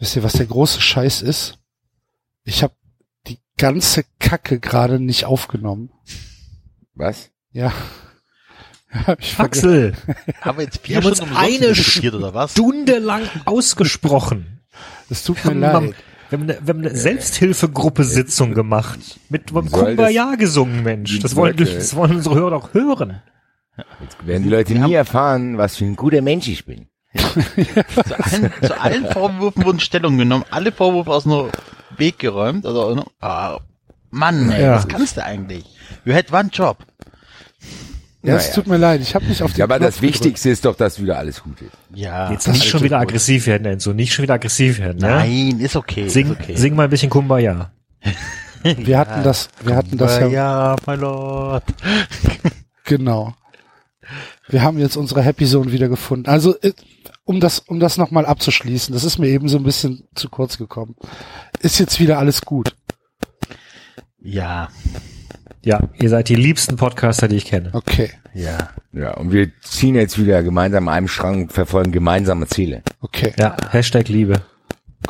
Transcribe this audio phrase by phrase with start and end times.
[0.00, 1.58] Wisst ihr, was der große Scheiß ist?
[2.44, 2.74] Ich habe
[3.28, 5.90] die ganze Kacke gerade nicht aufgenommen.
[6.94, 7.30] Was?
[7.52, 7.72] Ja.
[9.20, 9.38] Ich.
[9.38, 9.94] Axel,
[10.40, 12.50] Haben wir jetzt wir vier haben uns Stunden eine diskutiert, oder was?
[12.50, 14.62] Stunde lang ausgesprochen.
[15.08, 15.94] Es tut Wir mir haben, leid.
[16.28, 18.98] wir haben eine, wir haben eine Selbsthilfegruppe-Sitzung gemacht.
[19.28, 21.20] Mit Soll Kumbaya gesungen, Mensch.
[21.20, 23.22] Das wollen, das wollen unsere Hörer doch hören.
[24.00, 26.89] Jetzt werden die Leute nie erfahren, was für ein guter Mensch ich bin.
[27.16, 31.48] Zu allen, zu allen Vorwürfen wurden Stellung genommen, alle Vorwürfe aus dem
[31.96, 32.64] Weg geräumt.
[32.66, 33.58] Also, ah,
[34.10, 34.76] Mann, ey, Ja.
[34.76, 35.64] was kannst du eigentlich?
[36.04, 36.78] You had one job.
[38.22, 38.54] Ja, es Naja.
[38.54, 39.00] tut mir leid.
[39.00, 41.42] Ich habe nicht auf den Ja, aber Knopf das Wichtigste ist doch, dass wieder alles
[41.42, 41.70] gut ist.
[41.94, 42.30] Ja.
[42.30, 43.92] Jetzt nicht schon wieder aggressiv werden, Enzo.
[43.94, 45.08] Nicht schon wieder aggressiv werden, ne?
[45.08, 46.08] Nein, ist okay.
[46.08, 46.56] Sing, ist okay.
[46.56, 47.70] sing mal ein bisschen Kumbaya.
[48.02, 48.18] gedrückt.
[48.86, 51.64] Wir hatten das, wir hatten das ja, ja, my lord.
[52.84, 53.32] genau.
[54.48, 56.28] Wir haben jetzt unsere Happy Zone wieder gefunden.
[56.28, 56.72] Also, äh,
[57.30, 60.58] um das, um das nochmal abzuschließen, das ist mir eben so ein bisschen zu kurz
[60.58, 60.96] gekommen.
[61.60, 62.74] Ist jetzt wieder alles gut.
[64.20, 64.68] Ja,
[65.62, 67.70] Ja, ihr seid die liebsten Podcaster, die ich kenne.
[67.74, 68.70] Okay, ja.
[68.92, 72.82] Ja, und wir ziehen jetzt wieder gemeinsam an einem Strang und verfolgen gemeinsame Ziele.
[73.00, 73.32] okay.
[73.38, 74.40] Ja, Hashtag Liebe.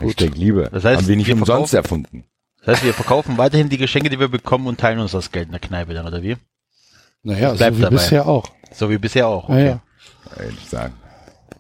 [0.01, 0.69] Hashtag Liebe.
[0.73, 2.25] Das heißt, Haben wir nicht wir umsonst verkaufen- erfunden.
[2.65, 5.47] Das heißt, wir verkaufen weiterhin die Geschenke, die wir bekommen und teilen uns das Geld
[5.47, 6.37] in der Kneipe dann, oder wie?
[7.23, 7.97] Naja, so Bleibt wie dabei.
[7.97, 8.45] bisher auch.
[8.73, 9.49] So wie bisher auch.
[9.49, 9.81] Ja, ja.
[10.37, 10.95] Würde ich sagen.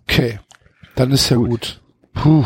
[0.04, 0.38] Okay,
[1.00, 1.80] dann ist ja gut.
[2.12, 2.44] Puh.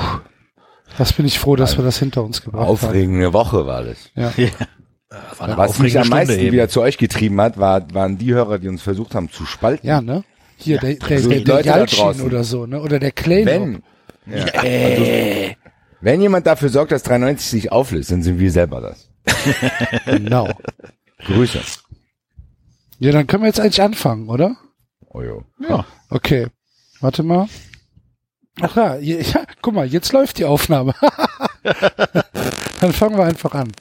[0.97, 4.11] Was bin ich froh, dass wir das hinter uns gebracht Aufregende Woche war das.
[4.15, 4.33] haben.
[4.37, 4.49] Ja.
[5.39, 6.53] War eine Was mich aufregende am meisten eben.
[6.53, 9.87] wieder zu euch getrieben hat, war, waren die Hörer, die uns versucht haben zu spalten.
[9.87, 10.23] ja, ne?
[10.57, 12.81] Hier, der, der, also der, der da Jalcin oder so, ne?
[12.81, 13.47] Oder der Kleino.
[13.47, 13.83] Wenn,
[14.27, 15.05] ja, also,
[16.01, 19.11] wenn jemand dafür sorgt, dass 93 sich auflöst, dann sind wir selber das.
[20.07, 20.49] Genau.
[21.27, 21.61] Grüße.
[23.01, 24.57] Ja, dann können wir jetzt eigentlich anfangen, oder?
[25.09, 25.43] Oh, jo.
[25.59, 25.85] Ja.
[26.09, 26.47] Okay.
[27.01, 27.49] Warte mal.
[28.61, 30.95] Ach ja, ja, guck mal, jetzt läuft die Aufnahme.
[32.81, 33.73] dann fangen wir einfach an.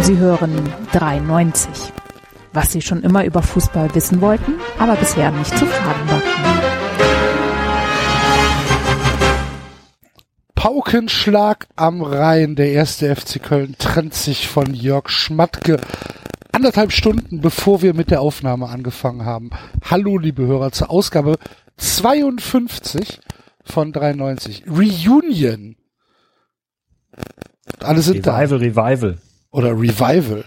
[0.00, 1.92] Sie hören 93.
[2.58, 6.58] Was Sie schon immer über Fußball wissen wollten, aber bisher nicht zu fragen wagten.
[10.56, 12.56] Paukenschlag am Rhein.
[12.56, 15.80] Der erste FC Köln trennt sich von Jörg Schmatke.
[16.50, 19.50] Anderthalb Stunden bevor wir mit der Aufnahme angefangen haben.
[19.88, 21.36] Hallo, liebe Hörer, zur Ausgabe
[21.76, 23.20] 52
[23.62, 24.64] von 93.
[24.66, 25.76] Reunion.
[27.78, 28.36] Alle sind da.
[28.36, 29.18] Revival, Revival.
[29.52, 30.44] Oder Revival.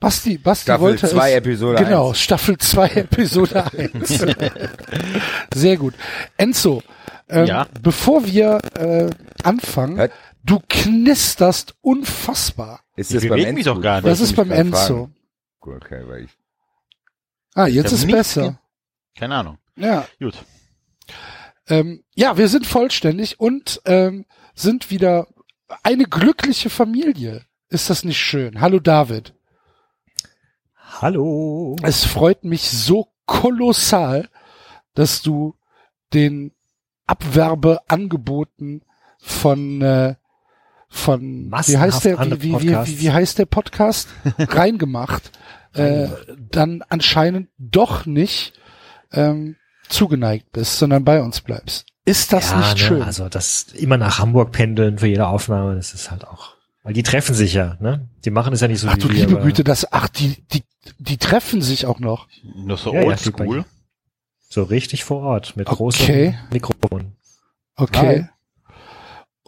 [0.00, 2.20] Basti, Basti Staffel wollte zwei, es, Episode Genau, eins.
[2.20, 4.08] Staffel 2, Episode 1.
[5.54, 5.94] Sehr gut.
[6.38, 6.82] Enzo,
[7.28, 7.66] ähm, Ja?
[7.82, 9.10] bevor wir äh,
[9.42, 10.12] anfangen, Hört-
[10.42, 12.80] du knisterst unfassbar.
[12.96, 13.74] Ist Ich das beim bewege mich Enzo?
[13.74, 14.06] doch gar nicht.
[14.06, 15.10] Das ich ist beim Enzo.
[15.60, 16.30] Gut, Okay, weil ich,
[17.54, 18.42] Ah, jetzt Ich ist besser.
[18.42, 18.52] ge-
[19.18, 19.58] Keine Ahnung.
[19.76, 20.06] Ja.
[20.18, 20.34] Gut.
[21.68, 24.24] Ähm, ja, wir sind vollständig und ähm,
[24.54, 25.26] sind wieder
[25.82, 27.44] eine glückliche Familie.
[27.68, 28.60] Ist das nicht schön?
[28.60, 29.34] Hallo David.
[31.00, 31.76] Hallo.
[31.82, 34.28] Es freut mich so kolossal,
[34.94, 35.54] dass du
[36.12, 36.52] den
[37.06, 38.82] Abwerbeangeboten
[39.18, 40.16] von äh,
[40.88, 45.32] von wie heißt der wie, wie, wie, wie heißt der Podcast reingemacht
[45.72, 48.52] äh, dann anscheinend doch nicht
[49.10, 49.56] ähm,
[49.88, 51.86] zugeneigt bist, sondern bei uns bleibst.
[52.04, 53.02] Ist das ja, nicht ne, schön?
[53.02, 56.59] Also das immer nach Hamburg pendeln für jede Aufnahme, das ist halt auch.
[56.90, 58.08] Weil die treffen sich ja, ne?
[58.24, 60.34] Die machen es ja nicht so ach wie du liebe aber Güte, das ach die
[60.52, 60.64] die
[60.98, 62.26] die treffen sich auch noch.
[62.42, 63.64] Nur so Ja, ja, oldschool.
[64.48, 65.76] So richtig vor Ort mit Okay.
[65.76, 67.12] großem Mikrofon.
[67.76, 68.28] Okay.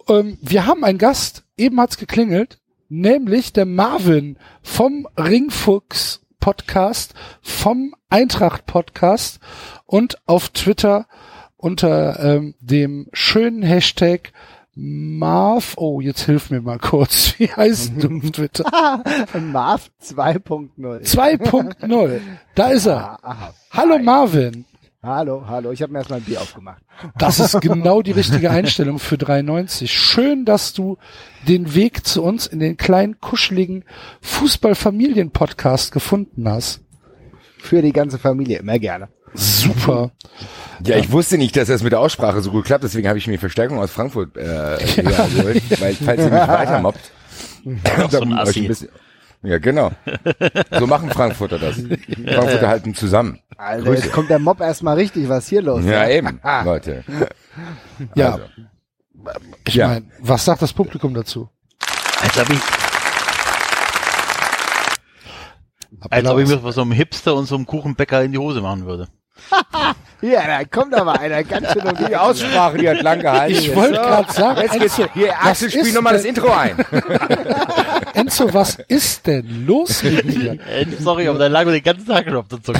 [0.08, 7.96] Ähm, wir haben einen Gast, eben hat's geklingelt, nämlich der Marvin vom Ringfuchs Podcast, vom
[8.08, 9.40] Eintracht Podcast
[9.84, 11.08] und auf Twitter
[11.56, 14.32] unter ähm, dem schönen Hashtag
[14.74, 17.34] Marv, oh, jetzt hilf mir mal kurz.
[17.38, 18.64] Wie heißt du auf Twitter?
[19.38, 20.70] Marv 2.0.
[20.78, 22.20] 2.0.
[22.54, 23.18] Da ist er.
[23.22, 23.52] Ah.
[23.70, 24.64] Hallo Marvin.
[25.02, 25.72] Hallo, hallo.
[25.72, 26.82] Ich habe mir erstmal ein Bier aufgemacht.
[27.18, 29.92] Das ist genau die richtige Einstellung für 390.
[29.92, 30.96] Schön, dass du
[31.48, 33.84] den Weg zu uns in den kleinen, kuscheligen
[34.22, 36.80] Fußball-Familien-Podcast gefunden hast.
[37.58, 39.08] Für die ganze Familie, immer gerne.
[39.34, 40.10] Super.
[40.84, 43.26] ja, ich wusste nicht, dass das mit der Aussprache so gut klappt, deswegen habe ich
[43.26, 47.10] mir Verstärkung aus Frankfurt äh, geholt, weil falls ihr mich weiter mobbt,
[48.10, 48.60] so dann euch Assi.
[48.60, 48.88] ein bisschen,
[49.42, 49.90] ja, genau.
[50.78, 51.76] So machen Frankfurter das.
[51.76, 53.40] Frankfurter halten zusammen.
[53.56, 54.04] Alter, Grüße.
[54.04, 55.84] jetzt kommt der Mob erstmal richtig, was ist hier los?
[55.84, 57.02] Ja, eben, Leute.
[58.14, 58.44] Ja, Also.
[59.66, 59.88] ich ja.
[59.88, 61.48] meine, was sagt das Publikum dazu?
[62.20, 62.58] Als ob ich,
[66.10, 68.60] als ob ich mir von so einem Hipster und so einem Kuchenbäcker in die Hose
[68.60, 69.08] machen würde.
[70.22, 73.54] Ja, da kommt aber einer ganz schön um die Aussprache, die hat lang gehalten.
[73.58, 76.76] Ich wollte gerade sagen, Jetzt geht's, Enzo, hier, Axel, was spiel nochmal das Intro ein.
[78.14, 80.58] Enzo, was ist denn los mit dir?
[81.00, 82.78] Sorry, aber da lag mir den ganzen Tag schon auf der Zunge.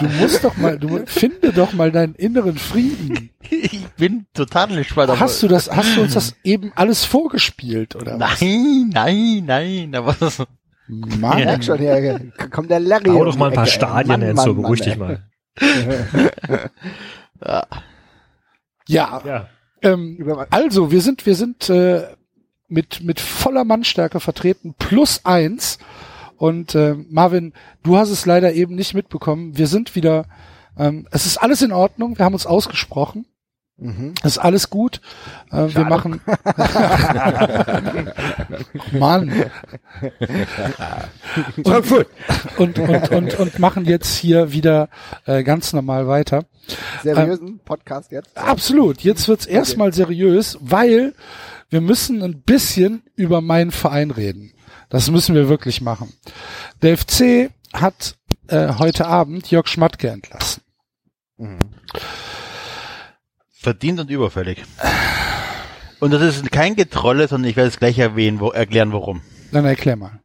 [0.00, 3.30] Du musst doch mal, du finde doch mal deinen inneren Frieden.
[3.50, 5.10] Ich bin total entspannt.
[5.10, 8.18] aber- Hast du das, hast du uns das eben alles vorgespielt, oder?
[8.18, 8.40] was?
[8.40, 10.42] Nein, nein, nein, aber das,
[10.88, 11.38] Mann.
[11.44, 12.20] Merk schon, hier
[12.50, 13.10] kommt der Larry.
[13.10, 13.72] Um doch mal ein paar Ecke.
[13.74, 15.22] Stadien, Enzo, Mann, beruhig dich mal.
[18.90, 19.48] Ja, Ja.
[19.82, 22.06] ähm, Über- also wir sind, wir sind äh,
[22.68, 25.78] mit mit voller Mannstärke vertreten, plus eins.
[26.36, 27.52] Und äh, Marvin,
[27.82, 29.56] du hast es leider eben nicht mitbekommen.
[29.58, 30.26] Wir sind wieder.
[30.78, 32.16] Ähm, es ist alles in Ordnung.
[32.18, 33.26] Wir haben uns ausgesprochen.
[33.78, 34.14] Mhm.
[34.24, 35.00] Es ist alles gut.
[35.52, 36.20] Äh, wir machen.
[38.92, 39.44] Mann.
[41.64, 42.08] Frankfurt.
[42.56, 44.88] Und, und, und, und machen jetzt hier wieder
[45.26, 46.44] äh, ganz normal weiter.
[47.04, 48.36] Seriösen Podcast jetzt?
[48.36, 49.00] Absolut.
[49.02, 51.14] Jetzt wird's erstmal seriös, weil
[51.70, 54.52] wir müssen ein bisschen über meinen Verein reden.
[54.88, 56.12] Das müssen wir wirklich machen.
[56.82, 58.16] Der FC hat
[58.48, 60.62] äh, heute Abend Jörg Schmatke entlassen.
[63.58, 64.62] Verdient und überfällig.
[66.00, 69.22] Und das ist kein Getrolle, sondern ich werde es gleich erwähnen, wo, erklären, warum.
[69.50, 70.20] Dann erklär mal.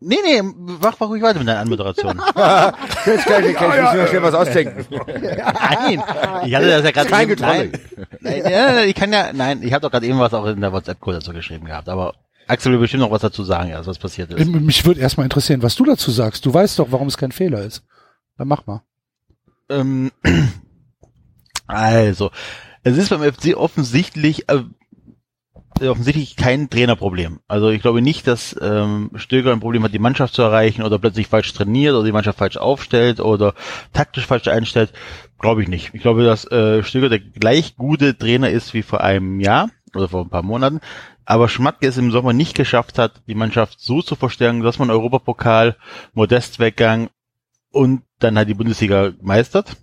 [0.00, 2.22] Nee, nee, mach, mach ruhig weiter mit deiner Anmoderation.
[3.06, 4.86] Jetzt kann ich, kann ich muss mir noch schnell was ausdenken.
[4.90, 6.02] Nein,
[6.46, 7.72] ich hatte das ja gerade Kein eben, Getrolle.
[8.20, 10.60] nein, nein, ja, ich kann ja, nein, ich habe doch gerade eben was auch in
[10.60, 12.14] der WhatsApp-Code dazu geschrieben gehabt, aber
[12.46, 14.46] Axel will bestimmt noch was dazu sagen, ja, was passiert ist.
[14.46, 16.46] Mich würde erstmal interessieren, was du dazu sagst.
[16.46, 17.82] Du weißt doch, warum es kein Fehler ist.
[18.38, 18.82] Dann mach mal.
[19.68, 20.12] Ähm,
[21.68, 22.30] also,
[22.82, 24.64] es ist beim FC offensichtlich, äh,
[25.86, 27.40] offensichtlich kein Trainerproblem.
[27.46, 30.98] Also ich glaube nicht, dass ähm, Stöger ein Problem hat, die Mannschaft zu erreichen oder
[30.98, 33.54] plötzlich falsch trainiert oder die Mannschaft falsch aufstellt oder
[33.92, 34.92] taktisch falsch einstellt.
[35.38, 35.90] Glaube ich nicht.
[35.92, 40.08] Ich glaube, dass äh, Stöger der gleich gute Trainer ist wie vor einem Jahr oder
[40.08, 40.80] vor ein paar Monaten.
[41.24, 44.90] Aber Schmatke es im Sommer nicht geschafft hat, die Mannschaft so zu verstärken, dass man
[44.90, 45.76] Europapokal,
[46.14, 47.10] Modestweggang
[47.70, 49.76] und dann halt die Bundesliga meistert.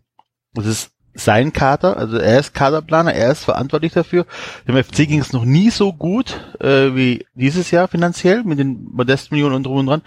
[0.54, 4.26] Das ist sein Kader, also er ist Kaderplaner, er ist verantwortlich dafür.
[4.68, 8.88] Dem FC ging es noch nie so gut äh, wie dieses Jahr finanziell mit den
[8.92, 10.02] Modestmillionen und drum und dran.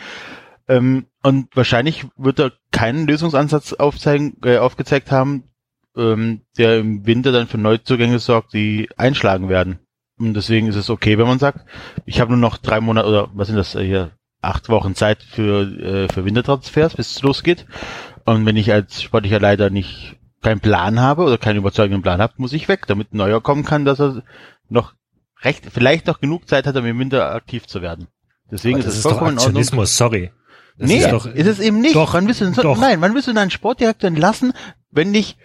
[0.68, 5.44] Ähm, und wahrscheinlich wird er keinen Lösungsansatz aufzeigen, äh, aufgezeigt haben,
[5.96, 9.78] ähm, der im Winter dann für Neuzugänge sorgt, die einschlagen werden.
[10.18, 11.64] Und deswegen ist es okay, wenn man sagt,
[12.04, 14.10] ich habe nur noch drei Monate oder was sind das äh, hier,
[14.42, 17.66] acht Wochen Zeit für, äh, für Wintertransfers, bis es losgeht.
[18.24, 22.34] Und wenn ich als sportlicher Leiter nicht keinen Plan habe oder keinen überzeugenden Plan habe,
[22.36, 24.22] muss ich weg, damit ein neuer kommen kann, dass er
[24.68, 24.94] noch
[25.42, 28.06] recht, vielleicht noch genug Zeit hat, um im Winter aktiv zu werden.
[28.50, 29.46] Deswegen ist es ist doch vollkommen Ordnung.
[29.46, 30.30] Aktionismus, sorry.
[30.78, 31.96] Das nee, ist ist, doch- es eben nicht.
[31.96, 32.78] doch, wann willst du so- doch.
[32.78, 34.52] nein, wann willst du denn einen Sportdirektor entlassen,
[34.90, 35.36] wenn nicht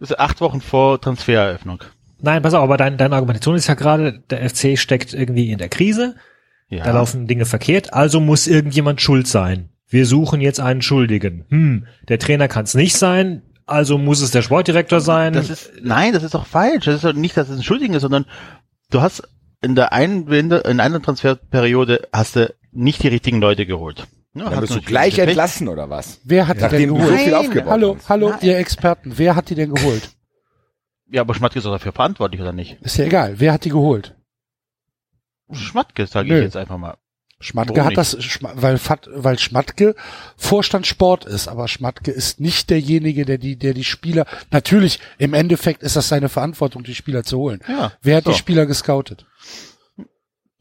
[0.00, 1.82] so acht Wochen vor Transfereröffnung?
[2.20, 5.58] Nein, pass auf, aber dein, deine Argumentation ist ja gerade, der FC steckt irgendwie in
[5.58, 6.14] der Krise,
[6.68, 6.84] Ja.
[6.84, 9.70] da laufen Dinge verkehrt, also muss irgendjemand schuld sein.
[9.88, 11.46] Wir suchen jetzt einen Schuldigen.
[11.48, 13.42] Hm, der Trainer kann es nicht sein,
[13.72, 15.32] also muss es der Sportdirektor sein.
[15.32, 16.84] Das ist, nein, das ist doch falsch.
[16.84, 18.26] Das ist doch nicht, dass es ein Schuldigen ist, sondern
[18.90, 19.22] du hast
[19.60, 24.06] in der einen in einer Transferperiode hast du nicht die richtigen Leute geholt.
[24.34, 26.20] Ja, Dann hast bist du gleich entlassen, oder was?
[26.24, 27.20] Wer hat die denn du so geholt?
[27.20, 28.08] viel aufgebaut Hallo, hast.
[28.08, 28.38] hallo, Nein.
[28.42, 29.12] ihr Experten.
[29.16, 30.10] Wer hat die denn geholt?
[31.10, 32.80] Ja, aber Schmatke ist doch dafür verantwortlich, oder nicht?
[32.80, 33.34] Ist ja egal.
[33.38, 34.16] Wer hat die geholt?
[35.52, 36.96] Schmatke, sage ich jetzt einfach mal.
[37.42, 38.16] Schmatke Warum hat das,
[38.54, 38.80] weil,
[39.14, 39.94] weil Schmatke
[40.36, 45.34] Vorstand Sport ist, aber Schmatke ist nicht derjenige, der die, der die Spieler, natürlich, im
[45.34, 47.60] Endeffekt ist das seine Verantwortung, die Spieler zu holen.
[47.68, 47.92] Ja.
[48.02, 48.30] Wer hat so.
[48.30, 49.26] die Spieler gescoutet?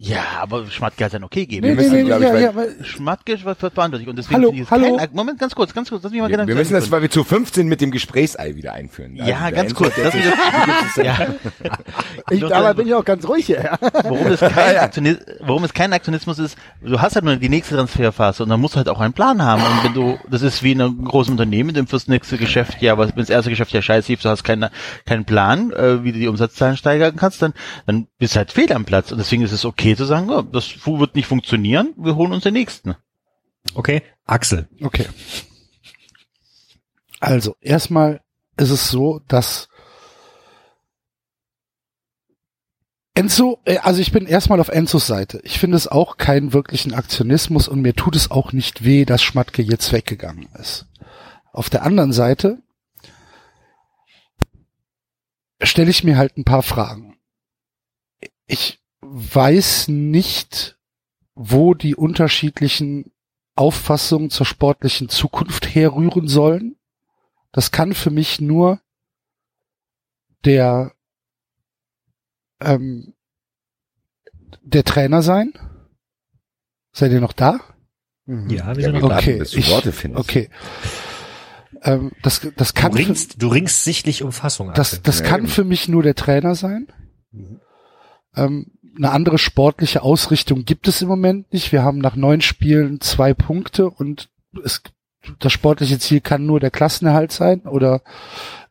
[0.04, 1.68] Ja, aber Schmatke hat sein Okay gegeben.
[1.68, 4.42] Nee, nee, müssen, nee, glaub ich, ja, weil- ja, weil, Schmatke ist verantwortlich und deswegen
[4.42, 4.98] Hallo, hallo.
[4.98, 7.04] kein, Moment, ganz kurz, ganz kurz, lass mich mal Wir, genau wir müssen das, weil
[7.04, 9.16] wir zu 15 mit dem Gesprächsei wieder einführen.
[9.16, 10.24] Ja, Also der ganz kurz, mich sich-
[10.96, 11.28] das, ja,
[12.32, 13.64] Ich, dabei das- bin ich auch ganz ruhig hier.
[13.64, 13.78] Ja.
[14.04, 17.76] Warum es, kein Aktionis warum es kein Aktionismus ist, du hast halt nur die nächste
[17.76, 19.62] Transferphase und dann musst du halt auch einen Plan haben.
[19.62, 22.98] Und wenn du, das ist wie in einem großen Unternehmen, dem fürs nächste Geschäft, ja,
[22.98, 24.72] was, wenn das erste Geschäft ja scheiße lief, du hast keine,
[25.06, 27.54] keinen Plan, äh, wie du die Umsatzzahlen steigern kannst, dann,
[27.86, 29.12] dann bist du halt fehl am Platz.
[29.12, 32.32] Und deswegen ist es okay zu sagen, oh, das Fu- wird nicht funktionieren, wir holen
[32.34, 32.96] uns den nächsten.
[33.76, 34.68] okay, Axel.
[34.82, 35.08] okay.
[37.20, 38.22] Also, erstmal
[38.58, 39.68] ist es so, dass
[43.14, 45.42] Enzo, äh, also ich bin erstmal auf Enzos Seite.
[45.44, 49.22] Ich finde es auch keinen wirklichen Aktionismus und mir tut es auch nicht weh, dass
[49.22, 50.88] Schmatke jetzt weggegangen ist.
[51.52, 52.62] Auf der anderen Seite
[55.62, 57.18] stelle ich mir halt ein paar Fragen.
[58.48, 58.81] Ich
[59.14, 60.78] weiß nicht,
[61.36, 63.12] wo die unterschiedlichen
[63.56, 66.78] Auffassungen zur sportlichen Zukunft herrühren sollen.
[67.52, 68.80] Das kann für mich nur
[70.46, 70.94] der
[72.62, 73.14] ähm,
[74.62, 75.54] der Trainer sein.
[76.94, 77.60] Seid ihr noch da?
[78.26, 80.24] Ja, wir sind noch Okay, bis du ich, Worte findest.
[80.24, 80.50] okay.
[81.82, 84.72] Ähm, das, das kann Du für, ringst, du ringst sichtlich um Fassung.
[84.74, 85.50] das, das Ja, kann eben.
[85.50, 86.88] für mich nur der Trainer sein.
[88.36, 91.72] Ähm, eine andere sportliche Ausrichtung gibt es im Moment nicht.
[91.72, 94.30] Wir haben nach neun Spielen zwei Punkte und
[94.64, 94.82] es,
[95.40, 98.02] das sportliche Ziel kann nur der Klassenerhalt sein oder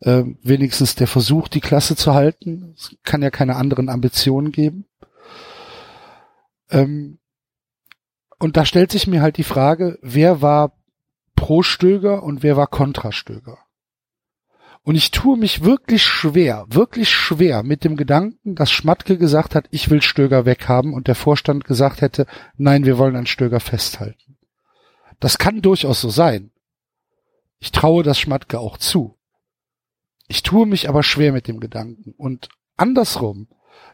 [0.00, 2.74] äh, wenigstens der Versuch, die Klasse zu halten.
[2.76, 4.86] Es kann ja keine anderen Ambitionen geben.
[6.70, 7.18] Ähm,
[8.38, 10.72] und da stellt sich mir halt die Frage, wer war
[11.36, 13.58] pro Stöger und wer war kontra Stöger?
[14.82, 19.66] Und ich tue mich wirklich schwer, wirklich schwer mit dem Gedanken, dass Schmatke gesagt hat,
[19.70, 24.38] ich will Stöger weghaben und der Vorstand gesagt hätte, nein, wir wollen an Stöger festhalten.
[25.18, 26.50] Das kann durchaus so sein.
[27.58, 29.18] Ich traue das Schmatke auch zu.
[30.28, 32.14] Ich tue mich aber schwer mit dem Gedanken.
[32.16, 33.48] Und andersrum,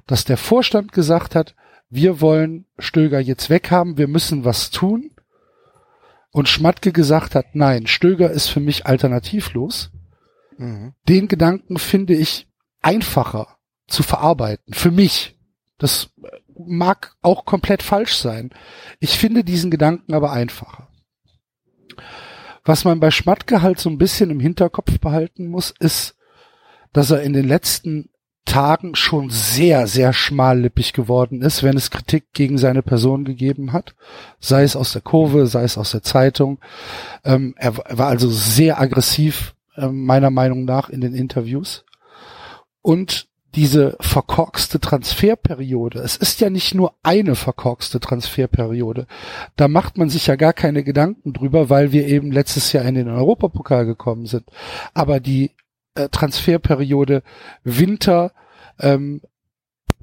[0.07, 1.57] dass der Vorstand gesagt hat,
[1.90, 5.11] wir wollen Stöger jetzt weghaben, wir müssen was tun.
[6.31, 9.90] Und Schmatke gesagt hat, nein, Stöger ist für mich alternativlos
[11.09, 12.49] den Gedanken finde ich
[12.83, 13.57] einfacher
[13.89, 14.75] zu verarbeiten.
[14.75, 15.37] Für mich.
[15.79, 16.11] Das
[16.59, 18.51] mag auch komplett falsch sein.
[18.99, 20.89] Ich finde diesen Gedanken aber einfacher.
[22.65, 26.17] Was man bei Schmatke halt so ein bisschen im Hinterkopf behalten muss, ist,
[26.93, 28.09] dass er in den letzten
[28.47, 33.95] Tagen schon sehr, sehr schmallippig geworden ist, wenn es Kritik gegen seine Person gegeben hat.
[34.41, 36.59] Sei es aus der Kurve, sei es aus der Zeitung.
[37.25, 41.85] Ähm, er, er war also sehr aggressiv ähm, meiner Meinung nach in den Interviews.
[42.83, 49.06] Und diese verkorkste Transferperiode, es ist ja nicht nur eine verkorkste Transferperiode.
[49.56, 52.95] Da macht man sich ja gar keine Gedanken drüber, weil wir eben letztes Jahr in
[52.95, 54.45] den Europapokal gekommen sind.
[54.92, 55.52] Aber die
[55.95, 57.23] äh, Transferperiode
[57.64, 58.33] Winter
[58.78, 59.23] ähm,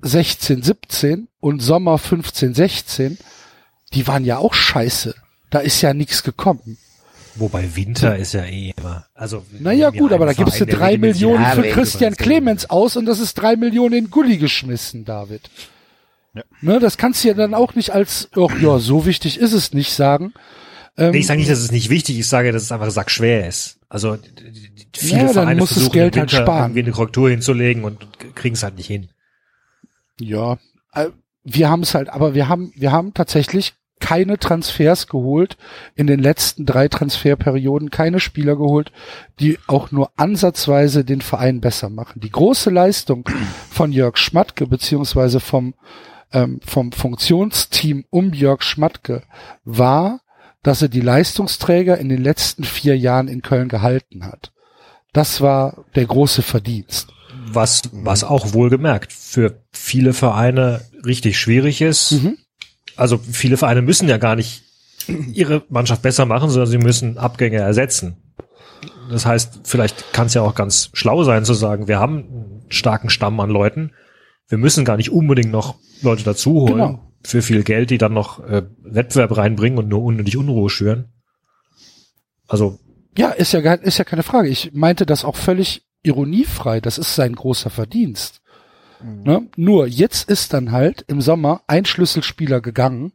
[0.01, 3.18] 16, 17 und Sommer 15, 16,
[3.94, 5.13] die waren ja auch scheiße.
[5.51, 6.77] Da ist ja nichts gekommen.
[7.36, 9.06] Wobei Winter ist ja eh immer.
[9.13, 13.20] Also Naja gut, aber da gibst du drei Millionen für Christian Clemens aus und das
[13.20, 15.50] ist drei Millionen in Gully geschmissen, David.
[16.36, 16.44] Ja.
[16.62, 19.74] Ne, das kannst du ja dann auch nicht als, ach ja, so wichtig ist es
[19.74, 20.34] nicht sagen.
[20.98, 23.48] Ähm, ich sage nicht, dass es nicht wichtig ist, ich sage, dass es einfach sackschwer
[23.48, 23.80] ist.
[23.90, 24.18] Also
[24.96, 26.63] viele Ja, Vereine muss das versuchen Geld im halt sparen.
[26.72, 29.10] irgendwie eine Korrektur hinzulegen und kriegen es halt nicht hin.
[30.20, 30.58] Ja,
[30.94, 31.08] äh,
[31.44, 33.74] wir haben es halt, aber wir haben, wir haben tatsächlich
[34.04, 35.56] keine Transfers geholt
[35.96, 38.92] in den letzten drei Transferperioden, keine Spieler geholt,
[39.40, 42.20] die auch nur ansatzweise den Verein besser machen.
[42.20, 43.30] Die große Leistung
[43.72, 45.74] von Jörg Schmatke beziehungsweise vom
[46.34, 49.24] ähm, vom Funktionsteam um Jörg Schmatke
[49.64, 50.20] war,
[50.64, 54.52] dass er die Leistungsträger in den letzten vier Jahren in Köln gehalten hat.
[55.14, 57.14] Das war der große Verdienst.
[57.46, 62.12] Was, was auch wohlgemerkt für viele Vereine richtig schwierig ist.
[62.12, 62.38] Mhm.
[62.96, 64.64] Also viele Vereine müssen ja gar nicht
[65.34, 68.18] ihre Mannschaft besser machen, sondern sie müssen Abgänge ersetzen.
[69.10, 72.66] Das heißt, vielleicht kann es ja auch ganz schlau sein zu sagen, wir haben einen
[72.70, 73.92] starken Stamm an Leuten.
[74.48, 77.12] Wir müssen gar nicht unbedingt noch Leute dazu holen Genau.
[77.24, 81.12] für viel Geld, die dann noch äh, Wettbewerb reinbringen und nur unnötig Unruhe schüren.
[82.48, 82.80] Also
[83.18, 84.50] Ja, ist ja, ist ja keine Frage.
[84.50, 86.82] Ich meinte das auch völlig ironiefrei.
[86.82, 88.42] Das ist sein großer Verdienst.
[89.04, 89.50] Ne?
[89.58, 93.14] Nur jetzt ist dann halt im Sommer ein Schlüsselspieler gegangen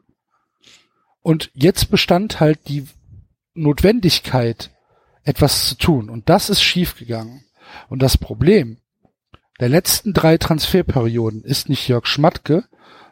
[1.22, 2.86] und jetzt bestand halt die
[3.54, 4.70] Notwendigkeit,
[5.24, 6.10] etwas zu tun.
[6.10, 7.44] Und das ist schiefgegangen.
[7.88, 8.78] Und das Problem
[9.60, 12.64] der letzten drei Transferperioden ist nicht Jörg Schmatke,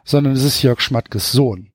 [0.03, 1.73] sondern es ist Jörg Schmatkes Sohn.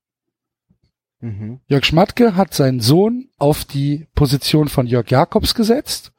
[1.67, 6.13] Jörg Schmatke hat seinen Sohn auf die Position von Jörg Jakobs gesetzt.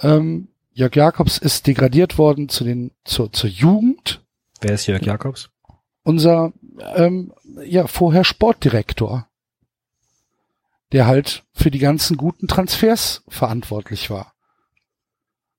[0.00, 4.22] Ähm, Jörg Jakobs ist degradiert worden zu den, zur, zur Jugend.
[4.60, 5.50] wer ist Jörg Jakobs?
[6.02, 6.52] Unser,
[6.94, 7.32] ähm,
[7.64, 9.28] ja, vorher Sportdirektor.
[10.92, 14.34] Der halt für die ganzen guten Transfers verantwortlich war.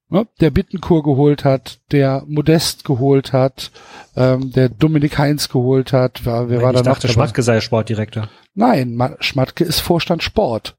[0.10, 0.27] Ne?
[0.41, 3.72] Der Bittenkur geholt hat, der Modest geholt hat,
[4.15, 6.24] ähm, der Dominik Heinz geholt hat.
[6.25, 7.13] Wer, wer war ich da noch dachte, dabei?
[7.13, 8.29] Schmatke sei Sportdirektor.
[8.53, 10.77] Nein, Ma- Schmatke ist Vorstand Sport.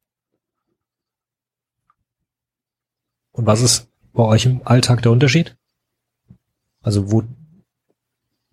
[3.32, 5.56] Und was ist bei euch im Alltag der Unterschied?
[6.82, 7.24] Also wo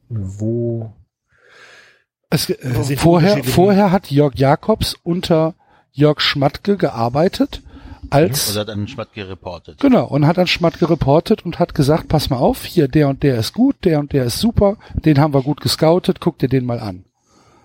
[0.10, 0.94] Wo
[2.30, 5.56] Es, äh, vorher, vorher hat Jörg Jakobs unter
[5.91, 7.62] Jörg Schmatke gearbeitet
[8.10, 9.80] als Oder hat an Schmatke reportet.
[9.80, 13.24] Genau, und hat an Schmatke reportet und hat gesagt, pass mal auf, hier, der und
[13.24, 16.50] der ist gut, der und der ist super, den haben wir gut gescoutet, guck dir
[16.50, 17.06] den mal an.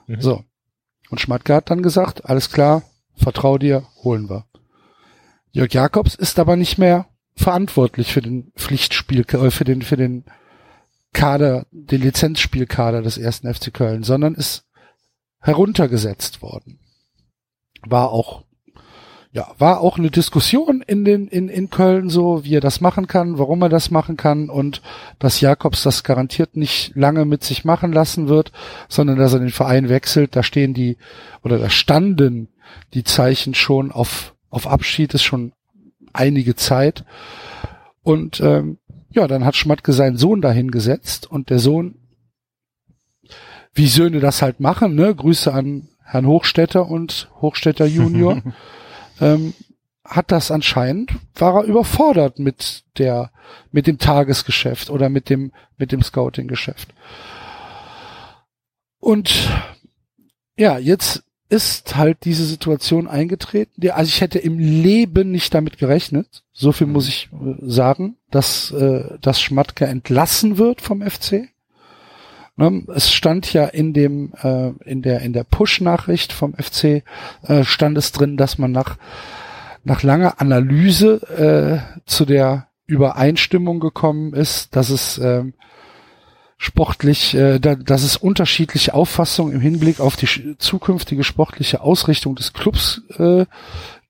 [0.07, 0.21] Mhm.
[0.21, 0.45] So.
[1.11, 2.83] Und Schmatke hat dann gesagt, alles klar,
[3.17, 4.45] vertrau dir, holen wir.
[5.51, 10.25] Jörg Jakobs ist aber nicht mehr verantwortlich für den Pflichtspiel, äh, für den, für den
[11.13, 14.65] Kader, den Lizenzspielkader des ersten FC Köln, sondern ist
[15.41, 16.79] heruntergesetzt worden.
[17.87, 18.45] War auch
[19.33, 23.07] ja, war auch eine Diskussion in den in in Köln so, wie er das machen
[23.07, 24.81] kann, warum er das machen kann und
[25.19, 28.51] dass Jakobs das garantiert nicht lange mit sich machen lassen wird,
[28.89, 30.37] sondern dass er den Verein wechselt.
[30.37, 30.97] Da stehen die
[31.43, 32.49] oder da standen
[32.95, 35.53] die Zeichen schon auf auf Abschied ist schon
[36.17, 37.05] einige Zeit
[38.03, 38.79] und ähm,
[39.11, 41.97] ja, dann hat Schmatke seinen Sohn dahin gesetzt und der Sohn,
[43.73, 45.15] wie Söhne das halt machen, ne?
[45.15, 48.43] Grüße an Herrn Hochstädter und Hochstädter Junior
[49.21, 49.55] ähm,
[50.05, 53.33] hat das anscheinend, war er überfordert mit der,
[53.73, 56.95] mit dem Tagesgeschäft oder mit dem, mit dem Scouting-Geschäft.
[59.01, 59.51] Und
[60.57, 63.73] ja, jetzt ist halt diese Situation eingetreten.
[63.77, 66.43] Die, also ich hätte im Leben nicht damit gerechnet.
[66.53, 71.49] So viel muss ich äh, sagen, dass, äh, dass Schmatke entlassen wird vom FC.
[72.57, 77.03] Ne, Es stand ja in dem äh, in der in der Push-Nachricht vom FC
[77.43, 78.97] äh, stand es drin, dass man nach
[79.85, 81.21] nach langer Analyse
[81.93, 85.55] äh, zu der Übereinstimmung gekommen ist, dass es ähm,
[86.57, 92.53] sportlich, äh, da, dass es unterschiedliche Auffassungen im Hinblick auf die zukünftige sportliche Ausrichtung des
[92.53, 93.47] Clubs äh,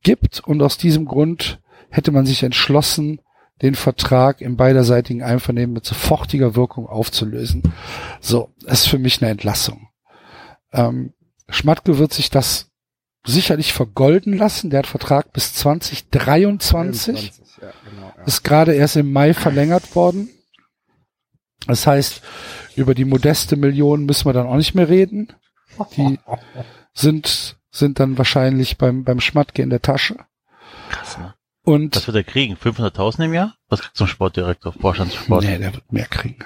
[0.03, 1.61] gibt und aus diesem Grund
[1.91, 3.21] hätte man sich entschlossen,
[3.63, 7.63] den Vertrag im beiderseitigen Einvernehmen mit sofortiger Wirkung aufzulösen.
[8.21, 9.89] So, das ist für mich eine Entlassung.
[10.73, 11.15] Ähm,
[11.49, 12.71] Schmatke wird sich das
[13.25, 14.71] sicherlich vergolden lassen.
[14.71, 18.25] Der hat Vertrag bis 2023 Ja, genau, ja.
[18.25, 20.29] ist gerade erst im Mai verlängert worden.
[21.67, 22.23] Das heißt,
[22.77, 25.33] über die modeste Million müssen wir dann auch nicht mehr reden.
[25.97, 26.19] Die
[26.95, 30.17] sind, sind dann wahrscheinlich beim, beim Schmatke in der Tasche.
[30.91, 31.35] Krass, ne?
[31.65, 32.55] Und Was wird er kriegen?
[32.57, 33.55] 500.000 im Jahr?
[33.69, 35.43] Was kriegt so ein Sportdirektor, Vorstandssport?
[35.45, 36.45] nee, der wird mehr kriegen.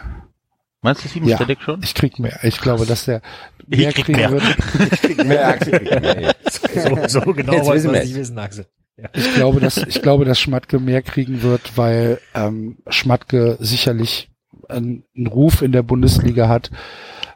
[0.81, 1.83] Meinst du siebenstellig schon?
[1.83, 2.41] Ich krieg mehr.
[2.43, 3.21] Ich glaube, dass der
[3.69, 4.31] Ich mehr krieg kriegen mehr.
[4.33, 5.27] wird.
[5.27, 5.83] Mehr Aktien.
[5.85, 6.31] Nee.
[7.11, 8.05] so, so genau Jetzt es es.
[8.05, 8.67] nicht wissen, Axel.
[8.97, 9.11] Ja.
[9.13, 14.30] Ich glaube, dass ich glaube, dass Schmatke mehr kriegen wird, weil ähm, Schmatke sicherlich
[14.71, 16.71] einen, einen Ruf in der Bundesliga hat,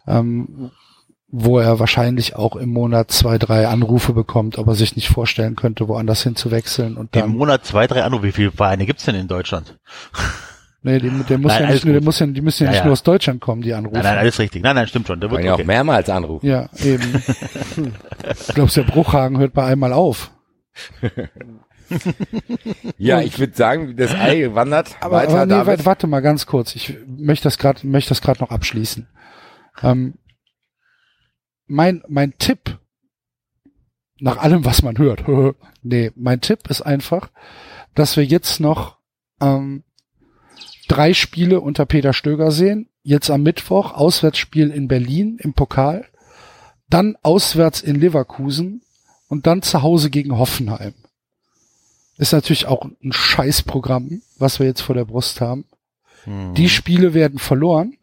[0.06, 0.70] ähm,
[1.28, 5.56] wo er wahrscheinlich auch im Monat zwei, drei Anrufe bekommt, ob er sich nicht vorstellen
[5.56, 7.36] könnte, woanders hin zu wechseln und Im dann.
[7.36, 8.24] Monat zwei, drei Anrufe.
[8.24, 9.78] Wie viele Vereine gibt's denn in Deutschland?
[10.86, 12.70] Nee, die, der muss Nein, ja nicht nur, der muss ja, die müssen ja Ja,
[12.72, 12.84] nicht ja.
[12.84, 13.94] nur aus Deutschland kommen, die Anrufe.
[13.94, 14.62] Nein, nein, alles richtig.
[14.62, 15.18] Nein, nein, stimmt schon.
[15.18, 15.64] Der wird ja auch okay.
[15.64, 16.46] mehrmals anrufen.
[16.46, 17.22] Ja, eben.
[18.48, 20.30] ich glaube, der Bruchhagen hört bei einmal auf.
[22.98, 25.42] Ja, ich würde sagen, das Ei wandert Aber, weiter.
[25.42, 26.74] aber nee, warte, warte mal ganz kurz.
[26.74, 29.08] Ich möchte das gerade, möchte das gerade noch abschließen.
[29.82, 30.14] Ähm,
[31.66, 32.78] mein, mein Tipp,
[34.18, 35.24] nach allem, was man hört,
[35.82, 37.30] nee, mein Tipp ist einfach,
[37.94, 38.98] dass wir jetzt noch
[39.40, 39.84] ähm,
[40.88, 42.88] drei Spiele unter Peter Stöger sehen.
[43.02, 46.06] Jetzt am Mittwoch Auswärtsspiel in Berlin im Pokal,
[46.88, 48.82] dann auswärts in Leverkusen
[49.28, 50.94] und dann zu Hause gegen Hoffenheim.
[52.16, 55.64] Ist natürlich auch ein Scheißprogramm, was wir jetzt vor der Brust haben.
[56.24, 56.54] Hm.
[56.54, 57.96] Die Spiele werden verloren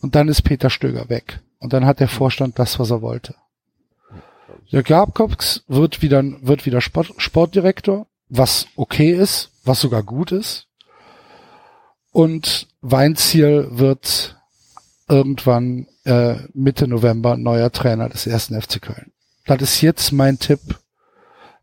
[0.00, 1.40] und dann ist Peter Stöger weg.
[1.58, 3.34] Und dann hat der Vorstand das, was er wollte.
[4.66, 10.66] Jörg Jakobs wird wieder, wird wieder Sport, Sportdirektor, was okay ist, was sogar gut ist.
[12.12, 14.40] Und Weinziel wird
[15.08, 19.12] irgendwann äh, Mitte November neuer Trainer des ersten FC Köln.
[19.46, 20.60] Das ist jetzt mein Tipp.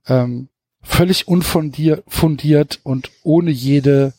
[0.08, 0.50] Ähm,
[0.84, 4.13] völlig unfundiert fundiert und ohne jede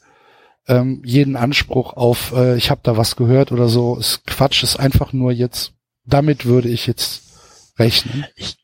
[0.66, 4.77] ähm, jeden Anspruch auf, äh, ich habe da was gehört oder so, ist Quatsch, ist
[4.77, 5.74] einfach nur jetzt,
[6.07, 7.22] damit würde ich jetzt
[7.79, 8.24] rechnen.
[8.35, 8.57] Ich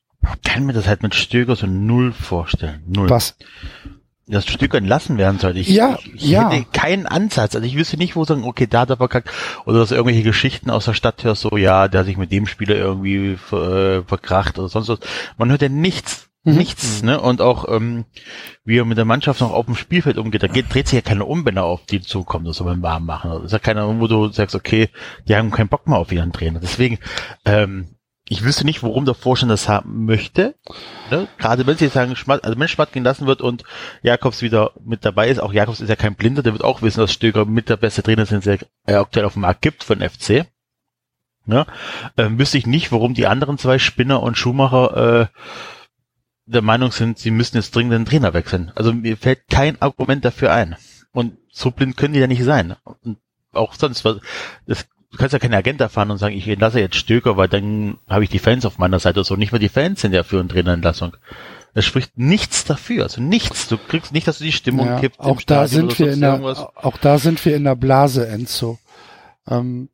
[0.45, 2.83] kann mir das halt mit Stöger so null vorstellen.
[2.87, 3.11] Null.
[3.11, 3.37] Was?
[4.27, 5.59] Dass Stöger entlassen werden sollte.
[5.59, 6.51] Ich, Ja, ich, ich ja.
[6.51, 7.55] hätte keinen Ansatz.
[7.55, 9.31] Also ich wüsste nicht, wo sagen, okay, da hat er verkackt.
[9.67, 12.31] Oder dass du irgendwelche Geschichten aus der Stadt hörst, so, ja, der hat sich mit
[12.31, 15.01] dem Spieler irgendwie ver, äh, verkracht oder sonst was.
[15.37, 16.30] Man hört ja nichts.
[16.45, 16.57] Mhm.
[16.57, 17.21] Nichts, ne?
[17.21, 18.07] Und auch, ähm,
[18.65, 21.03] wie er mit der Mannschaft noch auf dem Spielfeld umgeht, da geht, dreht sich ja
[21.03, 23.31] keine um, wenn er auf die zukommt, das soll man warm machen.
[23.31, 24.89] Das ist ja keiner, wo du sagst, okay,
[25.29, 26.61] die haben keinen Bock mehr auf ihren Trainer.
[26.61, 26.99] Deswegen,
[27.45, 27.89] ähm,
[28.27, 30.55] ich wüsste nicht, warum der Vorstand das haben möchte.
[31.11, 31.27] Ne?
[31.37, 33.65] Gerade wenn sie jetzt sagen, Schmat, also wenn Schmatt gelassen wird und
[34.03, 37.01] Jakobs wieder mit dabei ist, auch Jakobs ist ja kein Blinder, der wird auch wissen,
[37.01, 40.01] dass Stöger mit der beste Trainer sind, der äh, aktuell auf dem Markt gibt von
[40.01, 40.47] FC.
[41.47, 41.67] ja,
[42.17, 45.27] äh, wüsste ich nicht, warum die anderen zwei Spinner und Schumacher äh,
[46.53, 48.73] der Meinung sind, sie müssen jetzt dringend den Trainer wechseln.
[48.75, 50.77] Also mir fällt kein Argument dafür ein.
[51.13, 52.75] Und so blind können die ja nicht sein.
[52.85, 53.19] Und
[53.53, 54.19] auch sonst, was-
[54.67, 57.99] das, du kannst ja keine Agenda fahren und sagen, ich entlasse jetzt Stöker, weil dann
[58.09, 59.25] habe ich die Fans auf meiner Seite.
[59.25, 61.17] So nicht mal die Fans sind ja für eine Trainerentlassung.
[61.73, 63.69] Es spricht nichts dafür, also nichts.
[63.69, 65.19] Du kriegst nicht, dass du die Stimmung Ja, kippt.
[65.21, 66.43] im auch da Stadion sind wir in der,
[66.75, 68.79] auch da sind wir in der Blase, Enzo.
[69.49, 69.89] Ähm,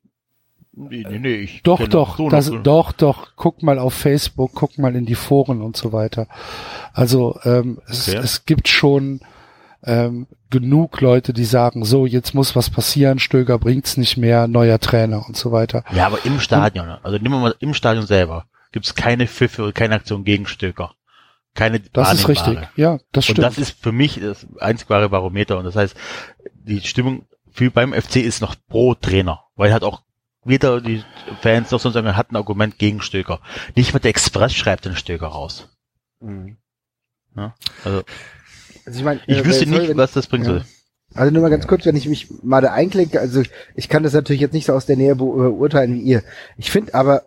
[0.78, 3.28] Nee, nee, nee, ich doch, doch, so das, doch, doch.
[3.34, 6.28] Guck mal auf Facebook, guck mal in die Foren und so weiter.
[6.92, 8.18] Also ähm, es, Okay.
[8.22, 9.20] es gibt schon
[9.82, 14.78] ähm, genug Leute, die sagen, so jetzt muss was passieren, Stöger bringt's nicht mehr, neuer
[14.78, 15.82] Trainer und so weiter.
[15.94, 19.74] Ja, aber im Stadion, also nehmen wir mal im Stadion selber, gibt's keine Pfiffe und
[19.74, 20.92] keine Aktion gegen Stöker.
[21.54, 22.58] Keine Das ist richtig.
[22.76, 23.38] Ja, das Und stimmt.
[23.46, 25.56] das ist für mich das einzig wahre Barometer.
[25.56, 25.96] Und das heißt,
[26.52, 30.02] die Stimmung für beim FC ist noch pro Trainer, weil halt auch
[30.46, 31.02] weder die
[31.42, 33.40] Fans noch sonst irgendwer hat ein Argument gegen Stöker.
[33.74, 35.68] Nicht mal der Express schreibt den Stöker raus.
[36.20, 36.56] Mhm.
[37.36, 37.54] Ja?
[37.84, 38.02] Also
[38.86, 40.50] Also ich meine, ich äh, wüsste nicht, wenn- was das bringen ja.
[40.50, 40.64] soll.
[41.14, 43.42] Also nur mal ganz kurz, wenn ich mich mal da einklinke, also
[43.74, 46.22] ich kann das natürlich jetzt nicht so aus der Nähe beu- beurteilen wie ihr.
[46.58, 47.22] Ich finde aber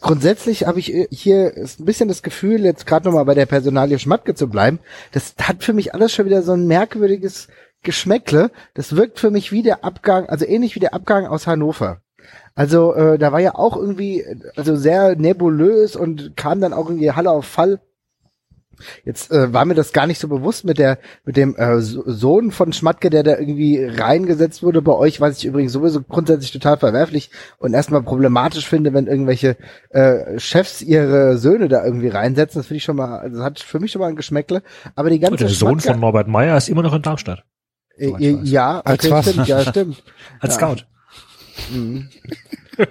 [0.00, 3.46] grundsätzlich habe ich äh, hier ist ein bisschen das Gefühl, jetzt gerade nochmal bei der
[3.46, 4.78] Personalie Schmatke zu bleiben,
[5.12, 7.48] das hat für mich alles schon wieder so ein merkwürdiges
[7.82, 8.50] Geschmäckle.
[8.74, 12.00] Das wirkt für mich wie der Abgang, also ähnlich wie der Abgang aus Hannover.
[12.54, 16.88] Also äh, da war ja auch irgendwie, äh, also sehr nebulös und kam dann auch
[16.88, 17.80] irgendwie Halle auf Fall.
[19.04, 22.02] Jetzt äh, war mir das gar nicht so bewusst mit der mit dem äh, So-
[22.06, 26.50] Sohn von Schmatke, der da irgendwie reingesetzt wurde bei euch, was ich übrigens sowieso grundsätzlich
[26.50, 29.56] total verwerflich und erstmal problematisch finde, wenn irgendwelche
[29.90, 32.58] äh, Chefs ihre Söhne da irgendwie reinsetzen.
[32.58, 34.60] Das finde ich schon mal, also das hat für mich schon mal ein Geschmäckle.
[34.96, 37.44] Aber die ganze Und der Sohn Schmatke- von Norbert Meyer ist immer noch in Darmstadt.
[37.96, 38.50] äh, soweit ich weiß.
[38.50, 39.30] ja, Als okay, was?
[39.30, 40.02] stimmt, ja, stimmt.
[40.40, 40.58] Als Ja.
[40.60, 40.84] Scout.
[41.70, 42.08] Mhm.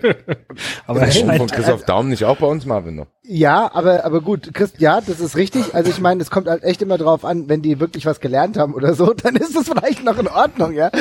[0.88, 3.08] Aber Der er Sohn von scheint, Christoph Daum nicht auch bei uns, Marvin, noch.
[3.26, 5.74] Ja, aber aber gut, Christ, ja, das ist richtig.
[5.74, 8.58] Also ich meine, es kommt halt echt immer drauf an, wenn die wirklich was gelernt
[8.58, 10.92] haben oder so, dann ist das vielleicht noch in Ordnung, ja.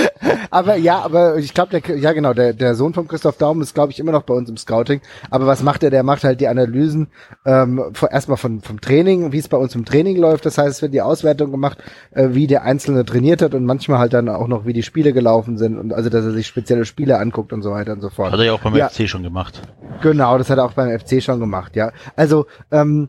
[0.50, 3.74] Aber ja, aber ich glaube, der ja genau, der der Sohn von Christoph Daum ist
[3.74, 5.00] glaube ich immer noch bei uns im Scouting.
[5.30, 5.90] Aber was macht er?
[5.90, 7.08] Der macht halt die Analysen
[7.44, 10.46] ähm, von, erstmal von vom Training, wie es bei uns im Training läuft.
[10.46, 11.78] Das heißt, es wird die Auswertung gemacht,
[12.12, 15.12] äh, wie der Einzelne trainiert hat und manchmal halt dann auch noch, wie die Spiele
[15.12, 18.10] gelaufen sind und also dass er sich spezielle Spiele anguckt und so weiter und so
[18.10, 18.30] fort.
[18.30, 18.88] Hat er ja auch beim Ja.
[18.88, 19.60] FC schon gemacht.
[20.02, 21.90] Genau, das hat er auch beim FC schon gemacht, ja.
[22.16, 23.08] Also ähm,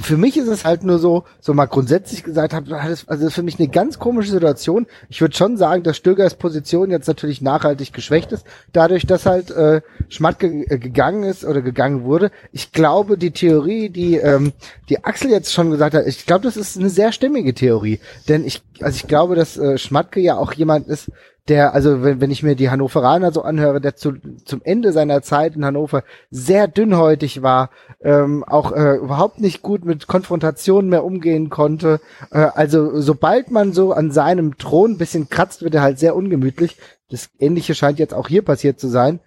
[0.00, 3.28] für mich ist es halt nur so, so mal grundsätzlich gesagt, hat, hat es, also
[3.28, 4.86] für mich eine ganz komische Situation.
[5.10, 9.50] Ich würde schon sagen, dass Stögers Position jetzt natürlich nachhaltig geschwächt ist, dadurch, dass halt
[9.50, 12.30] äh, Schmatke äh, gegangen ist oder gegangen wurde.
[12.50, 14.52] Ich glaube, die Theorie, die ähm,
[14.88, 18.46] die Axel jetzt schon gesagt hat, ich glaube, das ist eine sehr stimmige Theorie, denn
[18.46, 21.10] ich, also ich glaube, dass äh, Schmatke ja auch jemand ist,
[21.48, 25.20] der, also wenn, wenn ich mir die Hannoveraner so anhöre, der zu, zum Ende seiner
[25.20, 31.04] Zeit in Hannover sehr dünnhäutig war, ähm, auch äh, überhaupt nicht gut mit Konfrontationen mehr
[31.04, 32.00] umgehen konnte.
[32.30, 36.78] Äh, also sobald man so an seinem Thron bisschen kratzt, wird er halt sehr ungemütlich.
[37.10, 39.20] Das Ähnliche scheint jetzt auch hier passiert zu sein.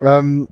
[0.00, 0.48] Ähm,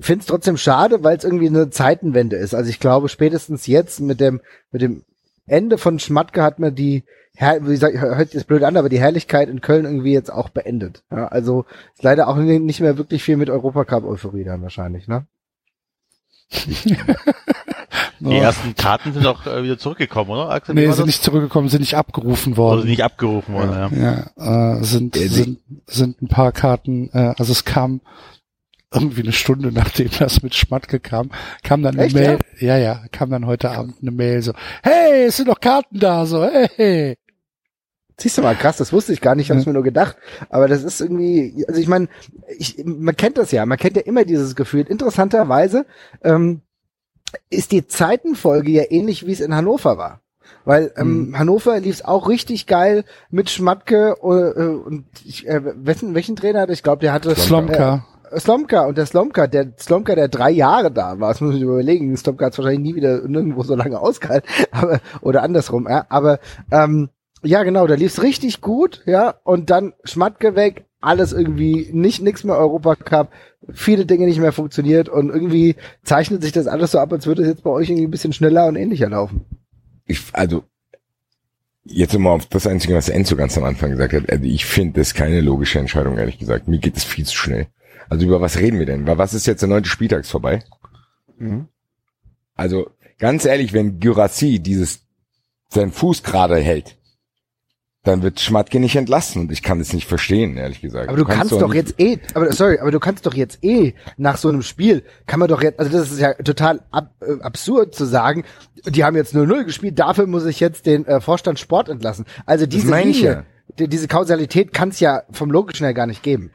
[0.00, 2.54] Finde es trotzdem schade, weil es irgendwie eine Zeitenwende ist.
[2.54, 4.40] Also ich glaube, spätestens jetzt mit dem,
[4.72, 5.04] mit dem
[5.46, 7.04] Ende von Schmatke hat man die,
[7.38, 11.02] wie gesagt, hört jetzt blöd an, aber die Herrlichkeit in Köln irgendwie jetzt auch beendet.
[11.10, 15.26] Ja, also ist leider auch nicht mehr wirklich viel mit Europacup-Euphorie dann wahrscheinlich, ne?
[18.20, 20.50] Die ersten Karten sind auch äh, wieder zurückgekommen, oder?
[20.50, 22.86] Axel, Nee, sind nicht zurückgekommen, sind nicht abgerufen Oder worden.
[22.88, 24.24] nicht abgerufen worden, ja.
[24.36, 28.00] Ja, äh, sind, Ja, sind, sind ein paar Karten, äh, also es kam
[28.92, 31.30] irgendwie eine Stunde nachdem das mit Schmatke kam,
[31.62, 32.78] kam dann eine Echt, Mail, ja?
[32.78, 36.44] ja, kam dann heute Abend eine Mail so, hey, es sind noch Karten da, so,
[36.44, 37.16] hey.
[38.16, 40.16] Siehst du mal, krass, das wusste ich gar nicht, habe ich mir nur gedacht.
[40.48, 42.08] Aber das ist irgendwie, also ich meine,
[42.58, 44.86] ich, man kennt das ja, man kennt ja immer dieses Gefühl.
[44.88, 45.84] Interessanterweise
[46.22, 46.60] ähm,
[47.50, 50.20] ist die Zeitenfolge ja ähnlich, wie es in Hannover war.
[50.64, 56.14] Weil ähm, Hannover lief es auch richtig geil mit Schmatke äh, und ich, äh, wessen,
[56.14, 56.72] welchen Trainer hatte?
[56.72, 58.06] Ich glaube, der hatte Slomka.
[58.30, 61.60] Äh, Slomka und der Slomka, der Slomka, der drei Jahre da war, das muss ich
[61.60, 62.16] mir überlegen.
[62.16, 66.06] Slomka hat es wahrscheinlich nie wieder nirgendwo so lange ausgehalten, aber oder andersrum, ja.
[66.08, 66.38] Aber
[66.70, 67.10] ähm,
[67.44, 72.44] ja, genau, da lief's richtig gut, ja, und dann Schmatke weg, alles irgendwie nicht nix
[72.44, 73.30] mehr Europacup,
[73.72, 77.42] viele Dinge nicht mehr funktioniert und irgendwie zeichnet sich das alles so ab, als würde
[77.42, 79.44] es jetzt bei euch irgendwie ein bisschen schneller und ähnlicher laufen.
[80.06, 80.64] Ich, also,
[81.84, 84.30] jetzt immer auf das Einzige, was Enzo ganz am Anfang gesagt hat.
[84.30, 86.68] Also ich finde das keine logische Entscheidung, ehrlich gesagt.
[86.68, 87.68] Mir geht es viel zu schnell.
[88.08, 89.06] Also über was reden wir denn?
[89.06, 90.62] Weil was ist jetzt der neunte Spieltags vorbei?
[91.38, 91.68] Mhm.
[92.54, 95.06] Also, ganz ehrlich, wenn Gyrassi dieses,
[95.68, 96.96] seinen Fuß gerade hält,
[98.04, 101.08] dann wird Schmatke nicht entlassen und ich kann es nicht verstehen, ehrlich gesagt.
[101.08, 103.94] Aber du, kannst, doch nicht- jetzt eh, aber sorry, aber du kannst doch jetzt eh
[104.18, 107.40] nach so einem Spiel, kann man doch jetzt, also das ist ja total ab, äh,
[107.42, 108.44] absurd zu sagen,
[108.86, 112.26] die haben jetzt 0-0 gespielt, dafür muss ich jetzt den äh, Vorstand Sport entlassen.
[112.46, 113.46] Also diese Linie,
[113.78, 116.50] die, diese Kausalität kann es ja vom Logischen her gar nicht geben.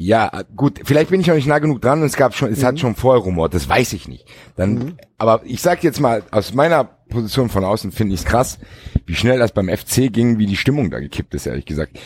[0.00, 2.60] Ja, gut, vielleicht bin ich noch nicht nah genug dran und es gab schon, es
[2.60, 2.66] Mhm.
[2.66, 4.26] hat schon vorher rumort, das weiß ich nicht.
[4.54, 8.58] Dann, aber ich sag jetzt mal, aus meiner Position von außen finde ich es krass,
[9.06, 11.98] wie schnell das beim FC ging, wie die Stimmung da gekippt ist, ehrlich gesagt.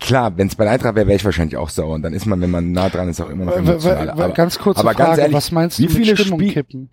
[0.00, 2.40] Klar, wenn es bei Eintracht wäre, wäre ich wahrscheinlich auch sauer und dann ist man,
[2.40, 4.16] wenn man nah dran ist, auch immer noch w- emotional.
[4.30, 6.90] w- ganz aber Frage, ganz ehrlich, was meinst wie du mit viele Stimmung Spiel- kippen?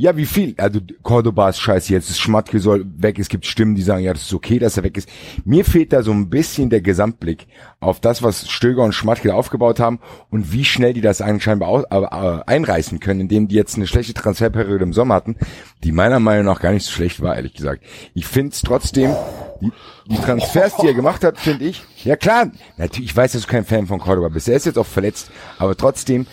[0.00, 0.54] Ja, wie viel?
[0.56, 3.18] Also Cordoba ist scheiße, jetzt ist Schmatke soll weg.
[3.18, 5.06] Es gibt Stimmen, die sagen, ja, das ist okay, dass er weg ist.
[5.44, 7.46] Mir fehlt da so ein bisschen der Gesamtblick
[7.80, 9.98] auf das, was Stöger und Schmatke da aufgebaut haben
[10.30, 14.14] und wie schnell die das anscheinend äh, äh, einreißen können, indem die jetzt eine schlechte
[14.14, 15.36] Transferperiode im Sommer hatten,
[15.84, 17.84] die meiner Meinung nach gar nicht so schlecht war, ehrlich gesagt.
[18.14, 19.14] Ich finde es trotzdem,
[19.60, 19.70] die,
[20.06, 23.48] die Transfers, die er gemacht hat, finde ich, ja klar, natürlich, ich weiß, dass du
[23.48, 26.26] kein Fan von Cordoba bist, er ist jetzt auch verletzt, aber trotzdem,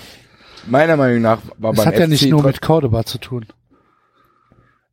[0.68, 3.46] meiner Meinung nach war Das beim hat ja FC nicht nur mit Cordoba zu tun.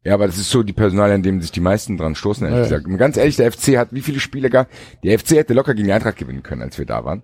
[0.05, 2.71] Ja, aber das ist so die Personal, an dem sich die meisten dran stoßen, ehrlich
[2.71, 2.79] Ja.
[2.79, 2.99] gesagt.
[2.99, 4.67] Ganz ehrlich, der FC hat wie viele Spiele gar,
[5.03, 7.23] der FC hätte locker gegen die Eintracht gewinnen können, als wir da waren.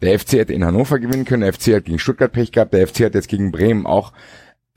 [0.00, 2.86] Der FC hätte in Hannover gewinnen können, der FC hat gegen Stuttgart Pech gehabt, der
[2.86, 4.12] FC hat jetzt gegen Bremen auch,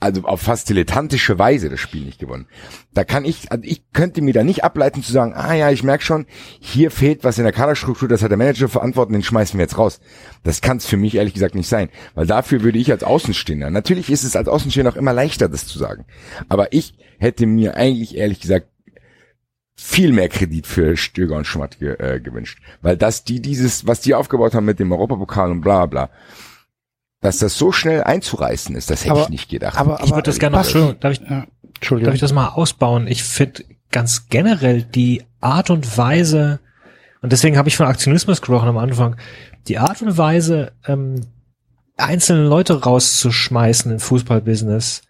[0.02, 2.46] also auf fast dilettantische Weise das Spiel nicht gewonnen.
[2.92, 5.82] Da kann ich, also ich könnte mir da nicht ableiten zu sagen, ah ja, ich
[5.82, 6.26] merke schon,
[6.60, 9.78] hier fehlt was in der Kaderstruktur, das hat der Manager verantworten, den schmeißen wir jetzt
[9.78, 10.00] raus.
[10.42, 13.70] Das kann es für mich ehrlich gesagt nicht sein, weil dafür würde ich als Außenstehender,
[13.70, 16.04] natürlich ist es als Außenstehender auch immer leichter, das zu sagen,
[16.48, 18.66] aber ich hätte mir eigentlich ehrlich gesagt
[19.74, 24.14] viel mehr Kredit für Stöger und Schmatke äh, gewünscht, weil das die dieses, was die
[24.14, 26.10] aufgebaut haben mit dem Europapokal und bla bla,
[27.22, 29.78] dass das so schnell einzureißen ist, das hätte Aber- ich nicht gedacht.
[29.78, 32.06] Aber, Ich würde das gerne noch, Entschuldigung, darf ich, Ja, Entschuldigung.
[32.06, 33.06] darf ich das mal ausbauen?
[33.06, 36.60] Ich finde ganz generell die Art und Weise,
[37.22, 39.16] und deswegen habe ich von Aktionismus gesprochen am Anfang,
[39.68, 41.22] die Art und Weise, ähm,
[41.96, 45.02] einzelne Leute rauszuschmeißen im Fußballbusiness,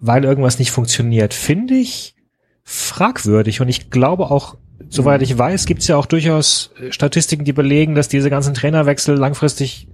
[0.00, 2.16] weil irgendwas nicht funktioniert, finde ich
[2.64, 3.60] fragwürdig.
[3.60, 4.56] Und ich glaube auch,
[4.88, 8.54] soweit ich weiß, gibt es ja auch durchaus äh, Statistiken, die belegen, dass diese ganzen
[8.54, 9.86] Trainerwechsel langfristig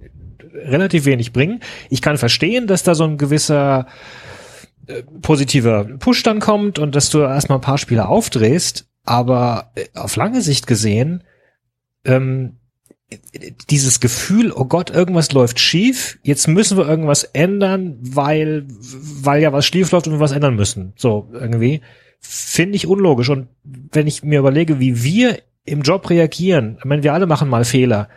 [0.53, 1.61] relativ wenig bringen.
[1.89, 3.87] Ich kann verstehen, dass da so ein gewisser
[4.87, 9.85] äh, positiver Push dann kommt und dass du erstmal ein paar Spiele aufdrehst, aber äh,
[9.95, 11.23] auf lange Sicht gesehen,
[12.05, 12.57] ähm,
[13.69, 19.53] dieses Gefühl, oh Gott, irgendwas läuft schief, jetzt müssen wir irgendwas ändern, weil, weil ja
[19.53, 20.93] was schief läuft und wir was ändern müssen.
[20.95, 21.81] So, irgendwie.
[22.19, 23.29] Finde ich unlogisch.
[23.29, 27.49] Und wenn ich mir überlege, wie wir im Job reagieren, ich meine, wir alle machen
[27.49, 28.09] mal Fehler.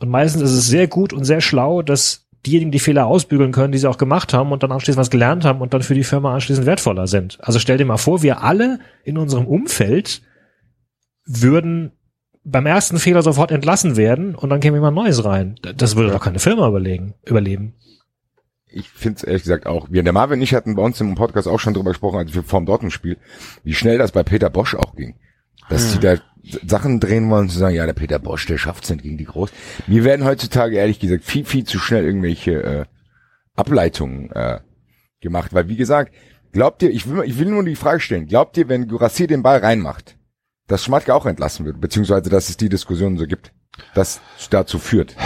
[0.00, 3.72] Und meistens ist es sehr gut und sehr schlau, dass diejenigen die Fehler ausbügeln können,
[3.72, 6.04] die sie auch gemacht haben und dann anschließend was gelernt haben und dann für die
[6.04, 7.38] Firma anschließend wertvoller sind.
[7.40, 10.22] Also stell dir mal vor, wir alle in unserem Umfeld
[11.24, 11.92] würden
[12.44, 15.56] beim ersten Fehler sofort entlassen werden und dann käme jemand Neues rein.
[15.76, 17.74] Das würde doch keine Firma überlegen, überleben.
[18.68, 19.88] ich finde es ehrlich gesagt auch.
[19.90, 22.32] Wir, der Marvin und ich hatten bei uns im Podcast auch schon drüber gesprochen, als
[22.34, 23.16] wir vor dem Dortmund-Spiel,
[23.64, 25.16] wie schnell das bei Peter Bosch auch ging.
[25.68, 26.16] Dass die da
[26.64, 29.50] Sachen drehen wollen, zu sagen, ja, der Peter Bosch, der schafft's nicht gegen die Groß.
[29.86, 32.84] Mir werden heutzutage ehrlich gesagt viel, viel zu schnell irgendwelche äh,
[33.56, 34.60] Ableitungen äh,
[35.20, 35.52] gemacht.
[35.54, 36.14] Weil, wie gesagt,
[36.52, 39.42] glaubt ihr, ich will, ich will nur die Frage stellen, glaubt ihr, wenn Gurassi den
[39.42, 40.16] Ball reinmacht,
[40.68, 43.52] dass Schmatke auch entlassen wird, beziehungsweise dass es die Diskussion so gibt,
[43.94, 45.16] das dazu führt?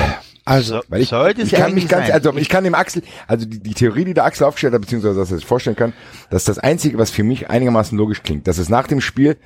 [0.47, 2.15] Also, Weil ich, Sollte es ich ja kann mich ganz, sein.
[2.15, 5.19] also ich kann dem Axel, also die, die Theorie, die der Axel aufgestellt hat, beziehungsweise
[5.19, 5.93] dass er sich vorstellen kann,
[6.31, 9.37] dass das Einzige, was für mich einigermaßen logisch klingt, dass es nach dem Spiel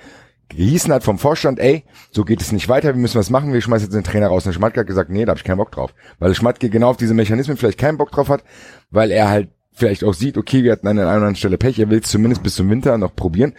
[0.49, 3.61] gehießen hat vom Vorstand, ey, so geht es nicht weiter, wir müssen was machen, wir
[3.61, 4.47] schmeißen jetzt den Trainer raus.
[4.47, 5.95] Und Schmatke hat gesagt, nee, da habe ich keinen Bock drauf.
[6.19, 8.45] Weil Schmatke genau auf diese Mechanismen vielleicht keinen Bock drauf hat,
[8.91, 11.59] weil er halt vielleicht auch sieht, okay, wir hatten an der einen oder anderen Stelle
[11.59, 13.55] Pech, er will es zumindest bis zum Winter noch probieren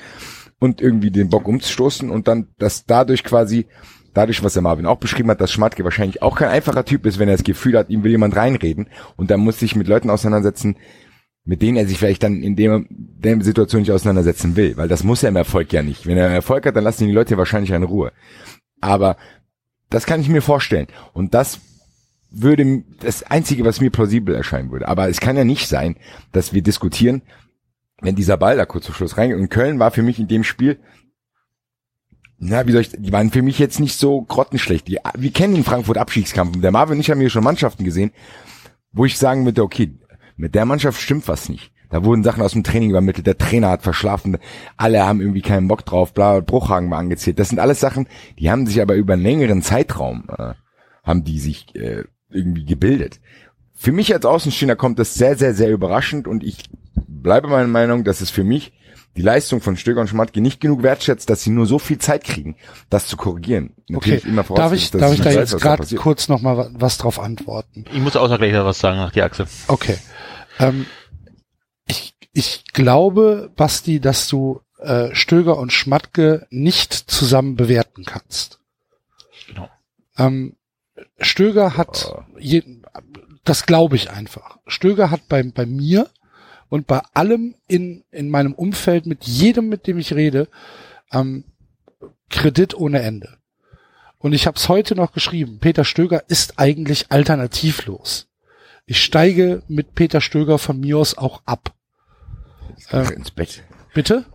[0.60, 3.68] und irgendwie den Bock umzustoßen und dann, dass dadurch quasi,
[4.14, 7.20] dadurch, was der Marvin auch beschrieben hat, dass Schmatke wahrscheinlich auch kein einfacher Typ ist,
[7.20, 10.10] wenn er das Gefühl hat, ihm will jemand reinreden und dann muss sich mit Leuten
[10.10, 10.78] auseinandersetzen,
[11.46, 15.04] mit denen er sich vielleicht dann in dem, der Situation nicht auseinandersetzen will, weil das
[15.04, 16.08] muss er im Erfolg ja nicht.
[16.08, 18.12] Wenn er Erfolg hat, dann lassen ihn die Leute wahrscheinlich in Ruhe.
[18.82, 19.16] Aber
[19.90, 21.60] das kann ich mir vorstellen und das
[22.32, 24.88] würde das einzige, was mir plausibel erscheinen würde.
[24.88, 25.96] Aber es kann ja nicht sein,
[26.32, 27.22] dass wir diskutieren,
[28.02, 29.38] wenn dieser Ball da kurz vor Schluss reingeht.
[29.38, 30.80] Und Köln war für mich in dem Spiel,
[32.38, 34.88] na, wie soll ich, die waren für mich jetzt nicht so grottenschlecht.
[34.88, 36.60] Die, wir kennen den Frankfurt Abstiegskampf.
[36.60, 38.12] Der Marvin und ich haben hier schon Mannschaften gesehen,
[38.92, 39.98] wo ich sagen würde, okay,
[40.38, 41.72] mit der Mannschaft stimmt was nicht.
[41.90, 44.38] Da wurden Sachen aus dem Training übermittelt, der Trainer hat verschlafen,
[44.76, 47.38] alle haben irgendwie keinen Bock drauf, bla, Bruchhagen war angezählt.
[47.40, 48.08] Das sind alles Sachen,
[48.40, 50.54] die haben sich aber über einen längeren Zeitraum, äh,
[51.04, 53.20] haben die sich äh, irgendwie gebildet.
[53.76, 56.64] Für mich als Außenstehender kommt das sehr, sehr, sehr überraschend und ich
[57.08, 58.74] bleibe meiner Meinung, dass es für mich
[59.16, 62.26] die Leistung von Stöger und Schmatke nicht genug wertschätzt, dass sie nur so viel Zeit
[62.26, 62.56] kriegen,
[62.90, 63.72] das zu korrigieren.
[63.94, 67.20] Okay, immer darf ich, darf ich da jetzt gerade kurz noch mal wa- was drauf
[67.20, 67.86] antworten?
[67.94, 69.46] Ich muss außer gleich was sagen nach die Achse.
[69.68, 69.96] Okay.
[70.60, 70.86] Ähm,
[71.88, 78.60] ich, ich glaube, Basti, dass du äh, Stöger und Schmatke nicht zusammen bewerten kannst.
[79.48, 79.70] Genau.
[80.18, 80.56] Ähm,
[81.20, 82.64] Stöger hat, je,
[83.44, 84.60] das glaube ich einfach.
[84.68, 86.10] Stöger hat bei, bei mir
[86.70, 90.48] und bei allem in, in meinem Umfeld, mit jedem, mit dem ich rede,
[91.12, 91.46] ähm,
[92.30, 93.38] Kredit ohne Ende.
[94.18, 95.60] Und ich habe es heute noch geschrieben.
[95.60, 98.28] Peter Stöger ist eigentlich alternativlos.
[98.86, 101.74] Ich steige mit Peter Stöger von mir aus auch ab.
[102.92, 103.64] Ach, ins Bett.
[103.94, 104.26] Bitte?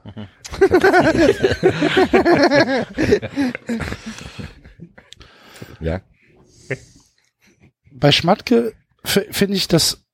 [5.80, 6.00] Ja.
[7.92, 10.04] Bei Schmatke finde ich das,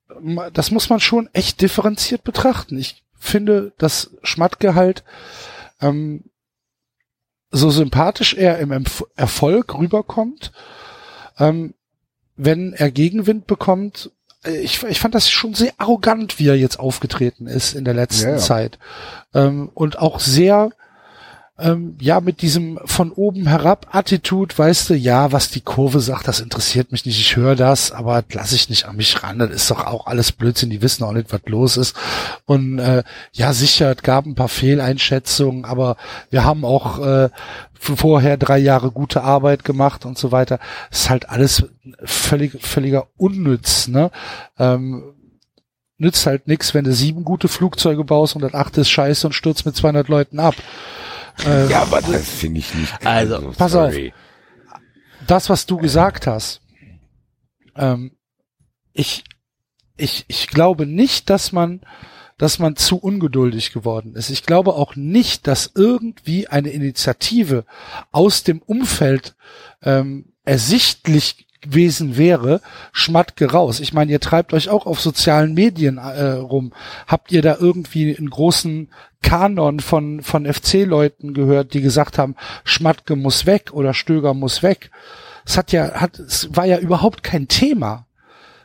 [0.53, 2.79] das muss man schon echt differenziert betrachten.
[2.79, 5.05] Ich finde, dass Schmatke halt
[5.81, 6.25] ähm,
[7.51, 10.53] so sympathisch er im Erfolg rüberkommt,
[11.39, 11.75] ähm,
[12.37, 14.11] wenn er Gegenwind bekommt.
[14.47, 17.95] Äh, Ich, ich fand das schon sehr arrogant, wie er jetzt aufgetreten ist in der
[17.95, 18.39] letzten Ja, ja.
[18.39, 18.79] Zeit.
[19.35, 20.71] Ähm, und auch sehr,
[21.59, 26.29] ähm, ja, mit diesem von oben herab Attitude, weißt du, ja, was die Kurve sagt,
[26.29, 29.51] das interessiert mich nicht, ich höre das, aber lass ich nicht an mich ran, das
[29.51, 31.97] ist doch auch alles Blödsinn, die wissen auch nicht, was los ist.
[32.45, 35.97] Und äh, ja, sicher, es gab ein paar Fehleinschätzungen, aber
[36.31, 37.31] wir haben auch äh,
[37.79, 40.59] vorher drei Jahre gute Arbeit gemacht und so weiter.
[40.91, 41.65] Das ist halt alles
[42.05, 44.11] völlig, völliger Unnütz, ne?
[44.59, 45.15] Ähm,
[45.99, 49.33] nützt halt nix, wenn du sieben gute Flugzeuge baust und das achte ist scheiße und
[49.33, 50.55] stürzt mit 200 Leuten ab.
[51.45, 53.07] Äh, Ja, aber das finde ich nicht.
[53.07, 54.13] Also, pass sorry.
[55.27, 56.61] das, was du gesagt hast,
[57.77, 58.13] ähm,
[58.93, 59.25] ich,
[59.97, 61.81] ich, ich glaube nicht, dass man,
[62.39, 64.31] dass man zu ungeduldig geworden ist.
[64.31, 67.65] Ich glaube auch nicht, dass irgendwie eine Initiative
[68.13, 69.37] aus dem Umfeld
[69.83, 72.61] ähm, ersichtlich gewesen wäre,
[72.93, 73.81] Schmatke raus.
[73.81, 76.73] Ich meine, ihr treibt euch auch auf sozialen Medien äh, rum.
[77.07, 78.89] Habt ihr da irgendwie einen großen
[79.23, 84.91] Kanon von, von FC-Leuten gehört, die gesagt haben, Schmatke muss weg oder Stöger muss weg?
[85.45, 88.07] Es hat ja, hat, es war ja überhaupt kein Thema.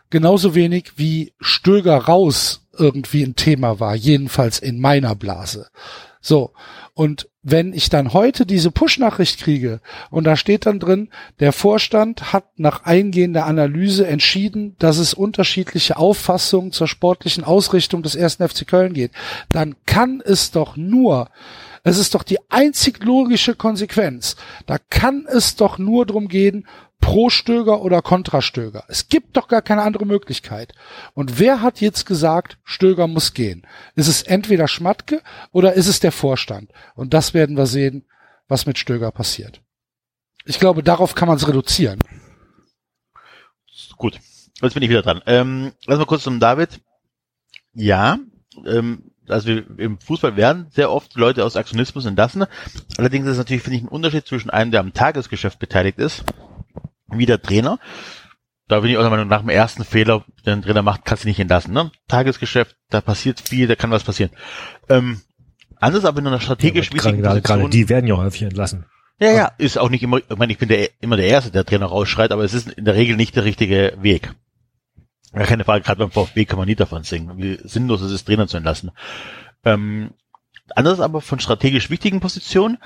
[0.10, 5.70] Genauso wenig wie Stöger raus irgendwie ein Thema war, jedenfalls in meiner Blase.
[6.20, 6.52] So.
[6.94, 12.34] Und wenn ich dann heute diese Push-Nachricht kriege und da steht dann drin, der Vorstand
[12.34, 18.68] hat nach eingehender Analyse entschieden, dass es unterschiedliche Auffassungen zur sportlichen Ausrichtung des ersten FC
[18.68, 19.12] Köln geht,
[19.52, 21.30] dann kann es doch nur,
[21.84, 24.36] es ist doch die einzig logische Konsequenz,
[24.68, 26.68] da kann es doch nur drum gehen,
[27.02, 28.86] pro Stöger oder kontra Stöger.
[28.88, 30.74] Es gibt doch gar keine andere Möglichkeit.
[31.14, 33.68] Und wer hat jetzt gesagt, Stöger muss gehen?
[33.96, 36.72] Ist es entweder Schmatke oder ist es der Vorstand?
[36.96, 38.06] Und das werden wir sehen,
[38.48, 39.62] was mit Stöger passiert.
[40.46, 42.00] Ich glaube, darauf kann man es reduzieren.
[43.98, 44.20] Gut,
[44.62, 45.22] jetzt bin ich wieder dran.
[45.26, 46.80] Ähm, lass mal kurz zum David.
[47.74, 48.20] Ja,
[48.66, 52.46] ähm, also wir, im Fußball werden sehr oft Leute aus Aktionismus entlassen.
[52.98, 56.24] Allerdings ist es natürlich, finde ich, ein Unterschied zwischen einem, der am Tagesgeschäft beteiligt ist,
[57.12, 57.80] wie der Trainer.
[58.68, 61.24] Da bin ich auch der Meinung, nach dem ersten Fehler, den ein Trainer macht, kannst
[61.24, 61.74] du nicht entlassen.
[61.74, 61.92] Ne?
[62.08, 64.32] Tagesgeschäft, da passiert viel, da kann was passieren.
[64.88, 65.22] Ähm,
[65.78, 67.72] anders aber in einer strategisch Ja, gerade, wichtigen gerade, gerade Position.
[67.72, 68.86] die werden ja häufig entlassen.
[69.20, 71.66] Ja, ja, ist auch nicht immer, ich meine, ich bin der, immer der Erste, der
[71.66, 74.34] Trainer rausschreit, aber es ist in der Regel nicht der richtige Weg.
[75.34, 78.26] Ja, keine Frage, gerade beim VfB kann man nie davon singen, wie sinnlos es ist,
[78.26, 78.92] Trainer zu entlassen.
[79.64, 80.12] Ähm,
[80.76, 82.78] anders aber von strategisch wichtigen Positionen,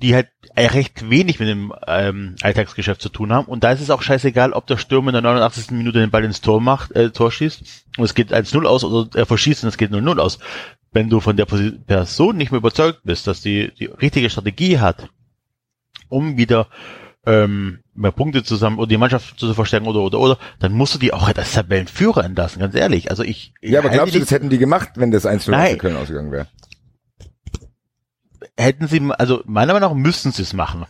[0.00, 3.46] die halt recht wenig mit dem ähm, Alltagsgeschäft zu tun haben.
[3.46, 5.70] Und da ist es auch scheißegal, ob der Stürmer in der 89.
[5.72, 7.62] Minute den Ball ins Tor macht, äh, Tor schießt
[7.98, 10.38] und es geht 1-0 aus oder er verschießt und es geht 0-0 aus.
[10.92, 15.08] Wenn du von der Person nicht mehr überzeugt bist, dass die die richtige Strategie hat,
[16.08, 16.66] um wieder
[17.26, 20.98] ähm, mehr Punkte zusammen oder die Mannschaft zu verstärken oder oder oder, dann musst du
[20.98, 23.10] die auch halt als Tabellenführer entlassen, ganz ehrlich.
[23.10, 25.72] Also ich, ich Ja, aber glaubst du, das hätten die gemacht, wenn das 1 Nein.
[25.72, 26.48] für Köln ausgegangen wäre?
[28.60, 30.86] Hätten sie, also meiner Meinung nach müssten sie es machen.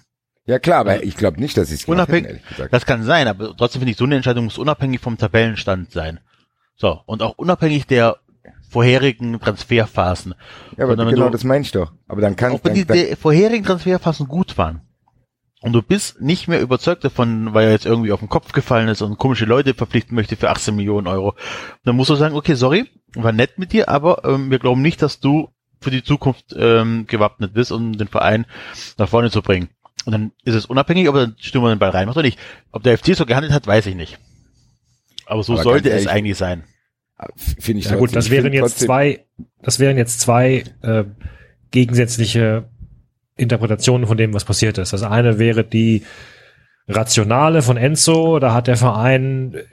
[0.47, 2.73] Ja klar, aber ich glaube nicht, dass sie es gemacht hätten, Unabhängig, ehrlich gesagt.
[2.73, 6.21] das kann sein, aber trotzdem finde ich, so eine Entscheidung muss unabhängig vom Tabellenstand sein.
[6.77, 8.17] So, und auch unabhängig der
[8.69, 10.35] vorherigen Transferphasen.
[10.77, 11.93] Ja, aber sondern genau du- das meine ich doch.
[12.09, 14.81] Aber dann kann Auch wenn dann, die, dann, die vorherigen Transferphasen gut waren.
[15.63, 18.89] Und du bist nicht mehr überzeugt davon, weil er jetzt irgendwie auf den Kopf gefallen
[18.89, 21.35] ist und komische Leute verpflichten möchte für 18 Millionen Euro.
[21.85, 25.03] Dann musst du sagen, okay, sorry, war nett mit dir, aber ähm, wir glauben nicht,
[25.03, 25.51] dass du
[25.81, 28.47] für die Zukunft ähm, gewappnet bist, um den Verein
[28.99, 29.69] nach vorne zu bringen.
[30.05, 32.39] Und dann ist es unabhängig, ob er Stürmer den Ball reinmacht oder nicht.
[32.73, 34.19] Ob der FC so gehandelt hat, weiß ich nicht.
[35.27, 36.65] Aber so Aber sollte es ehrlich, eigentlich sein.
[37.37, 39.27] Finde ich Ja gut, das wären jetzt zwei,
[39.63, 41.05] das wären jetzt zwei äh,
[41.71, 42.69] gegensätzliche
[43.37, 44.93] Interpretationen von dem, was passiert ist.
[44.93, 46.05] Das eine wäre die
[46.89, 49.65] rationale von Enzo, da hat der Verein äh,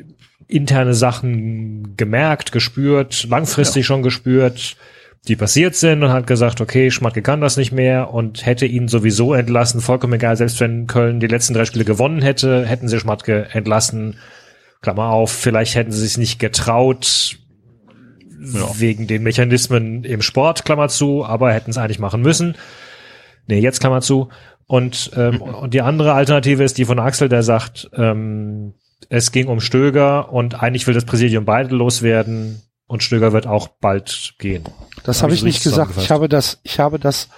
[0.47, 4.78] interne Sachen gemerkt, gespürt, langfristig schon gespürt,
[5.28, 8.88] die passiert sind und hat gesagt, okay, Schmatke kann das nicht mehr und hätte ihn
[8.88, 12.99] sowieso entlassen, vollkommen egal, selbst wenn Köln die letzten drei Spiele gewonnen hätte, hätten sie
[12.99, 14.17] Schmatke entlassen.
[14.82, 17.38] Klammer auf, vielleicht hätten sie sich nicht getraut,
[18.39, 22.55] wegen den Mechanismen im Sport, Klammer zu, aber hätten es eigentlich machen müssen.
[23.47, 24.30] Nee, jetzt Klammer zu.
[24.67, 28.73] Und, ähm, und die andere Alternative ist die von Axel, der sagt, ähm,
[29.09, 33.67] es ging um Stöger und eigentlich will das Präsidium beide loswerden und Stöger wird auch
[33.67, 34.63] bald gehen.
[35.08, 35.93] Das Hab habe ich nicht gesagt.
[35.95, 37.30] Ich habe das, ich habe das,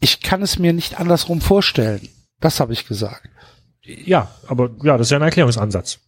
[0.00, 2.08] ich kann es mir nicht andersrum vorstellen.
[2.40, 3.28] Das habe ich gesagt.
[3.82, 5.98] Ja, aber ja, das ist ja ein Erklärungsansatz.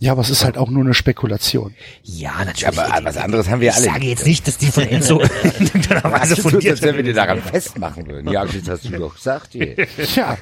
[0.00, 1.74] Ja, aber es ist halt auch nur eine Spekulation.
[2.04, 2.68] Ja, natürlich.
[2.78, 3.84] Aber was anderes haben wir ich alle.
[3.86, 7.06] sage jetzt nicht, dass die von Enzo in irgendeiner Weise fundiert als wenn wir sind.
[7.06, 8.30] den daran festmachen würden.
[8.32, 9.48] Ja, das hast du doch gesagt.
[9.52, 9.74] hier.
[10.14, 10.36] Ja,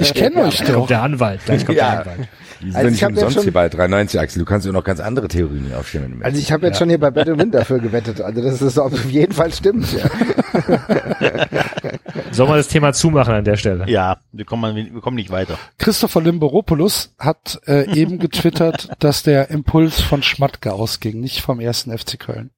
[0.00, 0.86] ich kenne euch Gleich kommt doch.
[0.86, 1.90] der Anwalt, gleich kommt Ja.
[1.90, 2.28] der Anwalt.
[2.62, 4.38] Die sind Also ich nicht hab jetzt umsonst schon- hier bei 93, Axel.
[4.38, 6.12] Du kannst ja noch ganz andere Theorien aufstellen.
[6.12, 8.22] wenn du Also ich habe jetzt schon hier bei Battle Wind dafür gewettet.
[8.22, 9.86] Also das ist auf jeden Fall stimmt.
[9.92, 10.08] Ja.
[12.32, 13.84] Sollen wir das Thema zumachen an der Stelle?
[13.88, 15.58] Ja, wir kommen, wir kommen nicht weiter.
[15.78, 21.96] Christopher Limberopoulos hat äh, eben getwittert, dass der Impuls von Schmatke ausging, nicht vom ersten
[21.96, 22.50] FC Köln.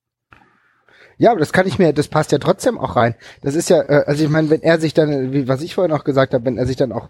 [1.18, 3.16] Ja, aber das kann ich mir, das passt ja trotzdem auch rein.
[3.42, 5.92] Das ist ja, äh, also ich meine, wenn er sich dann, wie was ich vorhin
[5.92, 7.08] auch gesagt habe, wenn er sich dann auch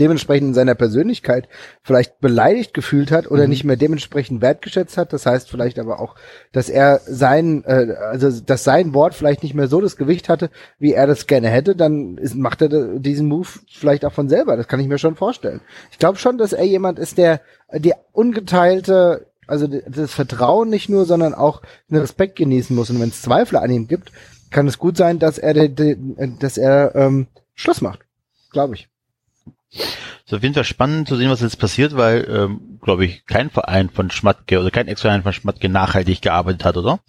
[0.00, 1.48] dementsprechend in seiner Persönlichkeit
[1.82, 6.16] vielleicht beleidigt gefühlt hat oder nicht mehr dementsprechend wertgeschätzt hat, das heißt vielleicht aber auch,
[6.52, 10.50] dass er sein, äh, also dass sein Wort vielleicht nicht mehr so das Gewicht hatte,
[10.78, 14.56] wie er das gerne hätte, dann ist, macht er diesen Move vielleicht auch von selber.
[14.56, 15.60] Das kann ich mir schon vorstellen.
[15.92, 17.40] Ich glaube schon, dass er jemand ist, der
[17.72, 22.90] die ungeteilte also das Vertrauen nicht nur, sondern auch den Respekt genießen muss.
[22.90, 24.10] Und wenn es Zweifel an ihm gibt,
[24.50, 28.00] kann es gut sein, dass er, dass er ähm, Schluss macht.
[28.50, 28.88] Glaube ich.
[29.70, 33.26] Es ist auf jeden Fall spannend zu sehen, was jetzt passiert, weil, ähm, glaube ich,
[33.26, 37.00] kein Verein von Schmatke oder kein Ex-Verein von Schmatke nachhaltig gearbeitet hat, oder?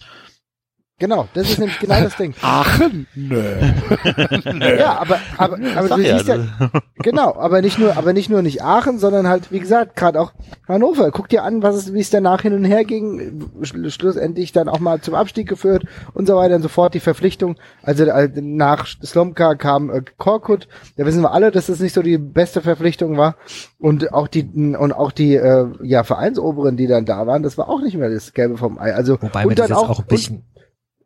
[1.00, 2.34] Genau, das ist nämlich genau das Ding.
[2.42, 3.06] Aachen?
[3.14, 3.40] Nö.
[4.78, 6.38] Ja, aber aber aber Sag du ja, siehst ja,
[7.04, 10.34] genau, aber nicht nur, aber nicht nur nicht Aachen, sondern halt wie gesagt gerade auch
[10.68, 11.12] Hannover.
[11.12, 14.70] Guck dir an, was es, wie es danach hin und her ging, Sch- schlussendlich dann
[14.70, 15.84] auch mal zum Abstieg geführt
[16.14, 16.94] und so weiter und so fort.
[16.96, 20.68] Die Verpflichtung, also äh, nach Slomka kam äh, Korkut.
[20.98, 23.36] Da wissen wir alle, dass das nicht so die beste Verpflichtung war
[23.80, 27.70] und auch die und auch die äh, ja Vereinsoberen, die dann da waren, das war
[27.70, 28.94] auch nicht mehr das Gelbe vom Ei.
[28.96, 30.44] Also Wobei und das dann jetzt auch, ein bisschen,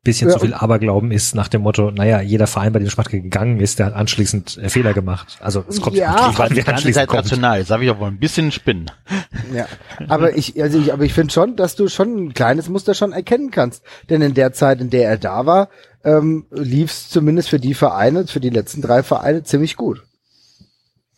[0.03, 3.21] bisschen Ja, zu viel Aberglauben ist nach dem Motto, naja, jeder Verein, bei dem Schmatke
[3.21, 5.37] gegangen ist, der hat anschließend äh, Fehler gemacht.
[5.41, 7.23] Also es kommt Ja, Die wir ganze anschließend kommt.
[7.25, 7.59] rational.
[7.59, 8.89] Jetzt darf ich auch wohl ein bisschen spinnen.
[9.53, 9.67] Ja,
[10.07, 13.11] aber ich, also ich, aber ich finde schon, dass du schon ein kleines Muster schon
[13.11, 13.83] erkennen kannst.
[14.09, 15.69] Denn in der Zeit, in der er da war,
[16.03, 20.01] ähm, lief es zumindest für die Vereine, für die letzten drei Vereine ziemlich gut.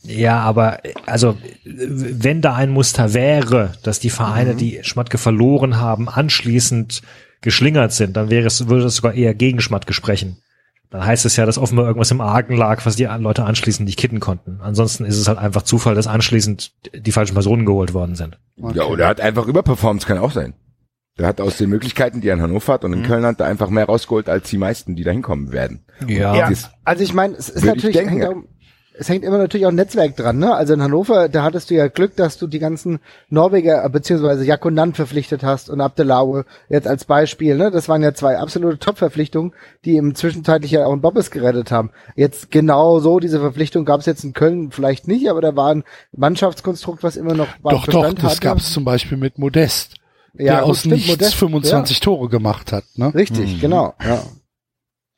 [0.06, 6.10] Ja, aber also wenn da ein Muster wäre, dass die Vereine, die Schmatke verloren haben,
[6.10, 7.02] anschließend
[7.44, 10.38] geschlingert sind, dann wäre es, würde es sogar eher gegen Schmatke sprechen.
[10.90, 13.98] Dann heißt es ja, dass offenbar irgendwas im Argen lag, was die Leute anschließend nicht
[13.98, 14.60] kitten konnten.
[14.62, 18.38] Ansonsten ist es halt einfach Zufall, dass anschließend die falschen Personen geholt worden sind.
[18.74, 20.54] Ja, oder er hat einfach überperformt, kann auch sein.
[21.18, 23.46] Der hat aus den Möglichkeiten, die er in Hannover hat und in Köln hat, da
[23.46, 25.84] einfach mehr rausgeholt als die meisten, die da hinkommen werden.
[26.08, 28.44] Ja, Das- also ich meine, es ist Würde ich natürlich, denken, hängt ja.
[28.96, 30.54] Es hängt immer natürlich auch ein Netzwerk dran, ne?
[30.54, 34.46] Also in Hannover, da hattest du ja Glück, dass du die ganzen Norweger äh, beziehungsweise
[34.46, 37.72] Jakonan verpflichtet hast und Abdelaue jetzt als Beispiel, ne?
[37.72, 39.54] Das waren ja zwei absolute Top-Verpflichtungen,
[39.86, 41.90] die im zwischenzeitlich ja auch einen Bobbes gerettet haben.
[42.16, 45.74] Jetzt genau so diese Verpflichtung gab es jetzt in Köln vielleicht nicht, aber da war
[45.74, 48.42] ein Mannschaftskonstrukt, was immer noch Doch, doch, Bestand das hatte.
[48.42, 49.96] gab es zum Beispiel mit Modest,
[50.34, 52.84] ja, der aus stimmt, nichts Modest, 25 Tore gemacht hat.
[52.96, 53.06] Ne?
[53.06, 54.22] Ja, richtig, genau, ja.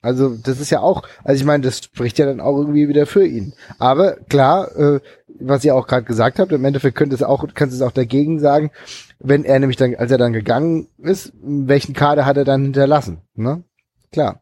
[0.05, 3.05] Also das ist ja auch, also ich meine, das spricht ja dann auch irgendwie wieder
[3.05, 3.53] für ihn.
[3.79, 4.99] Aber klar, äh,
[5.39, 7.91] was ihr auch gerade gesagt habt, im Endeffekt könnte es auch, kannst du es auch
[7.91, 8.71] dagegen sagen,
[9.19, 13.17] wenn er nämlich dann, als er dann gegangen ist, welchen Kader hat er dann hinterlassen?
[13.33, 13.63] Ne?
[14.11, 14.41] Klar,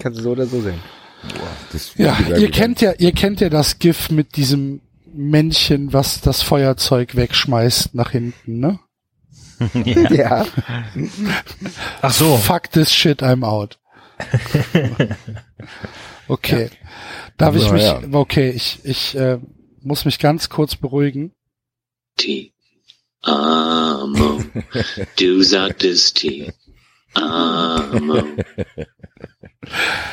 [0.00, 0.80] kannst du so oder so sehen.
[1.72, 2.52] Das Ja, ihr gut.
[2.52, 4.80] kennt ja, ihr kennt ja das GIF mit diesem
[5.12, 8.80] Männchen, was das Feuerzeug wegschmeißt nach hinten, ne?
[10.10, 10.44] Ja,
[12.02, 12.36] Ach so.
[12.36, 13.78] Fuck this shit, I'm out.
[16.28, 16.70] okay.
[17.36, 18.00] Darf ich Ja, mich, ja.
[18.12, 19.38] okay, ich, ich äh,
[19.82, 21.32] muss mich ganz kurz beruhigen.
[22.16, 22.52] T.
[23.22, 24.42] Amo.
[25.18, 26.52] Du sagtest T.
[27.14, 28.22] Amo.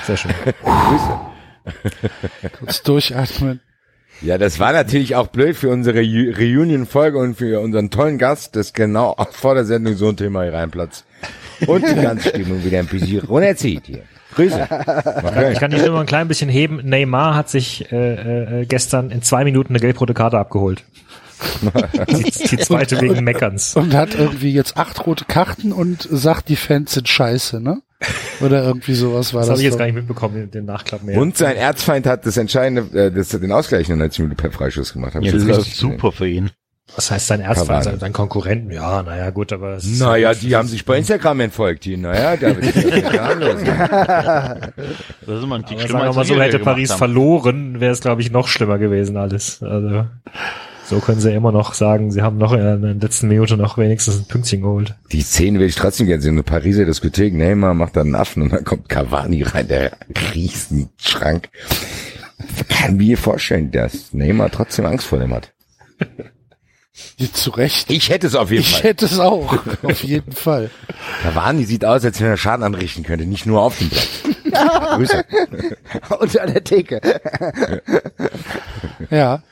[0.06, 0.32] Sehr schön.
[0.64, 1.20] Grüße.
[2.60, 3.62] Kurz durchatmen.
[4.22, 8.74] Ja, das war natürlich auch blöd für unsere Reunion-Folge und für unseren tollen Gast, dass
[8.74, 11.06] genau vor der Sendung so ein Thema hier reinplatzt.
[11.67, 14.03] Und die ganze Stimmung wieder ein bisschen runterzieht hier.
[14.36, 14.67] Grüße.
[14.69, 16.82] Mach Ich kann die nur ein klein bisschen heben.
[16.84, 20.84] Neymar hat sich äh, äh, gestern in zwei Minuten eine gelb-rote Karte abgeholt.
[22.09, 23.76] die, die zweite wegen Meckerns.
[23.76, 27.82] Und hat irgendwie jetzt acht rote Karten und sagt, die Fans sind scheiße, ne?
[28.41, 29.51] Oder irgendwie sowas war Das das.
[29.51, 29.80] habe ich jetzt doch.
[29.80, 31.17] gar nicht mitbekommen, den, Nachklapp mehr.
[31.19, 34.51] Und sein Erzfeind hat das entscheidende, äh, das, den Ausgleich in der 90 Minute per
[34.51, 35.13] Freischuss gemacht.
[35.15, 36.49] Ja, das richtig ist super für ihn.
[36.96, 37.68] Was heißt sein Erzfeind?
[37.68, 37.84] Cavani.
[37.86, 38.72] Sein, sein Konkurrenten?
[38.72, 41.98] Ja, naja, gut, aber es ist- Naja, die haben sich bei Instagram entfolgt, die.
[41.98, 42.76] Naja, da wird
[43.14, 43.56] ja harmlos.
[45.26, 46.98] Das ist immer ein Tick Aber sagen wir mal so, hätte Paris haben.
[47.00, 49.64] verloren, wäre es, glaube ich, noch schlimmer gewesen alles.
[49.64, 50.06] Also
[50.86, 54.18] so können sie immer noch sagen, sie haben noch in der letzten Minute noch wenigstens
[54.20, 54.96] ein Pünktchen geholt.
[55.12, 56.34] Die Szene will ich trotzdem gerne sehen.
[56.34, 59.94] Eine Pariser Diskothek, Neymar macht da einen Affen und dann kommt Cavani rein, der
[60.36, 61.50] riesen Schrank.
[62.70, 65.54] Kann mir vorstellen, dass Neymar trotzdem Angst vor dem hat.
[67.34, 67.89] Zu Recht.
[67.89, 68.84] Ich hätte es auf jeden Ich Fall.
[68.84, 70.70] hätte es auch, auf jeden Fall.
[71.24, 74.08] Cavani sieht aus, als wenn er Schaden anrichten könnte, nicht nur auf dem Platz.
[74.96, 75.26] Grüße.
[76.20, 77.02] Unter der Theke.
[79.10, 79.44] Ja.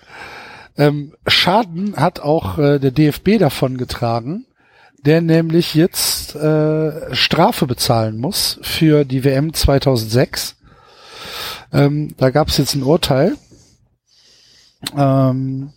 [0.78, 4.46] Ähm, Schaden hat auch äh, der DFB davon getragen,
[5.06, 10.56] der nämlich jetzt äh, Strafe bezahlen muss für die WM 2006.
[11.74, 13.36] Ähm, da gab es jetzt ein Urteil.
[14.98, 15.74] Ähm,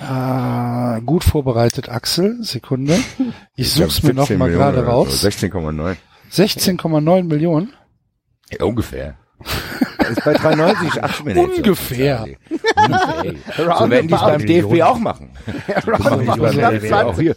[0.00, 2.42] äh, gut vorbereitet, Axel.
[2.42, 2.98] Sekunde.
[3.56, 5.20] Ich such's mir noch 17 mal Millionen gerade raus.
[5.20, 5.96] So, 16,9.
[6.32, 7.74] 16,9 Millionen.
[8.50, 9.16] Ja, ungefähr.
[10.08, 11.56] ist bei 3,90 8 Minuten.
[11.56, 12.24] Ungefähr.
[12.76, 13.34] Ungefähr.
[13.78, 15.30] So werden die es beim DFB auch machen.
[15.66, 17.36] DFB auch hier.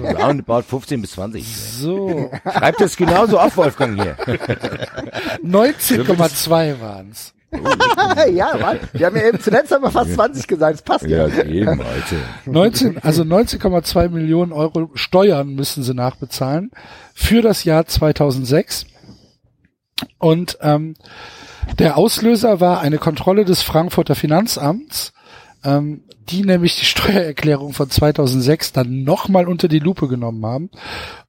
[0.00, 1.56] Roundabout 15 bis 20.
[1.56, 4.16] So, Schreibt das genauso auf, Wolfgang, hier.
[5.44, 7.33] 19,2 waren's.
[8.32, 8.78] ja, Mann.
[8.92, 10.74] Wir haben ja eben zuletzt haben wir fast 20 gesagt.
[10.74, 11.26] Das passt ja.
[11.26, 12.16] Ja, eben, Alter.
[12.46, 16.70] 19, also 19,2 Millionen Euro Steuern müssen sie nachbezahlen
[17.14, 18.86] für das Jahr 2006.
[20.18, 20.94] Und ähm,
[21.78, 25.12] der Auslöser war eine Kontrolle des Frankfurter Finanzamts,
[25.64, 30.70] ähm, die nämlich die Steuererklärung von 2006 dann nochmal unter die Lupe genommen haben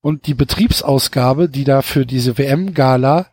[0.02, 3.28] und die Betriebsausgabe, die da für diese WM-Gala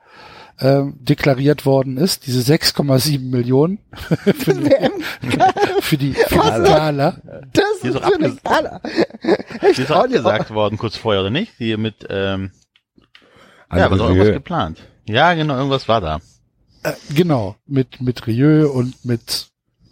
[0.58, 3.78] äh, deklariert worden ist, diese 6,7 Millionen
[4.36, 4.70] für, die-
[5.80, 7.16] für die für die Gala.
[7.52, 8.80] Das Die ist für eine Skala.
[9.62, 11.52] Die ist auch abgesagt worden kurz vorher, oder nicht?
[11.58, 12.50] Die mit, ähm,
[13.72, 14.78] ja, war doch irgendwas geplant.
[15.08, 16.20] Ja, genau, irgendwas war da.
[16.84, 19.48] Äh, genau, mit, mit Rieu und mit,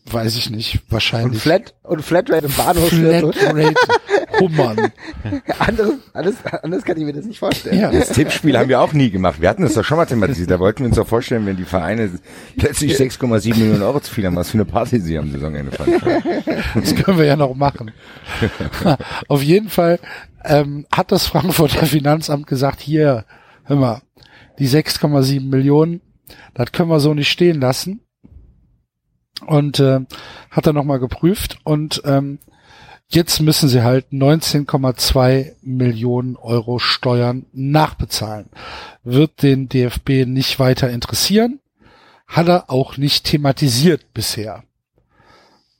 [0.06, 3.32] weiß ich nicht, Und wahrscheinlich Flat, und Flatrate im Bahnhofsviertel.
[3.32, 3.74] Flatrate
[4.40, 4.90] Hummern.
[5.58, 7.78] Anderes, alles, anders kann ich mir das nicht vorstellen.
[7.78, 9.40] Ja, Das Tippspiel haben wir auch nie gemacht.
[9.40, 10.50] Wir hatten das doch schon mal thematisiert.
[10.50, 12.10] Da wollten wir uns doch vorstellen, wenn die Vereine
[12.56, 16.00] plötzlich 6,7 Millionen Euro zu viel haben, was für eine Party sie am Saisonende fanden.
[16.74, 17.92] das können wir ja noch machen.
[19.28, 19.98] Auf jeden Fall
[20.44, 23.24] ähm, hat das Frankfurter Finanzamt gesagt, hier,
[23.64, 24.02] hör mal,
[24.58, 26.00] die 6,7 Millionen,
[26.54, 28.00] das können wir so nicht stehen lassen.
[29.46, 30.00] Und äh,
[30.50, 32.40] hat er nochmal geprüft und ähm,
[33.10, 38.46] jetzt müssen sie halt 19,2 Millionen Euro Steuern nachbezahlen.
[39.04, 41.60] Wird den DFB nicht weiter interessieren,
[42.26, 44.64] hat er auch nicht thematisiert bisher.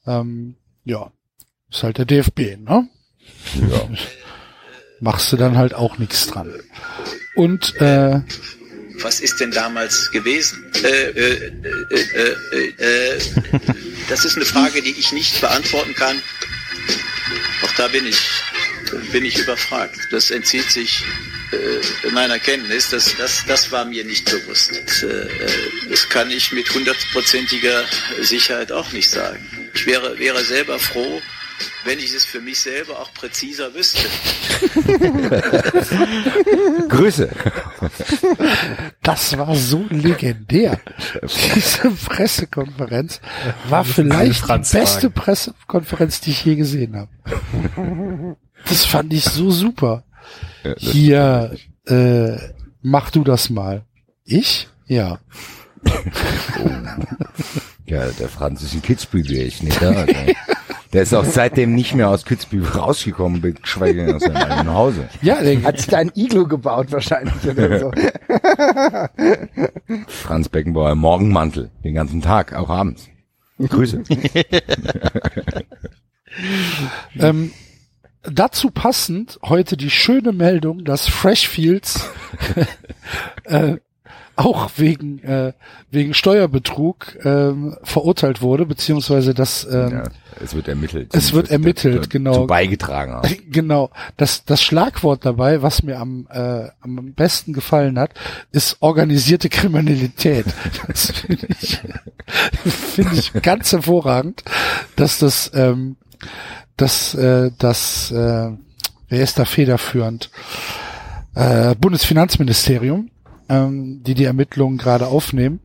[0.07, 1.11] Ähm, ja,
[1.70, 2.89] ist halt der DFB, ne?
[3.55, 3.89] Ja.
[5.01, 6.53] Machst du dann halt auch nichts dran.
[7.35, 8.20] Und äh,
[9.03, 10.70] Was ist denn damals gewesen?
[10.85, 11.53] Äh, äh,
[11.91, 13.20] äh, äh, äh,
[14.11, 16.16] das ist eine Frage, die ich nicht beantworten kann.
[17.62, 18.18] Auch da bin ich,
[19.12, 19.99] bin ich überfragt.
[20.11, 21.03] Das entzieht sich
[21.53, 22.91] äh, meiner Kenntnis.
[22.91, 24.81] Das, das, das war mir nicht bewusst.
[24.87, 25.26] Das, äh,
[25.89, 27.85] das kann ich mit hundertprozentiger
[28.20, 29.47] Sicherheit auch nicht sagen.
[29.74, 31.22] Ich wäre, wäre selber froh,
[31.84, 34.06] wenn ich es für mich selber auch präziser wüsste.
[36.88, 37.28] Grüße.
[39.02, 40.80] das war so legendär.
[41.54, 43.20] Diese Pressekonferenz
[43.68, 45.11] war vielleicht die beste.
[45.11, 48.36] Pressekonferenz, die ich je gesehen habe.
[48.66, 50.04] Das fand ich so super.
[50.76, 51.56] Hier,
[51.86, 52.36] äh,
[52.82, 53.84] mach du das mal.
[54.24, 54.68] Ich?
[54.86, 55.18] Ja.
[57.86, 60.04] Ja, der Franz ist in Kitzbühel, ist nicht da.
[60.04, 60.34] Der,
[60.93, 65.09] der ist auch seitdem nicht mehr aus Kitzbühel rausgekommen, geschweige denn aus seinem eigenen Hause.
[65.22, 67.93] Ja, der, Hat sich da ein Iglu gebaut wahrscheinlich oder so.
[70.09, 73.09] Franz Beckenbauer, Morgenmantel, den ganzen Tag, auch abends.
[73.59, 74.03] Grüße.
[77.18, 77.53] Ähm,
[78.22, 82.09] dazu passend heute die schöne Meldung, dass Freshfields
[83.45, 83.76] äh,
[84.37, 85.53] auch wegen äh,
[85.91, 90.05] wegen Steuerbetrug ähm, verurteilt wurde, beziehungsweise das ähm, Ja,
[90.43, 91.14] es wird ermittelt.
[91.14, 92.33] Es wird ermittelt, genau.
[92.35, 93.28] Zu beigetragen haben.
[93.51, 93.91] Genau.
[94.16, 98.12] Das, das Schlagwort dabei, was mir am, äh, am besten gefallen hat,
[98.53, 100.47] ist organisierte Kriminalität.
[100.87, 101.78] Das finde ich,
[102.64, 104.43] finde ich ganz hervorragend,
[104.97, 105.97] dass das, ähm,
[106.76, 108.51] dass äh, das, äh,
[109.09, 110.31] wer ist da federführend?
[111.35, 113.11] Äh, Bundesfinanzministerium,
[113.51, 115.61] ähm, die die Ermittlungen gerade aufnehmen,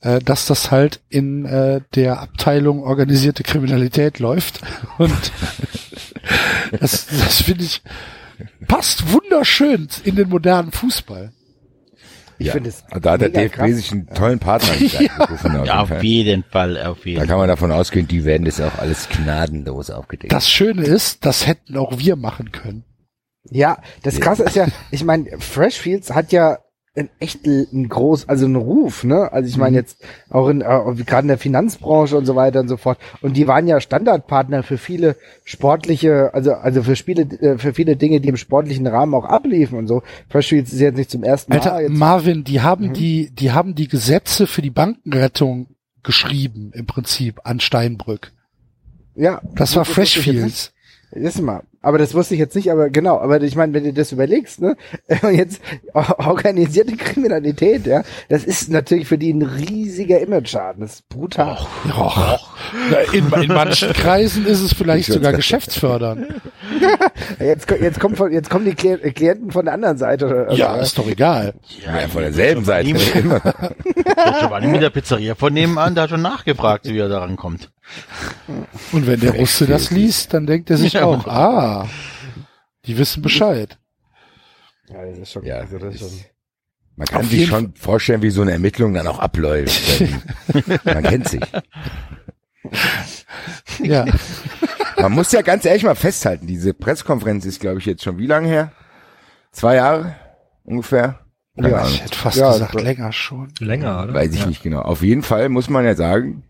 [0.00, 4.60] äh, dass das halt in äh, der Abteilung organisierte Kriminalität läuft.
[4.98, 5.32] Und
[6.80, 7.82] das, das finde ich
[8.68, 11.32] passt wunderschön in den modernen Fußball.
[12.38, 12.52] Ich Ja.
[12.52, 13.70] finde es Da hat der DFB krass.
[13.76, 14.74] sich einen tollen Partner
[15.26, 16.04] gerufen, auf Ja, auf jeden Fall.
[16.04, 19.88] jeden Fall, auf jeden Da kann man davon ausgehen, die werden das auch alles gnadenlos
[19.90, 20.32] aufgedeckt.
[20.32, 22.84] Das Schöne ist, das hätten auch wir machen können.
[23.48, 26.58] Ja, das Krasse ist ja, ich meine, Freshfields hat ja
[26.96, 29.30] ein echt ein groß, also einen Ruf, ne?
[29.32, 29.98] Also ich meine jetzt
[30.30, 30.64] auch in äh,
[31.04, 32.98] gerade in der Finanzbranche und so weiter und so fort.
[33.20, 37.96] Und die waren ja Standardpartner für viele sportliche, also also für Spiele, äh, für viele
[37.96, 40.02] Dinge, die im sportlichen Rahmen auch abliefen und so.
[40.30, 41.58] Freshfields ist jetzt nicht zum ersten Mal.
[41.60, 42.92] Alter, jetzt, Marvin, die haben Mhm.
[42.94, 45.66] die, die haben die Gesetze für die Bankenrettung
[46.02, 48.32] geschrieben, im Prinzip, an Steinbrück.
[49.14, 49.92] ja, Das war nicht.
[49.92, 50.72] Freshfields.
[51.12, 51.62] Wissen mal.
[51.86, 54.60] Aber das wusste ich jetzt nicht, aber genau, aber ich meine, wenn du das überlegst,
[54.60, 54.76] ne,
[55.22, 55.60] und jetzt
[56.18, 60.80] organisierte Kriminalität, ja, das ist natürlich für die ein riesiger Image-Schaden.
[60.80, 61.56] Das ist brutal.
[61.86, 62.38] Ja,
[63.12, 66.26] in, in manchen Kreisen ist es vielleicht Ich sogar geschäftsfördernd.
[67.38, 70.26] Jetzt, jetzt kommen von, jetzt kommen die Kli- Klienten von der anderen Seite.
[70.26, 71.54] oder- Ja, ist doch egal.
[71.84, 72.94] Ja, von derselben Seite.
[72.94, 77.70] Der Giovanni mit der Pizzeria von nebenan, der hat schon nachgefragt, wie er daran kommt.
[78.92, 81.04] Und wenn der Russe das liest, dann denkt er sich Ja.
[81.04, 81.88] auch, ah,
[82.84, 83.78] die wissen Bescheid.
[84.88, 86.10] Ja, das ist schon, Ja, also das ist schon.
[86.98, 90.02] Man kann sich schon vorstellen, wie so eine Ermittlung dann auch abläuft.
[90.84, 91.42] Man kennt sich.
[93.82, 94.06] Ja,
[94.98, 98.26] Man muss ja ganz ehrlich mal festhalten, diese Pressekonferenz ist, glaube ich, jetzt schon wie
[98.26, 98.72] lange her?
[99.52, 100.16] Zwei Jahre
[100.64, 101.20] ungefähr?
[101.56, 103.52] Ja, ich hätte fast Ja, gesagt, länger schon.
[103.60, 104.14] Länger, oder?
[104.14, 104.46] Weiß ich ja.
[104.46, 104.80] nicht genau.
[104.80, 106.44] Auf jeden Fall muss man ja sagen,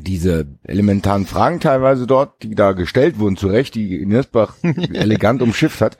[0.00, 4.54] diese elementaren Fragen teilweise dort, die da gestellt wurden, zu Recht, die Niersbach
[4.92, 5.98] elegant umschifft hat,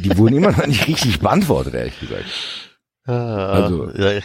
[0.00, 2.26] die wurden immer noch nicht richtig beantwortet, ehrlich gesagt.
[3.04, 4.20] Also- ja,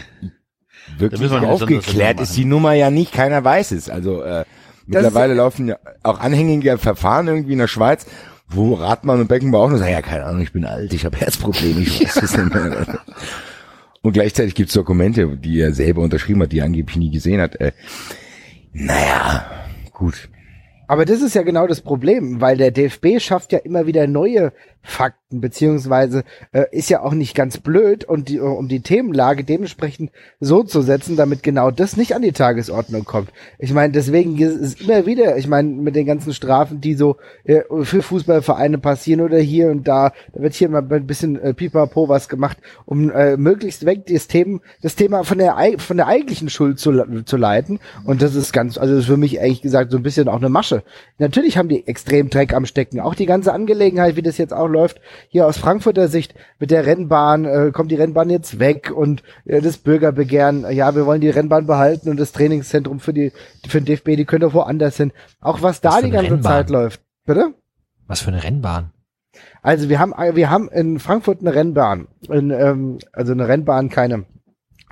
[0.97, 3.89] Wirklich wir aufgeklärt ist die Nummer ja nicht, keiner weiß es.
[3.89, 4.43] Also äh,
[4.85, 8.05] mittlerweile laufen ja auch anhängige Verfahren irgendwie in der Schweiz,
[8.49, 11.17] wo Radmann und Beckenbauer auch nur sagen, ja, keine Ahnung, ich bin alt, ich habe
[11.17, 12.99] Herzprobleme, ich weiß es nicht mehr.
[14.05, 17.55] Und gleichzeitig gibt's Dokumente, die er selber unterschrieben hat, die er angeblich nie gesehen hat.
[17.61, 17.71] Äh,
[18.73, 19.45] naja,
[19.91, 20.29] gut.
[20.87, 24.51] Aber das ist ja genau das Problem, weil der DFB schafft ja immer wieder neue
[24.83, 30.11] Fakten, beziehungsweise äh, ist ja auch nicht ganz blöd und die, um die Themenlage dementsprechend
[30.39, 33.31] so zu setzen, damit genau das nicht an die Tagesordnung kommt.
[33.57, 37.15] Ich meine, deswegen ist es immer wieder, ich meine, mit den ganzen Strafen, die so
[37.45, 41.53] äh, für Fußballvereine passieren oder hier und da, da wird hier mal ein bisschen äh,
[41.53, 46.07] pipapo was gemacht, um äh, möglichst weg das Thema, das Thema von der von der
[46.07, 47.79] eigentlichen Schuld zu, zu leiten.
[48.03, 50.49] Und das ist ganz, also ist für mich ehrlich gesagt so ein bisschen auch eine
[50.49, 50.83] Masche.
[51.19, 52.99] Natürlich haben die extrem Dreck am Stecken.
[52.99, 54.99] Auch die ganze Angelegenheit, wie das jetzt auch läuft,
[55.29, 59.61] hier aus Frankfurter Sicht mit der Rennbahn, äh, kommt die Rennbahn jetzt weg und äh,
[59.61, 63.31] das Bürgerbegehren, äh, ja, wir wollen die Rennbahn behalten und das Trainingszentrum für die
[63.67, 65.13] für den DFB, die können doch woanders hin.
[65.39, 66.51] Auch was da Was die ganze Rennbahn?
[66.51, 67.01] Zeit läuft.
[67.25, 67.53] Bitte?
[68.07, 68.91] Was für eine Rennbahn.
[69.61, 74.25] Also wir haben wir haben in Frankfurt eine Rennbahn, in, ähm, also eine Rennbahn, keine,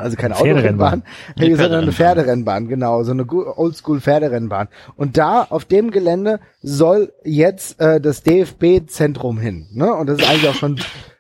[0.02, 1.02] also keine Pferderennbahn.
[1.02, 1.04] Autorennbahn,
[1.38, 2.64] nee, Eine sondern eine Pferderennbahn.
[2.66, 4.68] Pferderennbahn, genau, so eine gu- Oldschool Pferderennbahn.
[4.95, 9.93] Und da auf dem Gelände soll jetzt äh, das DFB-Zentrum hin, ne?
[9.93, 10.80] Und das ist eigentlich auch schon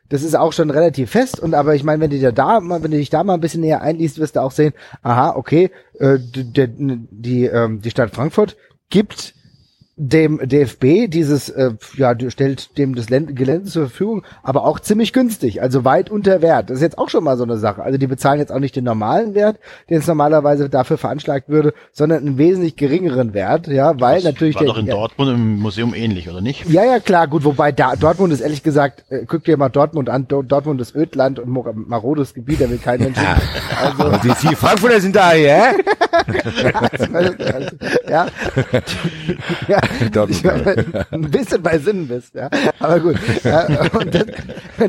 [0.09, 2.83] das ist auch schon relativ fest und aber ich meine, wenn du dir da mal,
[2.83, 4.73] wenn du dich da mal ein bisschen näher einliest, wirst du auch sehen,
[5.03, 8.57] aha, okay, äh, d- der, die ähm, die Stadt Frankfurt
[8.89, 9.33] gibt
[10.03, 14.79] dem DFB dieses, äh, ja, die stellt dem das Län- Gelände zur Verfügung, aber auch
[14.79, 16.71] ziemlich günstig, also weit unter Wert.
[16.71, 17.83] Das ist jetzt auch schon mal so eine Sache.
[17.83, 19.59] Also die bezahlen jetzt auch nicht den normalen Wert,
[19.91, 24.63] den es normalerweise dafür veranschlagt würde, sondern einen wesentlich geringeren Wert, ja, weil natürlich war
[24.63, 26.67] der, doch in ja, Dortmund im Museum ähnlich, oder nicht?
[26.67, 30.09] ja, ja, klar, gut, wobei da, Dortmund ist ehrlich gesagt, äh, guck dir mal Dortmund
[30.09, 31.49] an, Do Dortmund ist Ödland und
[31.87, 33.19] marodes Gebiet, da will kein Mensch.
[33.79, 35.73] Also, Und die, die Frankfurter sind da, ja?
[38.09, 38.27] ja.
[39.67, 39.81] ja.
[40.31, 42.49] Ich meine, ein bisschen bei Sinnen bist, ja.
[42.79, 43.17] Aber gut.
[43.43, 44.25] Ja, und das,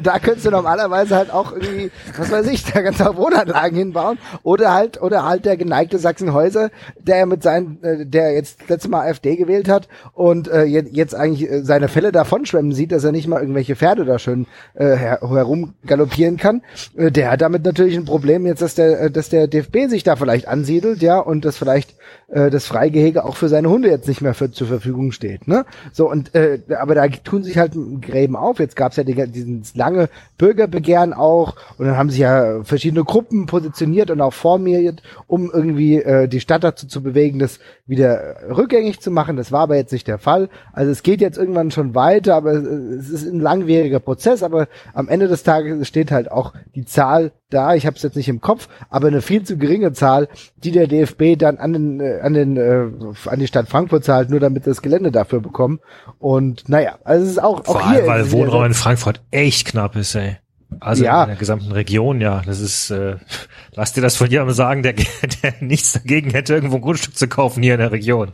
[0.03, 4.18] da könntest du normalerweise halt auch irgendwie, was weiß ich, da du auch Wohnanlagen hinbauen.
[4.42, 9.09] Oder halt, oder halt der geneigte Sachsenhäuser, der mit seinen, äh, der jetzt letztes Mal
[9.09, 13.12] AfD gewählt hat und äh, jetzt, eigentlich äh, seine Fälle davon schwemmen sieht, dass er
[13.12, 16.62] nicht mal irgendwelche Pferde da schön äh, her herumgaloppieren kann.
[16.96, 20.16] Äh, der hat damit natürlich ein Problem jetzt, dass der, dass der DFB sich da
[20.16, 21.94] vielleicht ansiedelt, ja, und dass vielleicht
[22.28, 24.82] äh, das Freigehege auch für seine Hunde jetzt nicht mehr für, zur Verfügung
[25.12, 25.49] steht.
[25.49, 25.64] Ne?
[25.93, 28.59] So und äh, aber da tun sich halt Gräben auf.
[28.59, 30.09] Jetzt gab es ja die, diesen lange
[30.39, 35.97] Bürgerbegehren auch und dann haben sich ja verschiedene Gruppen positioniert und auch formiert, um irgendwie
[35.97, 39.37] äh, die Stadt dazu zu bewegen, das wieder rückgängig zu machen.
[39.37, 40.49] Das war aber jetzt nicht der Fall.
[40.72, 44.43] Also es geht jetzt irgendwann schon weiter, aber es ist ein langwieriger Prozess.
[44.43, 48.16] Aber am Ende des Tages steht halt auch die Zahl da, ich habe es jetzt
[48.16, 52.00] nicht im Kopf, aber eine viel zu geringe Zahl, die der DFB dann an den
[52.00, 52.86] äh, an den äh,
[53.28, 55.80] an die Stadt Frankfurt zahlt, nur damit das Gelände dafür bekommen.
[56.18, 59.66] Und naja, also es ist auch Vor auch allem, hier weil Wohnraum in Frankfurt echt
[59.66, 60.36] knapp ist, ey.
[60.81, 61.23] Also Ja.
[61.23, 62.43] in der gesamten Region, ja.
[62.45, 63.16] Das ist, äh,
[63.75, 64.93] lass dir das von jemandem sagen, der,
[65.43, 68.31] der nichts dagegen hätte, irgendwo ein Grundstück zu kaufen hier in der Region.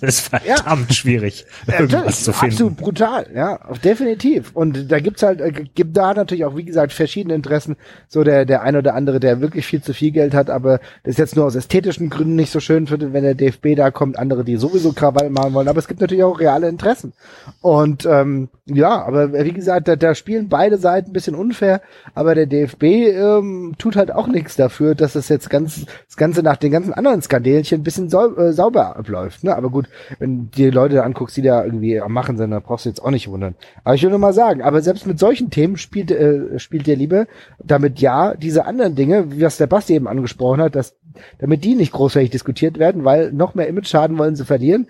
[0.00, 2.54] Das ist verdammt schwierig, Ja, irgendwas zu finden.
[2.54, 4.50] Absolut brutal, ja, definitiv.
[4.54, 7.76] Und da gibt's halt, äh, gibt da natürlich auch, wie gesagt, verschiedene Interessen.
[8.08, 11.16] So der, der ein oder andere, der wirklich viel zu viel Geld hat, aber das
[11.16, 14.44] jetzt nur aus ästhetischen Gründen nicht so schön findet, wenn der DFB da kommt, andere,
[14.44, 15.68] die sowieso Krawall machen wollen.
[15.68, 17.12] Aber es gibt natürlich auch reale Interessen.
[17.60, 21.79] Und ähm, ja, aber wie gesagt, da, da spielen beide Seiten ein bisschen unfair,
[22.14, 26.42] aber der DFB ähm, tut halt auch nichts dafür, dass es jetzt ganz das Ganze
[26.42, 29.44] nach den ganzen anderen Skandälchen ein bisschen sau äh, sauber abläuft.
[29.44, 29.54] Ne?
[29.54, 32.84] Aber gut, wenn die Leute da anguckst, die da irgendwie am Machen sind, dann brauchst
[32.84, 33.54] du jetzt auch nicht wundern.
[33.84, 36.96] Aber ich will nur mal sagen, aber selbst mit solchen Themen spielt, äh, spielt der
[36.96, 37.26] Liebe,
[37.62, 40.96] damit ja diese anderen Dinge, wie was der Basti eben angesprochen hat, dass
[41.38, 44.86] damit die nicht großflächig diskutiert werden, weil noch mehr Image-Schaden wollen sie verlieren.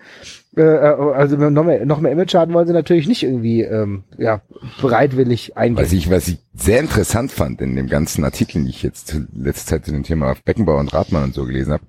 [0.57, 4.41] Äh, äh, also noch mehr, noch mehr Image-Schaden wollen sie natürlich nicht irgendwie ähm, ja,
[4.81, 5.81] bereitwillig eingehen.
[5.83, 9.27] Was ich, was ich sehr interessant fand in dem ganzen Artikel, den ich jetzt zu-
[9.33, 11.83] letzte Zeit zu dem Thema Beckenbauer und Radmann und so gelesen habe,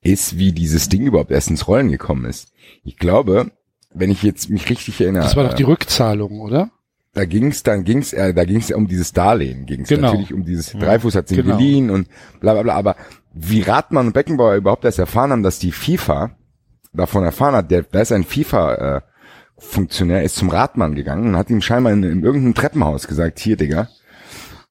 [0.00, 2.48] ist, wie dieses Ding überhaupt erst ins Rollen gekommen ist.
[2.82, 3.50] Ich glaube,
[3.92, 6.70] wenn ich jetzt mich richtig erinnere, Das war doch die äh, Rückzahlung, oder?
[7.14, 10.08] da ging's dann ging's äh, da ging's ja um dieses Darlehen, ging's Genau.
[10.12, 11.58] natürlich um dieses Dreifuß hat sie Genau.
[11.58, 12.08] geliehen und
[12.40, 12.74] bla bla bla.
[12.74, 12.96] Aber
[13.34, 16.30] wie Radmann und Beckenbauer überhaupt erst erfahren haben, dass die FIFA
[16.92, 19.00] davon erfahren hat, der, da ist ein FIFA äh,
[19.58, 23.56] Funktionär ist zum Radmann gegangen und hat ihm scheinbar in, in irgendeinem Treppenhaus gesagt, hier
[23.56, 23.88] Digga,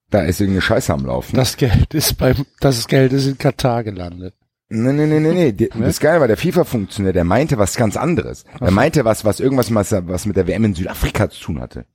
[0.09, 1.35] da ist irgendeine Scheiße am Laufen.
[1.35, 4.35] Das Geld ist beim, das Geld ist in Katar gelandet.
[4.69, 5.69] Nee, nee, nee, nee, nee.
[5.79, 8.45] Das Geile war, der FIFA-Funktionär, der meinte was ganz anderes.
[8.59, 11.85] Der meinte was, was irgendwas was, was mit der WM in Südafrika zu tun hatte.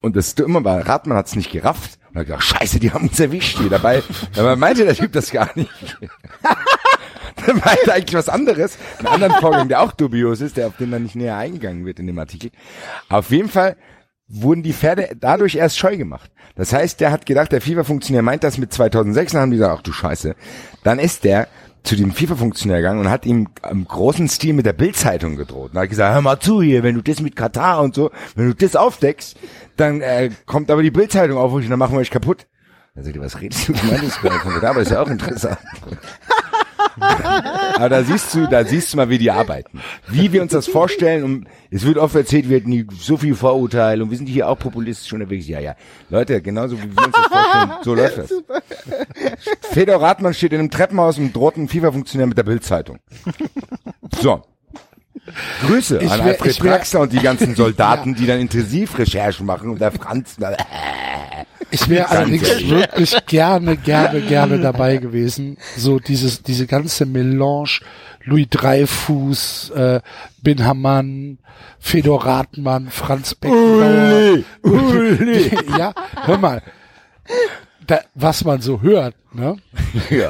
[0.00, 1.98] Und das Dumme war, Radmann hat es nicht gerafft.
[2.10, 4.02] Und hat gesagt, scheiße, die haben uns erwischt hier dabei.
[4.34, 5.70] Dabei meinte der Typ das gar nicht.
[7.46, 8.78] der meinte eigentlich was anderes.
[8.98, 11.98] Einen anderen Vorgang, der auch dubios ist, der auf den dann nicht näher eingegangen wird
[11.98, 12.50] in dem Artikel.
[13.08, 13.76] Auf jeden Fall
[14.28, 16.30] wurden die Pferde dadurch erst scheu gemacht.
[16.56, 19.78] Das heißt, der hat gedacht, der FIFA-Funktionär meint das mit 2006, dann haben die gesagt,
[19.78, 20.34] ach du Scheiße.
[20.82, 21.48] Dann ist der
[21.86, 25.70] zu dem FIFA-Funktionär gegangen und hat ihm im großen Stil mit der Bildzeitung gedroht.
[25.72, 28.48] Und hat gesagt, hör mal zu hier, wenn du das mit Katar und so, wenn
[28.48, 29.36] du das aufdeckst,
[29.76, 32.46] dann äh, kommt aber die Bildzeitung auf und dann machen wir euch kaputt.
[32.94, 33.74] Da sagt er, was redest du?
[33.74, 35.58] Von Katar, aber ist ja auch interessant.
[36.98, 39.80] Aber da siehst du, da siehst du mal, wie die arbeiten.
[40.08, 43.34] Wie wir uns das vorstellen und es wird oft erzählt, wir hätten nie so viel
[43.34, 45.46] Vorurteile und wir sind hier auch populistisch unterwegs.
[45.46, 45.74] Ja, ja.
[46.10, 48.34] Leute, genauso wie wir uns das vorstellen, so läuft das.
[49.70, 52.98] Fedor Radmann steht in einem Treppenhaus und droht einen FIFA-Funktionär mit der Bildzeitung.
[54.20, 54.42] So.
[55.66, 59.80] Grüße Ich an wär- Alfred Draxler und die ganzen Soldaten, die dann Intensivrecherchen machen und
[59.80, 60.36] der Franz.
[61.70, 65.58] Ich wäre allerdings wirklich gerne, gerne, gerne dabei gewesen.
[65.76, 67.80] So dieses, diese ganze Melange,
[68.24, 70.00] Louis Dreifuß, äh,
[70.42, 71.38] Bin Hamann,
[71.78, 74.38] Fedor Rathmann, Franz Beckenbauer.
[74.62, 75.50] Uli.
[75.78, 75.92] ja,
[76.24, 76.62] hör mal.
[77.86, 79.56] Da, was man so hört, ne,
[80.10, 80.28] Ja.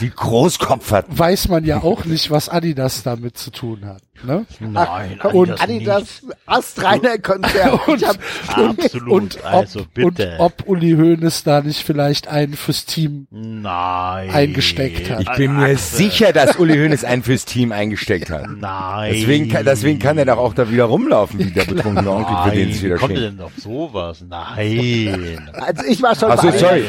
[0.00, 1.18] Die Großkopferten.
[1.18, 4.02] weiß man ja auch nicht, was Adidas damit zu tun hat.
[4.24, 4.46] Ne?
[4.58, 7.78] Nein, und Adidas Adidas astreiner Konzern.
[7.86, 8.04] Und,
[8.48, 10.32] Absolut, und, ob, also bitte.
[10.32, 14.30] und ob Uli Hoeneß da nicht vielleicht einen fürs Team Nein.
[14.30, 15.20] eingesteckt hat.
[15.20, 18.46] Ich bin mir sicher, dass Uli Hoeneß einen fürs Team eingesteckt hat.
[18.58, 19.12] Nein.
[19.14, 22.56] Deswegen kann, deswegen kann er doch auch da wieder rumlaufen, wie der betrunkene Onkel, für
[22.56, 24.24] den es wieder wie kommt denn auf sowas?
[24.28, 25.48] Nein.
[25.52, 26.84] also ich war schon Ach so, weit, sorry.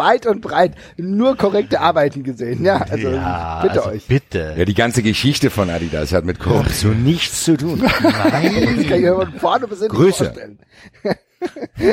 [0.00, 2.64] Weit und breit nur korrekte Arbeiten gesehen.
[2.64, 4.06] Ja, also ja, bitte also euch.
[4.06, 4.54] bitte.
[4.56, 7.80] Ja, die ganze Geschichte von Adidas hat mit Korruption nichts zu tun.
[7.90, 7.92] Das
[8.32, 10.24] kann ich mir von vorne bis hinten Grüße.
[10.24, 10.58] vorstellen.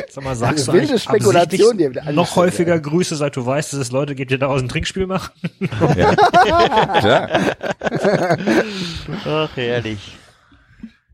[0.10, 3.80] Sag mal, sagst Also du wilde Spekulation, wir noch häufiger Grüße, seit du weißt, dass
[3.80, 5.32] es Leute gibt, die daraus ein Trinkspiel machen?
[5.96, 6.16] Ja.
[7.00, 7.30] Klar.
[9.26, 10.18] Ach, herrlich.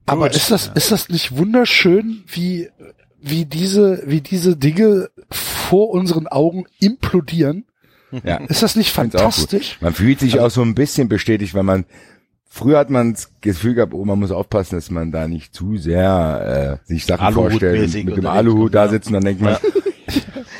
[0.05, 2.69] Aber ist das, ist das nicht wunderschön, wie,
[3.23, 7.65] wie diese, wie diese Dinge vor unseren Augen implodieren?
[8.23, 8.37] Ja.
[8.37, 9.77] Ist das nicht fantastisch?
[9.81, 11.85] Man fühlt sich auch so ein bisschen bestätigt, weil man
[12.47, 15.77] früher hat man das Gefühl gehabt, oh, man muss aufpassen, dass man da nicht zu
[15.77, 18.91] sehr äh, sich Sachen vorstellt und Aluhut-mäßig mit dem Aluhut da ja.
[18.91, 19.57] sitzt und dann denkt man,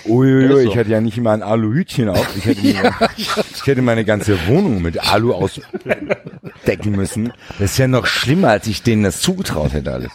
[0.05, 0.70] uiuiui, so.
[0.72, 4.47] ich hatte ja nicht immer ein Aluhütchen auf, ich hätte, mir, ich hätte meine ganze
[4.47, 7.34] Wohnung mit Alu ausdecken müssen.
[7.59, 10.11] Das ist ja noch schlimmer, als ich denen das zugetraut hätte alles.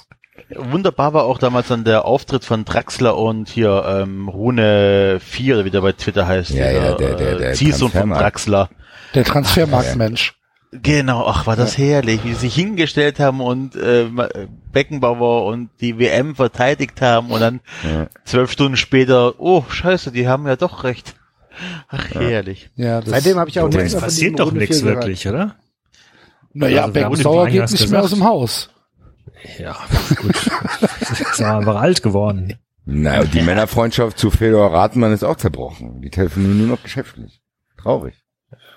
[0.57, 5.65] Wunderbar war auch damals dann der Auftritt von Draxler und hier ähm, Rune 4, oder
[5.67, 6.51] wie der bei Twitter heißt.
[6.51, 8.11] Ja, ja, der- der- der äh, Ziehsohn von.
[8.11, 8.71] Draxler.
[9.15, 10.35] Der Transfermarktmensch.
[10.71, 14.07] Genau, ach, war das herrlich, wie sie sich hingestellt haben und äh,
[14.73, 18.09] Beckenbauer und die WM verteidigt haben und dann Ja.
[18.27, 21.15] zwölf Stunden später, oh scheiße, die haben ja doch recht.
[21.89, 22.71] Ach, herrlich.
[22.77, 25.57] Ja, das, Seitdem habe ich auch nichts es mehr von passiert doch nichts wirklich, oder?
[26.53, 28.23] naja, Also, Beckenbauer geht nicht mehr aus gesagt.
[28.23, 28.71] dem Haus.
[29.59, 29.77] Ja,
[30.17, 30.37] gut.
[31.11, 32.59] ist ja einfach alt geworden.
[32.85, 36.01] Na, und die Männerfreundschaft zu Fedor Rathmann ist auch zerbrochen.
[36.01, 37.43] Die telefonieren nur noch geschäftlich.
[37.77, 38.15] Traurig.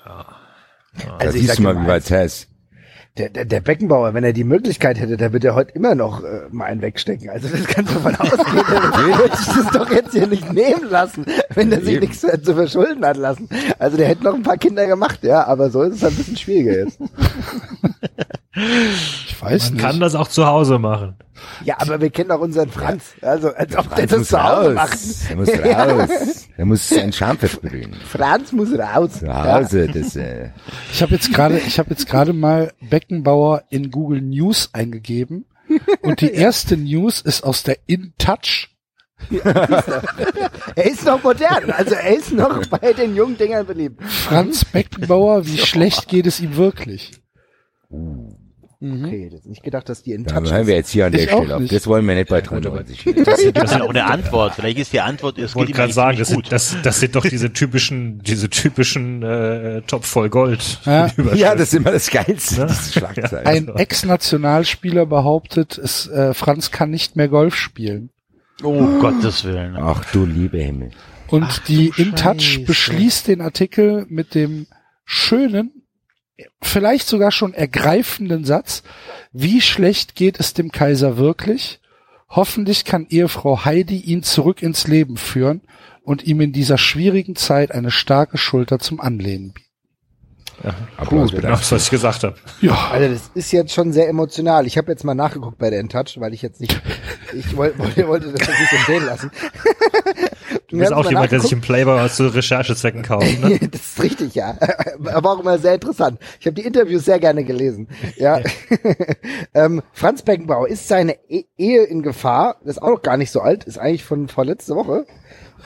[0.04, 2.50] Da Also ich siehst sag du mal, wie weit ist.
[3.18, 6.24] Der, der, der Beckenbauer, wenn er die Möglichkeit hätte, der wird ja heute immer noch
[6.24, 7.30] äh, mal einen wegstecken.
[7.30, 8.66] Also das kannst du davon ausgehen.
[8.66, 12.08] Der wird sich das doch jetzt hier nicht nehmen lassen, wenn er sich Eben.
[12.08, 13.50] nichts zu verschulden hat lassen.
[13.80, 16.38] Also der hätte noch ein paar Kinder gemacht, ja, aber so ist es ein bisschen
[16.38, 17.00] schwieriger jetzt.
[18.54, 19.82] Ich weiß Man nicht.
[19.86, 21.16] kann das auch zu Hause machen.
[21.64, 23.14] Ja, aber wir kennen auch unseren Franz.
[23.22, 24.76] Also als ob der das muss zu Hause raus.
[24.76, 25.30] macht.
[25.30, 25.50] Der muss
[26.20, 26.48] raus.
[26.62, 27.96] Der muss sein Charme versprühen.
[28.08, 29.18] Franz muss raus.
[29.18, 29.62] Zu Ja.
[29.62, 29.74] Das,
[30.16, 30.52] äh,
[30.94, 35.46] Ich habe jetzt gerade, ich habe jetzt gerade mal Beckenbauer in Google News eingegeben
[36.04, 38.68] und die erste News ist aus der InTouch.
[40.76, 41.72] Er ist noch modern.
[41.72, 44.00] Also er ist noch bei den jungen Dingern beliebt.
[44.04, 47.12] Franz Beckenbauer, wie schlecht geht es ihm wirklich?
[48.84, 49.06] Mhm.
[49.06, 51.30] Okay, hätte nicht gedacht, dass die in Touch hören wir jetzt hier an der Ich
[51.30, 51.64] Stelle auf.
[51.68, 53.14] Das wollen wir nicht bei 93.
[53.24, 54.56] Das ist ja auch eine Antwort.
[54.56, 57.24] Vielleicht ist die Antwort, es Ich wollte gerade sagen, das sind, das, das sind doch
[57.24, 60.80] diese typischen, diese typischen äh, Top voll Gold.
[60.92, 61.10] Ja.
[61.36, 62.66] Ja, das ist immer das Geilste.
[62.68, 63.46] diese Schlagzeilen.
[63.46, 68.10] Ein Ex-Nationalspieler behauptet, es, äh, Franz kann nicht mehr Golf spielen.
[68.64, 69.76] Oh, Gottes Willen.
[69.78, 70.92] Ach du liebe Himmel.
[71.28, 74.68] Und Ach die InTouch beschließt den Artikel mit dem
[75.06, 75.81] schönen,
[76.62, 78.84] vielleicht sogar schon ergreifenden Satz,
[79.32, 81.80] wie schlecht geht es dem Kaiser wirklich?
[82.30, 85.62] Hoffentlich kann Ehefrau Heidi ihn zurück ins Leben führen
[86.04, 89.72] und ihm in dieser schwierigen Zeit eine starke Schulter zum Anlehnen bieten.
[90.98, 92.36] Applaus Genau was ich gesagt habe.
[92.62, 94.68] Ja, Also das ist jetzt schon sehr emotional.
[94.68, 96.80] Ich habe jetzt mal nachgeguckt bei der InTouch, weil ich jetzt nicht,
[97.34, 99.32] ich wollte, wollte, wollte das nicht empfehlen lassen.
[100.72, 103.60] Du bist auch jemand, der sich im Playboy zu Recherchezwecken kauft, ne?
[103.72, 104.58] das ist richtig, ja.
[105.14, 106.18] Aber auch immer sehr interessant.
[106.40, 107.90] Ich habe die Interviews sehr gerne gelesen.
[108.16, 108.40] Ja.
[109.54, 112.56] ähm, Franz Beckenbauer ist seine e Ehe in Gefahr.
[112.64, 113.66] Das ist auch noch gar nicht so alt.
[113.66, 115.06] Ist eigentlich von vorletzte Woche.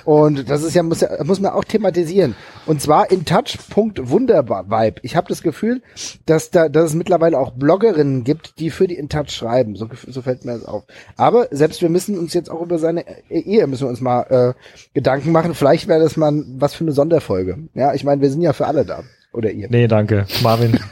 [0.03, 2.35] Und das ist ja muss, ja, muss man auch thematisieren.
[2.65, 4.99] Und zwar in touch.wundervibe.
[5.01, 5.81] Ich habe das Gefühl,
[6.25, 9.75] dass da, dass es mittlerweile auch Bloggerinnen gibt, die für die InTouch schreiben.
[9.75, 10.83] So, so fällt mir das auf.
[11.15, 14.53] Aber selbst wir müssen uns jetzt auch über seine Ehe müssen wir uns mal äh,
[14.93, 15.55] Gedanken machen.
[15.55, 17.57] Vielleicht wäre das mal was für eine Sonderfolge.
[17.73, 19.03] Ja, ich meine, wir sind ja für alle da.
[19.31, 19.67] Oder ihr.
[19.69, 20.25] Nee, danke.
[20.41, 20.79] Marvin.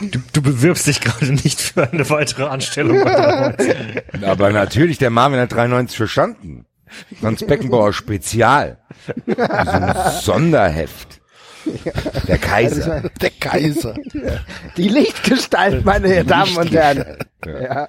[0.00, 3.04] Du, du bewirbst dich gerade nicht für eine weitere Anstellung.
[3.04, 4.24] bei 93.
[4.24, 6.64] Aber natürlich, der Marvin hat 93 verstanden.
[7.20, 8.78] Sonst Beckenbauer Spezial.
[9.26, 11.20] So ein Sonderheft.
[12.28, 13.02] Der Kaiser.
[13.22, 13.94] der Kaiser.
[14.76, 17.16] Die Lichtgestalt, meine Damen und Herren.
[17.46, 17.88] Ja.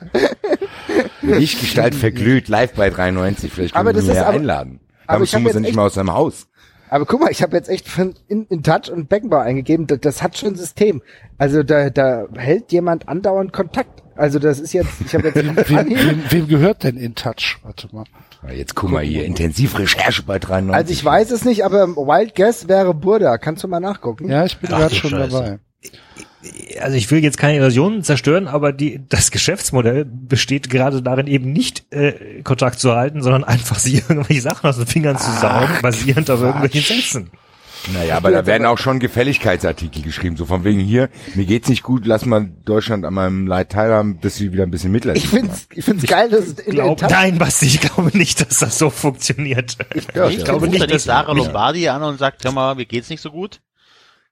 [1.21, 3.51] Lichtgestalt verglüht, live bei 93.
[3.51, 4.79] Vielleicht können Aber wir das ihn einladen.
[5.07, 6.47] aber Aber ich muss er jetzt nicht echt- mal aus seinem Haus.
[6.87, 9.87] Aber guck mal, ich habe jetzt echt von in, in Touch und Beckenbauer eingegeben.
[9.87, 11.01] Das, das hat schon System.
[11.37, 14.03] Also da, da hält jemand andauernd Kontakt.
[14.15, 15.35] Also das ist jetzt, ich habe jetzt
[15.69, 17.57] Wem, wem, wem gehört denn InTouch?
[17.63, 18.05] Warte mal.
[18.43, 20.75] Ja, Jetzt guck mal hier, Intensivrecherche bei 93.
[20.75, 23.37] Also ich weiß es nicht, aber Wild Guess wäre Burda.
[23.37, 24.29] Kannst du mal nachgucken?
[24.29, 25.29] Ja, ich bin Ach gerade schon Scheiße.
[25.31, 25.59] dabei.
[26.79, 31.51] Also ich will jetzt keine Illusionen zerstören, aber die, das Geschäftsmodell besteht gerade darin, eben
[31.51, 35.73] nicht äh, Kontakt zu halten, sondern einfach sich irgendwelche Sachen aus den Fingern zu saugen,
[35.81, 37.31] basierend auf irgendwelchen Sätzen.
[37.93, 41.83] Naja, aber da werden auch schon Gefälligkeitsartikel geschrieben, so von wegen hier, mir geht's nicht
[41.83, 45.27] gut, lass mal Deutschland an meinem Leid teilhaben, dass sie wieder ein bisschen Mitleid Ich
[45.27, 48.89] find's, ich find's geil, dass es Glaub, nein, Basti, ich glaube nicht, dass das so
[48.89, 49.77] funktioniert.
[50.13, 53.09] Ja, ich ich glaube nicht dass Sarah Lombardi an und sagt, hör mal, mir geht's
[53.09, 53.61] nicht so gut?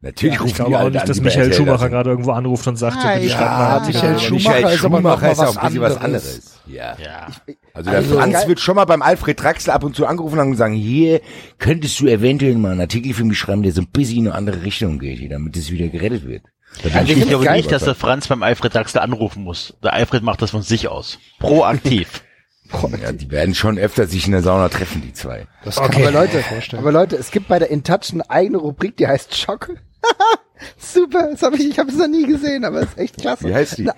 [0.03, 3.15] Natürlich Ich rufen glaube auch nicht, dass Michael Schumacher gerade irgendwo anruft und sagt, Ja,
[3.15, 3.93] bitte ja, mal Ja, Artikel.
[4.01, 5.81] Michael Aber Schumacher Michael ist aber noch Schumacher mal ist ja was auch ein bisschen
[5.81, 6.59] was anderes.
[6.67, 6.97] Ja.
[7.03, 7.27] Ja.
[7.73, 10.51] Also der Also, Franz wird schon mal beim Alfred Draxler ab und zu angerufen haben
[10.51, 11.21] und sagen, hier
[11.57, 14.35] könntest du eventuell mal einen Artikel für mich schreiben, der so ein bisschen in eine
[14.35, 16.43] andere Richtung geht, damit es wieder gerettet wird.
[16.93, 19.73] Also ich glaube nicht, dass der Franz beim Alfred Draxler anrufen muss.
[19.83, 21.17] Der Alfred macht das von sich aus.
[21.39, 22.23] Proaktiv.
[23.01, 25.47] ja, die werden schon öfter sich in der Sauna treffen, die zwei.
[25.63, 25.87] Das Okay.
[25.89, 26.81] kann Aber man Leute, mir vorstellen.
[26.81, 29.69] aber Leute, es gibt bei der InTouch eine eigene Rubrik, die heißt Schock.
[30.77, 33.47] Super, das habe ich, ich habe es noch nie gesehen, aber es ist echt klasse.
[33.47, 33.83] Wie heißt die?
[33.83, 33.93] Na,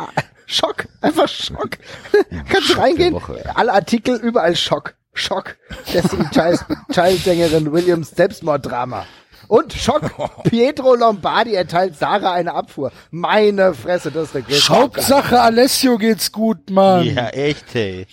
[0.45, 1.77] Schock, einfach Schock.
[2.49, 3.17] Kannst du Schock reingehen,
[3.53, 5.57] alle Artikel überall Schock, Schock.
[5.93, 9.05] Destiny Child, Child-Sängerin Williams Selbstmorddrama.
[9.47, 10.11] Und Schock,
[10.49, 12.91] Pietro Lombardi erteilt Sarah eine Abfuhr.
[13.11, 17.05] Meine Fresse, das ist der größte Hauptsache Alessio geht's gut, Mann.
[17.05, 18.07] Ja, echt, ey.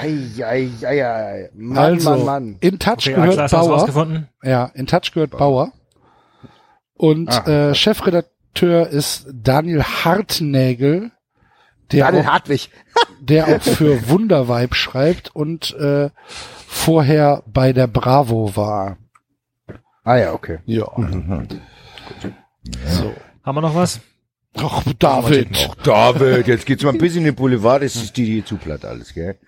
[0.00, 1.50] Ei, ei, ei, ei.
[1.54, 2.56] Mann, also, Mann, Mann.
[2.60, 4.22] in Touch Okay, gehört Axel, hast du was Bauer.
[4.42, 5.72] Ja, in Touch gehört Bauer.
[7.02, 7.70] Und Ah.
[7.70, 11.10] äh, Chefredakteur ist Daniel Hartnägel,
[11.90, 12.70] der, Daniel auch, Hartwig.
[13.20, 16.10] der auch für Wunderweib schreibt und äh,
[16.68, 18.98] vorher bei der Bravo war.
[20.04, 20.60] Ah ja, okay.
[20.64, 20.86] Ja.
[22.86, 23.12] So.
[23.42, 23.98] Haben wir noch was?
[24.58, 25.70] Ach, David.
[25.70, 28.58] Ach, David, jetzt geht's mal ein bisschen in den Boulevard, das ist die hier zu
[28.58, 29.38] platt alles, gell?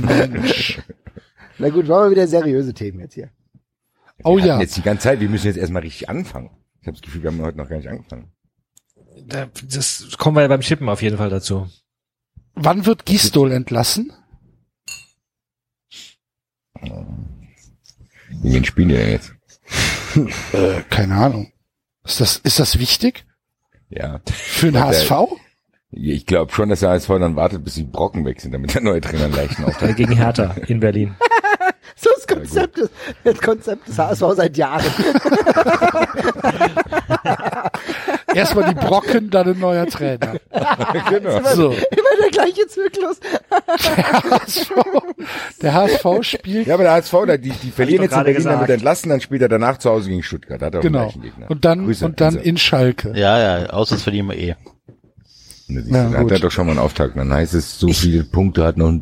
[0.00, 0.80] Mensch.
[1.58, 3.30] Na gut, wollen wir wieder seriöse Themen jetzt hier.
[4.24, 4.60] Oh ja.
[4.60, 6.50] Jetzt die ganze Zeit, wir müssen jetzt erstmal richtig anfangen.
[6.80, 8.32] Ich habe das Gefühl, wir haben heute noch gar nicht angefangen.
[9.26, 11.68] Da- Das kommen wir ja beim Chippen auf jeden Fall dazu.
[12.54, 14.12] Wann wird Gistol entlassen?
[16.80, 19.32] Wie wen spielen die denn jetzt?
[20.52, 21.52] Äh, keine Ahnung.
[22.04, 23.24] Ist das, ist das wichtig
[23.88, 24.20] Ja.
[24.26, 25.10] für den Der- HSV?
[25.90, 28.82] Ich glaube schon, dass der HSV dann wartet, bis die Brocken weg sind, damit der
[28.82, 31.14] neue Trainer einen leichten Auftrag Äh, Gegen Hertha in Berlin.
[31.96, 32.90] So das Konzept, des,
[33.24, 34.84] das Konzept des HSV seit Jahren.
[38.34, 40.36] Erstmal die Brocken, dann ein neuer Trainer.
[41.10, 41.40] genau.
[41.54, 41.70] So.
[41.70, 43.20] Immer der gleiche Zyklus.
[43.96, 44.70] Der HSV,
[45.60, 48.70] der HSV spielt Ja, aber der HSV, die, die verlieren jetzt in gerade Berlin, gesagt.
[48.70, 50.62] entlassen, dann spielt er danach zu Hause gegen Stuttgart.
[50.62, 51.12] Hat er genau.
[51.48, 53.12] Und dann Grüße, und dann in Schalke.
[53.14, 54.54] Ja, ja, auswärts verlieren wir eh.
[55.80, 57.16] Siehst Ja, hat er doch schon mal einen Auftakt.
[57.16, 58.92] Dann heißt es, so viele Punkte hat noch,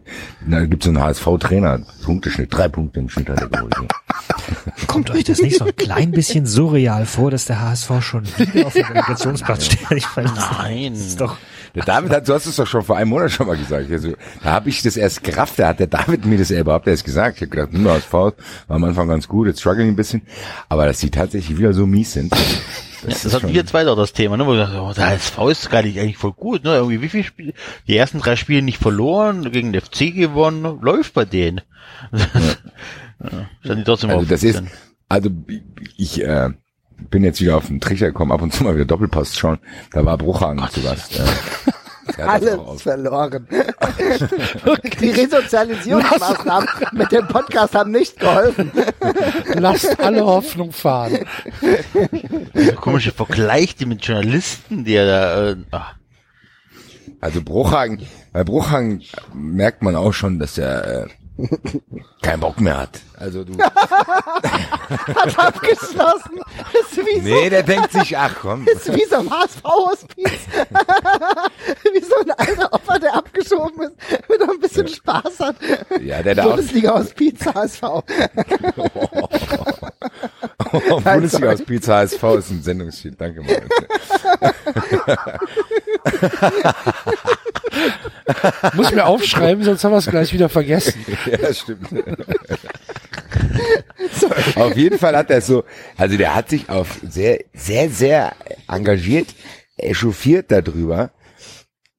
[0.46, 3.74] da gibt's so einen HSV-Trainer, Punkteschnitt, drei Punkte im Schnitt hat er geholt.
[4.86, 8.66] Kommt euch das nicht so ein klein bisschen surreal vor, dass der HSV schon wieder
[8.66, 9.90] auf dem Relegationsplatz steht?
[9.92, 10.92] Ich meine, Nein.
[10.94, 11.36] das ist doch
[11.74, 13.90] Der David hat, du hast es doch schon vor einem Monat schon mal gesagt.
[13.90, 17.04] Also, da habe ich das erst gerafft, da hat der David mir das überhaupt erst
[17.04, 17.36] gesagt.
[17.36, 18.34] Ich habe gedacht, hm, HSV war
[18.68, 20.22] am Anfang ganz gut, jetzt struggling ein bisschen.
[20.68, 22.34] Aber dass die tatsächlich wieder so mies sind.
[23.02, 24.46] Ja, das hatten wir zwei doch das Thema, ne?
[24.46, 26.74] Wo wir gesagt, oh, der HSV ist gar nicht eigentlich voll gut, ne?
[26.74, 27.54] Irgendwie wie viel Spiele,
[27.86, 31.60] die ersten drei Spiele nicht verloren, gegen den FC gewonnen, läuft bei denen.
[32.12, 32.26] Ja.
[33.64, 34.78] Stand die trotzdem Also das ist, 15.
[35.08, 35.30] also
[35.96, 36.50] ich äh,
[37.10, 39.58] bin jetzt wieder auf den Trichter gekommen, ab und zu mal wieder Doppelpost schauen.
[39.92, 41.20] Da war Bruchhagen zu Gast.
[41.66, 41.72] Äh,
[42.18, 43.46] Alles verloren.
[45.00, 48.72] Die Resozialisierungsmaßnahmen mit dem Podcast haben nicht geholfen.
[49.54, 51.18] Lasst alle Hoffnung fahren.
[52.54, 55.94] So komische Vergleich, die mit Journalisten, die er da, äh, ach,
[57.20, 58.00] Also Bruchhagen,
[58.32, 59.02] bei Bruchhagen
[59.34, 61.08] merkt man auch schon, dass er äh,
[62.22, 63.00] keinen Bock mehr hat.
[63.16, 66.40] Also du, Hat abgeschlossen.
[66.72, 70.30] Ist wie so, nee, der denkt sich, ach komm, ist wie so ein HSV-Hospiz.
[71.92, 73.94] wie so ein alter Opfer, der abgeschoben ist,
[74.28, 75.56] wenn er ein bisschen Spaß hat.
[76.02, 77.82] ja, der da Bundesliga-Hospiz HSV.
[81.04, 83.14] Bundesliga aus Pizza HSV ist ein Sendungsstil.
[83.16, 83.60] Danke mal.
[88.74, 91.04] Muss mir aufschreiben, sonst haben wir es gleich wieder vergessen.
[91.26, 91.88] ja, stimmt.
[94.56, 95.64] auf jeden Fall hat er so,
[95.96, 98.32] also der hat sich auf sehr, sehr, sehr
[98.68, 99.28] engagiert,
[99.76, 101.10] echauffiert darüber,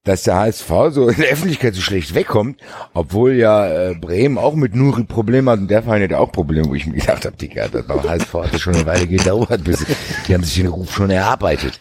[0.04, 2.60] dass der HSV so in der Öffentlichkeit so schlecht wegkommt,
[2.92, 6.68] obwohl ja äh, Bremen auch mit Nuri Probleme hat und der Verein hat auch Probleme,
[6.68, 9.62] wo ich mir gedacht habe, Digga, das beim HSV hat das schon eine Weile gedauert,
[9.62, 9.86] bis
[10.26, 11.78] die haben sich den Ruf schon erarbeitet.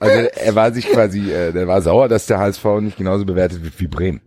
[0.00, 3.62] Also er war sich quasi, äh, der war sauer, dass der HSV nicht genauso bewertet
[3.62, 4.20] wird wie Bremen.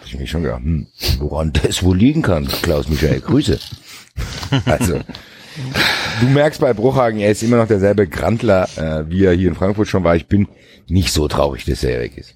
[0.00, 0.86] Hab Ich mir schon gedacht, hm,
[1.18, 3.58] woran das wohl liegen kann, Klaus Michael, Grüße.
[4.64, 5.00] Also,
[6.20, 9.54] du merkst bei Bruchhagen, er ist immer noch derselbe Grantler, äh, wie er hier in
[9.54, 10.16] Frankfurt schon war.
[10.16, 10.48] Ich bin
[10.90, 12.34] nicht so traurig, dass er weg ist.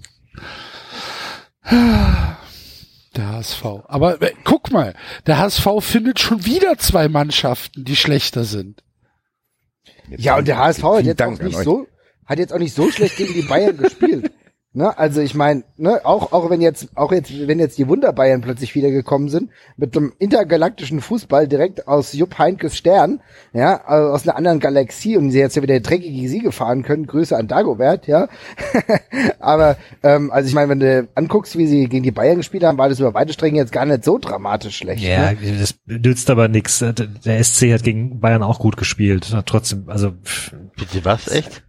[3.16, 3.64] Der HSV.
[3.86, 4.94] Aber äh, guck mal,
[5.26, 8.82] der HSV findet schon wieder zwei Mannschaften, die schlechter sind.
[10.08, 11.86] Jetzt Ja, und der HSV hat jetzt auch nicht so,
[12.26, 14.32] hat jetzt auch nicht so schlecht gegen die Bayern gespielt.
[14.74, 18.40] Ne, also ich meine, ne, auch auch wenn jetzt auch jetzt wenn jetzt die Wunderbayern
[18.40, 23.20] plötzlich wiedergekommen sind mit einem intergalaktischen Fußball direkt aus Jupp Heinkes Stern,
[23.52, 27.06] ja, also aus einer anderen Galaxie und sie jetzt ja wieder dreckige Siege fahren können,
[27.06, 28.28] Grüße an Dagobert, ja.
[29.40, 32.78] Aber ähm, also ich meine, wenn du anguckst, wie sie gegen die Bayern gespielt haben,
[32.78, 35.02] war das über weite Strecken jetzt gar nicht so dramatisch schlecht.
[35.02, 35.36] Ja, Ne?
[35.60, 36.78] das nützt aber nichts.
[36.78, 39.34] Der SC hat gegen Bayern auch gut gespielt.
[39.34, 41.62] Hat trotzdem, also pff, Bitte was, echt?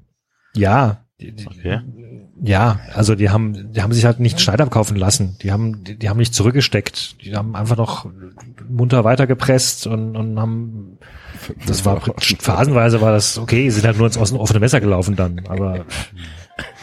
[0.55, 1.79] ja, Okay.
[2.41, 5.37] ja, also die haben, die haben sich halt nicht Schneider kaufen lassen.
[5.41, 7.23] Die haben, die, die haben nicht zurückgesteckt.
[7.23, 8.07] Die haben einfach noch
[8.67, 10.97] munter weitergepresst und, und haben,
[11.65, 13.69] das war phasenweise war das okay.
[13.69, 15.85] Sind halt nur ins offene Messer gelaufen dann, aber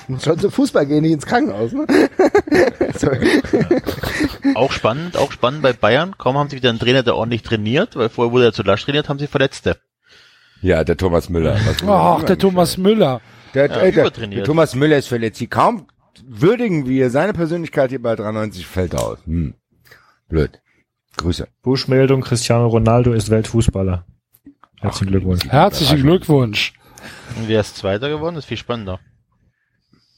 [0.09, 1.87] Muss schon zum Fußball gehen, nicht ins Krankenhaus, ne?
[2.97, 3.43] Sorry.
[4.55, 6.17] Auch spannend, auch spannend bei Bayern.
[6.19, 8.85] Kaum haben sie wieder einen Trainer, der ordentlich trainiert, weil vorher wurde er zu lasch
[8.85, 9.77] trainiert, haben sie Verletzte.
[10.63, 11.59] Ja, der Thomas Müller.
[11.87, 13.21] Ach, der Thomas Müller.
[13.55, 15.39] Der, Ja, ey, der, der Thomas Müller ist verletzt.
[15.39, 15.87] Hier kaum
[16.25, 19.19] würdigen wir seine Persönlichkeit hier bei 93 fällt aus.
[19.27, 19.55] Hm.
[20.29, 20.61] Blöd.
[21.17, 21.49] Grüße.
[21.63, 24.07] Buschmeldung, Cristiano Ronaldo ist Weltfußballer.
[24.81, 25.45] Herzlichen Glückwunsch.
[25.49, 26.73] Herzlichen Glückwunsch.
[27.37, 28.35] Und wer ist Zweiter geworden?
[28.37, 29.01] Das ist viel spannender.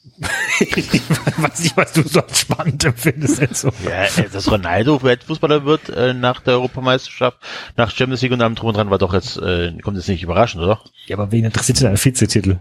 [0.22, 3.70] weiß nicht, was du so als spannend empfindest, Enzo.
[3.84, 7.38] Ja, äh, dass Ronaldo Weltfußballer wird äh, nach der Europameisterschaft,
[7.76, 10.22] nach Champions League und allem drum und dran war doch jetzt, äh, kommt jetzt nicht
[10.22, 10.80] überraschend, oder?
[11.06, 12.58] Ja, aber wen interessiert denn ein Vizetitel?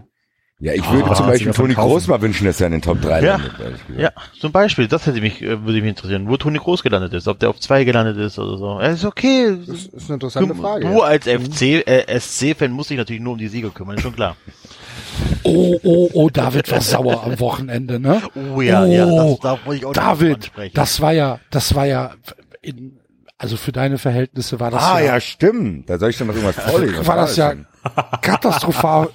[0.60, 1.74] Ja, ich würde Ah, zum Beispiel Toni.
[1.74, 3.32] Groß mal wünschen, dass er in den Top 3 Ja.
[3.32, 3.52] landet.
[3.98, 7.26] Ja, zum Beispiel, das hätte mich, äh, würde mich interessieren, wo Toni Groß gelandet ist,
[7.26, 8.80] ob der auf zwei gelandet ist oder so.
[8.80, 9.56] Ja, ist okay.
[9.66, 10.84] Das ist eine interessante Du, Frage.
[10.86, 11.04] du ja.
[11.04, 14.36] als FC, äh, SC-Fan musst dich natürlich nur um die Sieger kümmern, ist schon klar.
[15.44, 18.22] Oh, oh, oh, David war sauer am Wochenende, ne?
[18.54, 22.12] Oh ja, ja, das darf man ich auch David, das war ja, das war ja,
[22.62, 22.98] in,
[23.36, 25.90] also für deine Verhältnisse war das Ah, ja, ja, stimmt.
[25.90, 26.96] Da soll ich dann noch irgendwas vorlesen.
[26.98, 27.66] Was war das ja denn?
[28.20, 29.10] Katastrophal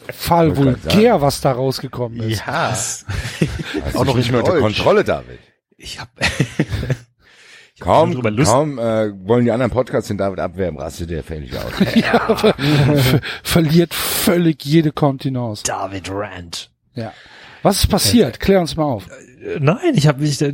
[0.57, 2.43] vulgär, was da rausgekommen ist.
[2.45, 2.73] ja,
[3.93, 4.59] Auch noch nicht mehr unter.
[4.59, 5.39] Kontrolle, David.
[5.77, 6.09] Ich hab,
[7.79, 11.55] Kaum, drüber Lust- kaum äh, wollen die anderen Podcasts den David abwerben, rastet der völlig
[11.55, 11.71] aus.
[11.95, 15.61] Ja, ver ver verliert völlig jede Kontinence.
[15.63, 16.71] David Rand.
[16.95, 17.13] Ja.
[17.61, 18.39] Was ist passiert?
[18.39, 19.07] Klär uns mal auf.
[19.43, 20.47] Äh, Nein, ich habe ich, äh,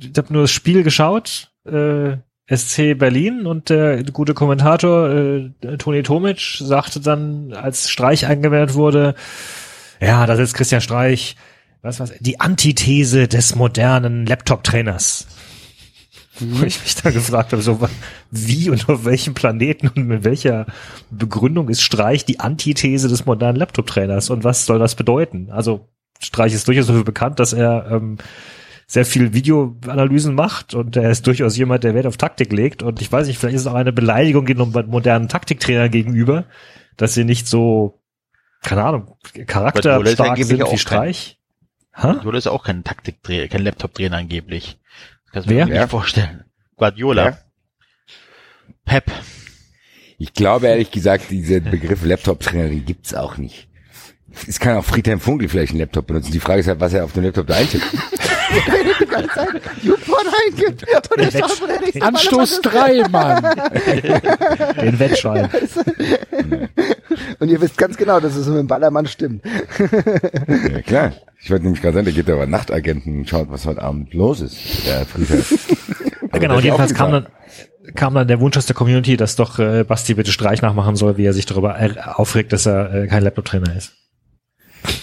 [0.00, 2.18] ich hab nur das Spiel geschaut, äh,
[2.48, 9.14] SC Berlin und der gute Kommentator äh, Toni Tomic sagte dann, als Streich eingewendet wurde,
[10.00, 11.36] ja, da sitzt Christian Streich,
[11.82, 15.26] was was, die Antithese des modernen Laptop-Trainers.
[16.38, 17.80] Wo ich mich dann gefragt habe, so
[18.30, 20.66] wie und auf welchem Planeten und mit welcher
[21.10, 25.48] Begründung ist Streich die Antithese des modernen Laptop-Trainers und was soll das bedeuten?
[25.50, 25.88] Also
[26.20, 28.18] Streich ist durchaus dafür bekannt, dass er ähm,
[28.86, 33.00] sehr viel Videoanalysen macht und er ist durchaus jemand, der Wert auf Taktik legt und
[33.02, 36.44] ich weiß nicht, vielleicht ist es auch eine Beleidigung den modernen Taktiktrainer gegenüber,
[36.96, 38.00] dass sie nicht so,
[38.62, 39.16] keine Ahnung,
[40.20, 41.38] angeblich sind wie kein- Streich.
[41.94, 42.12] Ha?
[42.12, 44.78] Guardiola ist auch kein Taktiktrainer, kein Laptop-Trainer angeblich.
[45.24, 45.66] Das kannst du Wer?
[45.66, 46.44] mir nicht vorstellen.
[46.76, 47.24] Guardiola.
[47.24, 47.38] Wer?
[48.84, 49.04] Pep.
[50.18, 53.68] Ich glaube ehrlich gesagt, dieser Begriff Laptop-Trainer den gibt's auch nicht.
[54.46, 56.32] Es kann auch Friedhelm Funkel vielleicht einen Laptop benutzen.
[56.32, 57.84] Die Frage ist halt, was er auf dem Laptop da eintippt.
[59.00, 59.48] die ganze Zeit
[59.82, 60.84] Newport eingibt.
[61.16, 63.42] Und ich dachte, von der nächsten Mal, Anstoß drei, Mann.
[64.80, 65.48] Den Wettschein.
[67.38, 69.44] Und ihr wisst ganz genau, dass es mit dem Ballermann stimmt.
[70.72, 71.12] Ja, klar.
[71.40, 74.40] Ich wollte nämlich gerade sagen, der geht aber Nachtagenten und schaut, was heute Abend los
[74.40, 74.56] ist.
[74.86, 75.06] Der.
[76.32, 77.26] Ja, genau, und jedenfalls auch kam dann,
[77.94, 81.16] kam dann der Wunsch aus der Community, dass doch äh, Basti bitte Streich nachmachen soll,
[81.18, 83.92] wie er sich darüber er- aufregt, dass er äh, kein Laptop-Trainer ist.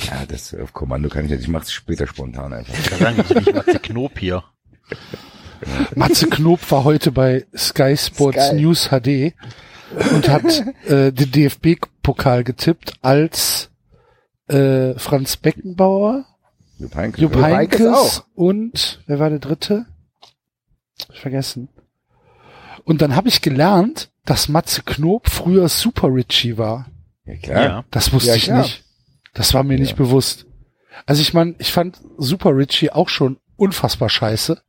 [0.08, 1.41] Ja, das auf Kommando kann ich jetzt.
[1.41, 2.74] Ich mach's später spontan einfach.
[2.74, 4.43] Ich kann sagen, das ist nicht Matze Knob hier.
[5.95, 8.56] Matze Knob war heute bei Sky Sports Sky.
[8.56, 9.34] News HD
[10.12, 10.43] und hat
[10.88, 13.70] äh, den DFB-Pokal getippt als
[14.47, 16.26] äh, Franz Beckenbauer,
[16.78, 17.36] Jupp Heynckes, Jupp?
[17.36, 19.86] Heynckes und wer war der dritte?
[21.01, 21.70] Hab Ich vergessen.
[22.84, 26.88] Und dann habe ich gelernt, dass Matze Knob früher Super Richie war.
[27.26, 27.64] Ja, klar.
[27.64, 27.86] Ja.
[27.91, 28.64] Das wusste Ja, ich klar.
[28.64, 28.83] nicht.
[29.34, 30.46] Das war mir nicht bewusst.
[31.06, 34.62] Also ich meine, ich fand Super Richie auch schon unfassbar scheiße.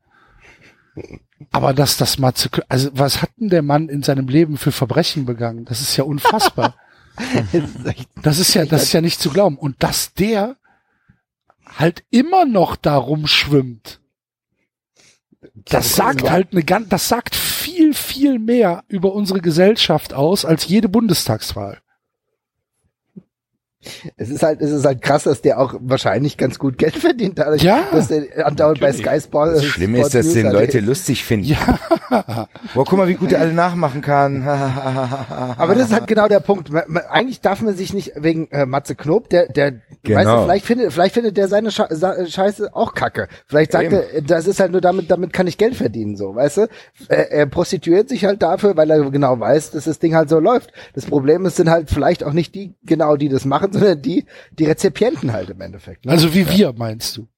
[1.50, 4.72] Aber dass das Matze, Kn- also was hat denn der Mann in seinem Leben für
[4.72, 5.64] Verbrechen begangen?
[5.64, 6.76] Das ist ja unfassbar.
[8.22, 9.58] das ist ja, das ist ja nicht zu glauben.
[9.58, 10.56] Und dass der
[11.66, 14.00] halt immer noch da rumschwimmt.
[15.66, 20.66] Das sagt halt eine ganz, das sagt viel, viel mehr über unsere Gesellschaft aus als
[20.68, 21.80] jede Bundestagswahl.
[24.16, 27.38] Es ist halt, es ist halt krass, dass der auch wahrscheinlich ganz gut Geld verdient,
[27.38, 29.56] dadurch, Ja, dass der andauernd bei Sky Sport.
[29.56, 31.46] Das Schlimme ist, dass den Leute lustig finden.
[31.46, 31.78] Ja,
[32.74, 34.46] Boah, guck mal, wie gut er alle nachmachen kann.
[34.48, 36.70] Aber das ist halt genau der Punkt.
[36.70, 39.72] Man, man, eigentlich darf man sich nicht wegen äh, Matze Knob, der, der,
[40.02, 40.18] Genau.
[40.18, 43.28] weißt du, vielleicht findet, vielleicht findet der seine Sche Sa- Scheiße auch kacke.
[43.46, 43.94] Vielleicht sagt Eben.
[44.12, 46.66] er, das ist halt nur damit, damit kann ich Geld verdienen, so, weißt du?
[47.08, 50.38] Er, er prostituiert sich halt dafür, weil er genau weiß, dass das Ding halt so
[50.40, 50.72] läuft.
[50.94, 54.26] Das Problem ist, sind halt vielleicht auch nicht die, genau, die das machen, sondern die,
[54.52, 56.06] die Rezipienten halt im Endeffekt.
[56.06, 56.12] Ne?
[56.12, 57.28] also wie wir, meinst du?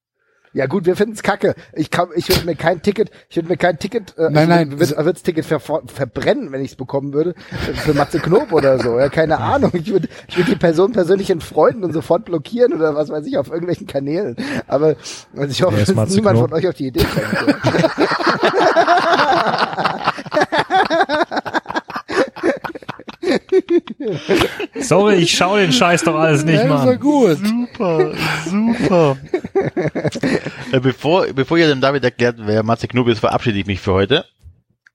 [0.57, 1.55] Ja gut, wir finden's kacke.
[1.75, 4.49] Ich kann, ich würde mir kein Ticket, ich würde mir kein Ticket, äh, Nein, ich
[4.49, 4.81] nein.
[4.81, 7.35] würde würd das Ticket ver verbrennen, wenn ich es bekommen würde,
[7.75, 8.99] für Matze Knob oder so.
[8.99, 9.71] Ja, keine Ahnung.
[9.75, 13.37] Ich würde, ich würde die Person persönlich entfreunden und sofort blockieren oder was weiß ich
[13.37, 14.35] auf irgendwelchen Kanälen.
[14.67, 14.97] Aber
[15.37, 16.49] also ich hoffe, dass niemand Knob?
[16.49, 17.27] von euch auf die Idee kommt.
[24.81, 26.99] Sorry, ich schau den Scheiß doch alles nicht, ja, Mann.
[27.01, 27.39] gut.
[27.39, 28.15] Super,
[28.45, 29.17] super.
[30.73, 33.93] äh, bevor, bevor ihr dem David erklärt, wer Matze Knob ist, verabschiede ich mich für
[33.93, 34.25] heute.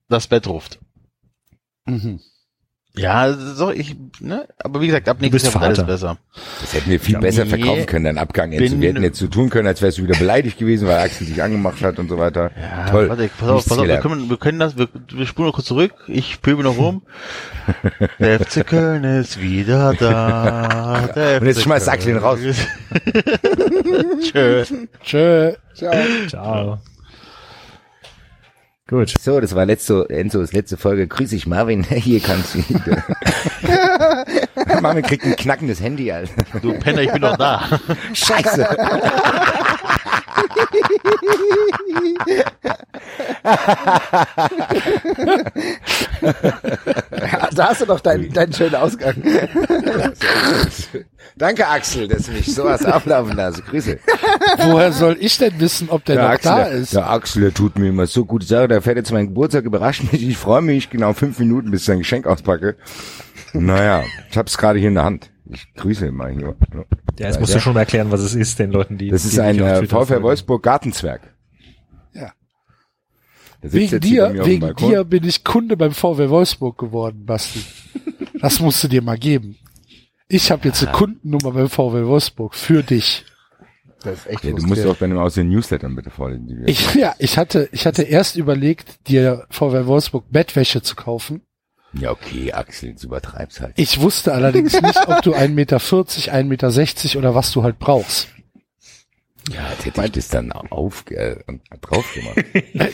[0.10, 0.80] Das Bett ruft.
[1.86, 2.20] Mhm.
[2.98, 6.18] Ja, so, ich, ne, aber wie gesagt, ab nächstes Jahr wird alles besser.
[6.60, 7.50] Das hätten wir viel besser nee.
[7.52, 8.52] verkaufen können, deinen Abgang.
[8.52, 11.26] Bin- Wir hätten jetzt so tun können, als wärst du wieder beleidigt gewesen, weil Axel
[11.28, 12.52] dich angemacht hat und so weiter.
[12.60, 13.08] Ja, Toll.
[13.08, 15.56] Warte, pass auf, Nichts pass auf, wir können, wir können das, wir, wir spulen noch
[15.56, 15.94] kurz zurück.
[16.08, 17.04] Ich pöbel noch rum.
[18.20, 21.10] Der FC Köln ist wieder da.
[21.16, 22.40] Der Und jetzt schmeißt Axel ihn raus.
[24.22, 24.66] Tschö.
[25.04, 25.54] Tschö.
[25.74, 25.94] Ciao.
[26.28, 26.80] Ciao.
[28.92, 29.14] Gut.
[29.22, 31.08] So, das war letzte, Enzos letzte Folge.
[31.08, 31.84] Grüß dich, Marvin.
[31.90, 33.06] Hier kannst du wieder.
[34.82, 36.34] Marvin kriegt ein knackendes Handy, Alter.
[36.62, 37.80] Du Penner, ich bin noch da.
[38.14, 38.68] Scheiße.
[47.56, 49.16] Da hast du doch deinen, deinen schönen Ausgang.
[51.38, 53.66] Danke, Axel, dass du mich sowas ablaufen lässt.
[53.66, 54.00] Grüße.
[54.58, 56.96] Woher soll ich denn wissen, ob der Der noch Axel, da ist?
[56.96, 58.68] der Axel, der tut mir immer so gute Sache.
[58.68, 60.28] Der fährt jetzt meinen Geburtstag, überrascht mich.
[60.28, 62.76] Ich freue mich genau fünf Minuten, bis ich sein Geschenk auspacke.
[63.54, 65.30] Naja, ich hab's gerade hier in der Hand.
[65.54, 66.56] Ich grüße ihn mal hier.
[67.20, 69.10] Ja, jetzt musst du schon mal erklären, was es ist, den Leuten, die.
[69.10, 70.24] Das die ist ein nicht auf äh, folgen.
[70.24, 71.22] Wolfsburg Gartenzwerg.
[72.14, 72.32] Ja.
[73.62, 77.64] Wegen dir, wegen dir bin ich Kunde beim VW Wolfsburg geworden, Basti.
[78.40, 79.58] Das musst du dir mal geben.
[80.28, 83.26] Ich habe jetzt eine Kundennummer beim VW Wolfsburg für dich.
[84.04, 86.48] Das ist echt Ja, du musst auch dann aus den Newslettern bitte vorlesen.
[86.48, 90.96] Die wir Ich, ja, ich hatte, ich hatte erst überlegt, dir VW Wolfsburg Bettwäsche zu
[90.96, 91.42] kaufen.
[91.94, 93.74] Ja, okay, Axel, du übertreibst halt.
[93.78, 98.28] Ich wusste allerdings nicht, ob du 1,40 Meter, 1,60 Meter oder was du halt brauchst.
[99.52, 101.38] Ja, hätte ich das dann auf, äh,
[101.82, 102.46] drauf gemacht.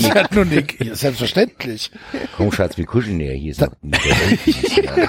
[0.00, 1.90] Ich hatte nur eine, ja, selbstverständlich.
[2.36, 3.32] Komm, Schatz, wir kuscheln ja.
[3.32, 3.92] Hier ist noch ein
[4.96, 5.08] ja.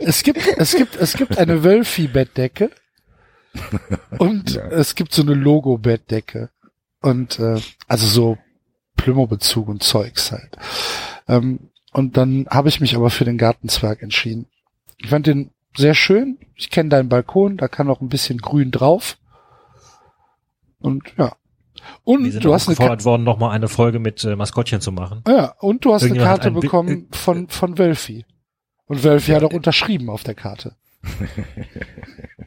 [0.00, 2.70] Es gibt, es gibt, es gibt eine Wölfi-Bettdecke
[4.18, 4.66] und Ja.
[4.68, 6.50] es gibt so eine Logo-Bettdecke
[7.00, 8.38] und äh, also so
[9.08, 10.56] Plümo-Bezug und Zeugs halt.
[11.28, 14.46] Ähm, und dann habe ich mich aber für den Gartenzwerg entschieden.
[14.98, 16.38] Ich fand den sehr schön.
[16.54, 19.16] Ich kenne deinen Balkon, da kann noch ein bisschen Grün drauf.
[20.80, 21.34] Und ja.
[22.04, 25.22] Und du hast eine gefordert worden, nochmal eine Folge mit äh, Maskottchen zu machen.
[25.26, 28.26] ja, und du hast eine Karte ein bekommen äh, von von Wölfi.
[28.86, 30.76] Und Wölfi hat auch unterschrieben auf der Karte.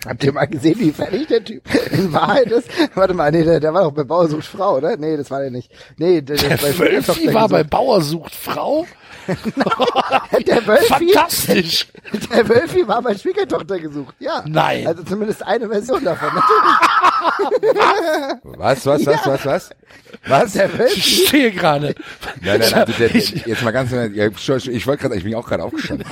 [0.06, 1.62] Habt ihr mal gesehen, wie fertig der Typ
[1.92, 2.68] in Wahrheit ist?
[2.96, 4.98] Warte mal, nee, der, der war doch bei Bauer sucht Frau, oder?
[4.98, 5.72] Nee, das war der nicht.
[5.98, 7.70] Nee, der, der, Der bei Wölfi war bei gesucht.
[7.70, 8.88] Bauer sucht Frau.
[10.48, 11.88] der Wölfi, Fantastisch.
[12.34, 14.16] der Wölfi war bei Schwiegertochter gesucht.
[14.20, 14.44] Ja.
[14.48, 14.88] Nein.
[14.88, 16.30] Also zumindest eine Version davon.
[18.44, 19.70] Was, was, was, was, was?
[20.28, 20.54] Was?
[20.54, 21.96] Der Wölfi, Ich stehe gerade.
[22.42, 25.24] Nein, nein, also der, der, Ich- jetzt mal ganz, ja, ich, ich wollte gerade, ich
[25.24, 26.06] bin auch gerade aufgestanden.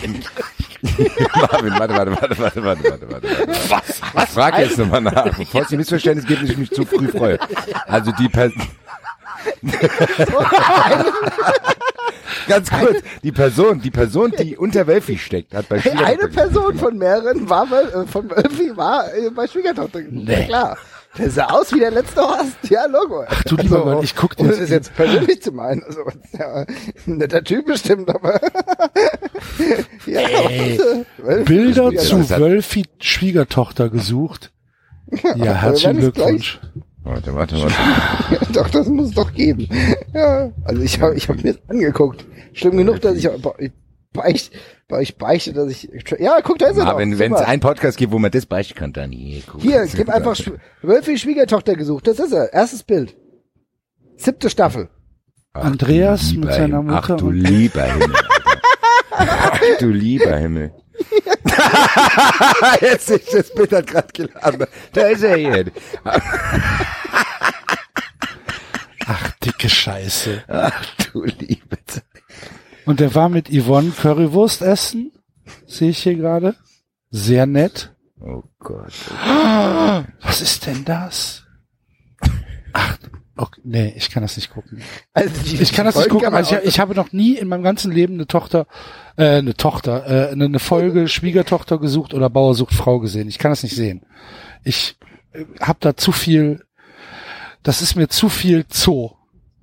[1.35, 3.27] Marvin, warte, warte, warte, warte, warte, warte, warte.
[3.69, 4.01] Was?
[4.23, 7.07] Ich frage jetzt nochmal nach, bevor es ein Missverständnis gibt und ich mich zu früh
[7.09, 7.37] freue.
[7.87, 8.61] Also die Person,
[12.47, 16.77] ganz kurz, die Person, die Person, die unter Wölfi steckt, hat bei Schwiegertochter eine Person
[16.77, 19.99] von mehreren war bei, äh, von Wölfi war äh, bei Schwiegertochter.
[20.09, 20.33] Nee.
[20.41, 20.77] Ja, klar.
[21.17, 22.57] Der sah aus wie der letzte Horst.
[22.69, 23.23] Ja, Logo.
[23.27, 25.83] Ach du lieber Gott, ich guck dir Ohne das- das jetzt persönlich zu meinen.
[25.83, 26.01] Also,
[26.37, 26.65] ja,
[27.05, 28.39] netter Typ bestimmt, aber.
[30.05, 30.79] ja, Ey.
[31.17, 34.51] Wölfi Bilder ist zu Wölfi Schwiegertochter gesucht.
[35.35, 36.59] Ja, herzlichen Glückwunsch.
[37.03, 37.73] Warte, warte, warte.
[38.31, 39.67] Ja, doch, das muss es doch geben.
[40.13, 42.25] Ja, also ich habe ich hab mir das angeguckt.
[42.53, 43.27] Schlimm genug, dass ich,
[43.57, 44.51] ich
[44.97, 45.87] ich beichte, dass ich,
[46.19, 47.19] ja, guck, da ist er Aber doch.
[47.19, 49.61] wenn es einen Podcast gibt, wo man das beichten kann, dann hier, guck.
[49.61, 50.35] Hier, gib einfach
[50.81, 52.07] Wölfi Schwiegertochter gesucht.
[52.07, 52.51] Das ist er.
[52.53, 53.15] Erstes Bild.
[54.17, 54.89] Siebte Staffel.
[55.53, 56.95] Ach, Andreas mit seiner Himmel.
[56.95, 58.15] Mutter Ach du und- lieber Himmel.
[59.11, 60.73] Ach du lieber Himmel.
[62.81, 64.65] Jetzt sehe ich das Bild hat gerade geladen.
[64.93, 65.65] Da ist er hier.
[69.07, 70.43] Ach, dicke Scheiße.
[70.47, 72.03] Ach du liebe Zeit.
[72.89, 75.11] Und der war mit Yvonne Currywurst essen.
[75.67, 76.55] Sehe ich hier gerade.
[77.11, 77.93] Sehr nett.
[78.19, 78.91] Oh Gott.
[80.23, 81.43] Was ist denn das?
[82.73, 82.97] Ach,
[83.37, 84.81] okay, nee, ich kann das nicht gucken.
[85.13, 86.33] Also die Ich kann das nicht gucken.
[86.33, 88.65] Also ich, ich habe noch nie in meinem ganzen Leben eine Tochter,
[89.17, 93.27] äh, eine Tochter, äh, eine, eine Folge Schwiegertochter gesucht oder Bauer sucht Frau gesehen.
[93.27, 94.03] Ich kann das nicht sehen.
[94.63, 94.97] Ich
[95.33, 96.65] äh, habe da zu viel.
[97.61, 99.11] Das ist mir zu viel Zoo.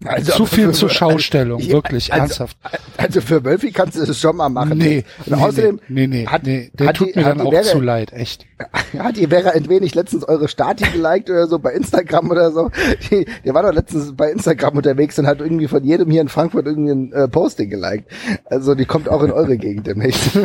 [0.04, 2.56] Also, zu viel für- zur Schaustellung, Ja, wirklich also- ernsthaft.
[2.98, 4.76] Also für Wölfi kannst du das schon mal machen.
[4.76, 7.50] Nee, Und nee, außerdem nee, nee, hat, nee, der hat tut die, mir dann auch
[7.50, 8.44] Vera, zu leid, echt.
[8.98, 12.70] Hat die Vera Entwen nicht letztens eure Stati geliked oder so bei Instagram oder so?
[13.10, 16.28] Die, der war doch letztens bei Instagram unterwegs und hat irgendwie von jedem hier in
[16.28, 18.06] Frankfurt irgendwie ein äh, Posting geliked.
[18.46, 20.30] Also die kommt auch in eure Gegend demnächst.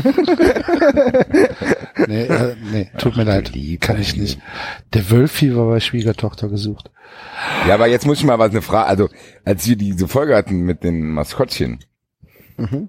[2.07, 4.40] Nee, äh, nee, tut mir leid, kann ich nicht.
[4.94, 6.90] Der Wölfi war bei Schwiegertochter gesucht.
[7.68, 8.88] Ja, aber jetzt muss ich mal was eine Frage.
[8.88, 9.10] Also,
[9.45, 11.80] als wir diese Folge hatten mit den Maskottchen,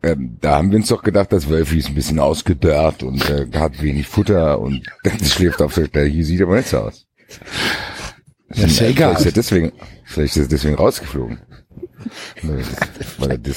[0.03, 3.47] ähm, da haben wir uns doch gedacht, dass Wölfi ist ein bisschen ausgedörrt und äh,
[3.55, 4.83] hat wenig Futter und
[5.25, 6.09] schläft auf der Stelle.
[6.09, 7.07] Hier sieht aber nicht so aus.
[8.53, 9.17] Ja, ist ja egal.
[9.17, 9.73] Vielleicht ist er deswegen,
[10.05, 11.39] vielleicht ist er deswegen rausgeflogen.
[12.43, 13.57] Weil das- Weil er das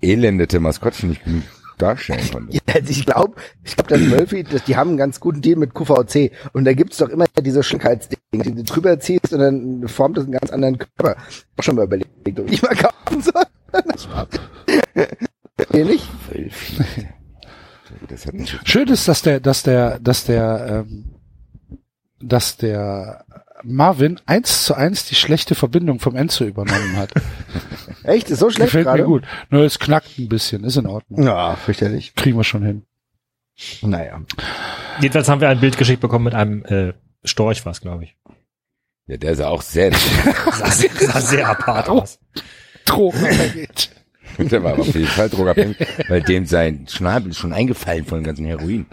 [0.00, 1.42] verelendete Maskottchen nicht genug
[1.78, 2.58] darstellen konnte.
[2.72, 5.74] Also ich glaube, ich glaube, das Wölfi, das, die haben einen ganz guten Deal mit
[5.74, 6.32] QVC.
[6.52, 10.24] Und da gibt's doch immer diese Schönheitsdinge, die du drüber ziehst und dann formt das
[10.24, 11.16] einen ganz anderen Körper.
[11.56, 13.44] Auch schon mal überlegt, ob ich mal kaufen soll.
[15.72, 16.08] Nicht?
[18.08, 21.14] Das nicht Schön ist, dass der, dass der, dass der, ähm,
[22.20, 23.24] dass der
[23.64, 27.10] Marvin eins zu eins die schlechte Verbindung vom Enzo übernommen hat.
[28.04, 28.30] Echt?
[28.30, 29.02] Ist so schlecht Gefällt gerade?
[29.02, 29.24] mir gut.
[29.50, 31.22] Nur es knackt ein bisschen, ist in Ordnung.
[31.22, 32.14] Ja, fürchterlich.
[32.14, 32.82] Kriegen wir schon hin.
[33.82, 34.20] Naja.
[35.00, 36.92] Jedenfalls haben wir ein Bild geschickt bekommen mit einem äh,
[37.24, 38.16] Storch, was glaube ich.
[39.06, 39.92] Ja, der ist ja auch sehr,
[40.52, 42.18] Sah sehr, sah sehr apart aus.
[42.84, 43.90] Drogenabhängig.
[44.38, 45.76] der war aber auf jeden Fall drogabhängig,
[46.08, 48.86] weil dem sein Schnabel ist schon eingefallen von dem ganzen Heroin.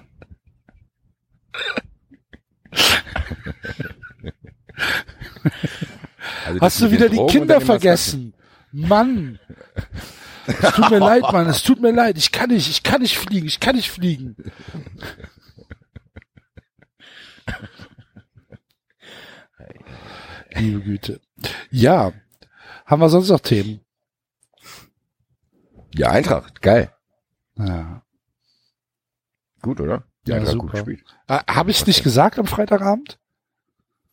[6.46, 8.34] Also Hast du wieder die Drogen Kinder vergessen?
[8.72, 9.40] Mann.
[10.48, 11.48] Es tut mir leid, Mann.
[11.48, 12.18] Es tut mir leid.
[12.18, 13.48] Ich kann nicht, ich kann nicht fliegen.
[13.48, 14.36] Ich kann nicht fliegen.
[20.54, 21.22] Liebe Güte.
[21.70, 22.14] Ja.
[22.86, 23.82] Haben wir sonst noch Themen?
[25.94, 26.94] Ja, Eintracht, geil.
[27.58, 28.04] Ja.
[29.62, 30.04] Gut, oder?
[30.26, 30.64] Ja, Eintracht super.
[30.64, 31.04] gut gespielt.
[31.28, 33.20] Äh, Habe ich nicht gesagt am Freitagabend?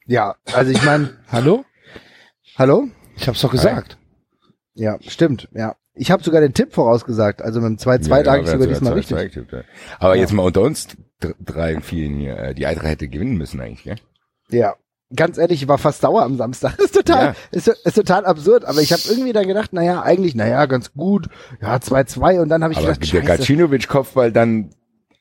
[0.09, 1.65] Ja, also ich meine, Hallo?
[2.57, 2.89] hallo?
[3.17, 3.99] Ich hab's doch gesagt.
[4.75, 5.77] Ja, stimmt, ja.
[5.95, 8.67] Ich habe sogar den Tipp vorausgesagt, also mit dem 2-2 Ja, lag ich ja, sogar
[8.69, 9.19] diesmal richtig.
[9.19, 9.63] getippt, ja.
[9.99, 10.89] Aber jetzt mal unter uns
[11.21, 12.39] dr- drei und vielen hier.
[12.39, 13.97] äh, Die Eintracht hätte gewinnen müssen eigentlich, gell?
[14.51, 14.77] Ja.
[15.15, 16.79] Ganz ehrlich, ich war fast sauer am Samstag.
[16.79, 17.35] Ist total, Ja.
[17.51, 21.29] ist, ist total absurd, aber ich habe irgendwie dann gedacht, naja, eigentlich, naja, ganz gut.
[21.61, 24.71] Ja, 2-2 und dann habe ich Aber gedacht, der scheiße, Gacinovic-Kopfball dann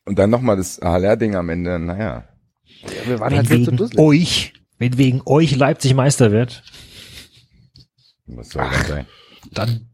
[0.06, 2.26] und dann nochmal das HLR-Ding am Ende, naja.
[3.06, 4.00] wir waren Wenn halt viel zu dusselig.
[4.00, 6.64] euch, wenn wegen euch Leipzig Meister wird,
[8.28, 9.06] Was soll das sein?
[9.52, 9.90] dann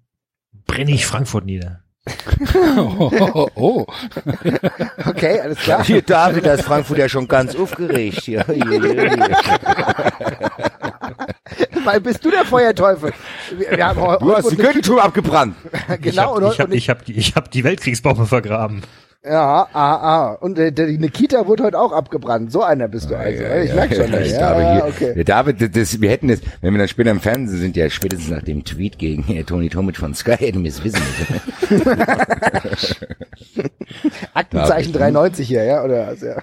[0.67, 1.79] brenne ich Frankfurt nieder.
[2.77, 3.85] Oh, oh, oh.
[5.05, 5.85] Okay, alles klar.
[5.85, 8.23] Hier, David, da ist Frankfurt ja schon ganz aufgeregt.
[8.23, 8.43] Hier.
[11.85, 13.13] Weil bist du der Feuerteufel?
[13.57, 15.55] Wir, wir haben Du hast eine- Kirchenturm abgebrannt.
[16.01, 18.81] genau und, ich habe und ich hab, die- ich hab die Weltkriegsbombe vergraben.
[19.25, 20.33] Ja, ah, ah.
[20.41, 22.51] Und äh, der, die Nikita wurde heute auch abgebrannt.
[22.51, 23.41] So einer bist du also.
[23.43, 24.11] Ja, ich ja, merk schon.
[24.11, 25.23] ja, Ja, ich ja, okay.
[25.23, 28.43] David, das, wir hätten jetzt, wenn wir dann später im Fernsehen sind, ja spätestens nach
[28.43, 31.01] dem Tweet gegen äh, Toni Tomic von Sky hätten wir es wissen
[31.69, 31.91] müssen.
[34.33, 35.15] Aktenzeichen David.
[35.15, 35.83] 93 hier, ja?
[35.83, 36.41] Oder was, ja.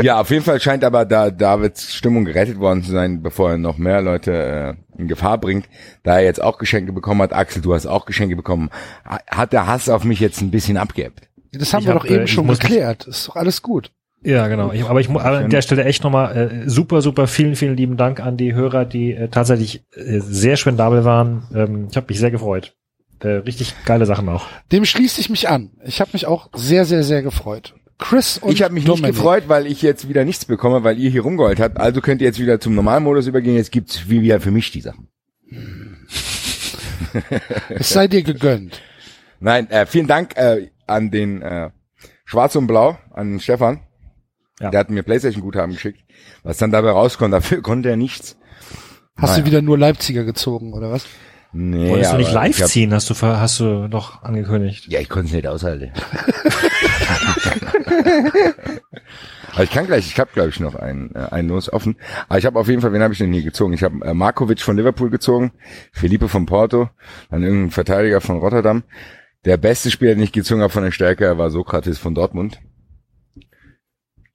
[0.00, 3.58] ja, auf jeden Fall scheint aber da Davids Stimmung gerettet worden zu sein, bevor er
[3.58, 5.68] noch mehr Leute äh, in Gefahr bringt.
[6.02, 8.70] Da er jetzt auch Geschenke bekommen hat, Axel, du hast auch Geschenke bekommen,
[9.04, 11.27] ha- hat der Hass auf mich jetzt ein bisschen abgeebbt.
[11.52, 13.06] Das haben Ich wir hab, doch eben äh, schon geklärt.
[13.06, 13.90] Ist doch alles gut.
[14.22, 14.72] Ja, genau.
[14.72, 17.96] Ich, aber ich muss an der Stelle echt nochmal äh, super, super vielen, vielen lieben
[17.96, 21.46] Dank an die Hörer, die äh, tatsächlich äh, sehr spendabel waren.
[21.54, 22.74] Ähm, ich habe mich sehr gefreut.
[23.20, 24.46] Äh, richtig geile Sachen auch.
[24.72, 25.70] Dem schließe ich mich an.
[25.84, 27.74] Ich habe mich auch sehr, sehr, sehr gefreut.
[27.98, 29.08] Chris und ich habe mich Dominik.
[29.10, 31.78] nicht gefreut, weil ich jetzt wieder nichts bekomme, weil ihr hier rumgeheult habt.
[31.78, 33.56] Also könnt ihr jetzt wieder zum Normalmodus übergehen.
[33.56, 35.08] Jetzt gibt's wie wieder für mich die Sachen.
[37.68, 38.80] Es sei dir gegönnt.
[39.40, 41.70] Nein, äh, vielen Dank äh, an den äh,
[42.24, 43.80] Schwarz und Blau, an den Stefan.
[44.60, 44.70] Ja.
[44.70, 46.00] Der hat mir Playstation-Guthaben geschickt.
[46.42, 48.36] Was dann dabei rauskommt, dafür konnte er nichts.
[49.16, 49.40] Hast Naja.
[49.42, 51.06] du wieder nur Leipziger gezogen, oder was?
[51.52, 54.86] Nee, Wolltest du nicht live hab- ziehen, hast du, hast du noch angekündigt.
[54.88, 55.92] Ja, ich konnte es nicht aushalten.
[59.52, 61.96] Aber ich kann gleich, ich habe glaube ich noch einen, äh, einen Los offen.
[62.28, 63.72] Aber ich habe auf jeden Fall, wen habe ich denn hier gezogen?
[63.72, 65.52] Ich habe äh, Markovic von Liverpool gezogen,
[65.92, 66.90] Felipe von Porto,
[67.30, 68.84] dann irgendein Verteidiger von Rotterdam.
[69.44, 72.60] Der beste Spieler, den ich gezogen habe von der Stärke, war Sokrates von Dortmund.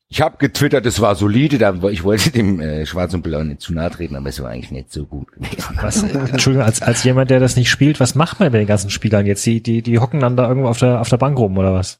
[0.07, 3.61] Ich habe getwittert, es war solide, da, ich wollte dem äh, Schwarz und Blau nicht
[3.61, 5.75] zu nahe treten, aber es war eigentlich nicht so gut gewesen.
[5.81, 8.91] Was, Entschuldigung, als, als jemand, der das nicht spielt, was macht man mit den ganzen
[8.91, 9.43] Spielern jetzt?
[9.45, 11.99] Die, die, die hocken dann da irgendwo auf der, auf der Bank rum, oder was?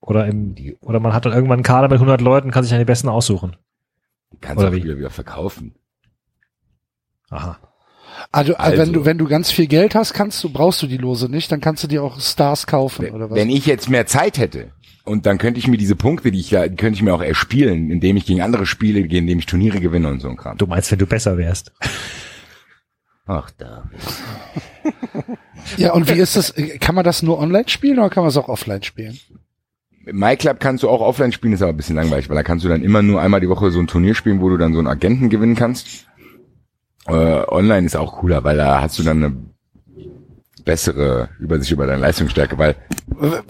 [0.00, 2.78] Oder im, oder man hat dann irgendwann einen Kader mit 100 Leuten, kann sich dann
[2.78, 3.56] die besten aussuchen.
[4.40, 4.96] Kannst Oder du auch wie?
[4.96, 5.74] Wieder verkaufen.
[7.30, 7.58] Aha.
[8.30, 8.92] Also, also, wenn Also.
[8.92, 11.60] du wenn du ganz viel Geld hast, kannst du brauchst du die Lose nicht, dann
[11.60, 13.36] kannst du dir auch Stars kaufen oder was?
[13.36, 14.72] Wenn ich jetzt mehr Zeit hätte
[15.04, 17.22] und dann könnte ich mir diese Punkte, die ich da, die könnte ich mir auch
[17.22, 20.56] erspielen, indem ich gegen andere spiele, indem ich Turniere gewinne und so ein Kram.
[20.58, 21.72] Du meinst, wenn du besser wärst.
[23.26, 23.88] Ach da.
[25.76, 26.54] ja, und wie ist das?
[26.80, 29.18] Kann man das nur online spielen oder kann man es auch offline spielen?
[30.04, 32.68] MyClub kannst du auch offline spielen, ist aber ein bisschen langweilig, weil da kannst du
[32.68, 34.88] dann immer nur einmal die Woche so ein Turnier spielen, wo du dann so einen
[34.88, 36.08] Agenten gewinnen kannst.
[37.06, 37.12] Äh,
[37.48, 39.36] online ist auch cooler, weil da hast du dann eine
[40.64, 42.76] bessere Übersicht über deine Leistungsstärke, weil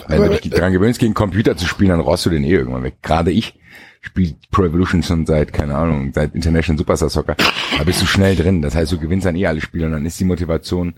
[0.09, 2.83] wenn du dich daran gewöhnst, gegen Computer zu spielen, dann rost du den eh irgendwann
[2.83, 2.97] weg.
[3.03, 3.59] Gerade ich
[4.01, 7.37] spiele Pro Evolution schon seit, keine Ahnung, seit International Superstar Soccer.
[7.79, 8.63] Da bist du schnell drin.
[8.63, 10.95] Das heißt, du gewinnst dann eh alle Spiele und dann ist die Motivation,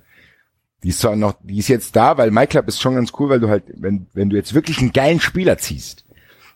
[0.82, 3.40] die ist zwar noch, die ist jetzt da, weil MyClub ist schon ganz cool, weil
[3.40, 6.04] du halt, wenn, wenn du jetzt wirklich einen geilen Spieler ziehst,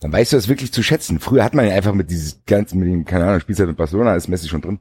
[0.00, 1.18] dann weißt du das wirklich zu schätzen.
[1.18, 4.14] Früher hat man ja einfach mit dieses ganzen, mit dem, keine Ahnung, Spielzeit mit Barcelona,
[4.14, 4.80] ist Messi schon drin.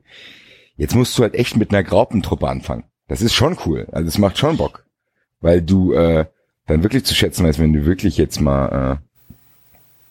[0.78, 2.84] Jetzt musst du halt echt mit einer Graupentruppe anfangen.
[3.08, 3.88] Das ist schon cool.
[3.91, 4.84] Also es macht schon Bock.
[5.41, 6.26] Weil du äh,
[6.68, 8.99] dann wirklich zu schätzen weißt, wenn du wirklich jetzt mal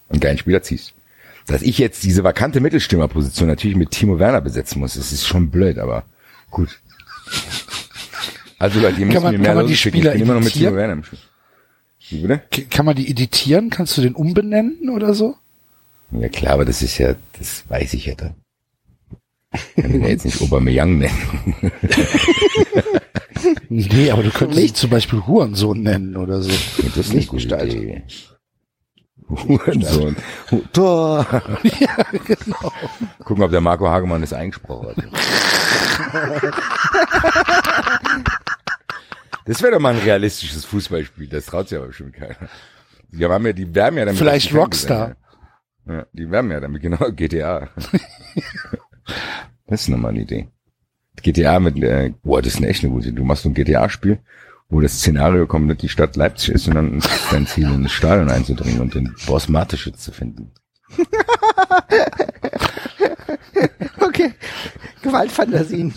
[0.08, 0.94] äh, einen geilen Spieler ziehst.
[1.46, 5.50] Dass ich jetzt diese vakante Mittelstürmerposition natürlich mit Timo Werner besetzen muss, das ist schon
[5.50, 6.04] blöd, aber
[6.50, 6.80] gut.
[8.58, 9.96] Also Leute, ihr müsst man- mir mehr kann man Leute die schicken.
[9.98, 10.70] Ich Spieler bin immer noch mit editieren?
[10.72, 11.18] Timo Werner im Spiel.
[12.08, 12.42] Wie bitte?
[12.50, 13.70] K- Kann man die editieren?
[13.70, 15.36] Kannst du den umbenennen oder so?
[16.12, 18.34] Ja klar, aber das ist ja, das weiß ich ja dann.
[19.52, 21.54] Ich kann ihn ja jetzt nicht Aubameyang nennen.
[23.68, 26.50] Nee, aber du könntest ihn zum Beispiel Hurensohn nennen oder so.
[26.82, 28.02] Das ist nicht gestaltet.
[29.28, 30.16] Hurensohn.
[30.50, 31.26] Hu- Tor.
[31.62, 32.72] ja, genau.
[33.24, 34.96] Gucken, ob der Marco Hagemann das eingesprochen hat.
[39.44, 41.28] Das wäre doch mal ein realistisches Fußballspiel.
[41.28, 42.36] Das traut sich aber bestimmt keiner.
[43.12, 44.18] Die haben ja, die werben ja damit.
[44.18, 45.14] Vielleicht Rockstar.
[45.86, 47.68] Ja, die werben ja damit, genau, GTA.
[49.66, 50.48] das ist nochmal eine Idee.
[51.22, 53.16] GTA mit, äh, boah, das ist eine echt eine gute Idee.
[53.16, 54.18] Du machst so ein GTA-Spiel,
[54.68, 57.92] wo das Szenario komplett die Stadt Leipzig ist und dann ist dein Ziel, in das
[57.92, 60.52] Stadion einzudringen und den Boss Mateschitz zu finden.
[64.00, 64.32] Okay.
[65.02, 65.92] Gewaltfantasien.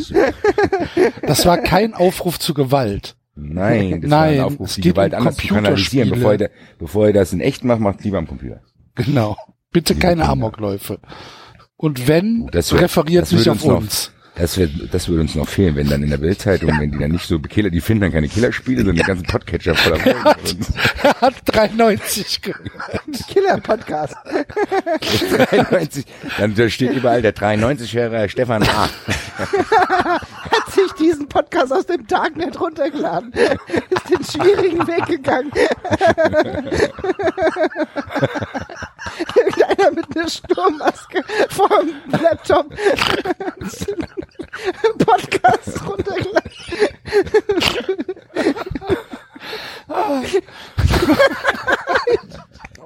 [1.22, 3.16] Das war kein Aufruf zu Gewalt.
[3.36, 6.10] Nein, das Nein, war ein Aufruf, die Gewalt um anders zu kanalisieren.
[6.10, 8.62] Bevor ihr, bevor ihr das in echt macht, macht lieber am Computer.
[8.96, 9.38] Genau.
[9.72, 10.32] Bitte Liebe keine Kinder.
[10.32, 11.00] Amokläufe.
[11.82, 14.12] Und wenn, Das wär- referiert das würde auf uns noch- uns.
[14.36, 17.12] Das wird, das würde uns noch fehlen, wenn dann in der Bildzeitung, wenn die dann
[17.12, 20.72] nicht so Killer, die finden dann keine Killerspiele, sondern den ganzen Podcatcher voller von uns.
[21.04, 22.64] Er hat 93 gehört.
[23.30, 24.16] Killer-Podcast.
[25.50, 26.06] 93,
[26.38, 28.90] dann da steht überall der 93-jährige Stefan A.
[30.70, 33.34] Hat sich diesen Podcast aus dem Darknet runtergeladen.
[33.90, 35.52] Ist den schwierigen Weg gegangen.
[39.36, 41.90] Irgendeiner mit einer Sturmmaske vorm
[42.22, 42.68] Laptop.
[45.00, 46.52] Podcast runtergeladen.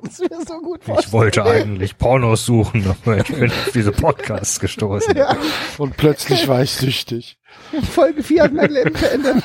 [0.03, 4.59] Das wäre so gut Ich wollte eigentlich Pornos suchen, aber ich bin auf diese Podcasts
[4.61, 5.17] gestoßen.
[5.17, 5.35] Ja,
[5.77, 7.37] Und plötzlich war ich süchtig.
[7.81, 9.43] Folge 4 hat mein Leben verändert.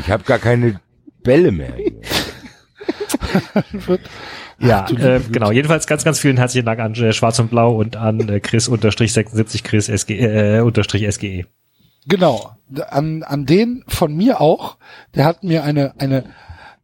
[0.00, 0.80] Ich habe gar keine
[1.22, 1.74] Bälle mehr.
[4.60, 5.52] Ja, äh, genau.
[5.52, 8.66] Jedenfalls ganz, ganz vielen herzlichen Dank an äh, Schwarz und Blau und an äh, Chris
[8.66, 11.46] unterstrich 76 Chris SG, äh, unterstrich SGE.
[12.06, 12.56] Genau.
[12.88, 14.78] An, an den von mir auch.
[15.14, 16.24] Der hat mir eine, eine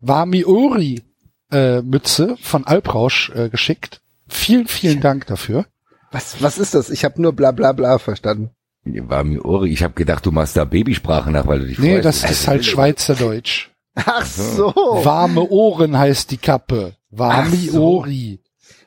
[0.01, 1.03] Wamiori
[1.51, 4.01] äh, Mütze von Alprausch äh, geschickt.
[4.29, 5.67] Vielen, vielen Dank dafür.
[6.15, 6.91] Was, was ist das?
[6.91, 8.51] Ich habe nur bla bla bla verstanden.
[8.85, 9.71] War mir Ori.
[9.73, 12.05] Ich habe gedacht, du machst da Babysprache nach, weil du dich Nee, freust.
[12.23, 13.71] das ist halt Schweizerdeutsch.
[13.97, 14.73] Ach so.
[15.03, 16.95] Warme Ohren heißt die Kappe.
[17.19, 17.83] Ach so.
[17.83, 18.41] Ori.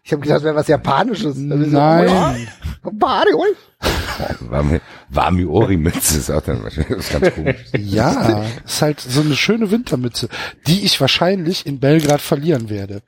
[0.04, 1.36] Ich habe gedacht, das wäre was Japanisches.
[1.36, 2.48] Nein.
[2.82, 3.56] Bariol.
[4.40, 7.58] War mir, war mir Ori-Mütze, ist auch dann wahrscheinlich ganz komisch.
[7.78, 10.30] Ja, ist halt so eine schöne Wintermütze,
[10.66, 13.02] die ich wahrscheinlich in Belgrad verlieren werde.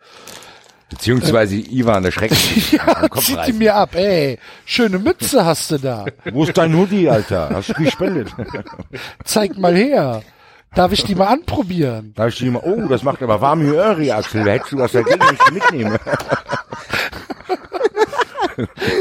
[0.90, 2.38] Beziehungsweise Ivan der Schrecken.
[2.72, 3.58] Ja, am Kopf zieht die reißen.
[3.58, 4.38] mir ab, ey.
[4.66, 6.06] Schöne Mütze hast du da.
[6.32, 7.50] Wo ist dein Hoodie, Alter?
[7.54, 8.30] Hast du gespendet?
[9.24, 10.22] Zeig mal her.
[10.76, 12.14] Darf ich die mal anprobieren?
[12.16, 14.44] Da hab ich dir immer, oh, das macht aber warme Öri, Axel.
[14.44, 16.00] Da hättest du was dagegen, wenn ich die mitnehme.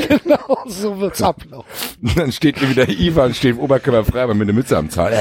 [0.22, 1.68] genau, so wird's ablaufen.
[2.02, 4.88] Und dann steht hier wieder Ivan, steht im Oberkörper frei, aber mit einer Mütze am
[4.88, 5.12] Zahn.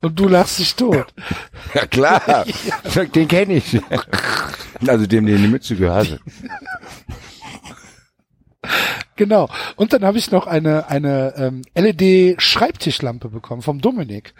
[0.00, 1.06] Und du lachst dich tot.
[1.74, 2.44] Ja klar,
[3.14, 3.80] den kenne ich.
[4.86, 6.20] Also dem, den die Mütze gehört.
[9.16, 9.48] Genau.
[9.76, 14.34] Und dann habe ich noch eine, eine ähm, LED-Schreibtischlampe bekommen vom Dominik,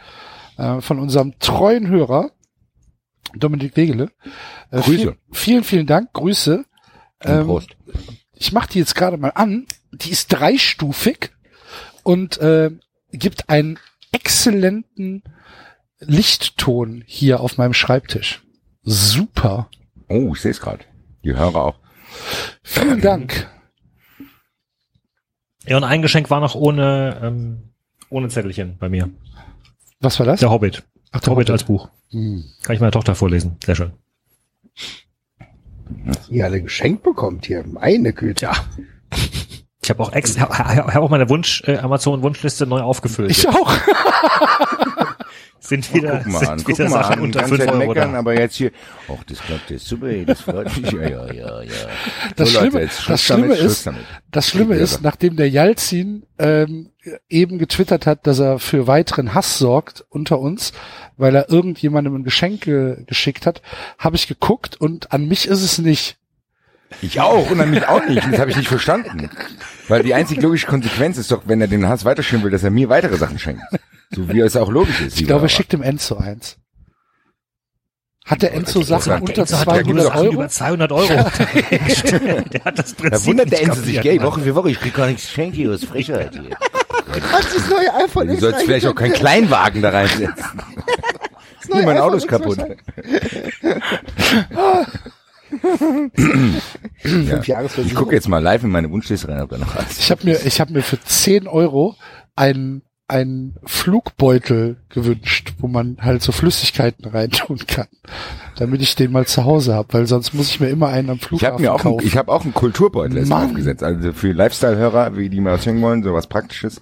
[0.58, 2.32] äh, von unserem treuen Hörer,
[3.36, 4.10] Dominik Wegele.
[4.70, 4.96] Äh, Grüße.
[4.96, 6.64] Vielen, vielen, vielen Dank, Grüße.
[7.22, 7.76] Ähm, Prost.
[8.34, 9.66] ich mache die jetzt gerade mal an.
[9.92, 11.30] Die ist dreistufig
[12.02, 12.70] und äh,
[13.12, 13.78] gibt einen
[14.12, 15.22] exzellenten
[16.06, 18.42] Lichtton hier auf meinem Schreibtisch.
[18.82, 19.68] Super.
[20.08, 20.84] Oh, ich sehe es gerade.
[21.24, 21.74] Die Hörer auch.
[22.62, 23.50] Vielen Dank.
[25.66, 27.70] Ja, und ein Geschenk war noch ohne, ähm,
[28.10, 29.08] ohne Zettelchen bei mir.
[30.00, 30.40] Was war das?
[30.40, 30.82] Der Hobbit.
[31.12, 31.88] Ach, Der Hobbit als Buch.
[32.10, 32.44] Hm.
[32.62, 33.56] Kann ich meiner Tochter vorlesen.
[33.64, 33.92] Sehr schön.
[36.28, 37.64] Ihr alle geschenkt bekommt hier.
[37.66, 38.46] Meine Güte.
[38.46, 38.52] Ja.
[39.82, 43.30] Ich habe auch ex, hab, auch meine Wunsch äh, Amazon Wunschliste neu aufgefüllt.
[43.30, 43.72] Ich auch.
[45.66, 47.20] sind wieder, guck mal sind an, guck wieder mal Sachen an.
[47.20, 48.18] unter Ganze 5 Zeit Euro meckern, da.
[48.18, 48.70] aber jetzt hier,
[49.08, 50.92] ach, das klappt jetzt super, das freut mich.
[50.92, 51.72] Ja, ja, ja, ja.
[52.36, 53.90] Das so, Schlimme- Leute, jetzt das Schlimme damit, ist-.
[54.30, 56.90] Das Schlimme ist, nachdem der Jalzin ähm,
[57.28, 60.72] eben getwittert hat, dass er für weiteren Hass sorgt unter uns,
[61.16, 63.62] weil er irgendjemandem ein Geschenk ge geschickt hat,
[63.98, 66.16] habe ich geguckt und an mich ist es nicht.
[67.02, 68.24] Ich auch und an mich auch nicht.
[68.30, 69.28] Das habe ich nicht verstanden.
[69.88, 72.70] Weil die einzig logische Konsequenz ist doch, wenn er den Hass weiterschirmen will, dass er
[72.70, 73.62] mir weitere Sachen schenkt.
[74.14, 75.20] So wie es auch logisch ist.
[75.20, 76.58] Ich glaube, er schickt dem Enzo eins.
[78.24, 80.32] Hat der Enzo Sachen unter Enzo hat 200 Sachen Euro?
[80.32, 81.08] Über 200 Euro.
[81.08, 84.22] der hat das Prinzip Da wundert der Enzo sich, gell.
[84.22, 86.56] Woche für Woche, ich krieg gar nichts geschenkt hier, was Frechheit hier.
[87.30, 89.12] Hast du das neue iPhone Du sollst vielleicht auch keinen?
[89.12, 90.44] Kleinwagen da reinsetzen.
[91.68, 92.58] Neue Mein Auto ist kaputt.
[96.98, 99.98] Fünf Jahre Ich gucke jetzt mal live in meine Wunschliste rein, ob da noch was
[99.98, 101.96] Ich habe mir, ich habe mir für 10 Euro
[102.34, 107.88] einen einen Flugbeutel gewünscht, wo man halt so Flüssigkeiten reintun kann,
[108.56, 111.16] damit ich den mal zu Hause habe, weil sonst muss ich mir immer einen am
[111.16, 112.06] Ich Flughafen habe mir auch, ein, kaufen.
[112.06, 113.82] ich habe auch einen Kulturbeutel aufgesetzt.
[113.82, 116.80] Also für Lifestyle-Hörer, wie die mal was hören wollen, sowas Praktisches.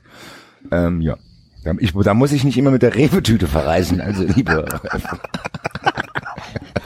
[0.70, 1.16] Ähm, ja.
[1.64, 4.64] Da, ich, da muss ich nicht immer mit der Rewe-Tüte verreisen, also lieber.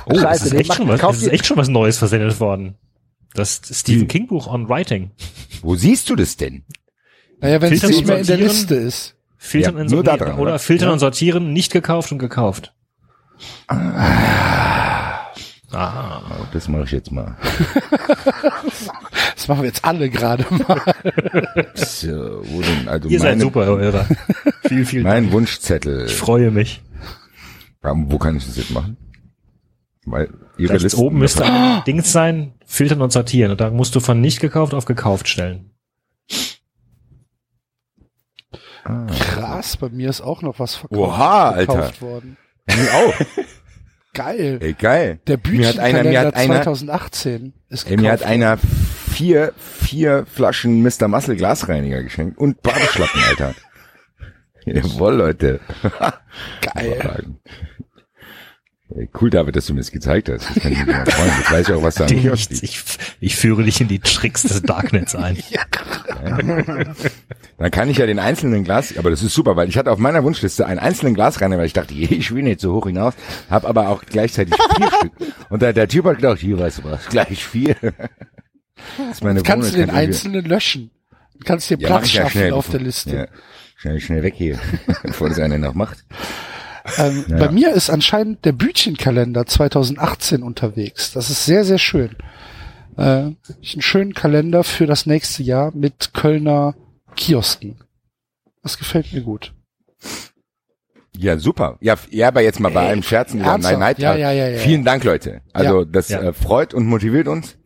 [0.09, 2.39] Oh, das Scheiße, ist, den echt schon was, das ist echt schon was Neues versendet
[2.39, 2.77] worden.
[3.35, 4.07] Das Stephen Wie?
[4.07, 5.11] King Buch on Writing.
[5.63, 6.63] Wo siehst du das denn?
[7.41, 8.37] naja, wenn es nicht mehr in der.
[8.37, 9.16] Liste ist.
[9.39, 10.19] Filtern Ja, und sortieren.
[10.19, 10.59] dran, oder oder?
[10.59, 10.93] filtern Ja.
[10.95, 12.73] und sortieren, nicht gekauft und gekauft.
[13.69, 15.31] Ah.
[15.73, 17.37] Oh, das mache ich jetzt mal.
[19.35, 20.81] Das machen wir jetzt alle gerade mal.
[21.75, 22.09] So,
[22.45, 22.89] wo denn?
[22.89, 24.07] Also Ihr seid meine, super, Herr Hörer.
[24.67, 25.15] viel, viel Dank.
[25.25, 26.07] Mein Wunschzettel.
[26.07, 26.83] Ich freue mich.
[27.83, 28.97] Wo kann ich das jetzt machen?
[30.07, 33.51] Weil ihre Rechts Listen oben müsste ein Dings sein, filtern und sortieren.
[33.53, 35.71] Und da musst du von nicht gekauft auf gekauft stellen.
[38.87, 39.07] Ah.
[39.19, 42.01] Krass, bei mir ist auch noch was verkauft, Oha, gekauft Alter.
[42.01, 42.37] worden.
[42.67, 43.15] Mir auch.
[44.15, 44.59] Geil.
[44.63, 45.21] Ey, geil.
[45.27, 48.59] Der Büchenkalender hat einer, 2018 ist ey, mir hat gekauft einer
[49.11, 51.09] vier, vier Flaschen Mr.
[51.09, 53.55] Muscle Glasreiniger geschenkt und Badeschlappen, Alter.
[54.65, 55.61] Jawohl, Leute.
[56.61, 57.25] Geil.
[58.95, 60.49] Ey, Cool, David, dass du mir das gezeigt hast.
[60.49, 61.33] Das kann ich mir mal freuen.
[61.39, 62.07] Jetzt weiß ich auch, was da
[62.39, 62.63] steht.
[62.63, 62.85] Ich,
[63.21, 65.37] ich führe dich in die Tricks des Darknets ein.
[67.59, 69.99] Dann kann ich ja den einzelnen Glas, aber das ist super, weil ich hatte auf
[69.99, 73.15] meiner Wunschliste einen einzelnen Glasreiniger, weil ich dachte, je, ich will nicht so hoch hinaus,
[73.51, 75.13] habe aber auch gleichzeitig vier Stück.
[75.51, 77.77] Und da, der Typ hat gedacht, hier, weißt du was, gleich vier.
[78.99, 80.91] Das ist meine Kannst du Wohnung, den einzelnen löschen.
[81.39, 83.17] Du kannst dir Ja, Platz ja schaffen schnell, auf bevor- der Liste.
[83.17, 83.27] Ja,
[83.77, 84.59] schnell, schnell weg hier,
[85.03, 86.05] bevor das einer noch macht.
[86.99, 87.37] Ähm, Ja.
[87.39, 91.13] Bei mir ist anscheinend der Bütchenkalender 2018 unterwegs.
[91.13, 92.11] Das ist sehr, sehr schön.
[92.97, 96.75] Äh, einen schönen Kalender für das nächste Jahr mit Kölner
[97.15, 97.77] Kiosken.
[98.63, 99.53] Das gefällt mir gut.
[101.19, 101.79] Ja, super.
[101.81, 103.41] Ja, ja, aber jetzt mal bei Ey, allem Scherzen?
[103.41, 104.59] Nein, Nein, Ja, ja, ja, ja.
[104.59, 105.41] Vielen Dank, Leute.
[105.53, 105.85] Also Ja.
[105.91, 106.21] das Ja.
[106.21, 107.57] Äh, freut und motiviert uns.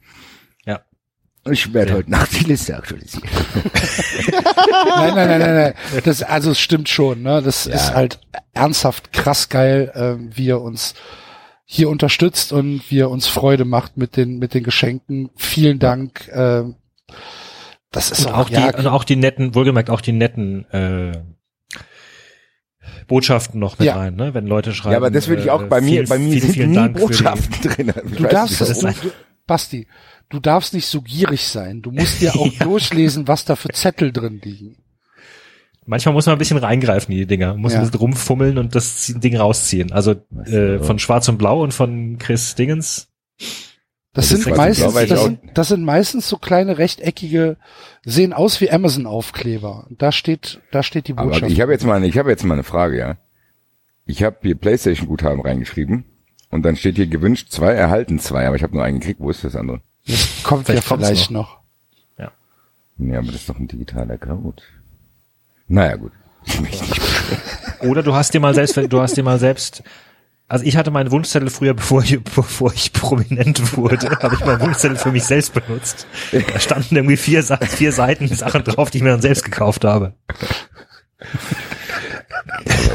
[1.46, 1.52] Ja.
[1.52, 1.96] Ich werde Ja.
[1.98, 3.28] heute Nacht die Liste aktualisieren.
[4.96, 5.74] Nein, nein, nein, nein, nein.
[6.04, 7.22] Das, also es stimmt schon.
[7.22, 7.42] Ne?
[7.42, 7.74] Das Ja.
[7.74, 8.20] ist halt
[8.52, 10.94] ernsthaft krass geil, äh, wie er uns
[11.64, 15.30] hier unterstützt und wie er uns Freude macht mit den mit den Geschenken.
[15.36, 16.28] Vielen Dank.
[16.28, 16.64] Äh,
[17.92, 20.64] das ist Und auch, auch die, ja, und auch die netten, wohlgemerkt auch die netten
[20.72, 21.12] äh,
[23.08, 23.96] Botschaften noch mit Ja.
[23.96, 24.34] rein, ne?
[24.34, 24.92] Wenn Leute schreiben.
[24.92, 26.70] ja, aber das würde ich auch äh, bei mir, viel- bei mir vielen, sind vielen
[26.70, 27.92] nie Dank für die- Botschaften drin.
[28.16, 28.92] Du darfst, das du,
[29.50, 29.88] Basti,
[30.28, 31.82] du darfst nicht so gierig sein.
[31.82, 32.64] Du musst dir auch Ja.
[32.64, 34.76] durchlesen, was da für Zettel drin liegen.
[35.86, 37.80] Manchmal muss man ein bisschen reingreifen in die Dinger, muss Ja.
[37.80, 39.90] ein bisschen rumfummeln und das Ding rausziehen.
[39.90, 40.14] Also
[40.46, 43.08] äh, von Schwarz und Blau und von Chris Dingens.
[44.12, 47.56] Das sind meistens, blau das sind, das sind meistens so kleine rechteckige,
[48.04, 49.86] sehen aus wie Amazon-Aufkleber.
[49.98, 51.50] Da steht, da steht die Aber Botschaft.
[51.50, 53.16] ich habe jetzt mal, eine, ich habe jetzt mal eine Frage, ja.
[54.06, 56.04] Ich habe hier PlayStation-Guthaben reingeschrieben
[56.50, 59.20] und dann steht hier gewünscht zwei, erhalten zwei, aber ich habe nur einen gekriegt.
[59.20, 59.80] Wo ist das andere?
[60.42, 61.60] kommt Vielleicht ja vielleicht noch.
[63.00, 64.62] Nee, aber das ist doch ein digitaler Code.
[65.68, 66.12] Naja, gut.
[67.80, 69.82] Oder du hast dir mal selbst, du hast dir mal selbst,
[70.48, 74.60] also ich hatte meinen Wunschzettel früher, bevor ich, bevor ich prominent wurde, habe ich meinen
[74.60, 76.06] Wunschzettel für mich selbst benutzt.
[76.32, 80.12] Da standen irgendwie vier, vier Seiten Sachen drauf, die ich mir dann selbst gekauft habe.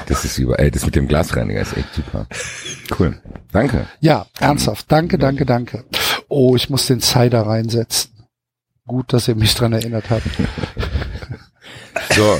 [0.07, 2.27] Das ist über, ey, das mit dem Glasreiniger ist echt super.
[2.99, 3.17] Cool.
[3.55, 3.87] Danke.
[4.01, 4.91] Ja, ernsthaft.
[4.91, 5.85] Danke, danke, danke.
[6.27, 8.11] Oh, ich muss den Cider reinsetzen.
[8.85, 10.25] Gut, dass ihr mich dran erinnert habt.
[12.13, 12.37] So,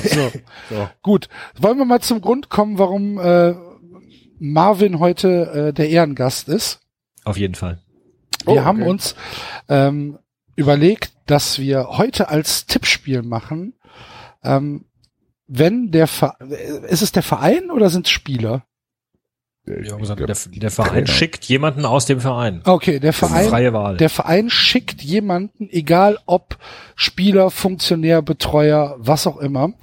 [0.69, 0.89] So.
[1.01, 1.27] Gut.
[1.57, 3.53] Wollen wir mal zum Grund kommen, warum äh,
[4.39, 6.79] Marvin heute äh, der Ehrengast ist?
[7.23, 7.79] Auf jeden Fall.
[8.45, 8.89] Wir Oh, haben okay.
[8.89, 9.15] uns
[9.69, 10.19] ähm,
[10.55, 13.73] überlegt, dass wir heute als Tippspiel machen,
[14.43, 14.85] ähm,
[15.47, 18.65] wenn der Ver äh, ist es der Verein oder sind es Spieler?
[19.67, 21.07] Haben gesagt, Ja, der, der Verein Trainer.
[21.07, 22.61] schickt jemanden aus dem Verein.
[22.65, 23.97] Okay, der Verein freie Wahl.
[23.97, 26.57] Der Verein schickt jemanden, egal ob
[26.95, 29.73] Spieler, Funktionär, Betreuer, was auch immer,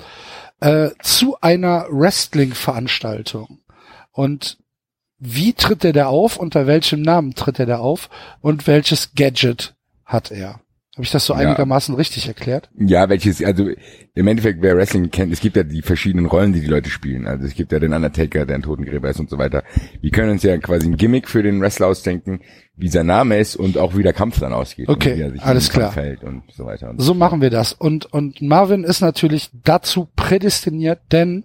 [0.60, 3.58] äh, zu einer Wrestling-Veranstaltung.
[4.12, 4.58] Und
[5.18, 6.36] wie tritt er da auf?
[6.36, 8.08] Unter welchem Namen tritt er da auf?
[8.40, 10.60] Und welches Gadget hat er?
[11.02, 11.40] Habe ich das so Ja.
[11.40, 12.70] einigermaßen richtig erklärt?
[12.78, 13.68] Ja, welches, also
[14.14, 17.26] im Endeffekt, wer Wrestling kennt, es gibt ja die verschiedenen Rollen, die die Leute spielen.
[17.26, 19.64] Also es gibt ja den Undertaker, der ein Totengräber ist und so weiter.
[20.00, 22.42] Wir können uns ja quasi ein Gimmick für den Wrestler ausdenken,
[22.76, 24.88] wie sein Name ist und auch wie der Kampf dann ausgeht.
[24.88, 25.92] Okay, und wie er sich alles klar.
[26.22, 26.90] Und so weiter.
[26.90, 27.72] Und So machen wir das.
[27.72, 31.42] Und, und Marvin ist natürlich dazu prädestiniert, denn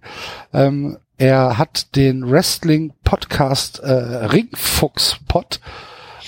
[0.54, 5.60] ähm, er hat den Wrestling-Podcast äh, Ringfuchs-Pod.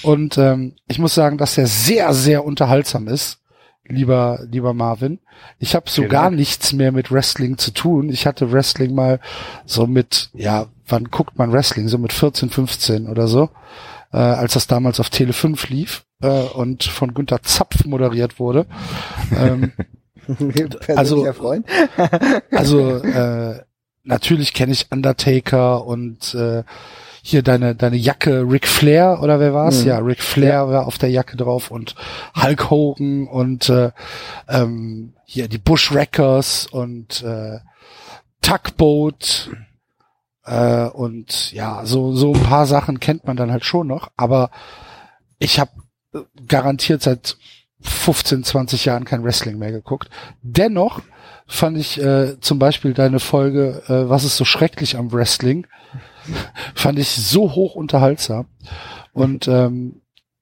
[0.04, 3.40] Und ähm, ich muss sagen, dass er sehr, sehr unterhaltsam ist,
[3.88, 5.20] lieber, lieber Marvin.
[5.58, 8.10] Ich habe so gar nichts mehr mit Wrestling zu tun.
[8.10, 9.20] Ich hatte Wrestling mal
[9.66, 11.88] so mit, ja, wann guckt man Wrestling?
[11.88, 13.50] So mit 14, 15 oder so,
[14.12, 18.66] äh, als das damals auf Tele 5 lief äh, und von Günter Zapf moderiert wurde.
[19.36, 19.72] ähm,
[20.96, 21.66] Also- Freund.
[22.52, 23.62] also äh,
[24.04, 26.64] natürlich kenne ich Undertaker und äh,
[27.22, 29.82] hier deine deine Jacke Ric Flair oder wer war's?
[29.82, 29.88] Mhm.
[29.88, 31.96] Ja, Ric Flair war auf der Jacke drauf und
[32.42, 33.92] Hulk Hogan und äh,
[34.48, 37.60] ähm, hier die Bushwreckers und äh,
[38.42, 39.50] Tugboat
[40.46, 44.50] äh, und ja, so so ein paar Sachen kennt man dann halt schon noch, aber
[45.38, 45.72] ich habe
[46.48, 47.38] garantiert seit
[47.82, 50.10] 15, 20 Jahren kein Wrestling mehr geguckt.
[50.42, 51.02] Dennoch
[51.48, 55.66] fand ich äh, zum Beispiel deine Folge, äh, was ist so schrecklich am Wrestling,
[56.76, 58.48] fand ich so hoch unterhaltsam.
[59.14, 60.02] Und ähm,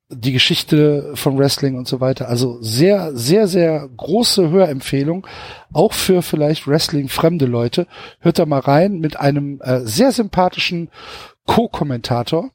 [0.09, 2.29] die Geschichte von Wrestling und so weiter.
[2.29, 5.27] Also sehr, sehr, sehr große Hörempfehlung,
[5.73, 7.87] auch für vielleicht Wrestling-fremde Leute.
[8.19, 10.89] Hört da mal rein mit einem äh, sehr sympathischen
[11.45, 12.51] Co-Kommentator,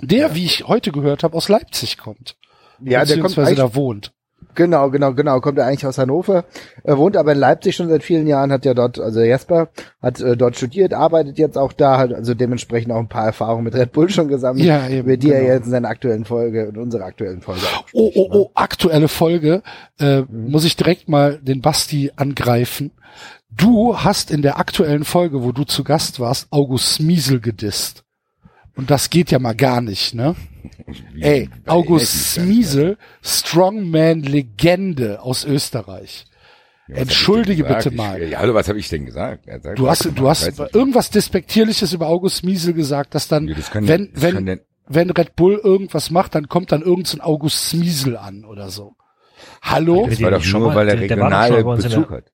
[0.00, 2.36] der, wie ich heute gehört habe, aus Leipzig kommt.
[2.84, 4.12] Ja, der kommt da wohnt.
[4.54, 6.44] Genau, genau, genau, kommt er eigentlich aus Hannover,
[6.84, 9.68] äh, wohnt aber in Leipzig schon seit vielen Jahren, hat ja dort, also Jesper
[10.00, 13.64] hat äh, dort studiert, arbeitet jetzt auch da, hat also dementsprechend auch ein paar Erfahrungen
[13.64, 15.52] mit Red Bull schon gesammelt, Ja, eben, über die er genau.
[15.54, 17.60] jetzt in seiner aktuellen Folge, in unserer aktuellen Folge
[17.92, 18.38] Oh, oh, ne?
[18.38, 19.62] oh, aktuelle Folge.
[19.98, 22.90] Äh, Muss ich direkt mal den Basti angreifen.
[23.50, 28.01] Du hast in der aktuellen Folge, wo du zu Gast warst, August Miesel gedisst.
[28.76, 30.34] Und das geht ja mal gar nicht, ne?
[31.20, 36.26] Ey, August wie- Miesel, Strongman-Legende aus Österreich.
[36.88, 38.20] Ja, Entschuldige bitte mal.
[38.22, 39.46] Ich, ja, hallo, was habe ich denn gesagt?
[39.62, 43.70] Sagt, Du hast, du hast irgendwas Despektierliches über August Miesel gesagt, dass dann, Ja, das
[43.70, 47.20] kann wenn, das wenn, wenn Red Bull irgendwas macht, dann kommt dann irgend so ein
[47.20, 48.94] August Miesel an oder so.
[49.62, 50.06] Hallo?
[50.08, 52.32] Das war doch schon nur, mal- weil er der- regionale Bezug der- hat.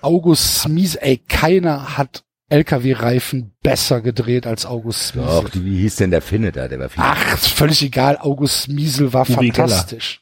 [0.00, 5.42] August Miesel, ey, keiner hat LKW-Reifen besser gedreht als August Miesel.
[5.42, 6.68] Doch, wie hieß denn der Finne da?
[6.68, 7.02] Der war viel.
[7.04, 10.20] Ach, völlig egal, August Miesel war Uri fantastisch.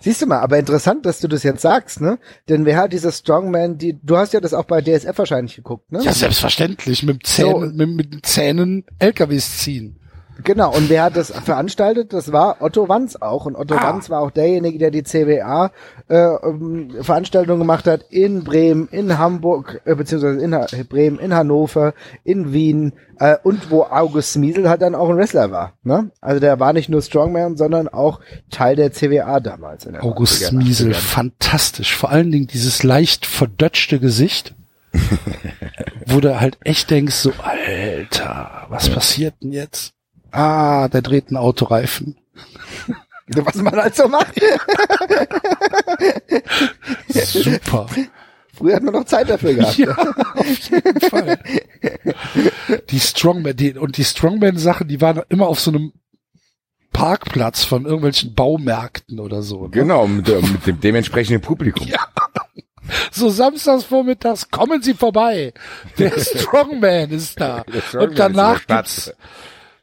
[0.00, 2.18] Siehst du mal, aber interessant, dass du das jetzt sagst, ne?
[2.48, 5.90] Denn wer hat diese Strongman, die, du hast ja das auch bei DSF wahrscheinlich geguckt,
[5.92, 6.02] ne?
[6.02, 9.99] Ja, selbstverständlich, mit Zähnen, mit, mit den Zähnen LKWs ziehen.
[10.44, 12.12] Genau, und wer hat das veranstaltet?
[12.12, 13.46] Das war Otto Wanz auch.
[13.46, 13.92] Und Otto Ah.
[13.92, 15.70] Wanz war auch derjenige, der die CWA
[16.08, 21.34] äh, ähm, Veranstaltung gemacht hat in Bremen, in Hamburg, äh, beziehungsweise in ha Bremen, in
[21.34, 21.94] Hannover,
[22.24, 25.74] in Wien äh, und wo August Miesel halt dann auch ein Wrestler war.
[25.82, 26.10] Ne?
[26.20, 29.86] Also der war nicht nur Strongman, sondern auch Teil der CWA damals.
[29.86, 30.94] In der August 80er, Miesel, 80er.
[30.94, 31.96] fantastisch.
[31.96, 34.54] Vor allen Dingen dieses leicht verdötschte Gesicht,
[36.06, 39.94] wo du halt echt denkst, so, Alter, was passiert denn jetzt?
[40.32, 42.16] Ah, der dreht einen Autoreifen.
[43.28, 44.40] Was man halt so macht.
[47.08, 47.86] Super.
[48.54, 49.78] Früher hat man noch Zeit dafür gehabt.
[49.78, 49.96] Ja,
[50.34, 51.38] auf jeden Fall.
[52.90, 55.92] Die Strongman, die, und die Strongman-Sachen, die waren immer auf so einem
[56.92, 59.64] Parkplatz von irgendwelchen Baumärkten oder so.
[59.64, 59.70] Ne?
[59.70, 61.86] Genau, mit, mit dem dementsprechenden Publikum.
[61.86, 62.00] Ja.
[63.12, 65.54] So samstags vormittags kommen Sie vorbei.
[65.98, 67.62] Der Strongman ist da.
[67.72, 69.12] Der Strongman Und danach gibt's.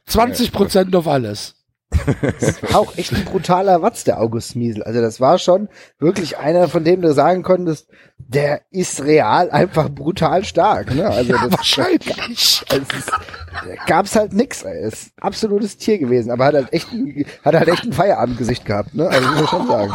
[0.08, 1.54] 20 Prozent auf alles.
[2.74, 4.82] auch echt ein brutaler Watz, der August Miesel.
[4.82, 5.68] Also das war schon
[5.98, 10.94] wirklich einer, von dem du sagen konntest, der ist real einfach brutal stark.
[10.94, 11.08] Ne?
[11.08, 12.08] Also das, Wahrscheinlich.
[12.70, 14.62] Also es ist, da gab's halt nix.
[14.62, 14.86] Ey.
[14.86, 18.66] Ist ein absolutes Tier gewesen, aber hat halt echt ein, hat halt echt ein Feierabendgesicht
[18.66, 18.94] gehabt.
[18.94, 19.08] Ne?
[19.08, 19.92] Also muss man schon sagen.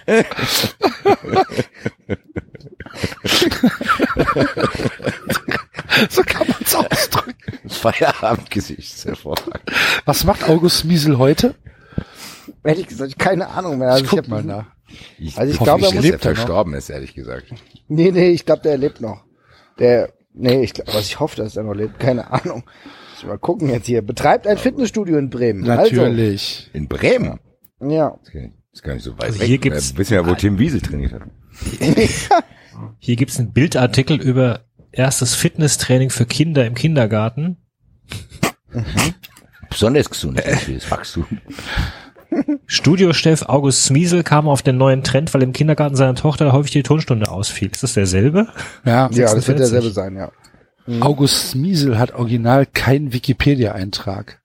[6.09, 7.35] So kann man's ausdrücken.
[7.69, 9.61] Feierabendgesicht, hervorragend.
[10.05, 11.55] Was macht August Miesel heute?
[12.63, 13.91] Ehrlich gesagt, keine Ahnung mehr.
[13.91, 14.65] Also Ich guck hab- mal nach.
[15.17, 16.37] Ich, Also ich hoffe glaube, er muss- dass er lebt er noch.
[16.37, 17.47] verstorben ist, ehrlich gesagt.
[17.87, 19.23] Nee, nee, ich glaube, der lebt noch.
[19.79, 21.99] Der, nee, ich glaube, was ich hoffe, dass er noch lebt.
[21.99, 22.63] Keine Ahnung.
[23.17, 24.01] Ich mal gucken jetzt hier.
[24.01, 25.61] Betreibt ein Fitnessstudio in Bremen.
[25.61, 26.69] Natürlich.
[26.73, 27.39] In Bremen?
[27.79, 28.19] Also, ja.
[28.75, 29.47] Ist gar nicht so weit Also weg.
[29.47, 31.21] hier gibt's- Wir wissen ja, wo Tim Wiesel trainiert hat.
[32.99, 37.55] Hier gibt's einen Bildartikel über erstes Fitnesstraining für Kinder im Kindergarten.
[39.69, 41.25] Besonders gesund das Wachstum.
[42.65, 46.83] Studiochef August Smiesel kam auf den neuen Trend, weil im Kindergarten seiner Tochter häufig die
[46.83, 47.69] Tonstunde ausfiel.
[47.71, 48.49] Ist das derselbe?
[48.83, 49.09] Ja.
[49.13, 49.57] Ja, das wird 46.
[49.57, 50.31] derselbe sein, ja.
[50.99, 54.41] August Miesel hat original keinen Wikipedia-Eintrag.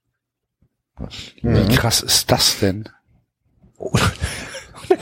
[1.41, 2.87] Wie krass ist das denn?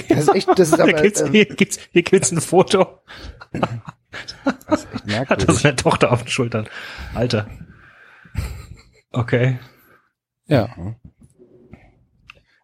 [0.10, 3.00] Das ist echt, das ist Hier aber gibt's, ähm, hier gibt's, hier gibt's ein Foto.
[4.68, 5.60] das ist echt Hat er merkwürdig.
[5.60, 6.68] seine Tochter auf den Schultern.
[7.14, 7.48] Alter.
[9.12, 9.60] Okay.
[10.46, 10.70] Ja.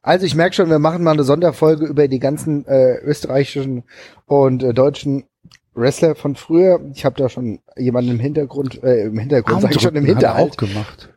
[0.02, 3.84] Also ich merke schon, wir machen mal eine Sonderfolge über die ganzen äh, österreichischen
[4.26, 5.26] und äh, deutschen
[5.74, 6.80] Wrestler von früher.
[6.94, 10.18] Ich habe da schon jemanden im Hintergrund, äh, im Hintergrund, sag ich schon, im Armdrücken
[10.18, 10.58] hat er auch Hinterhalt.
[10.58, 11.14] gemacht.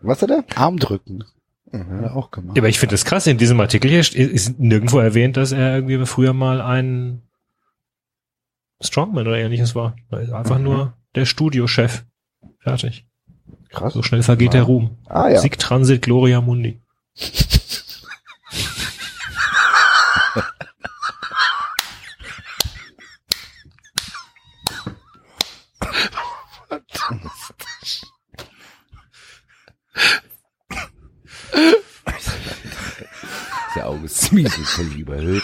[0.00, 0.44] Was hat er?
[0.56, 1.24] Armdrücken
[1.78, 1.96] Mhm.
[1.96, 2.56] hat er auch gemacht.
[2.56, 3.26] Ja, aber ich finde das krass.
[3.26, 7.22] In diesem Artikel hier st- ist nirgendwo erwähnt, dass er irgendwie früher mal ein
[8.80, 9.96] Strongman oder ähnliches war.
[10.10, 12.04] Er ist Einfach nur der Studiochef.
[12.60, 13.06] Fertig.
[13.70, 13.92] Krass.
[13.94, 14.98] So schnell vergeht der Ruhm.
[15.06, 15.40] Ah ja.
[15.40, 16.80] Sieg Transit Gloria Mundi.
[33.76, 35.42] Der August Smiesel völlig überhöht.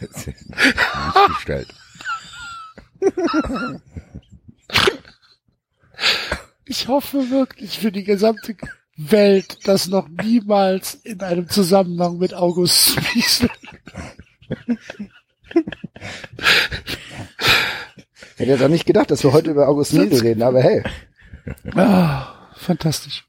[0.00, 1.68] Das ist nicht gestellt.
[6.64, 8.56] Ich hoffe wirklich für die gesamte
[8.96, 13.48] Welt, dass noch niemals in einem Zusammenhang mit August Miesel
[18.36, 20.84] Hätte jetzt auch nicht gedacht, dass wir heute über August Miesel reden, aber hey.
[21.74, 23.24] Ah, fantastisch.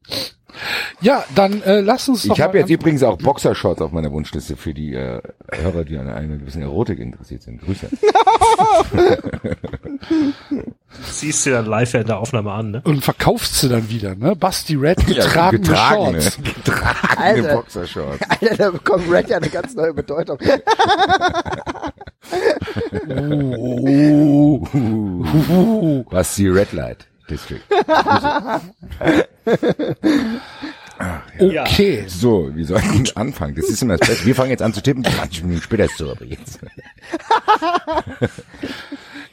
[1.01, 4.57] Ja, dann äh, lass uns doch Ich habe jetzt übrigens auch Boxershorts auf meiner Wunschliste
[4.57, 7.61] für die äh, Hörer, die an einer gewissen Erotik interessiert sind.
[7.61, 7.87] Grüße.
[11.03, 12.81] Siehst du dann live in der Aufnahme an, ne?
[12.83, 14.35] und verkaufst sie dann wieder, ne?
[14.35, 16.37] Basti Red getragene, getragene, Shorts.
[16.65, 17.55] getragene Alter.
[17.55, 18.29] Boxershorts.
[18.41, 20.39] Alter, da bekommt Red ja eine ganz neue Bedeutung.
[23.09, 27.61] Oh, Uh, was die Red Light District.
[31.39, 32.03] okay.
[32.07, 33.55] So, wir sollten anfangen.
[33.55, 34.25] Das ist immer das Beste.
[34.25, 35.03] Wir fangen jetzt an zu tippen.
[35.03, 36.59] 20 Minuten später ist so, aber jetzt.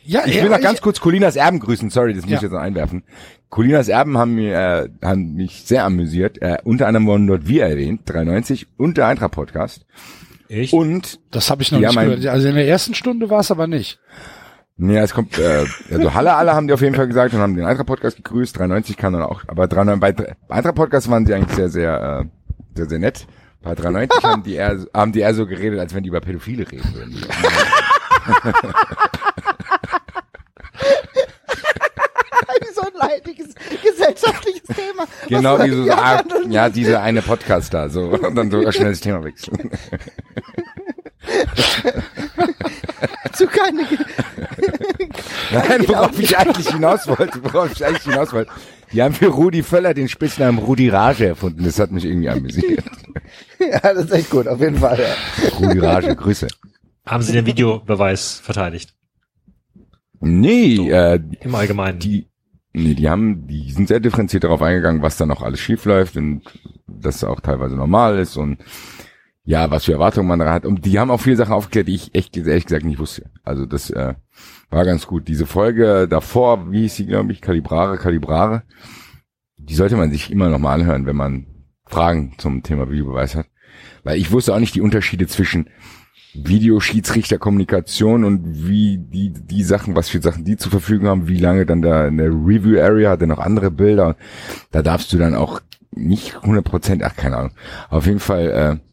[0.08, 1.90] Ja, Ich ja, will noch ganz kurz Colinas Erben grüßen.
[1.90, 2.36] Sorry, das muss Ja.
[2.36, 3.02] ich jetzt noch einwerfen.
[3.50, 6.40] Colinas Erben haben, mir, äh, haben mich sehr amüsiert.
[6.40, 9.84] Äh, unter anderem wurden dort wir erwähnt, 93 und der Eintracht Podcast.
[10.48, 10.72] Echt?
[10.72, 12.26] Und Das habe ich noch Ja, nicht gehört.
[12.26, 13.98] Also in der ersten Stunde war es aber nicht.
[14.78, 17.56] Ja, es kommt, äh, also Halle alle haben die auf jeden Fall gesagt und haben
[17.56, 18.58] den Eintracht Podcast gegrüßt.
[18.58, 22.20] 93 kann dann auch, aber 93, bei bei Eintracht Podcast waren sie eigentlich sehr, sehr,
[22.20, 22.26] äh,
[22.76, 23.26] sehr, sehr nett.
[23.62, 26.70] Bei 93 haben die eher, haben die eher so geredet, als wenn die über Pädophile
[26.70, 27.14] reden würden.
[32.60, 35.06] Wie so ein leidiges gesellschaftliches Thema.
[35.28, 38.90] Genau wie so, ja, ah, ja, diese eine Podcast da, so, und dann so schnell
[38.90, 39.70] das Thema wechseln.
[43.32, 43.82] zu keine
[45.52, 48.50] Nein, worauf ich eigentlich hinaus wollte, worauf ich eigentlich hinaus wollte.
[48.92, 51.64] Die haben für Rudi Völler den Spitznamen Rudi Rage erfunden.
[51.64, 52.84] Das hat mich irgendwie amüsiert.
[53.58, 54.98] Ja, das ist echt gut, auf jeden Fall.
[55.00, 55.48] Ja.
[55.58, 56.46] Rudi Rage, Grüße.
[57.06, 58.94] Haben Sie den Videobeweis verteidigt?
[60.20, 61.98] Nee, äh, Im Allgemeinen.
[61.98, 62.28] die,
[62.74, 66.16] nee, die haben, die sind sehr differenziert darauf eingegangen, was da noch alles schief läuft
[66.16, 66.42] und
[66.86, 68.58] dass auch teilweise normal ist und
[69.46, 70.66] ja, was für Erwartungen man da hat.
[70.66, 73.30] Und die haben auch viele Sachen aufgeklärt, die ich echt ehrlich gesagt nicht wusste.
[73.44, 74.14] Also das äh,
[74.70, 75.28] war ganz gut.
[75.28, 78.64] Diese Folge davor, wie hieß sie, glaube ich, Kalibrare, Kalibrare,
[79.56, 81.46] die sollte man sich immer noch mal anhören, wenn man
[81.86, 83.46] Fragen zum Thema Videobeweis hat.
[84.02, 85.70] Weil ich wusste auch nicht die Unterschiede zwischen
[86.34, 91.66] Videoschiedsrichterkommunikation und wie die, die Sachen, was für Sachen die zur Verfügung haben, wie lange
[91.66, 94.16] dann da eine Review Area hatte noch andere Bilder.
[94.72, 95.60] Da darfst du dann auch
[95.92, 97.52] nicht 100 Prozent, ach keine Ahnung.
[97.88, 98.86] Auf jeden Fall, äh,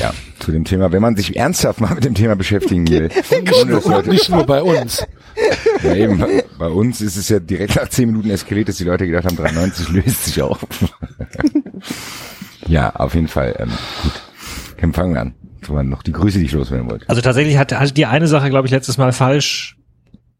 [0.00, 3.08] ja, zu dem Thema, wenn man sich ernsthaft mal mit dem Thema beschäftigen will.
[3.84, 5.04] Leute, nicht nur bei uns.
[5.82, 6.24] ja, eben,
[6.58, 9.36] bei- uns ist es ja direkt nach 10 Minuten eskaliert, dass die Leute gedacht haben,
[9.36, 10.58] 93 löst sich auf.
[12.66, 13.70] ja, auf jeden Fall, ähm,
[14.02, 14.12] gut.
[14.80, 15.34] Dann fangen wir an.
[15.68, 17.08] Waren noch die Grüße, die ich loswerden wollte.
[17.08, 19.76] Also tatsächlich hat, hat die eine Sache, glaube ich, letztes Mal falsch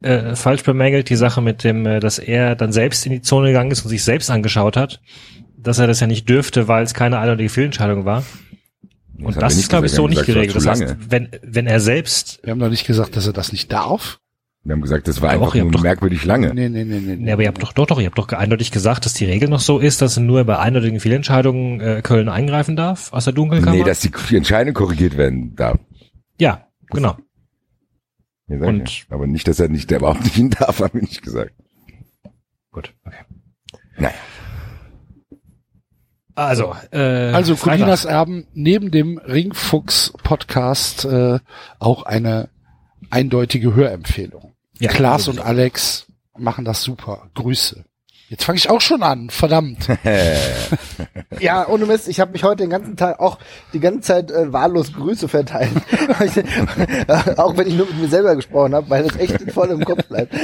[0.03, 3.49] äh, falsch bemängelt, die Sache mit dem, äh, dass er dann selbst in die Zone
[3.49, 5.01] gegangen ist und sich selbst angeschaut hat,
[5.57, 8.24] dass er das ja nicht dürfte, weil es keine eindeutige Fehlentscheidung war.
[9.18, 10.10] Und das ist, glaube ich, so gesagt.
[10.10, 10.55] nicht haben geregelt.
[10.55, 13.52] gesagt, Das heißt, wenn, wenn er selbst, Wir haben doch nicht gesagt, dass er das
[13.52, 14.18] nicht darf.
[14.64, 16.55] Wir haben gesagt, das war einfach doch, ihr nur doch- merkwürdig lange.
[16.55, 17.16] Nee, nee, nee, nee.
[17.16, 19.48] ne, aber ihr habt doch, doch, doch, ihr habt doch eindeutig gesagt, dass die Regel
[19.48, 23.32] noch so ist, dass er nur bei eindeutigen Fehlentscheidungen äh, Köln eingreifen darf aus der
[23.32, 23.76] Dunkelkammer.
[23.76, 25.78] Nee, dass die Entscheidung korrigiert werden darf.
[26.39, 27.16] ja, genau.
[28.48, 29.06] Ja, Und-.
[29.09, 31.52] Aber nicht, dass er nicht, der überhaupt nicht hin darf, haben wir nicht gesagt.
[32.70, 33.16] Gut, okay.
[33.98, 34.14] Naja.
[36.34, 37.56] Also, äh, Also.
[37.56, 41.38] Colinas Erben neben dem Ringfuchs Podcast äh,
[41.78, 42.48] auch eine
[43.10, 44.54] eindeutige Hörempfehlung.
[44.78, 46.06] Ja, Klaas und Alex
[46.36, 47.28] machen das super.
[47.34, 47.84] Grüße.
[48.28, 49.88] Jetzt fange ich auch schon an, verdammt.
[51.40, 53.38] Ja, ohne Mist, ich habe mich heute den ganzen Tag auch
[53.72, 55.72] die ganze Zeit äh, wahllos Grüße verteilt.
[57.36, 60.06] auch wenn ich nur mit mir selber gesprochen habe, weil das echt voll im Kopf
[60.06, 60.34] bleibt.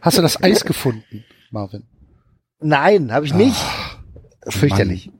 [0.00, 1.84] Hast du das Eis gefunden, Marvin?
[2.60, 3.60] Nein, habe ich nicht.
[4.48, 5.10] Fürchterlich.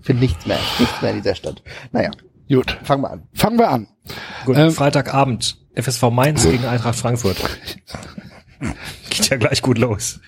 [0.00, 0.58] Finde nichts mehr.
[0.78, 1.62] Nichts mehr in dieser Stadt.
[1.92, 2.10] Naja,
[2.48, 3.22] Gut, fangen wir an.
[3.34, 3.88] fangen wir an.
[4.46, 7.36] Gut, Ähm, Freitagabend, FSV Mainz gegen Eintracht Frankfurt.
[9.10, 10.20] Geht ja gleich gut los.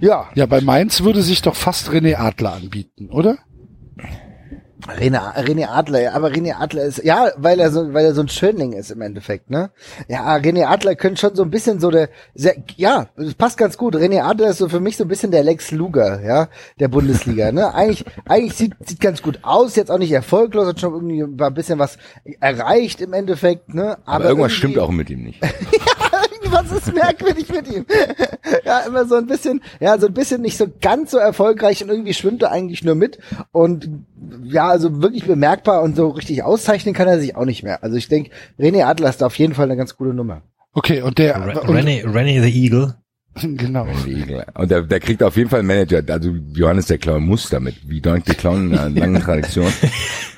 [0.00, 3.38] Ja, Ja, bei Mainz würde sich doch fast René Adler anbieten, oder?
[4.88, 8.20] René, René Adler, ja, aber René Adler ist, ja, weil er so, weil er so
[8.20, 9.70] ein Schönling ist im Endeffekt, ne?
[10.08, 13.76] Ja, René Adler könnte schon so ein bisschen so der, sehr, ja, das passt ganz
[13.76, 13.94] gut.
[13.94, 16.48] René Adler ist so für mich so ein bisschen der Lex Luger, ja,
[16.80, 17.72] der Bundesliga, ne?
[17.74, 21.54] Eigentlich, eigentlich sieht, sieht ganz gut aus, jetzt auch nicht erfolglos, hat schon irgendwie ein
[21.54, 21.96] bisschen was
[22.40, 23.98] erreicht im Endeffekt, ne?
[24.04, 25.40] Aber, irgendwas irgendwie- stimmt auch mit ihm nicht.
[26.52, 27.86] was ist merkwürdig mit ihm?
[28.64, 31.90] ja, immer so ein bisschen, ja, so ein bisschen nicht so ganz so erfolgreich und
[31.90, 33.18] irgendwie schwimmt er eigentlich nur mit
[33.50, 33.88] und
[34.44, 37.82] ja, also wirklich bemerkbar und so richtig auszeichnen kann er sich auch nicht mehr.
[37.82, 40.42] Also ich denke, René Adler ist da auf jeden Fall eine ganz gute Nummer.
[40.74, 42.94] Okay, und der Re- und, Rennie, Rennie the Eagle.
[43.34, 43.86] genau.
[44.54, 46.02] Und der, der kriegt auf jeden Fall einen Manager.
[46.08, 47.76] Also Johannes der Clown muss damit.
[47.88, 49.72] Wie Donk der Clown in einer langen Tradition.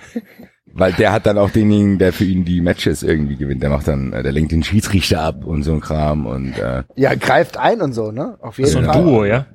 [0.77, 3.63] Weil der hat dann auch denjenigen, der für ihn die Matches irgendwie gewinnt.
[3.63, 6.83] Der macht dann, äh, der lenkt den Schiedsrichter ab und so ein Kram und äh,
[6.97, 8.37] Ja, greift ein und so, ne?
[8.41, 9.03] Auf jeden So ein Fall.
[9.05, 9.47] Duo, ja?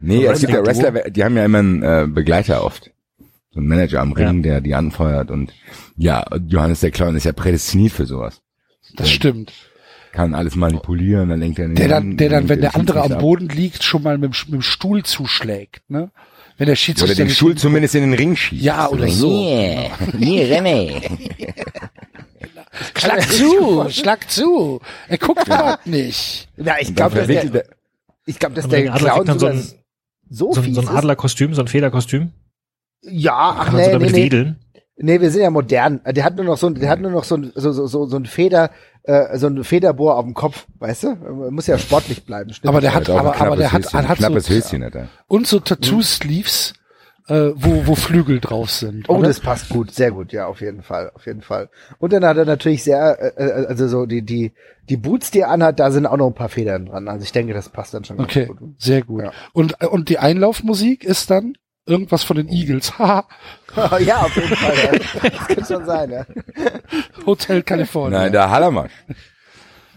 [0.00, 0.66] nee, So es gibt ja.
[0.66, 2.90] Wrestler, die haben ja immer einen äh, Begleiter oft.
[3.52, 5.52] So einen Manager am Ring, der die anfeuert und
[5.96, 8.42] ja, Johannes der Clown ist ja prädestiniert für sowas.
[8.96, 9.52] Das stimmt.
[10.12, 13.02] Kann alles manipulieren, dann lenkt er den Der dann, an, der dann, wenn der andere
[13.02, 13.18] am ab.
[13.20, 16.10] Boden liegt, schon mal mit, mit dem Stuhl zuschlägt, ne?
[16.58, 18.62] Wenn der Oder Schiedsrichter den nicht Stuhl hin- zumindest in den Ring schießt.
[18.62, 19.28] Ja, oder so.
[19.30, 21.02] Nee, nee, René.
[22.98, 24.80] Schlag zu, schlag zu.
[25.08, 26.48] Er guckt grad nicht.
[26.56, 27.64] Ja, ich glaube, dass der, er-
[28.26, 29.62] ich glaube, dass der Clown dann so ein,
[30.28, 30.88] so, so, so ein.
[30.88, 32.32] Adlerkostüm, so ein Federkostüm.
[33.02, 34.16] Ja, ach so nee, nee, damit nee.
[34.24, 34.58] wedeln.
[34.98, 36.00] Nee, wir sind ja modern.
[36.06, 38.06] Der hat nur noch so ein, der hat nur noch so ein, so, so, so,
[38.06, 38.70] so ein Feder,
[39.06, 41.14] äh, so ein Federbohr auf dem Kopf, weißt du?
[41.50, 42.52] Muss ja sportlich bleiben.
[42.52, 42.68] stimmt.
[42.68, 45.08] Aber der hat, aber, aber der hat, hat knappes so, Höschen hat er.
[45.28, 46.74] und so Tattoo-Sleeves,
[47.28, 49.08] äh, wo, wo Flügel drauf sind.
[49.08, 49.28] Oh, oder?
[49.28, 51.68] das passt gut, sehr gut, ja, auf jeden Fall, auf jeden Fall.
[51.98, 54.52] Und dann hat er natürlich sehr, äh, äh, also so die, die,
[54.88, 57.08] die Boots, die er anhat, da sind auch noch ein paar Federn dran.
[57.08, 58.80] Also ich denke, das passt dann schon Okay, ganz gut.
[58.80, 59.22] sehr gut.
[59.24, 59.32] Ja.
[59.52, 62.98] Und, und die Einlaufmusik ist dann irgendwas von den Eagles.
[62.98, 63.26] Haha,
[64.00, 64.76] ja, auf jeden Fall.
[64.76, 65.30] Ja.
[65.30, 66.26] Das kann schon sein, ja.
[67.24, 68.18] Hotel California.
[68.20, 68.92] Nein, der Hallermarsch.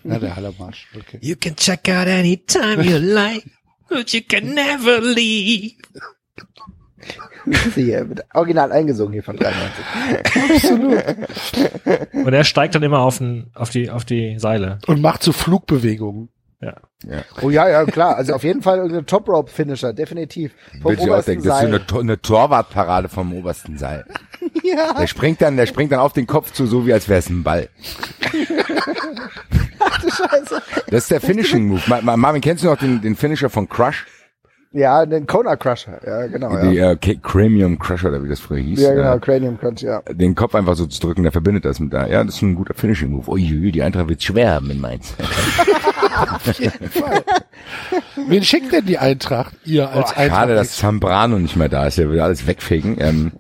[0.04, 0.88] ja, der Hallermarsch.
[0.96, 1.18] Okay.
[1.22, 3.46] You can check out anytime you like,
[3.90, 5.74] but you can never leave.
[7.76, 10.72] Hier, original eingesungen hier von 93.
[12.14, 14.80] Und er steigt dann immer auf, den, auf, die, auf die Seile.
[14.88, 16.30] Und macht so Flugbewegungen.
[16.62, 16.76] Ja.
[17.42, 18.18] Oh ja, ja, klar.
[18.18, 20.52] Also auf jeden Fall irgendein Top-Rope-Finisher, definitiv.
[20.82, 21.82] Vom Würde ich auch obersten denken, das ist so Seil.
[21.92, 24.06] eine, eine Torwartparade vom obersten Seil.
[24.64, 24.94] Ja.
[24.94, 27.30] Der springt dann, der springt dann auf den Kopf zu, so wie als wäre es
[27.30, 27.70] ein Ball.
[30.02, 30.62] Scheiße.
[30.88, 31.82] Das ist der Finishing Move.
[31.88, 34.06] Ma- Ma- Marvin, kennst du noch den, den Finisher von Crush?
[34.72, 36.00] Ja, den Kona Crusher.
[36.06, 36.56] Ja, genau.
[36.62, 38.80] Die Ja, äh, K- Cranium Crusher, oder wie das früher hieß.
[38.82, 40.02] ja genau, Äh, Cranium Crunch, ja.
[40.12, 42.06] den Kopf einfach so zu drücken, der verbindet das mit da.
[42.08, 43.32] Ja, das ist ein guter Finishing Move.
[43.32, 45.16] Uiuiui, die Eintracht wird schwer haben in Mainz.
[48.28, 49.56] Wen schickt denn die Eintracht?
[49.66, 50.40] Ihr als Eintracht?
[50.40, 51.98] Schade, dass Zambrano nicht mehr da ist.
[51.98, 52.98] Der will alles wegfegen.
[53.00, 53.32] Ähm,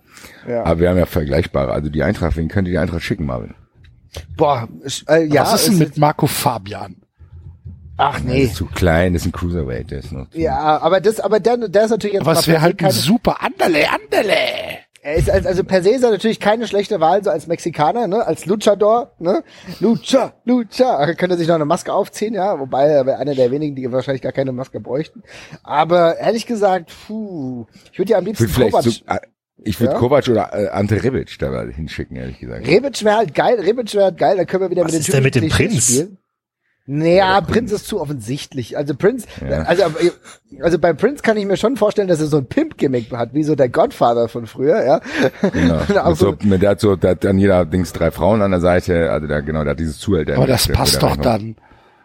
[0.47, 0.63] Ja.
[0.65, 1.71] Aber wir haben ja vergleichbare.
[1.71, 3.53] Also die Eintracht, wen könnte die Eintracht schicken, Marvin?
[4.35, 5.43] Boah, sch- äh, ja.
[5.43, 6.95] Was ist denn mit Marco Fabian?
[8.01, 8.43] Ach Der nee.
[8.43, 9.91] ist zu klein, das ist ein Cruiserweight.
[9.91, 12.61] Der ist noch Ja, aber das, aber der, der ist natürlich jetzt Aber es wäre
[12.61, 14.33] halt ein super Anderle, Anderle.
[15.01, 18.07] er ist als, also per se ist er natürlich keine schlechte Wahl so als Mexikaner,
[18.07, 19.43] ne, als Luchador, ne,
[19.81, 23.51] Lucha, Lucha, er könnte sich noch eine Maske aufziehen, ja, wobei er wäre einer der
[23.51, 25.21] wenigen, die wahrscheinlich gar keine Maske bräuchten.
[25.63, 29.19] Aber ehrlich gesagt, puh, ich würde ja am Ich liebsten würde vielleicht Kovac, so, äh,
[29.65, 29.99] ich würde Ja?
[29.99, 32.65] Kovac oder äh, Ante Rebic da mal hinschicken, ehrlich gesagt.
[32.65, 35.01] Rebic wäre halt geil, Rebic wäre halt geil, da können wir wieder Was mit den
[35.01, 35.87] ist denn mit dem Prinz?
[35.87, 36.07] Klischees
[36.91, 38.75] Naja, Prinz ist zu offensichtlich.
[38.75, 39.61] Also Prinz, Ja.
[39.61, 39.83] also,
[40.59, 43.43] also bei Prince kann ich mir schon vorstellen, dass er so ein Pimp-Gimmick hat, wie
[43.43, 44.99] so der Godfather von früher, ja.
[45.51, 45.81] Genau.
[46.09, 48.59] Mit so, mit der hat so, der hat an jeder Dings drei Frauen an der
[48.59, 50.35] Seite, also der, genau, der hat dieses Zuhälter.
[50.35, 51.57] Aber das passt doch dann.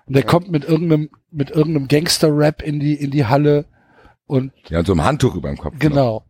[0.06, 3.64] Und der kommt mit irgendeinem, mit irgendeinem Gangster-Rap in die, in die Halle
[4.26, 5.76] und Ja, und so ein Handtuch über dem Kopf.
[5.78, 6.24] genau.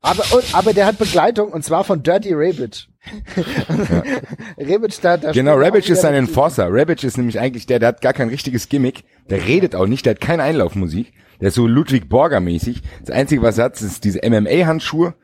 [0.00, 2.86] aber, und, aber der hat Begleitung und zwar von Dirty Rebic.
[4.58, 6.72] Rebic da, da Genau, Rebic ist ein Enforcer.
[6.72, 9.04] Rebic ist nämlich eigentlich der, der hat gar kein richtiges Gimmick.
[9.28, 11.12] Der redet auch nicht, der hat keine Einlaufmusik.
[11.40, 12.82] Der ist so Ludwig Borger mäßig.
[13.04, 15.14] Das Einzige, was er hat, ist diese MMA-Handschuhe.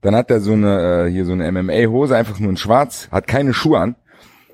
[0.00, 3.26] Dann hat er so eine, äh, hier so eine MMA-Hose, einfach nur in schwarz, hat
[3.26, 3.96] keine Schuhe an.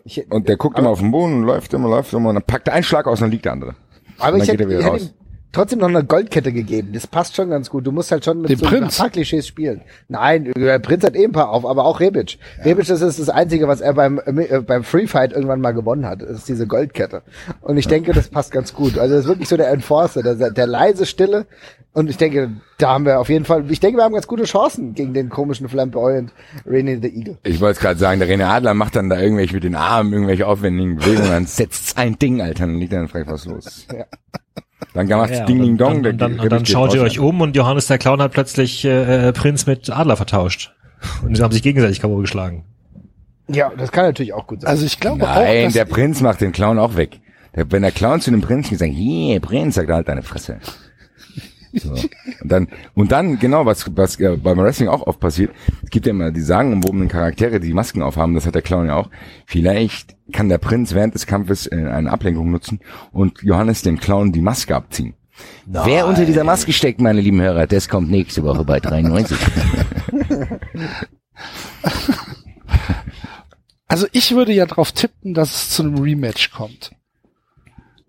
[0.04, 2.44] Ich, Und der guckt immer auf den Boden und läuft immer, läuft immer und dann
[2.44, 3.74] packt er einen Schlag aus und dann liegt der andere.
[4.18, 5.14] aber Und ich dann hätte, geht er ich wieder hätte
[5.54, 6.90] trotzdem noch eine Goldkette gegeben.
[6.92, 7.86] Das passt schon ganz gut.
[7.86, 8.98] Du musst halt schon mit Dem so Prinz?
[8.98, 9.80] ein paar Klischees spielen.
[10.08, 12.38] Nein, der Prinz hat eh ein paar auf, aber auch Rebic.
[12.64, 16.06] Rebic, das ist das Einzige, was er beim, äh, beim Free Fight irgendwann mal gewonnen
[16.06, 16.22] hat.
[16.22, 17.22] Das ist diese Goldkette.
[17.62, 18.98] Und ich denke, das passt ganz gut.
[18.98, 21.46] Also das ist wirklich so der Enforcer, der, der leise Stille.
[21.92, 24.42] Und ich denke, da haben wir auf jeden Fall, ich denke, wir haben ganz gute
[24.44, 26.32] Chancen gegen den komischen Flamboyant
[26.66, 27.38] Rainy the Eagle.
[27.44, 30.12] Ich wollte es gerade sagen, der René Adler macht dann da irgendwelche mit den Armen,
[30.12, 33.86] irgendwelche aufwendigen Bewegungen, dann setzt ein Ding, Alter, dann liegt dann fragt, was los.
[33.96, 34.06] Ja.
[34.92, 36.02] Dann macht's Ja, Ding, und Ding, Dong.
[36.02, 38.32] dann, der und dann, dann geht schaut ihr euch um und Johannes der Clown hat
[38.32, 40.72] plötzlich äh, Prinz mit Adler vertauscht.
[41.22, 42.16] Und sie haben sich gegenseitig K.O.
[42.16, 42.64] geschlagen.
[43.48, 44.70] Ja, das kann natürlich auch gut sein.
[44.70, 47.20] Also ich glaube auch, Nein, dass der Prinz macht den Clown auch weg.
[47.54, 50.58] Der, wenn der Clown zu dem Prinzen sagt, hier, Prinz, sagt er halt deine Fresse.
[51.74, 51.90] So.
[51.90, 55.50] Und dann, und dann, genau, was, was äh, beim Wrestling auch oft passiert,
[55.82, 58.96] es gibt ja immer die sagenumwobenen Charaktere, die Masken aufhaben, das hat der Clown ja
[58.96, 59.10] auch.
[59.46, 62.80] Vielleicht kann der Prinz während des Kampfes äh, eine Ablenkung nutzen
[63.12, 65.14] und Johannes dem Clown die Maske abziehen.
[65.66, 69.36] Wer unter dieser Maske steckt, meine lieben Hörer, das kommt nächste Woche bei 93.
[73.86, 76.90] Also ich würde ja drauf tippen, dass es zu einem Rematch kommt.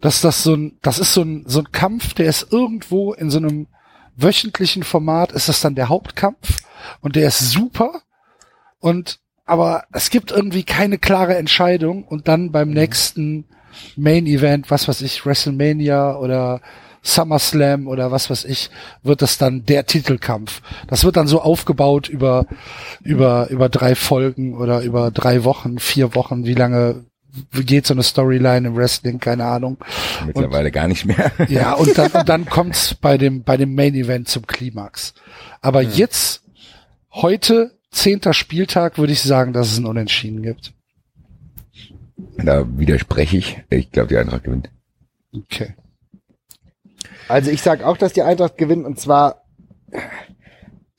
[0.02, 3.30] Dass das so ein, das ist so ein, so ein Kampf, der ist irgendwo in
[3.30, 3.68] so einem
[4.16, 6.58] wöchentlichen Format, ist das dann der Hauptkampf
[7.02, 8.02] und der ist super
[8.80, 13.46] und, aber es gibt irgendwie keine klare Entscheidung und dann beim nächsten
[13.96, 16.62] Main Event, was weiß ich, WrestleMania oder
[17.06, 18.70] SummerSlam oder was weiß ich,
[19.04, 20.62] wird das dann der Titelkampf.
[20.88, 22.48] Das wird dann so aufgebaut über,
[23.04, 27.06] über, über drei Folgen oder über drei Wochen, vier Wochen, wie lange
[27.52, 29.78] geht so eine Storyline im Wrestling, keine Ahnung.
[30.26, 31.32] Mittlerweile gar nicht mehr.
[31.48, 35.14] Ja, und dann, und dann kommt's bei dem, bei dem Main Event zum Klimax.
[35.62, 36.44] Aber jetzt,
[37.12, 40.74] heute, zehnter Spieltag, würde ich sagen, dass es ein Unentschieden gibt.
[42.38, 43.64] Da widerspreche ich.
[43.70, 44.70] Ich glaube, die Eintracht gewinnt.
[45.34, 45.76] Okay.
[47.28, 49.44] Also ich sag auch, dass die Eintracht gewinnt und zwar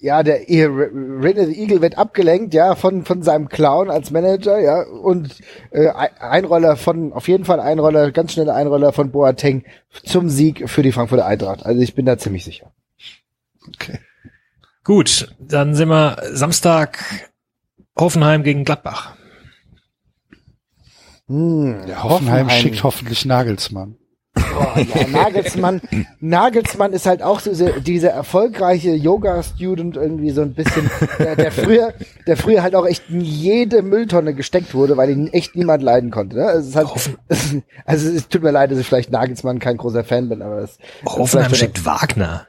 [0.06, 4.82] ja, der René the Eagle wird abgelenkt, ja, von von seinem Clown als Manager, ja,
[4.82, 5.36] und
[5.72, 5.88] äh,
[6.20, 9.64] Einroller von auf jeden Fall Einroller, ganz schnelle Einroller von Boateng
[10.04, 11.66] zum Sieg für die Frankfurter Eintracht.
[11.66, 12.72] Also ich bin da ziemlich sicher.
[13.68, 13.98] Okay.
[14.84, 17.04] Gut, dann sind wir Samstag
[17.98, 19.16] Hoffenheim gegen Gladbach.
[21.28, 23.96] Hm, Ja, Hoffenheim, schickt hoffentlich Nagelsmann.
[24.56, 25.82] Boah, ja, Nagelsmann,
[26.20, 31.52] Nagelsmann ist halt auch so diese, dieser erfolgreiche Yoga-Student irgendwie so ein bisschen, der, der
[31.52, 31.92] früher,
[32.26, 36.10] der früher halt auch echt in jede Mülltonne gesteckt wurde, weil ihn echt niemand leiden
[36.10, 36.36] konnte.
[36.36, 36.44] Ne?
[36.50, 36.88] Es ist halt,
[37.84, 40.78] also es tut mir leid, dass ich vielleicht Nagelsmann kein großer Fan bin, aber es
[41.04, 42.46] Hoffenheim schickt Wagner.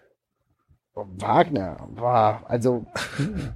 [0.93, 2.85] Wagner, war also
[3.17, 3.53] hm.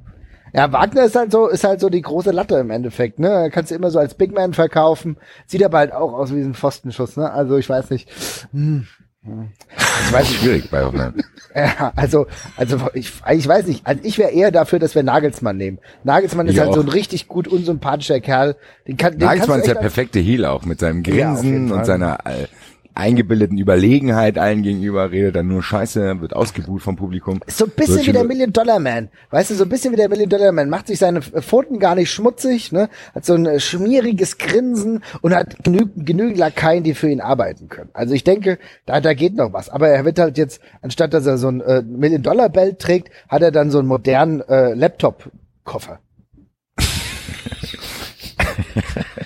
[0.53, 3.49] Ja, Wagner ist halt so, ist halt so die große Latte im Endeffekt, ne?
[3.51, 5.17] Kannst du immer so als Big Man verkaufen.
[5.47, 7.31] Sieht aber halt auch aus wie ein Pfostenschuss, ne?
[7.31, 8.09] Also ich weiß nicht.
[8.51, 8.87] Hm.
[9.23, 10.81] Ich weiß nicht, Schwierig bei.
[11.53, 13.85] Ja, also, also ich, ich weiß nicht.
[13.85, 15.79] Also ich wäre eher dafür, dass wir Nagelsmann nehmen.
[16.05, 16.85] Nagelsmann ist Ich halt so auch.
[16.85, 18.55] ein richtig gut unsympathischer Kerl.
[18.87, 21.77] Den kann, den Nagelsmann ist der perfekte Heel auch mit seinem Ja, Grinsen Fall.
[21.77, 22.47] und seiner äh,
[22.93, 27.39] eingebildeten Überlegenheit allen gegenüber, redet dann nur Scheiße, wird ausgebuht vom Publikum.
[27.47, 29.09] So ein bisschen wie der Million Dollar Man.
[29.29, 30.69] Weißt du, so ein bisschen wie der Million Dollar Man.
[30.69, 32.89] Macht sich seine Pfoten gar nicht schmutzig, ne?
[33.15, 37.69] Hat so ein äh, schmieriges Grinsen und hat genügend, genügend Lakaien, die für ihn arbeiten
[37.69, 37.89] können.
[37.93, 39.69] Also ich denke, da, da geht noch was.
[39.69, 43.09] Aber er wird halt jetzt, anstatt dass er so ein äh, Million Dollar Belt trägt,
[43.29, 45.99] hat er dann so einen modernen äh, Laptop-Koffer.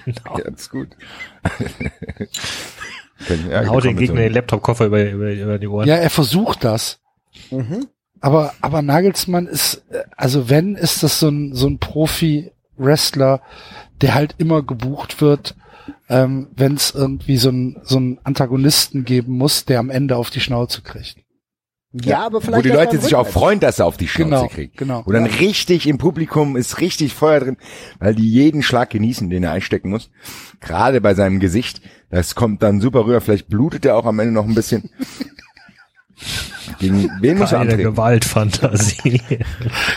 [0.05, 0.89] Ja, das ist gut.
[3.49, 5.87] Ja, Ja, Haut den Gegner so- den Laptop-Koffer über, über, über die Ohren.
[5.87, 6.99] Ja, er versucht das.
[7.51, 7.87] Mhm.
[8.21, 9.83] Aber, aber Nagelsmann ist,
[10.17, 13.41] also wenn, ist das so ein, so ein Profi-Wrestler,
[14.01, 15.55] der halt immer gebucht wird,
[16.09, 20.29] ähm, wenn es irgendwie so ein, so einen Antagonisten geben muss, der am Ende auf
[20.29, 21.17] die Schnauze kriegt.
[21.93, 24.47] Ja, aber vielleicht Wo die Leute sich auch freuen, dass er auf die Schnauze Genau,
[24.47, 24.75] kriegt.
[24.77, 25.01] genau.
[25.05, 27.57] Und dann richtig im Publikum ist richtig Feuer drin,
[27.99, 30.09] weil die jeden Schlag genießen, den er einstecken muss.
[30.59, 31.81] Gerade bei seinem Gesicht.
[32.09, 33.21] Das kommt dann super rüber.
[33.21, 34.89] Vielleicht blutet er auch am Ende noch ein bisschen.
[36.79, 37.83] Gegen wen muss er antreten?
[37.83, 39.21] Gewaltfantasie.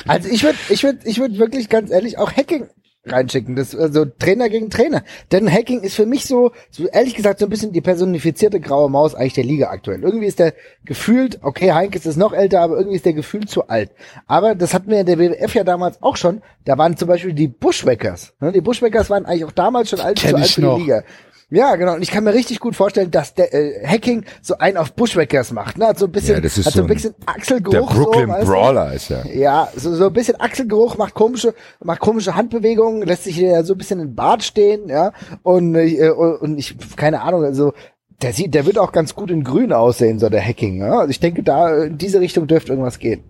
[0.06, 2.68] Also ich würde, ich würde, ich würde wirklich ganz ehrlich auch Hacking
[3.12, 3.56] reinschicken.
[3.56, 5.02] Das also Trainer gegen Trainer.
[5.32, 8.90] Denn Hacking ist für mich so, so ehrlich gesagt so ein bisschen die personifizierte graue
[8.90, 10.02] Maus eigentlich der Liga aktuell.
[10.02, 10.54] Irgendwie ist der
[10.84, 13.90] gefühlt, okay, Heinkes ist noch älter, aber irgendwie ist der gefühlt zu alt.
[14.26, 16.42] Aber das hatten wir in der WWF ja damals auch schon.
[16.64, 18.34] Da waren zum Beispiel die Bushwackers.
[18.40, 18.52] Ne?
[18.52, 20.78] Die Bushwackers waren eigentlich auch damals schon alt, zu alt ich für die noch.
[20.78, 21.02] Liga.
[21.50, 21.94] Ja, genau.
[21.94, 25.50] Und ich kann mir richtig gut vorstellen, dass der äh, Hacking so einen auf Bushwackers
[25.52, 25.78] macht.
[25.78, 25.86] Ne?
[25.86, 27.90] Hat so ein bisschen, Ja, das ist hat so ein bisschen Der Achselgeruch.
[27.94, 28.46] Brooklyn so?
[28.46, 29.26] Brawler ist er.
[29.34, 33.72] Ja, so, so ein bisschen Achselgeruch, macht komische, macht komische Handbewegungen, lässt sich ja so
[33.74, 35.12] ein bisschen in den Bart stehen, ja.
[35.42, 37.72] Und, äh, und ich, keine Ahnung, also
[38.20, 40.80] der sieht, der wird auch ganz gut in Grün aussehen, so der Hacking.
[40.80, 40.98] Ja?
[40.98, 43.22] Also ich denke, da in diese Richtung dürfte irgendwas gehen.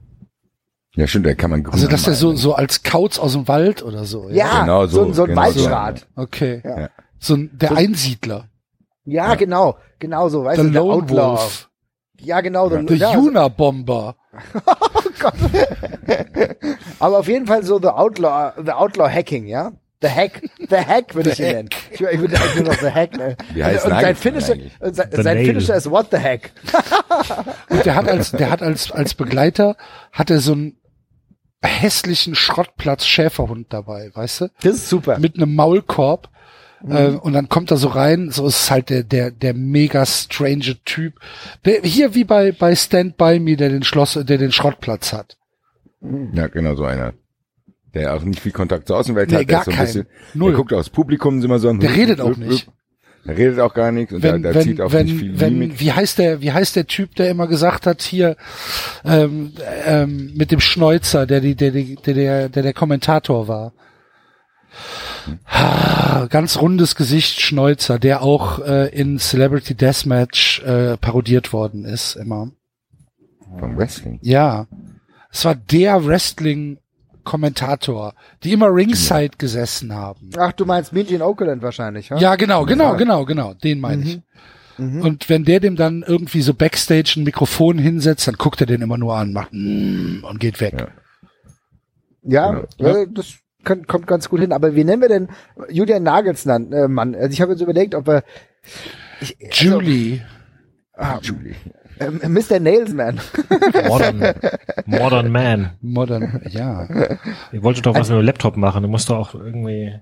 [0.96, 3.46] Ja, stimmt, da kann man grün Also dass er so, so als Kauz aus dem
[3.46, 4.28] Wald oder so.
[4.30, 5.60] Ja, Genau so, so, so ein genau so.
[5.60, 6.06] Waldschrat.
[6.16, 6.62] Okay.
[6.64, 6.88] Ja.
[7.18, 8.48] So ein, der Einsiedler.
[9.04, 11.38] Ja, genau, genau so, weißt Der du, der Lone Outlaw.
[11.38, 11.68] Wolf.
[12.20, 14.16] Ja, genau, Der ja, so- Juna-Bomber.
[16.98, 19.72] Aber auf jeden Fall so The Outlaw, The Outlaw Hacking, ja?
[20.00, 21.68] The Hack, The Hack würde ich ihn nennen.
[21.90, 23.36] Ich, ich würde eigentlich nur noch The Hack nennen.
[23.52, 24.80] Wie heißt und sein Nagelsmann Finisher, eigentlich?
[24.80, 25.44] und sein, The sein.
[25.44, 26.52] Finisher ist What the Heck.
[27.70, 29.76] Und der hat als, der hat als, als Begleiter,
[30.12, 30.76] hat er so einen
[31.64, 34.48] hässlichen Schrottplatz Schäferhund dabei, weißt du?
[34.62, 35.18] Das ist super.
[35.18, 36.28] Mit einem Maulkorb.
[36.82, 36.92] Mhm.
[36.92, 40.76] Äh, und dann kommt er so rein, so ist halt der, der, der mega strange
[40.84, 41.14] Typ.
[41.64, 45.36] Der, hier wie bei, bei Stand By Me, der den Schloss, der den Schrottplatz hat.
[46.32, 47.14] Ja, genau so einer.
[47.94, 49.40] Der auch nicht viel Kontakt zur Außenwelt Nee, hat.
[49.40, 50.52] Der gar ist so bisschen, Null.
[50.52, 52.68] Der guckt aufs Publikum, sind immer so ein Der redet auch nicht.
[53.24, 55.40] Der redet auch gar nichts und Wenn, der, der wenn, zieht auch wenn, nicht viel
[55.40, 55.80] wenn, Mimik.
[55.80, 58.36] wie heißt der, wie heißt der Typ, der immer gesagt hat, hier,
[59.04, 59.52] ähm,
[59.84, 63.72] ähm, mit dem Schneuzer, der die, der, die- der, der, der, der Kommentator war.
[65.46, 72.16] Ah, Ganz rundes Gesicht, Schneuzer, der auch äh, in Celebrity Deathmatch äh, parodiert worden ist,
[72.16, 72.50] immer.
[73.58, 74.18] Vom Wrestling.
[74.22, 74.66] Ja.
[75.30, 80.30] Es war der Wrestling-Kommentator, die immer ringside gesessen haben.
[80.38, 82.18] Ach, du meinst Minji in Oakland wahrscheinlich, ja?
[82.18, 83.54] Ja, genau, genau, genau, genau.
[83.54, 84.20] Den meine ich.
[84.78, 88.80] Und wenn der dem dann irgendwie so Backstage ein Mikrofon hinsetzt, dann guckt er den
[88.80, 90.86] immer nur an, macht mm, und geht weg.
[92.22, 92.96] Ja, Genau.
[92.96, 94.52] äh, das kann, kommt ganz gut hin.
[94.52, 95.28] Aber wie nennen wir denn
[95.68, 96.72] Julian Nagelsmann?
[96.72, 98.22] Äh, Mann, also ich habe jetzt überlegt, ob wir
[99.20, 100.20] ich, Julie.
[100.94, 101.54] ah, Julie.
[101.98, 102.60] äh, Mr.
[102.60, 103.20] Nailsman.
[103.88, 104.34] Modern,
[104.86, 105.70] Modern Man.
[105.80, 106.88] Modern, ja.
[107.52, 108.82] Ihr wolltet doch was mit dem Laptop machen.
[108.82, 109.94] Da muss doch auch irgendwie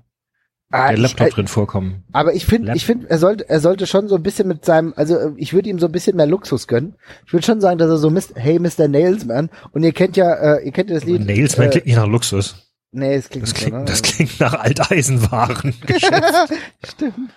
[0.70, 2.04] Ah, der ich, Laptop äh, drin vorkommen.
[2.12, 4.94] Aber ich finde, ich finde, er sollte, er sollte schon so ein bisschen mit seinem,
[4.96, 6.96] also äh, ich würde ihm so ein bisschen mehr Luxus gönnen.
[7.24, 8.88] Ich würde schon sagen, dass er so, Mist, hey Mr.
[8.88, 11.24] Nailsman, und ihr kennt ja, äh, ihr kennt ja das Lied.
[11.24, 12.65] Nailsman äh, klingt nicht nach Luxus.
[12.98, 13.84] Nee, es klingt Das klingt, so, ne?
[13.84, 15.74] das klingt nach Alteisenwaren.
[16.82, 17.30] stimmt.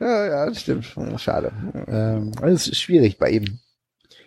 [0.00, 0.86] Ja, ja, das stimmt.
[1.18, 1.52] Schade.
[1.86, 3.58] Ähm, Das ist schwierig bei ihm.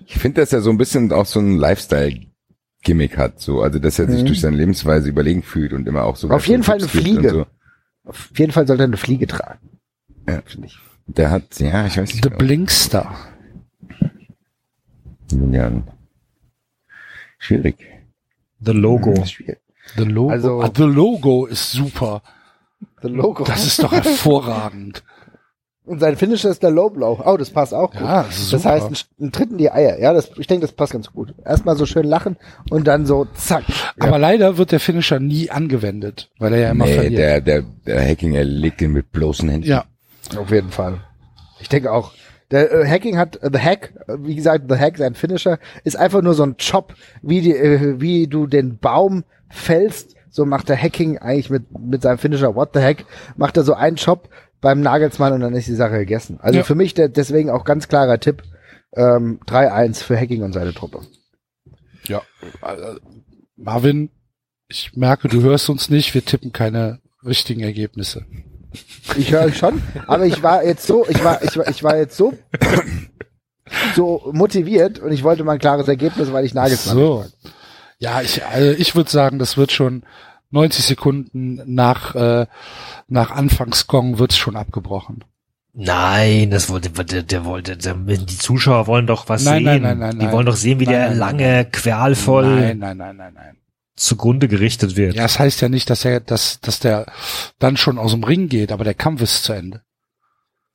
[0.06, 3.98] Ich finde, dass er so ein bisschen auch so ein Lifestyle-Gimmick hat, so, also dass
[3.98, 4.26] er sich Mhm.
[4.28, 6.30] durch seine Lebensweise überlegen fühlt und immer auch so.
[6.30, 7.30] Auf jeden Fall eine Tipps Fliege.
[7.32, 7.45] So.
[8.03, 9.80] Auf jeden Fall sollte er eine Fliege tragen.
[10.30, 10.78] Ja, finde ich.
[11.07, 12.24] Der hat, ja, ich weiß nicht.
[12.24, 12.38] The genau.
[12.38, 13.16] Blinkster.
[15.32, 15.88] Julian.
[17.40, 17.78] Schwierig.
[18.60, 19.26] The Logo.
[19.26, 19.57] Schwierig.
[19.97, 20.31] The Logo.
[20.31, 22.22] Also- ah, the Logo ist super.
[23.01, 23.43] The Logo.
[23.43, 25.03] Das ist doch hervorragend.
[25.85, 27.22] Und sein Finisher ist der Low Blow.
[27.23, 28.01] Oh, das passt auch gut.
[28.01, 29.99] Ja, das das heißt, ein, ein Tritt in die Eier.
[29.99, 31.35] Ja, das, ich denke, das passt ganz gut.
[31.45, 32.38] Erstmal so schön lachen
[32.72, 33.65] und dann so zack.
[33.99, 37.19] Aber leider wird der Finisher nie angewendet, weil er ja immer Nee, verliert.
[37.19, 39.67] der, der, der Hacking, er legt ihn mit bloßen Händen.
[39.67, 39.85] ja.
[40.35, 41.01] Auf jeden Fall.
[41.59, 42.13] Ich denke auch,
[42.49, 45.95] Der äh, Hacking hat, äh, The Hack, äh, wie gesagt, The Hack, sein Finisher, ist
[45.97, 50.69] einfach nur so ein Chop, wie, die, äh, wie du den Baum fällst, so macht
[50.69, 53.05] der Hacking eigentlich mit, mit seinem Finisher What the Heck,
[53.38, 54.30] macht er so einen Chop
[54.61, 56.39] beim Nagelsmann und dann ist die Sache gegessen.
[56.41, 56.63] Also Ja.
[56.63, 58.43] für mich der, deswegen auch ganz klarer Tipp,
[58.95, 61.01] ähm, 3-1 für Hacking und seine Truppe.
[62.07, 62.22] Ja.
[62.61, 62.95] äh,
[63.55, 64.09] Marvin,
[64.67, 66.13] ich merke, du hörst uns nicht.
[66.13, 68.26] Wir tippen keine richtigen Ergebnisse.
[69.17, 71.95] Ich höre euch schon, aber ich war jetzt so, ich war, ich war, ich war
[71.97, 72.34] jetzt so,
[73.95, 77.23] so motiviert und ich wollte mal ein klares Ergebnis, weil ich Nagelsmann So.
[77.23, 77.53] nicht mag.
[77.99, 80.03] Ja, ich, also ich würde sagen, das wird schon
[80.51, 82.45] 90 Sekunden nach, äh,
[83.07, 85.23] nach Anfangsgong wird's schon abgebrochen.
[85.73, 89.65] Nein, das wollte, der, der wollte, der, die Zuschauer wollen doch was Nein, sehen.
[89.65, 90.31] nein, nein, nein, die nein.
[90.34, 93.57] wollen doch sehen, wie Nein, der nein, lange, qualvoll Nein, nein, nein, nein, nein.
[93.97, 95.15] zugrunde gerichtet wird.
[95.15, 97.07] Ja, das heißt ja nicht, dass er, dass, dass der
[97.59, 99.81] dann schon aus dem Ring geht, aber der Kampf ist zu Ende.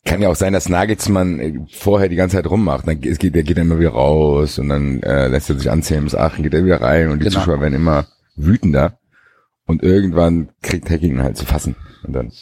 [0.04, 2.88] Kann ja auch sein, dass Nagelsmann äh, vorher die ganze Zeit rummacht.
[2.88, 5.70] Dann es geht, der geht dann immer wieder raus und dann äh, lässt er sich
[5.70, 7.38] anzählen bis Aachen, geht er wieder rein und die Genau.
[7.40, 8.06] Zuschauer werden immer
[8.36, 8.98] wütender.
[9.66, 11.76] Und irgendwann kriegt Hacking ihn halt zu fassen.
[12.02, 12.32] Und dann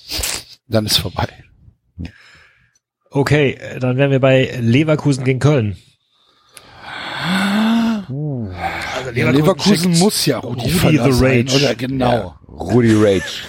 [0.68, 1.28] Dann ist vorbei.
[3.10, 5.76] Okay, äh, dann wären wir bei Leverkusen gegen Köln.
[8.08, 11.56] Also Ja, Leverkusen schickt muss ja Rudi, Rudi the sein, Rage.
[11.56, 12.10] oder genau.
[12.12, 13.42] Ja, Rudi Rage.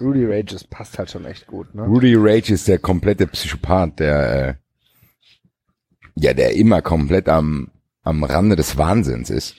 [0.00, 1.82] Rudy Rage, das passt halt schon echt gut, ne?
[1.82, 4.54] Rudy Rage ist der komplette Psychopath, der äh,
[6.14, 7.70] ja, der immer komplett am
[8.02, 9.56] am Rande des Wahnsinns ist.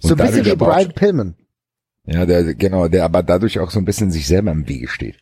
[0.00, 1.34] So ein bisschen wie Brian Pillman.
[2.04, 5.18] Ja, der genau, der aber dadurch auch so ein bisschen sich selber im Wege steht.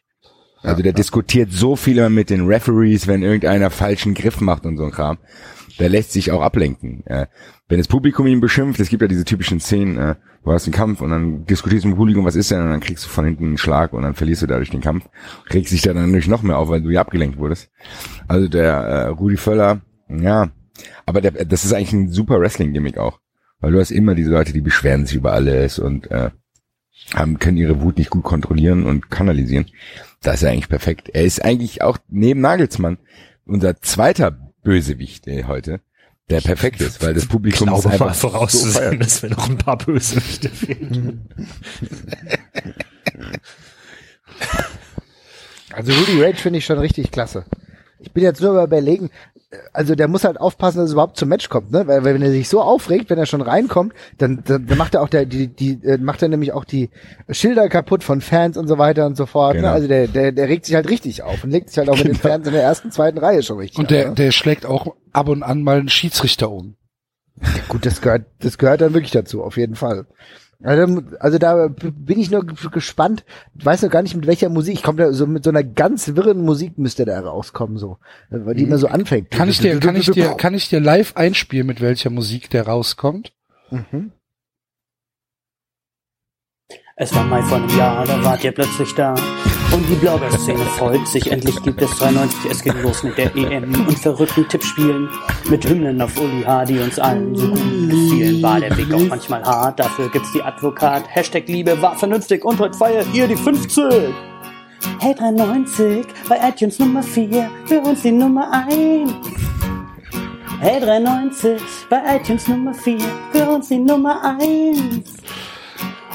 [0.62, 4.76] Also der diskutiert so viel immer mit den Referees, wenn irgendeiner falschen Griff macht und
[4.76, 5.18] so ein Kram.
[5.78, 7.04] Der lässt sich auch ablenken.
[7.06, 7.26] Äh,
[7.68, 10.14] wenn das Publikum ihn beschimpft, es gibt ja diese typischen Szenen, äh,
[10.46, 12.70] du hast einen Kampf und dann diskutierst du mit dem Publikum, was ist denn, und
[12.70, 15.08] dann kriegst du von hinten einen Schlag und dann verlierst du dadurch den Kampf.
[15.52, 17.70] Regst dich dann natürlich noch mehr auf, weil du ja abgelenkt wurdest.
[18.28, 20.50] Also der äh, Rudi Völler, ja,
[21.04, 23.20] aber der, das ist eigentlich ein super Wrestling-Gimmick auch.
[23.60, 26.30] Weil du hast immer diese Leute, die beschweren sich über alles und äh,
[27.14, 29.66] haben, können ihre Wut nicht gut kontrollieren und kanalisieren.
[30.22, 31.10] Das ist ja eigentlich perfekt.
[31.12, 32.98] Er ist eigentlich auch neben Nagelsmann
[33.46, 34.30] unser zweiter
[34.62, 35.80] Bösewicht äh, heute,
[36.28, 39.00] der perfekt ist, weil das Ich Publikum glaube, ist einfach vor- so vorauszusehen, feiert.
[39.04, 41.28] dass wir noch ein paar Bösewichte fehlen.
[45.72, 47.44] Also Rudy Rage finde ich schon richtig klasse.
[47.98, 49.10] Ich bin jetzt nur überlegen,
[49.72, 51.86] also der muss halt aufpassen, dass es überhaupt zum Match kommt, ne?
[51.86, 54.94] Weil, weil wenn er sich so aufregt, wenn er schon reinkommt, dann, dann, dann macht
[54.94, 56.90] er auch der, die, die, äh, macht er nämlich auch die
[57.30, 59.54] Schilder kaputt von Fans und so weiter und so fort.
[59.54, 59.68] Genau.
[59.68, 59.74] Ne?
[59.74, 62.06] Also der, der, der regt sich halt richtig auf und legt sich halt auch mit
[62.06, 64.14] den Fans in der ersten, zweiten Reihe schon richtig Und auf, der, ne?
[64.14, 66.76] der schlägt auch ab und an mal einen Schiedsrichter um.
[67.68, 70.06] Gut, das gehört, das gehört dann wirklich dazu, auf jeden Fall.
[70.62, 73.24] Also, also da bin ich nur gespannt.
[73.58, 74.74] Ich weiß noch gar nicht mit welcher Musik.
[74.74, 77.98] Ich komme da so mit so einer ganz wirren Musik müsste da rauskommen so,
[78.30, 79.30] weil die immer so anfängt.
[79.30, 82.66] Kann ich dir, kann ich dir, kann ich dir live einspielen, mit welcher Musik der
[82.66, 83.32] rauskommt?
[83.70, 84.12] Mhm.
[86.98, 89.14] Es war Mai vor einem Jahr, da wart ihr plötzlich da.
[89.70, 93.86] Und die Blogger-Szene freut sich, endlich gibt es 93, es geht los mit der EM
[93.86, 95.10] und verrückten Tippspielen.
[95.50, 97.60] Mit Hymnen auf Uli H., die uns allen so gut
[98.36, 98.42] gefielen.
[98.42, 101.04] War der Weg auch manchmal hart, dafür gibt's die Advokat.
[101.08, 104.14] Hashtag Liebe war vernünftig und heute feiert ihr die 50.
[104.98, 109.12] Hey 93, bei iTunes Nummer 4, für uns die Nummer 1.
[110.60, 111.60] Hey 93,
[111.90, 112.98] bei iTunes Nummer 4,
[113.32, 115.02] für uns die Nummer 1.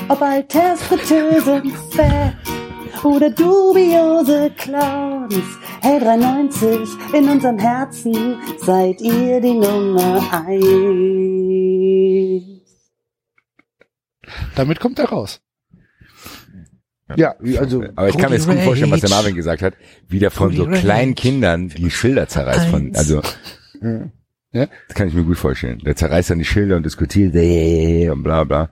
[0.07, 2.35] Ob Alters, Fritteusen, Fett
[3.03, 5.57] oder dubiose Clowns.
[6.01, 12.43] Hey 93, in unserem Herzen seid ihr die Nummer 1.
[14.55, 15.41] Damit kommt er raus.
[17.15, 19.75] Ja, also Aber ich kann mir jetzt gut vorstellen, was der Marvin gesagt hat,
[20.07, 21.13] wie der von so kleinen.
[21.13, 23.21] Kindern die Schilder zerreißt von, also,
[24.53, 24.67] Ja.
[24.87, 25.77] das kann ich mir gut vorstellen.
[25.85, 28.71] Der zerreißt dann die Schilder und diskutiert äh, und bla bla.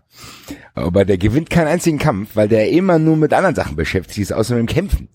[0.74, 4.34] Aber der gewinnt keinen einzigen Kampf, weil der immer nur mit anderen Sachen beschäftigt ist,
[4.34, 5.10] außer mit dem Kämpfen.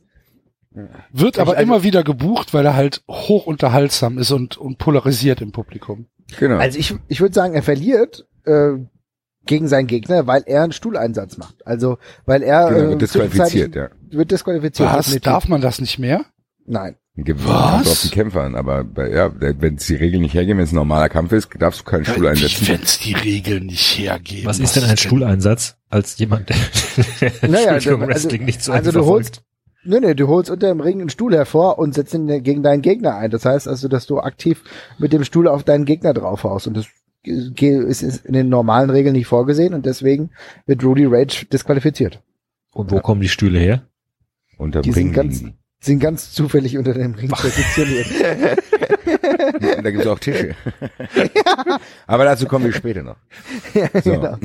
[1.13, 5.41] Wird aber also- immer wieder gebucht, weil er halt hoch unterhaltsam ist und, und polarisiert
[5.41, 6.07] im Publikum.
[6.39, 6.57] Genau.
[6.59, 8.73] Also ich, ich würde sagen, er verliert äh,
[9.47, 11.67] gegen seinen Gegner, weil er einen Stuhleinsatz macht.
[11.67, 13.77] Also weil er genau äh, wird disqualifiziert, zwischenzeitlich-
[14.11, 14.19] ja.
[14.19, 14.93] Wird disqualifiziert.
[14.93, 15.21] Was?
[15.21, 16.25] Darf man das nicht mehr?
[16.67, 16.97] Nein.
[17.17, 17.87] Gibt Was?
[17.87, 20.73] auf die Kämpfer an, aber bei, ja, wenn es die Regeln nicht hergeben, wenn es
[20.73, 22.67] ein normaler Kampf ist, darfst du keinen Stuhl einsetzen.
[22.67, 24.47] Wenn es die Regeln nicht hergeben.
[24.47, 26.57] Was ist denn ein Stuhleinsatz als jemand, der
[27.49, 29.43] Naja, also- Wrestling nicht so also du holst-
[29.85, 32.83] Nee, nee, du holst unter dem Ring einen Stuhl hervor und setzt ihn gegen deinen
[32.83, 33.31] Gegner ein.
[33.31, 34.63] Das heißt also, dass du aktiv
[34.99, 36.67] mit dem Stuhl auf deinen Gegner draufhaust.
[36.67, 36.87] Und das
[37.25, 40.31] ist in den normalen Regeln nicht vorgesehen und deswegen
[40.67, 42.21] wird Rudy Rage disqualifiziert.
[42.73, 43.83] Und wo kommen die Stühle her?
[44.59, 48.07] Unterm Die sind Ring ganz- liegen sind ganz zufällig unter dem Ring positioniert.
[49.83, 50.55] da gibt's auch Tische.
[52.07, 53.17] Aber dazu kommen wir später noch.
[53.75, 54.13] ja, So.
[54.13, 54.37] genau.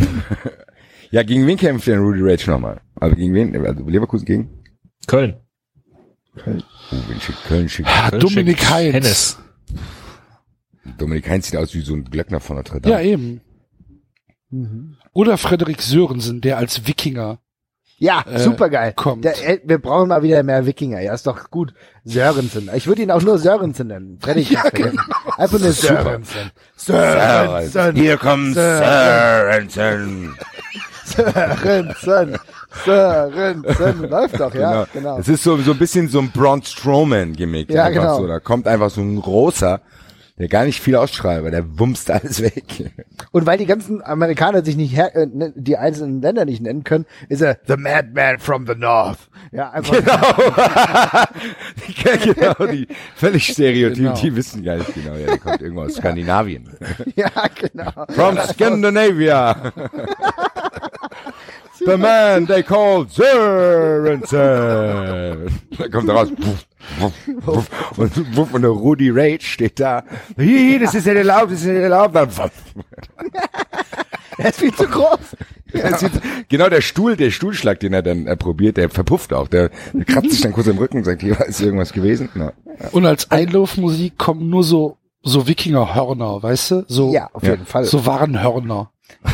[1.12, 2.82] Ja, gegen wen kämpft denn Rudy Rage nochmal?
[3.00, 3.66] Also gegen wen?
[3.66, 4.50] Also Leverkusen gegen?
[5.10, 5.36] Köln.
[6.46, 6.52] Oh,
[7.08, 7.90] wen schickt Köln schickt.
[7.90, 8.94] Ah, Köln Dominik schickt Heinz.
[8.94, 9.38] Hennes.
[10.98, 12.96] Dominik Heinz sieht aus wie so ein Glöckner von Notre Dame.
[12.96, 13.42] Ja, eben.
[15.14, 17.40] Oder Frederik Sörensen, der als Wikinger.
[18.02, 18.94] Ja, Äh, super geil.
[18.96, 19.26] kommt.
[19.26, 21.02] wir brauchen mal wieder mehr Wikinger.
[21.02, 21.74] Ja, ist doch gut.
[22.06, 22.70] Sörensen.
[22.74, 24.18] Ich würde ihn auch nur Sörensen nennen.
[24.22, 24.98] Fredrik Ja, vergessen.
[25.38, 26.52] Einfach nur Sörensen.
[26.78, 27.72] Sörensen.
[27.72, 27.96] Sörensen.
[28.02, 29.70] Hier kommt Sörensen.
[29.70, 30.36] Sörensen.
[31.16, 32.38] Sörensen.
[34.10, 34.86] Läuft doch, ja.
[34.94, 35.18] Genau.
[35.20, 37.70] Es ist so, so ein bisschen so ein Braun Strowman-Gimmick.
[37.72, 38.20] Ja, genau.
[38.20, 39.82] So, da kommt einfach so ein großer,
[40.38, 42.92] der gar nicht viel aber der wumst alles weg.
[43.32, 46.86] Und weil die ganzen Amerikaner sich nicht her, äh, ne- die einzelnen Länder nicht nennen
[46.86, 49.18] können, ist er the Madman from the North.
[49.52, 49.98] Ja, einfach.
[49.98, 51.26] Genau.
[52.34, 54.14] genau, die völlig stereotyp, Genau.
[54.16, 56.70] die wissen gar nicht genau, ja, der kommt irgendwo aus Skandinavien.
[57.16, 57.30] ja,
[57.60, 57.92] genau.
[58.10, 59.56] From Scandinavia.
[61.86, 64.30] The man they call Sörensen.
[65.78, 66.30] Da kommt er raus.
[66.36, 66.66] Puff,
[67.00, 67.14] puff,
[67.46, 67.70] puff.
[67.98, 70.04] Und, puff, und der Rudi Rage steht da.
[70.38, 72.16] Hi, das ist nicht erlaubt, das ist nicht erlaubt.
[74.38, 75.20] Er ist viel zu groß.
[75.74, 76.06] Ist-
[76.48, 79.50] Genau, der Stuhl, der Stuhlschlag, den er dann äh, probiert, der verpufft auch.
[79.50, 82.30] Der, der kratzt sich dann kurz im Rücken und sagt, hier ist irgendwas gewesen.
[82.36, 82.54] Ja.
[82.92, 86.86] Und als Einlaufmusik kommen nur so, so Wikingerhörner, weißt du?
[86.88, 87.84] So, Ja, auf jeden Fall.
[87.84, 88.92] so Warenhörner.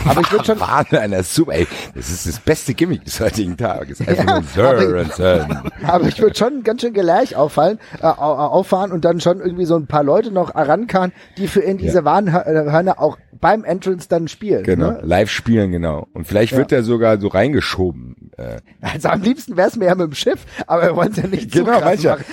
[0.08, 1.68] Aber ich würde schon, Wahnsinn, einer super, ey.
[1.94, 4.00] Das ist das beste Gimmick des heutigen Tages.
[4.06, 5.72] Ja, nur Sörensen.
[5.84, 9.40] aber ich würde schon ganz schön gelercht auffallen, äh, au- au- auffahren und dann schon
[9.40, 14.08] irgendwie so ein paar Leute noch herankarren, die für ihn diese Warnhörner auch beim Entrance
[14.10, 14.64] dann spielen.
[14.64, 15.00] Genau, Ne?
[15.04, 16.08] live spielen, genau.
[16.14, 18.32] Und vielleicht wird er sogar so reingeschoben.
[18.38, 21.18] Äh, Also am liebsten wäre es mir ja mit dem Schiff, aber wir wollen es
[21.18, 22.24] ja nicht genau, zu machen.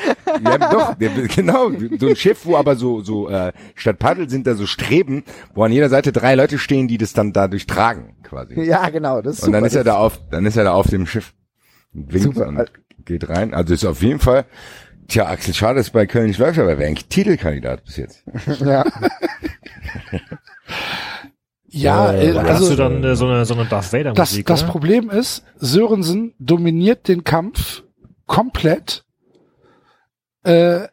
[0.45, 0.95] Ja, doch,
[1.35, 5.25] genau, so ein Schiff, wo aber so, so, äh, statt Paddel sind da so Streben,
[5.55, 8.61] wo an jeder Seite drei Leute stehen, die das dann dadurch tragen, quasi.
[8.61, 9.67] Ja, genau, das ist und dann super.
[9.67, 11.35] ist er da auf, dann ist er da auf dem Schiff.
[11.95, 12.49] Und winkt Super.
[12.49, 12.71] und
[13.05, 13.55] geht rein.
[13.55, 14.45] Also ist auf jeden Fall,
[15.09, 18.25] tja, Axel Schade ist bei Köln nicht läuft, aber er wäre eigentlich Titelkandidat bis jetzt.
[18.61, 18.85] ja.
[21.75, 24.33] Ja, äh, Da hast also du dann äh, so eine, so eine Darth Vader das,
[24.33, 24.73] Musik, das oder?
[24.73, 27.83] Problem ist, Sörensen dominiert den Kampf
[28.27, 29.05] komplett.
[30.43, 30.89] Äh,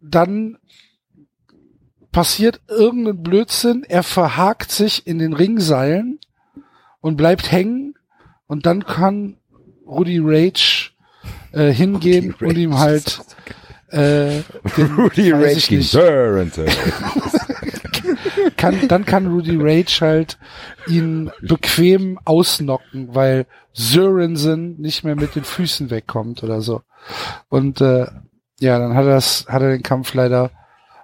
[0.00, 0.58] dann
[2.18, 6.18] passiert irgendein Blödsinn, er verhakt sich in den Ringseilen
[7.00, 7.94] und bleibt hängen
[8.48, 9.36] und dann kann
[9.86, 10.90] Rudi Rage
[11.52, 13.20] äh, hingehen Rudi und ihm Rage halt
[13.90, 14.42] äh,
[14.76, 15.82] den, Rudy Rage gegen.
[15.82, 16.66] Sörensen.
[18.56, 20.38] kann, dann kann Rudy Rage halt
[20.88, 26.82] ihn bequem ausnocken, weil Sörensen nicht mehr mit den Füßen wegkommt oder so.
[27.48, 28.06] Und äh,
[28.58, 30.50] ja, dann hat er das, hat er den Kampf leider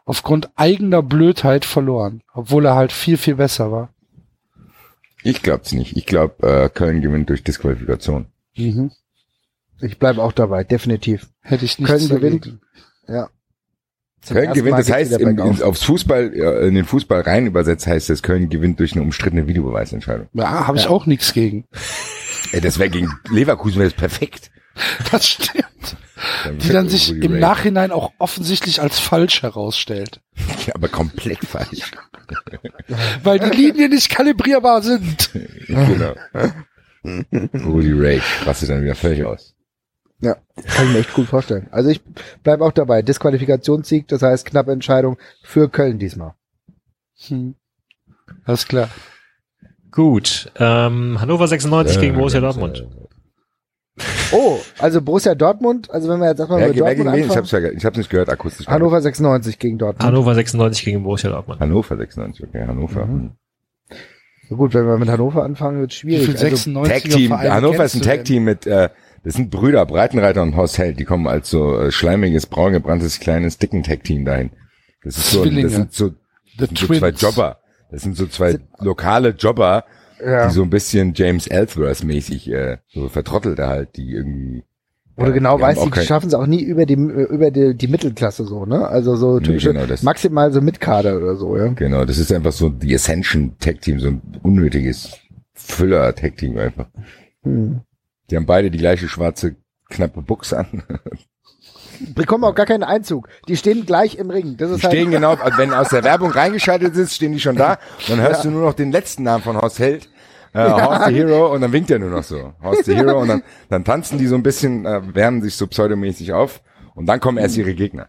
[0.05, 3.91] aufgrund eigener Blödheit verloren, obwohl er halt viel, viel besser war.
[5.23, 5.97] Ich glaub's nicht.
[5.97, 8.27] Ich glaub, äh, Köln gewinnt durch Disqualifikation.
[8.57, 8.93] Mhm.
[9.81, 11.29] Ich bleibe auch dabei, definitiv.
[11.41, 12.59] Hätte ich nicht Köln gewinnt.
[13.09, 13.29] Ja.
[14.21, 17.47] Zum Köln gewinnt, Mal das heißt, im, ins, aufs Fußball, äh, in den Fußball rein
[17.47, 20.29] übersetzt heißt das, Köln gewinnt durch eine umstrittene Videobeweisentscheidung.
[20.35, 20.91] Ja, habe ich Ja.
[20.91, 21.67] auch nichts gegen.
[22.53, 24.51] Ey, das wäre gegen Leverkusen wäre perfekt.
[25.11, 25.97] Das stimmt.
[26.47, 27.39] Die dann sich im.
[27.39, 30.21] Nachhinein auch offensientlich als falsch herausstellt.
[30.67, 31.93] Ja, aber komplett falsch.
[33.23, 35.31] Weil die Linien nicht kalibrierbar sind.
[35.69, 36.15] genau.
[37.05, 39.55] Rudi Rage rastet dann wieder völlig aus.
[40.21, 40.37] Ja,
[40.75, 41.69] kann ich mir echt gut vorstellen.
[41.71, 42.01] Also ich
[42.43, 43.03] bleibe auch dabei.
[43.03, 46.35] Disqualifikationssieg, das heißt knappe Entscheidung für Köln diesmal.
[47.27, 47.57] Hm.
[48.45, 48.89] Alles klar.
[49.91, 50.51] Gut.
[50.57, 52.87] Ähm, Hannover 96 gegen Borussia Dortmund.
[54.33, 57.15] Oh, also Borussia Dortmund, also wenn wir jetzt erstmal Wer, mit Dortmund wen?
[57.15, 57.39] Ich anfangen.
[57.39, 58.67] hab's, ja, ich hab's nicht gehört, akustisch.
[58.67, 60.05] Hannover 96 gegen Dortmund.
[60.05, 61.61] Hannover 96 gegen Borussia Dortmund.
[61.61, 63.07] Hannover 96, okay, Hannover.
[63.07, 63.33] Mhm.
[64.49, 66.29] So gut, wenn wir mit Hannover anfangen, wird Wie schwierig.
[66.29, 68.17] Also, 96er Tag-Team, Vereine Hannover ist ein du denn?
[68.17, 68.89] Tag-Team mit, äh,
[69.23, 73.59] das sind Brüder, Breitenreiter und Horst Held, die kommen als so äh, schleimiges, braungebranntes, kleines,
[73.59, 74.51] dicken Tag-Team dahin.
[75.05, 76.11] Das ist so, das sind so,
[76.59, 77.11] das sind so zwei.
[77.11, 77.59] Jobber.
[77.91, 79.85] Das sind so zwei lokale Jobber,
[80.25, 80.47] ja.
[80.49, 84.65] die so ein bisschen James Ellsworth-mäßig, äh, so Vertrottelte halt, die irgendwie.
[85.17, 87.53] Wo du ja, genau weißt, auch die kein- schaffen es auch nie über die über
[87.53, 88.89] die, die Mittelklasse so, ne?
[88.89, 91.69] Also so Nee, typische genau, das- maximal so Mitkader oder so, ja.
[91.69, 95.17] Genau, das ist einfach so die Ascension Tag Team, so ein unnötiges
[95.53, 96.87] Füller Tag Team einfach.
[97.45, 97.81] Hm.
[98.31, 99.55] Die haben beide die gleiche schwarze
[99.89, 100.83] knappe Buchse an.
[102.15, 103.29] Bekommen auch gar keinen Einzug.
[103.49, 104.57] Die stehen gleich im Ring.
[104.57, 107.57] Das Die ist halt, stehen genau, wenn aus der Werbung reingeschaltet ist, stehen die schon
[107.57, 107.79] da.
[108.09, 110.09] Dann hörst du nur noch den letzten Namen von Horst Held
[110.55, 112.55] äh, Horst the Hero und dann winkt er nur noch so.
[112.63, 115.67] Horst the Hero und dann, dann tanzen die so ein bisschen, äh, wärmen sich so
[115.67, 116.63] pseudomäßig auf
[116.95, 118.09] und dann kommen erst ihre Gegner.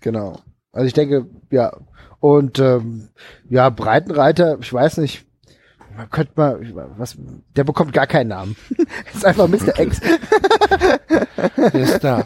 [0.00, 0.38] Genau.
[0.72, 1.76] Also ich denke, ja.
[2.20, 3.08] Und ähm,
[3.48, 5.25] ja, Breitenreiter, ich weiß nicht,
[5.96, 6.60] man könnte mal,
[6.96, 7.16] was,
[7.56, 8.56] der bekommt gar keinen Namen.
[9.14, 9.78] ist einfach Mr.
[9.78, 10.00] X.
[11.56, 12.24] Der ist da.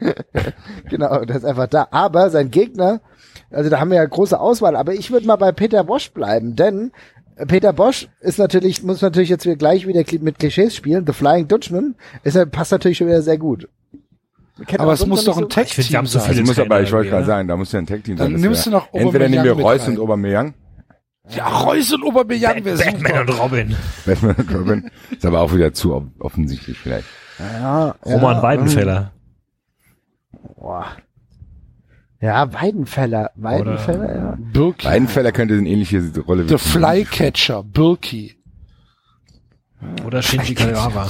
[0.90, 1.88] genau, der ist einfach da.
[1.90, 3.00] Aber sein Gegner,
[3.50, 6.54] also da haben wir ja große Auswahl, aber ich würde mal bei Peter Bosch bleiben,
[6.54, 6.92] denn
[7.36, 11.04] äh, Peter Bosch ist natürlich, muss natürlich jetzt wieder gleich wieder mit Klischees spielen.
[11.06, 13.68] The Flying Dutchman ist, ja- passt natürlich schon wieder sehr gut.
[14.76, 16.32] Aber es muss doch ein so- Tag-Team haben so sein.
[16.32, 18.32] viele muss aber, ich wollte gerade irgendwie, sagen, da muss ja ein Dann sein.
[18.32, 20.54] Das nimmst du noch Entweder nehmen wir Reus und Aubameyang.
[21.30, 23.20] Ja, Reus und Aubameyang wäre Batman super.
[23.20, 23.76] und Robin.
[24.06, 24.90] Batman und Robin.
[25.10, 27.06] Ist aber auch wieder zu off- offensichtlich vielleicht.
[27.38, 29.12] Ja, Roman ja, Weidenfeller.
[30.56, 30.86] Boah.
[32.20, 33.30] Ja, Weidenfeller.
[33.36, 34.36] Weidenfeller, ja.
[34.38, 34.86] Birki.
[34.86, 38.34] Weidenfeller könnte eine ähnliche Rolle The Flycatcher, Birki.
[40.04, 41.08] Oder Shinji Kagawa.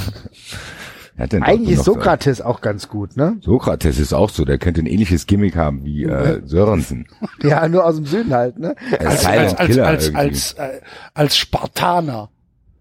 [1.19, 3.37] Er Eigentlich ist so- Sokrates auch ganz gut, ne?
[3.41, 7.07] Sokrates ist auch so, der könnte ein ähnliches Gimmick haben wie äh, Sörensen.
[7.43, 8.75] Ja, nur aus dem Süden halt, ne?
[8.99, 10.17] Er Als, als, als, als, irgendwie.
[10.17, 10.81] als, äh,
[11.15, 12.31] als Spartaner.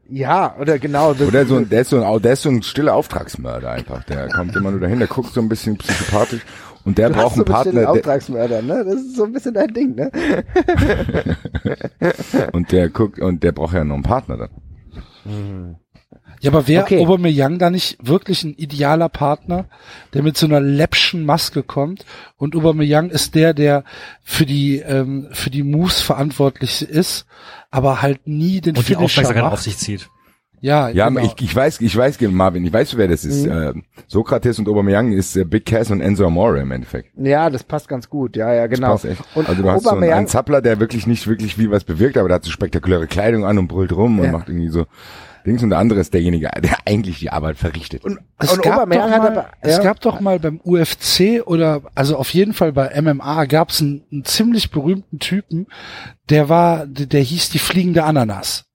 [0.09, 1.11] Ja, oder genau.
[1.11, 4.03] Oder so ein, der ist so ein, der ist so ein stiller Auftragsmörder einfach.
[4.05, 6.41] Der kommt immer nur dahin, der guckt so ein bisschen psychopathisch
[6.85, 8.85] und der Du braucht hast so einen bestimmt Partner, der, Auftragsmörder, ne?
[8.85, 10.09] Das ist so ein bisschen dein Ding, ne?
[12.53, 15.75] und der guckt und der braucht ja noch einen Partner dann.
[16.41, 16.99] Ja, aber wäre Okay.
[16.99, 19.65] Aubameyang da nicht wirklich ein idealer Partner,
[20.13, 22.05] der mit so einer läppschen Maske kommt
[22.37, 23.83] und Aubameyang ist der, der
[24.23, 27.25] für die ähm, für die Moves verantwortlich ist,
[27.71, 29.53] aber halt nie den Und die Finisher Aufmerksamkeit macht.
[29.53, 30.09] auf sich zieht.
[30.59, 31.21] Ja, Ja, genau.
[31.21, 33.45] ich, ich weiß, ich weiß, Marvin, ich weiß, wer das ist.
[33.45, 33.73] Äh,
[34.07, 37.11] Sokrates und Aubameyang ist äh, Big Cass und Enzo Amore im Endeffekt.
[37.15, 38.35] Ja, das passt ganz gut.
[38.35, 38.93] Ja, ja, genau.
[38.93, 39.21] Passt echt.
[39.35, 42.17] Und also du hast so einen, einen Zappler, der wirklich nicht wirklich viel was bewirkt,
[42.17, 44.31] aber der hat so spektakuläre Kleidung an und brüllt rum und Ja.
[44.31, 44.87] macht irgendwie so
[45.47, 48.03] Dings und der andere ist derjenige, der eigentlich die Arbeit verrichtet.
[48.03, 51.81] und, Es, und gab doch, mal, aber, es ja, gab doch mal beim UFC oder
[51.95, 55.67] also auf jeden Fall bei MMA gab es einen, einen ziemlich berühmten Typen,
[56.29, 58.65] der war, der, der hieß die fliegende Ananas.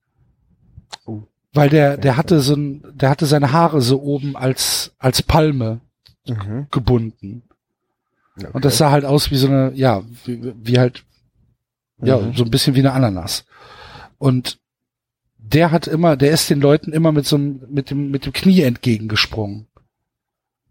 [1.05, 1.21] Oh.
[1.53, 5.79] Weil der, der hatte so ein, der hatte seine Haare so oben als, als Palme
[6.27, 6.67] Mhm.
[6.71, 7.43] gebunden.
[8.53, 11.03] Und das sah halt aus wie so eine, ja, wie, wie halt,
[12.01, 12.33] ja, Mhm.
[12.33, 13.45] so ein bisschen wie eine Ananas.
[14.17, 14.57] Und
[15.43, 18.33] der hat immer, der ist den Leuten immer mit so einem, mit dem, mit dem
[18.33, 19.67] Knie entgegengesprungen.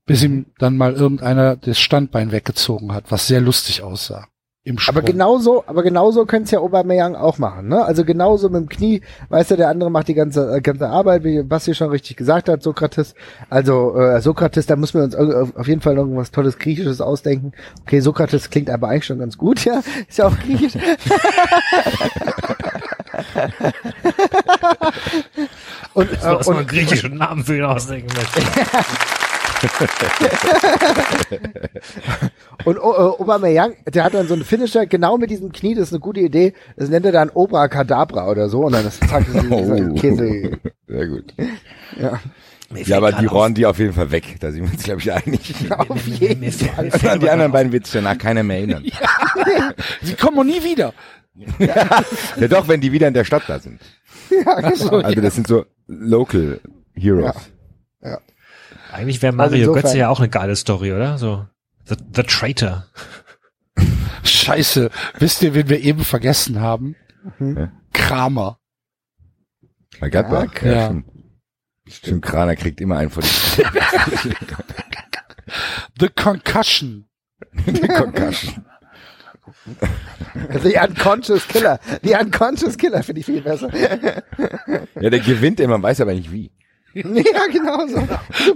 [0.05, 4.27] Bis ihm dann mal irgendeiner das Standbein weggezogen hat, was sehr lustig aussah.
[4.65, 4.97] Im Sprung.
[4.97, 7.85] aber genauso, aber genauso könnte es ja Aubameyang auch machen, ne?
[7.85, 11.25] Also genauso mit dem Knie, weißt du, der andere macht die ganze, äh, ganze Arbeit,
[11.25, 13.17] wie Basti schon richtig gesagt hat, Sokrates.
[13.51, 17.53] Also, äh, Sokrates, da müssen wir uns auf jeden Fall irgendwas tolles Griechisches ausdenken.
[17.83, 19.83] Okay, Sokrates klingt aber eigentlich schon ganz gut, ja?
[20.09, 20.75] Ist ja auch griechisch.
[25.95, 28.43] Und, äh, Was man einen und, griechischen Namen für ihn ausdenken möchte.
[32.65, 35.89] Und oh, äh, Aubameyang, der hat dann so einen Finisher genau mit diesem Knie, das
[35.89, 36.55] ist eine gute Idee.
[36.77, 39.95] Das nennt er dann Obra Cadabra oder so und dann ist zack, Oh.
[39.95, 40.59] Käse.
[40.89, 41.35] Sehr gut.
[42.01, 42.21] Ja.
[42.87, 44.37] Ja, aber die rohren die auf jeden Fall weg.
[44.41, 45.55] Da sind wir uns, glaube ich, einig.
[45.71, 46.87] Auf jeden Fall.
[46.87, 48.83] Und an die anderen beiden wird sich danach keiner mehr erinnern.
[50.01, 50.95] Sie kommen auch nie wieder.
[51.35, 53.81] Ja doch, wenn die wieder in der Stadt da sind.
[54.31, 54.99] Ja, genau.
[55.01, 56.61] Also das sind so Local
[56.95, 57.37] Heroes.
[58.93, 61.17] Eigentlich wäre Also Mario insofern- Götze ja auch eine geile Story, oder?
[61.19, 61.47] So
[61.87, 62.87] The, the Traitor.
[64.23, 64.91] Scheiße.
[65.19, 66.95] Wisst ihr, wen wir eben vergessen haben?
[67.39, 67.71] Mhm.
[67.93, 68.59] Kramer.
[69.99, 70.53] Bei Gladbach.
[70.63, 70.87] Ja, Ja, ja.
[70.87, 71.07] Stimmt.
[71.89, 73.23] Stimmt, Kraner kriegt immer einen von
[74.25, 74.37] den
[75.99, 77.07] The Concussion.
[77.97, 78.65] Concussion.
[80.63, 81.79] The Unconscious Killer.
[82.03, 83.71] The Unconscious Killer finde ich viel besser.
[85.01, 86.51] Ja, der gewinnt immer, weiß aber nicht wie.
[86.95, 87.03] ja,
[87.51, 88.07] genau so.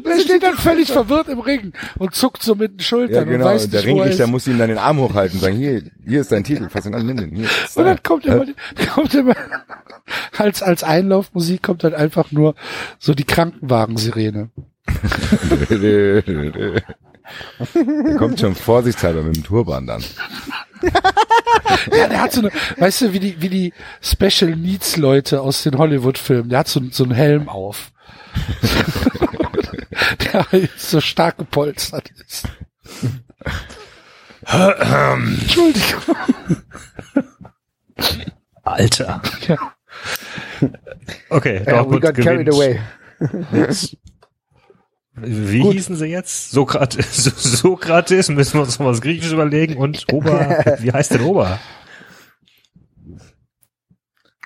[0.04, 3.46] Der steht dann völlig verwirrt im Ring und zuckt so mit den Schultern Ja, genau.
[3.46, 5.56] und weiß Und der nicht, er Ringrichter muss ihm dann den Arm hochhalten und sagen,
[5.56, 7.34] hier, hier ist dein Titel, fass ihn an, nimm den.
[7.34, 8.44] Hier, ist Und dann kommt immer,
[8.94, 9.34] kommt immer
[10.36, 12.54] als, als Einlaufmusik kommt dann einfach nur
[12.98, 14.50] so die Krankenwagensirene.
[17.74, 20.04] Der kommt schon vorsichtshalber mit dem Turban dann.
[21.92, 25.62] Ja, der hat so eine, weißt du, wie die, wie die Special Needs Leute aus
[25.62, 27.92] den Hollywood-Filmen, der hat so, so einen Helm auf.
[30.32, 30.46] der
[30.76, 32.48] so stark gepolstert ist.
[34.46, 36.02] Entschuldigung.
[38.62, 39.22] Alter.
[39.48, 39.56] Ja.
[41.30, 42.54] Okay, Ja, we Dortmund got carried gewinnt.
[42.54, 42.80] away.
[45.18, 45.72] Wie Gut.
[45.74, 46.50] hießen sie jetzt?
[46.50, 47.24] Sokrates,
[47.60, 50.30] Sokrates, müssen wir uns noch was Griechisch überlegen und Ober,
[50.80, 51.58] wie heißt denn Ober?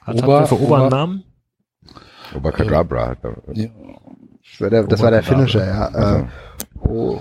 [0.02, 1.24] Hat, Ober- hat für Ober Ober- einen Namen?
[2.34, 3.36] Obacadabra hat er.
[3.54, 3.68] Ja.
[4.52, 5.22] Das war der, das war der Oberkadabra.
[5.22, 6.20] Finisher, ja.
[6.20, 6.28] Äh,
[6.78, 7.20] oh.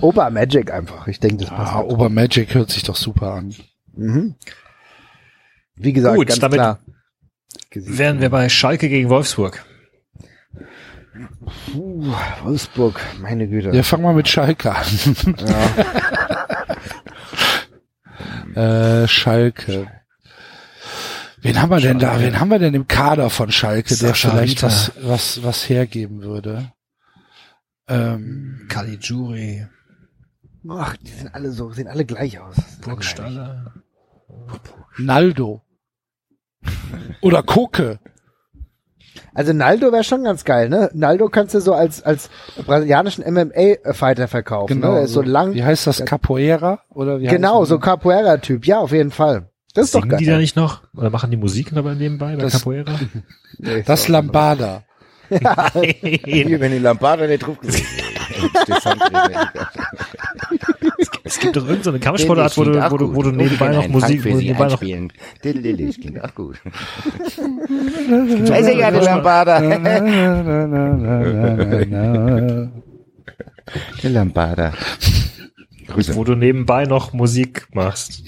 [0.00, 1.06] Ober Magic einfach.
[1.08, 1.72] Ich denke, das passt.
[1.72, 1.90] Ah, halt.
[1.90, 3.54] Obermagic hört sich doch super an.
[3.94, 4.36] Mhm.
[5.74, 6.78] Wie gesagt, Gut, ganz damit klar.
[7.74, 9.64] Wären wir bei Schalke gegen Wolfsburg.
[11.72, 13.70] Puh, Wolfsburg, meine Güte.
[13.70, 14.86] Ja, fang mal mit Schalke an.
[18.54, 19.90] äh, Schalke.
[21.42, 22.20] Wen haben wir denn da?
[22.20, 26.22] Wen haben wir denn im Kader von Schalke, der Sascha vielleicht was, was, was hergeben
[26.22, 26.72] würde?
[27.88, 29.66] Ähm, Caligiuri,
[30.68, 32.56] Ach, die sind alle so, sehen alle gleich aus.
[32.82, 33.72] Burgstaller.
[34.98, 35.62] Naldo.
[37.22, 37.98] Oder Koke.
[39.34, 40.90] Also Naldo wäre schon ganz geil, ne?
[40.92, 42.30] Naldo kannst du so als als
[42.66, 44.80] brasilianischen MMA-Fighter verkaufen.
[44.80, 44.94] Genau.
[44.94, 45.06] Ne?
[45.06, 45.54] So lang.
[45.54, 46.04] Wie heißt das?
[46.04, 46.80] Capoeira?
[46.90, 47.84] Oder wie Genau, so das?
[47.84, 48.66] Capoeira-Typ.
[48.66, 49.48] Ja, auf jeden Fall.
[49.74, 50.18] Das ist doch Singen geil.
[50.18, 50.82] die da nicht noch?
[50.96, 52.92] Oder machen die Musik dabei nebenbei bei Das- Capoeira?
[53.58, 54.82] Nee, Das doch- Lambada.
[56.24, 57.56] Hier, wenn die Lampada nicht drauf
[61.24, 64.24] Es gibt doch irgendeine so Kampfsportart, wo du, wo du, wo du nebenbei noch Musik,
[64.24, 65.52] wo du nebenbei noch Das
[66.00, 66.60] klingt auch gut.
[68.48, 69.60] Weiß ich ja, die Lampada.
[74.02, 74.72] Die Lampada.
[75.86, 76.14] Grüße.
[76.14, 78.22] wo du nebenbei noch Musik machst.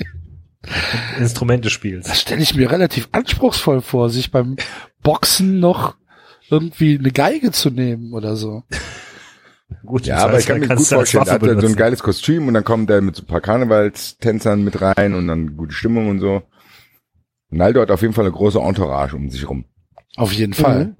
[1.18, 2.08] Instrumente spielst.
[2.08, 4.56] Das stelle ich mir relativ anspruchsvoll vor, sich beim
[5.02, 5.96] Boxen noch
[6.50, 8.62] irgendwie eine Geige zu nehmen oder so.
[9.84, 12.48] Gut, Ja, aber ich kann mir gut vorstellen, da hat er so ein geiles Kostüm
[12.48, 16.08] und dann kommt er mit so ein paar Karnevalstänzern mit rein und dann gute Stimmung
[16.08, 16.42] und so.
[17.50, 19.64] Naldo hat auf jeden Fall eine große Entourage um sich rum.
[20.16, 20.84] Auf jeden Fall.
[20.86, 20.96] Mhm.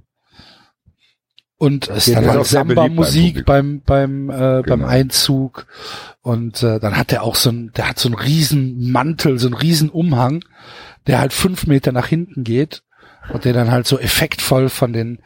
[1.59, 4.87] Und es jeden dann halt auch sehr beliebt Samba-Musik beim beim, beim, äh, beim Genau.
[4.87, 5.67] Einzug.
[6.21, 9.47] Und äh, dann hat er auch so ein, der hat so einen riesen Mantel, so
[9.47, 10.45] einen riesen Umhang,
[11.07, 12.83] der halt fünf Meter nach hinten geht
[13.33, 15.21] und der dann halt so effektvoll von den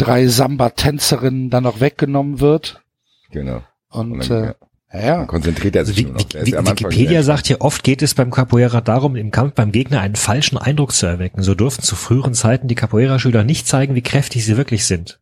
[0.00, 2.82] drei Samba-Tänzerinnen dann noch weggenommen wird.
[3.30, 3.62] Genau.
[3.90, 4.54] Und, Und dann,
[4.92, 6.24] äh, ja, Dann konzentriert er sich wie, nur noch.
[6.32, 10.16] Wie, Wikipedia sagt hier, oft geht es beim Capoeira darum, im Kampf beim Gegner einen
[10.16, 11.42] falschen Eindruck zu erwecken.
[11.42, 15.20] So durften zu früheren Zeiten die Capoeira-Schüler nicht zeigen, wie kräftig sie wirklich sind.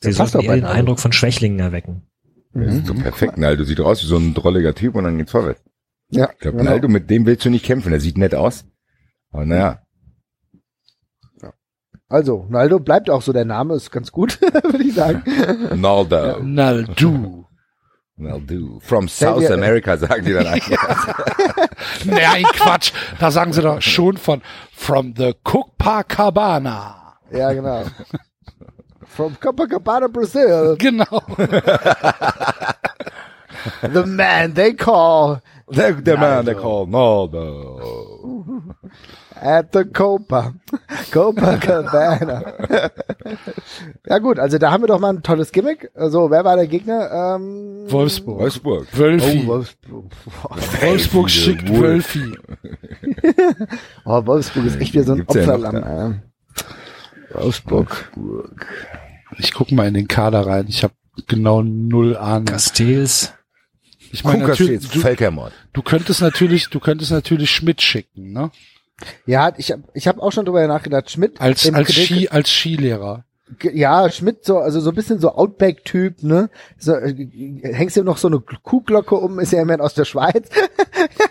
[0.00, 0.64] Sie Das sollten eher den.
[0.64, 2.02] Eindruck von Schwächlingen erwecken.
[2.54, 3.36] Das ist so perfekt.
[3.38, 5.62] Naldo sieht aus wie so ein drolliger Typ und dann geht's vorwärts.
[6.10, 6.70] Ja, Ich glaube, genau.
[6.70, 7.90] Naldo, mit dem willst du nicht kämpfen.
[7.90, 8.64] Der sieht nett aus.
[9.30, 9.82] Aber naja,
[12.08, 15.22] Also, Naldo bleibt auch so der Name, ist ganz gut, würde ich sagen.
[15.80, 16.38] Naldo.
[16.42, 17.44] Naldu.
[18.16, 18.78] Naldo.
[18.80, 20.78] From Stell South dir- America, sagen die dann eigentlich.
[22.04, 22.92] Nein, Quatsch.
[23.20, 24.40] Da sagen sie doch schon von
[24.72, 27.14] from the Copacabana.
[27.30, 27.84] Ja, genau.
[29.06, 31.22] From Copacabana, Brazil, Genau.
[33.82, 35.40] the man they call
[35.70, 36.60] the, the man they Naldo.
[36.62, 38.17] call Naldo.
[39.42, 40.54] At the Copa.
[41.12, 42.54] Copacabana.
[44.06, 45.90] ja gut, also da haben wir doch mal ein tolles Gimmick.
[45.94, 47.10] Also, wer war der Gegner?
[47.36, 48.38] Ähm, Wolfsburg.
[48.40, 48.86] Wolfsburg.
[48.92, 49.42] Wölfi.
[49.44, 50.04] Oh, Wolfsburg.
[50.80, 52.14] Wolfsburg schickt Wolf.
[52.14, 52.36] Wölfi.
[54.04, 55.76] Oh, Wolfsburg ist echt wieder so ein Gibt's ja Opferlamm.
[56.14, 57.34] äh.
[57.34, 58.10] Wolfsburg.
[59.38, 60.66] Ich guck mal in den Kader rein.
[60.68, 60.94] Ich habe
[61.26, 62.46] genau null Ahnung.
[62.46, 63.34] Castells.
[64.10, 65.52] Ich meine, natürlich, du, Völkermord.
[65.74, 68.50] du könntest natürlich, du könntest natürlich Schmidt schicken, ne?
[69.26, 71.10] Ja, ich habe ich hab auch schon drüber nachgedacht.
[71.10, 73.24] Schmidt Als als Kritik- Ski als Skilehrer.
[73.62, 76.50] Ja, Schmidt so, also so ein bisschen so Outback-Typ, ne?
[76.78, 77.14] So, äh,
[77.62, 80.48] hängst du noch so eine Kuhglocke um, ist ja immerhin aus der Schweiz.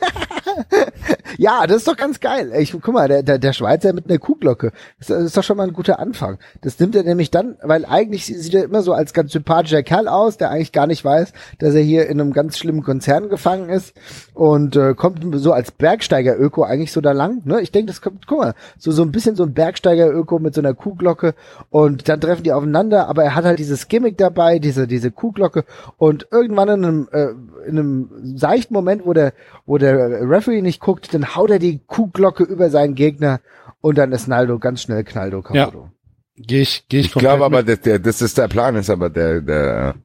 [1.37, 2.51] ja, das ist doch ganz geil.
[2.57, 4.71] Ich, guck mal, der, der, der Schweizer mit einer Kuhglocke.
[4.99, 6.37] Das, das ist doch schon mal ein guter Anfang.
[6.61, 10.07] Das nimmt er nämlich dann, weil eigentlich sieht er immer so als ganz sympathischer Kerl
[10.07, 13.69] aus, der eigentlich gar nicht weiß, dass er hier in einem ganz schlimmen Konzern gefangen
[13.69, 13.93] ist
[14.33, 17.41] und äh, kommt so als Bergsteiger-Öko eigentlich so da lang.
[17.45, 17.61] Ne?
[17.61, 20.61] Ich denke, das kommt, guck mal, so, so ein bisschen so ein Bergsteiger-Öko mit so
[20.61, 21.33] einer Kuhglocke
[21.69, 25.65] und dann treffen die aufeinander, aber er hat halt dieses Gimmick dabei, diese, diese Kuhglocke
[25.97, 27.27] und irgendwann in einem, äh,
[27.67, 29.33] in einem seichten Moment, wo der,
[29.65, 33.41] wo der Referee nicht guckt, dann haut er die Kuhglocke über seinen Gegner
[33.81, 35.65] und dann ist Naldo ganz schnell Knaldo Ja.
[35.65, 35.89] kaputt.
[36.35, 39.09] Geh ich, geh ich, Ich glaube aber, dass der, dass das der Plan ist, aber
[39.09, 39.95] der, der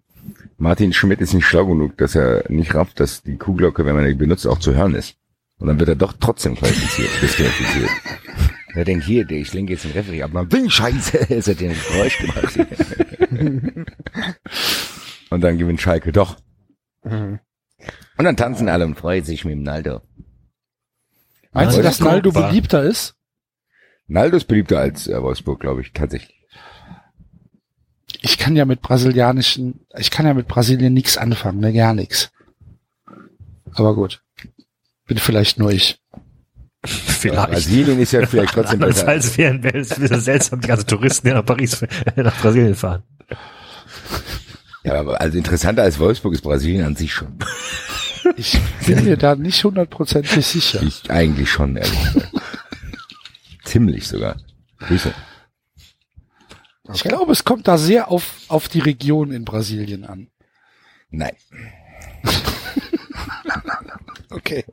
[0.57, 4.07] Martin Schmidt ist nicht schlau genug, dass er nicht rafft, dass die Kuhglocke, wenn man
[4.07, 5.15] die benutzt, auch zu hören ist.
[5.59, 7.91] Und dann wird er doch trotzdem qualifiziert, disqualifiziert.
[8.75, 10.33] Er denkt, hier, ich lenke jetzt den Referee ab.
[10.33, 12.59] Man bin scheiße, es hat den Geräusch gemacht.
[15.29, 16.39] Und dann gewinnt Schalke doch.
[17.03, 17.39] Und
[18.17, 20.01] dann tanzen alle und freuen sich mit dem Naldo.
[21.53, 23.15] Meinst du, dass Naldo war- beliebter ist?
[24.07, 26.37] Naldo ist beliebter als äh, Wolfsburg, glaube ich, tatsächlich.
[28.21, 32.31] Ich kann ja mit brasilianischen, ich kann ja mit Brasilien nichts anfangen, ne, gar nichts.
[33.75, 34.23] Aber gut.
[35.07, 35.99] Bin vielleicht nur ich.
[36.85, 37.51] Vielleicht.
[37.51, 39.03] Brasilien ist ja vielleicht trotzdem besser.
[39.03, 41.81] Andererseits wären wäre es wieder seltsam, die ganzen Touristen, die nach Paris,
[42.17, 43.05] nach Brasilien fahren.
[44.83, 47.39] Ja, aber also interessanter als Wolfsburg ist Brasilien an sich schon.
[48.37, 50.83] Ich bin mir da nicht hundertprozentig sicher.
[50.83, 52.33] Ich eigentlich schon, ehrlich gesagt.
[53.65, 54.37] Ziemlich sogar.
[54.79, 55.13] Grüße.
[56.95, 60.29] Ich glaube, es kommt da sehr auf, auf die Region in Brasilien an.
[61.11, 61.37] Nein.
[64.31, 64.65] Okay.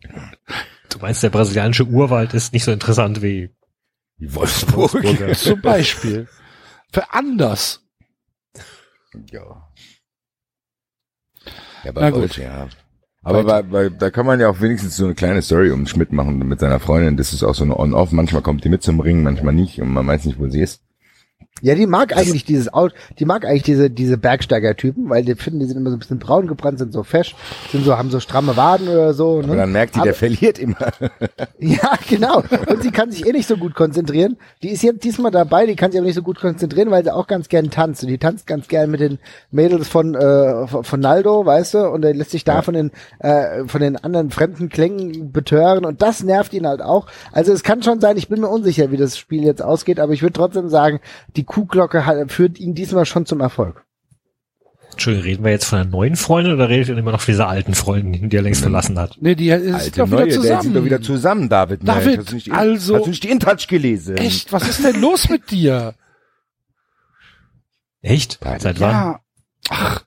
[0.90, 3.54] Du meinst, der brasilianische Urwald ist nicht so interessant wie
[4.18, 4.94] Wolfsburg.
[4.94, 5.34] Wolfsburger.
[5.34, 6.28] Zum Beispiel.
[6.94, 7.82] Für anders.
[9.32, 9.70] Ja.
[11.84, 12.22] Ja, Na bei gut.
[12.22, 12.70] Wolf, ja.
[13.30, 16.12] Aber bei, bei, da kann man ja auch wenigstens so eine kleine Story um Schmidt
[16.12, 17.18] machen mit seiner Freundin.
[17.18, 18.12] Das ist auch so eine On-Off.
[18.12, 20.82] Manchmal kommt die mit zum Ring, manchmal nicht und man weiß nicht, wo sie ist.
[21.61, 25.60] Ja, die mag eigentlich dieses Out, die mag eigentlich diese, diese Bergsteiger-Typen, weil die finden,
[25.60, 27.36] die sind immer so ein bisschen braun gebrannt, sind so fesch,
[27.72, 29.52] sind so, haben so stramme Waden oder so, ne?
[29.52, 30.77] Und dann merkt die, der Aber- verliert immer.
[31.61, 32.41] Ja, genau.
[32.68, 34.38] Und sie kann sich eh nicht so gut konzentrieren.
[34.64, 37.14] Die ist jetzt diesmal dabei, die kann sich aber nicht so gut konzentrieren, weil sie
[37.14, 38.02] auch ganz gern tanzt.
[38.03, 39.19] Und die tanzt ganz gern mit den
[39.52, 43.65] Mädels von, äh, von Naldo, weißt du, und er lässt sich da von den, äh,
[43.68, 47.07] von den anderen fremden Klängen betören und das nervt ihn halt auch.
[47.34, 50.14] Also es kann schon sein, ich bin mir unsicher, wie das Spiel jetzt ausgeht, aber
[50.14, 51.02] ich würde trotzdem sagen,
[51.36, 53.84] die Kuhglocke hat, führt ihn diesmal schon zum Erfolg.
[54.92, 57.48] Entschuldigung, reden wir jetzt von einer neuen Freundin oder redet ihr immer noch von dieser
[57.48, 59.18] alten Freundin, die er längst verlassen hat?
[59.20, 60.62] Nee, die ist Alte doch wieder neue, der zusammen.
[60.62, 61.88] sind doch wieder zusammen, David.
[61.88, 64.18] David, Mensch, hast du nicht die, also- Hast du nicht die InTouch gelesen?
[64.18, 65.96] Echt, was ist denn los mit dir?
[68.02, 68.40] Echt?
[68.42, 68.62] Beide.
[68.62, 68.92] Seit wann?
[68.92, 69.20] Ja.
[69.70, 70.04] Ach,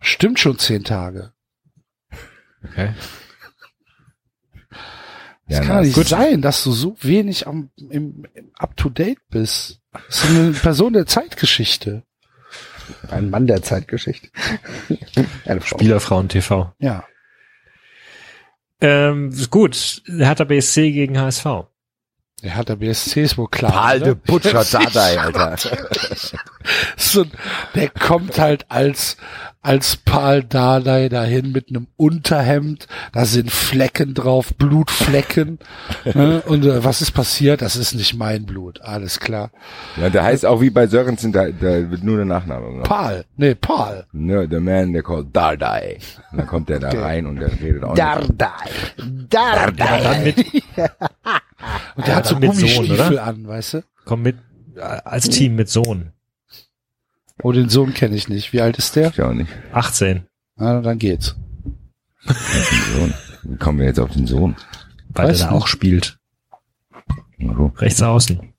[0.00, 1.32] stimmt schon zehn Tage.
[2.64, 2.94] Okay.
[5.46, 6.08] Das Ja, kann na, nicht gut.
[6.08, 9.80] sein, dass du so wenig am, im, im Up-to-Date bist.
[10.06, 12.02] Das ist eine Person der Zeitgeschichte.
[13.10, 14.28] Ein Mann der Zeitgeschichte.
[15.64, 16.72] Spielerfrauen TV.
[16.78, 17.04] Ja.
[18.80, 21.46] Ähm, gut, Hertha BSC gegen HSV.
[22.42, 23.72] Der hat der BSC ist wohl klar.
[23.72, 24.14] Paul de?
[24.14, 25.56] Butcher Dardai, Alter.
[26.96, 27.24] so,
[27.74, 29.16] der kommt halt als,
[29.62, 35.58] als Paul Dardai dahin mit einem Unterhemd, da sind Flecken drauf, Blutflecken.
[36.12, 36.42] ne?
[36.44, 37.62] Und äh, was ist passiert?
[37.62, 39.50] Das ist nicht mein Blut, alles klar.
[39.96, 42.88] Ja, der heißt auch wie bei Sörensen, da, da wird nur der Nachname gemacht.
[42.88, 44.04] Paul, nee, Paul.
[44.12, 45.98] No, the man, der called Dardai.
[46.30, 48.00] Und dann kommt der da rein und der redet auch nicht.
[48.00, 48.70] Dardai.
[49.30, 50.34] Dardai.
[51.96, 53.24] Und der hat so dann mit Sohn, Gummistiefel oder?
[53.24, 53.84] an, weißt du?
[54.04, 54.36] komm mit,
[54.76, 56.12] äh, als Team mit Sohn.
[57.42, 58.52] Oh, den Sohn kenne ich nicht.
[58.52, 59.08] Wie alt ist der?
[59.10, 59.50] Ich auch nicht.
[59.72, 60.26] 18.
[60.56, 61.34] Na, dann geht's.
[62.24, 63.14] Sohn.
[63.42, 64.56] Wie kommen wir jetzt auf den Sohn?
[65.10, 66.18] Weil Weiß er da auch spielt.
[67.40, 68.52] Oh, Rechts außen.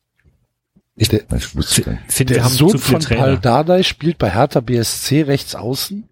[0.98, 1.11] Ich
[1.56, 1.99] wusste ich nicht.
[2.07, 3.38] finde, Der wir haben Sohn von Paul Trainer.
[3.38, 6.07] Dardai spielt bei Hertha BSC rechts außen.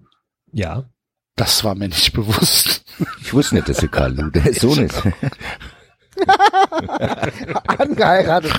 [0.52, 0.86] Ja.
[1.36, 2.84] Das war mir nicht bewusst.
[3.22, 5.02] Ich wusste nicht, dass der Karl der Sohn ist.
[7.78, 8.54] Angeheiratet.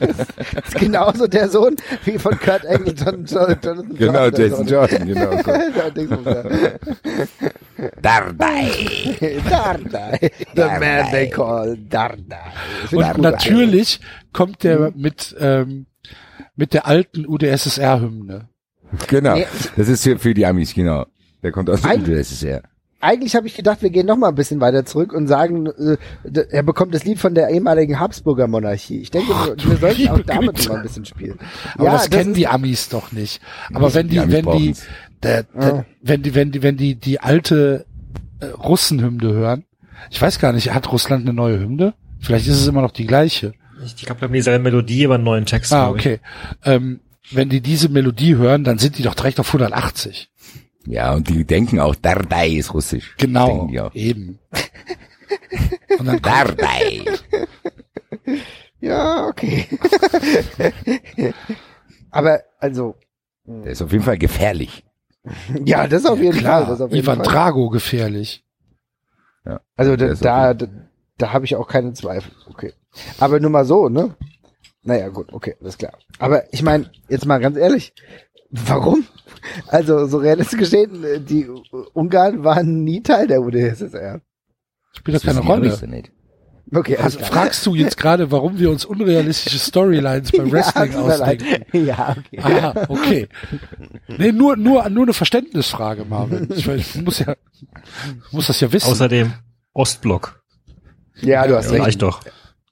[0.00, 0.18] das
[0.64, 4.66] ist genauso der Sohn wie von Kurt Angle, John, John, Jonathan Genau, Jason.
[4.66, 5.30] Jordan, genau.
[8.02, 8.70] Dardai.
[9.48, 9.50] da.
[9.50, 10.30] Dardai.
[10.54, 12.52] The man they call Dardai.
[12.92, 14.00] Und natürlich
[14.32, 15.86] kommt der mit, ähm,
[16.56, 18.48] mit der alten UdSSR-Hymne.
[19.08, 19.36] Genau.
[19.76, 21.06] Das ist für, für die Amis, genau.
[21.42, 22.62] Der kommt aus der UdSSR.
[23.02, 25.96] Eigentlich habe ich gedacht, wir gehen noch mal ein bisschen weiter zurück und sagen, äh,
[26.50, 29.00] er bekommt das Lied von der ehemaligen Habsburger Monarchie.
[29.00, 30.68] Ich denke, wir, wir sollten auch damit Güte.
[30.68, 31.38] mal ein bisschen spielen.
[31.76, 33.40] Aber Ja, das kennen ist- die Amis doch nicht.
[33.72, 34.74] Aber wenn die, Amis wenn die,
[35.22, 37.86] der, der, wenn die, wenn die, wenn die, die alte
[38.40, 39.64] äh, Russenhymne hören,
[40.10, 41.94] ich weiß gar nicht, hat Russland eine neue Hymne?
[42.20, 43.54] Vielleicht ist es immer noch die gleiche.
[43.82, 45.72] Ich glaube, wir haben dieselbe Melodie, aber einen neuen Text.
[45.72, 46.20] Ah, okay.
[46.66, 47.00] Ähm,
[47.30, 50.29] wenn die diese Melodie hören, dann sind die doch direkt auf 180.
[50.90, 53.14] Ja, und die denken auch, Dardai ist russisch.
[53.16, 54.40] Genau, eben.
[55.98, 57.04] Und dann Dardai.
[58.80, 59.68] Ja, okay.
[62.10, 62.96] Aber also,
[63.46, 64.84] Der ist auf jeden Fall gefährlich.
[65.64, 66.70] ja, das auf jeden klar, Fall.
[66.70, 67.26] Das auf jeden Ivan Fall.
[67.26, 68.44] Drago gefährlich.
[69.76, 70.66] Also Der da, ist da, da,
[71.18, 72.32] da habe ich auch keine Zweifel.
[72.48, 72.72] Okay.
[73.20, 74.16] Aber nur mal so, ne?
[74.82, 75.92] Naja, gut, okay, alles klar.
[76.18, 77.92] Aber ich meine, jetzt mal ganz ehrlich,
[78.50, 79.06] warum?
[79.66, 81.48] Also, so realistisch gesehen, äh, die
[81.92, 84.20] Ungarn waren nie Teil der UdSSR.
[84.92, 85.86] Spielt doch keine wissen die Rolle.
[85.88, 86.12] Nicht.
[86.72, 87.30] Okay, Also, klar.
[87.30, 91.86] fragst du jetzt gerade, warum wir uns unrealistische Storylines beim Wrestling ja, ausdenken?
[91.86, 92.38] Ja, okay.
[92.40, 93.28] Ah, okay.
[94.06, 96.48] Nee, nur, nur, nur eine Verständnisfrage, Marvin.
[96.54, 97.34] Ich, weiß, ich muss ja,
[98.26, 98.88] ich muss das ja wissen.
[98.88, 99.32] Außerdem
[99.72, 100.42] Ostblock.
[101.22, 101.82] Ja, du hast recht.
[101.82, 102.20] Reicht doch.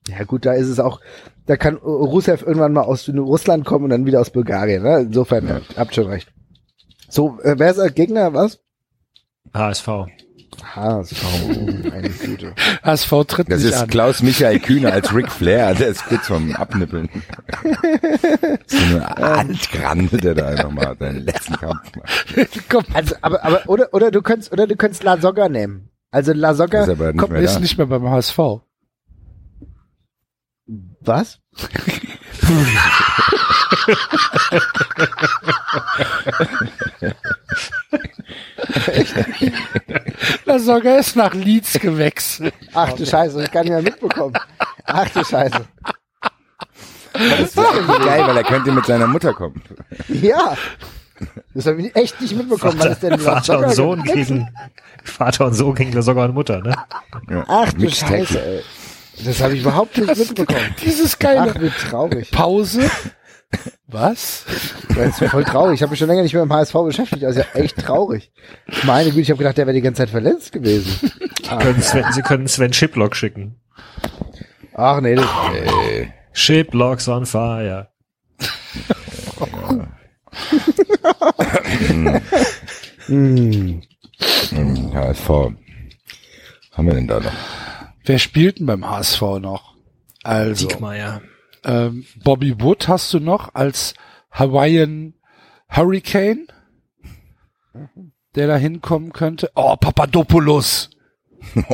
[0.08, 1.00] Ja gut, da ist es auch,
[1.46, 4.82] da kann Rusev irgendwann mal aus Russland kommen und dann wieder aus Bulgarien.
[4.82, 5.00] Ne?
[5.00, 5.60] Insofern, ja.
[5.76, 6.32] habt schon recht.
[7.08, 8.32] So, äh, wer ist der Gegner?
[8.34, 8.60] Was?
[9.54, 9.88] HSV.
[10.74, 11.22] HSV,
[11.90, 12.54] meine Güte.
[12.82, 13.88] HSV tritt Das nicht ist an.
[13.88, 17.08] Klaus Michael Kühner als Ric Flair, der ist kurz vom Abnippeln.
[18.66, 22.68] so eine Altgrande, der da nochmal seinen letzten Kampf macht.
[22.68, 25.90] Komm, Also, aber, aber, oder, oder du könntest, oder du könntest La Soga nehmen.
[26.10, 27.60] Also La Soga Ist aber nicht kommt, mehr ist da.
[27.60, 28.38] nicht mehr beim HSV.
[31.00, 31.40] was?
[40.44, 42.54] La Soga ist nach Leeds gewechselt.
[42.74, 44.34] Ach du Scheiße, ich kann nicht mehr mitbekommen.
[44.84, 45.60] Ach du Scheiße.
[47.12, 49.62] Das ist geil, weil er könnte mit seiner Mutter kommen.
[50.08, 50.56] Ja.
[51.54, 52.78] Das habe ich echt nicht mitbekommen.
[52.78, 54.48] Was ist denn Vater und Sohn gegen
[55.02, 56.76] Vater und Sohn gegen sogar und Mutter, ne?
[57.28, 57.44] Ja.
[57.48, 58.62] Ach du Scheiße, ey.
[59.24, 60.74] Das habe ich überhaupt nicht mitbekommen.
[60.84, 62.30] Dieses geile Ach, wie traurig.
[62.30, 62.88] Pause.
[63.86, 64.44] Was?
[64.94, 65.74] Das ist voll traurig.
[65.76, 67.24] Ich habe mich schon länger nicht mehr mit dem HSV beschäftigt.
[67.24, 68.30] Also ja, echt traurig.
[68.84, 71.10] Meine Güte, ich habe gedacht, der wäre die ganze Zeit verletzt gewesen.
[71.48, 73.58] Können Sven, Sie können Sven Shiplock schicken.
[74.74, 77.88] Ach nee, das, Äh, Shiplocks on fire.
[83.06, 83.82] hm.
[84.50, 85.28] hm, HSV.
[85.28, 87.32] Haben wir denn da noch?
[88.04, 89.74] Wer spielt denn beim HSV noch?
[90.22, 91.22] Also, Diekmeyer.
[91.64, 93.94] Ähm, Bobby Wood hast du noch als
[94.30, 95.14] Hawaiian
[95.70, 96.46] Hurricane,
[98.34, 99.50] der da hinkommen könnte.
[99.54, 100.90] Oh, Papadopoulos.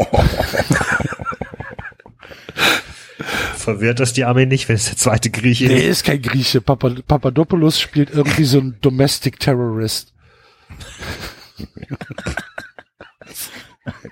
[3.56, 5.98] Verwirrt das die Armee nicht, wenn es der zweite Grieche Nee, ist?
[6.00, 6.60] ist kein Grieche.
[6.60, 10.12] Papa, Papadopoulos spielt irgendwie so ein Domestic Terrorist.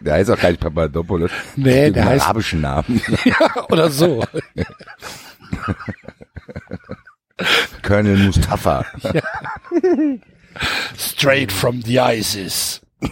[0.01, 1.31] Der heißt auch gar nicht Papadopoulos.
[1.57, 3.03] Nee, der einen heißt arabischen Namen.
[3.25, 4.25] ja, oder so.
[7.83, 8.85] Colonel Mustafa.
[10.97, 12.81] Straight from the ISIS.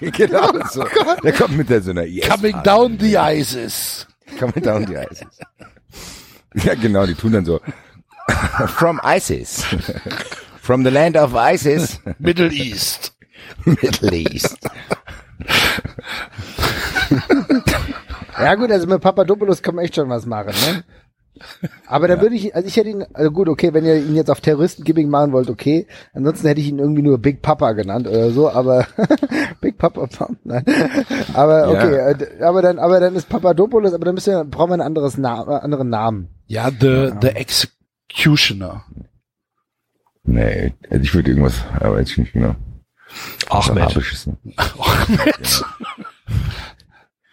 [0.00, 0.84] genau so.
[1.22, 2.28] Der kommt mit der so einer IS.
[2.28, 4.06] Coming down the ISIS.
[4.38, 5.28] Coming down the ISIS.
[6.54, 7.60] Ja, genau, die tun dann so.
[8.76, 9.64] From ISIS.
[10.60, 11.98] From the land of ISIS.
[12.18, 13.12] Middle East.
[13.64, 14.58] Middle East.
[18.38, 20.84] Ja gut, also mit Papadopoulos kann man echt schon was machen, ne?
[21.86, 24.30] Aber dann würde ich, also ich hätte ihn, also gut, okay, wenn ihr ihn jetzt
[24.30, 25.86] auf Terroristengibbing machen wollt, okay.
[26.12, 28.86] Ansonsten hätte ich ihn irgendwie nur Big Papa genannt oder so, aber
[29.60, 30.08] Big Papa,
[30.44, 30.64] nein.
[31.34, 34.74] Aber okay, äh, aber dann, aber dann ist Papadopoulos, aber dann müssen wir, brauchen wir
[34.74, 36.28] ein anderes Na äh, anderen Namen.
[36.46, 38.84] Ja, the, the Executioner.
[40.24, 42.54] Nee, also ich würde irgendwas, aber jetzt nicht genau.
[43.48, 43.82] Ahmed.
[43.82, 44.28] Arabisches.
[44.56, 45.64] Ahmed.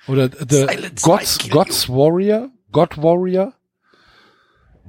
[0.08, 2.50] Oder the Silence God's, God's Warrior.
[2.72, 3.54] God Warrior.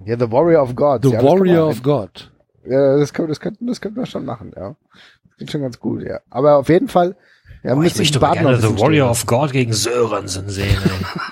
[0.04, 1.02] Ja, The Warrior of God.
[1.04, 2.30] The ja, Warrior of God.
[2.64, 4.76] Ja, das können, das könnten, das könnten wir schon machen, ja.
[5.24, 6.20] Das klingt schon ganz gut, ja.
[6.30, 7.16] Aber auf jeden Fall,
[7.62, 10.76] ja, Oh, ich möchte aber gerne The Warrior stehen of God gegen Sörensen sehen.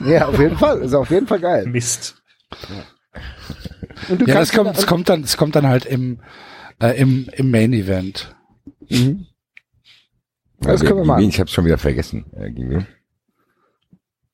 [0.01, 0.13] Ey.
[0.13, 0.81] Ja, auf jeden Fall.
[0.81, 1.67] Ist auf jeden Fall geil.
[1.67, 2.17] Mist.
[4.09, 6.21] Und du Ja, das kannst kommt, das kommt dann, das kommt dann halt im,
[6.81, 8.35] äh, im, im Main Event.
[8.89, 9.27] Mhm.
[10.61, 11.25] Das Also, können wir machen.
[11.25, 12.27] Ich hab's schon wieder vergessen.
[12.37, 12.87] Äh, gegen wen?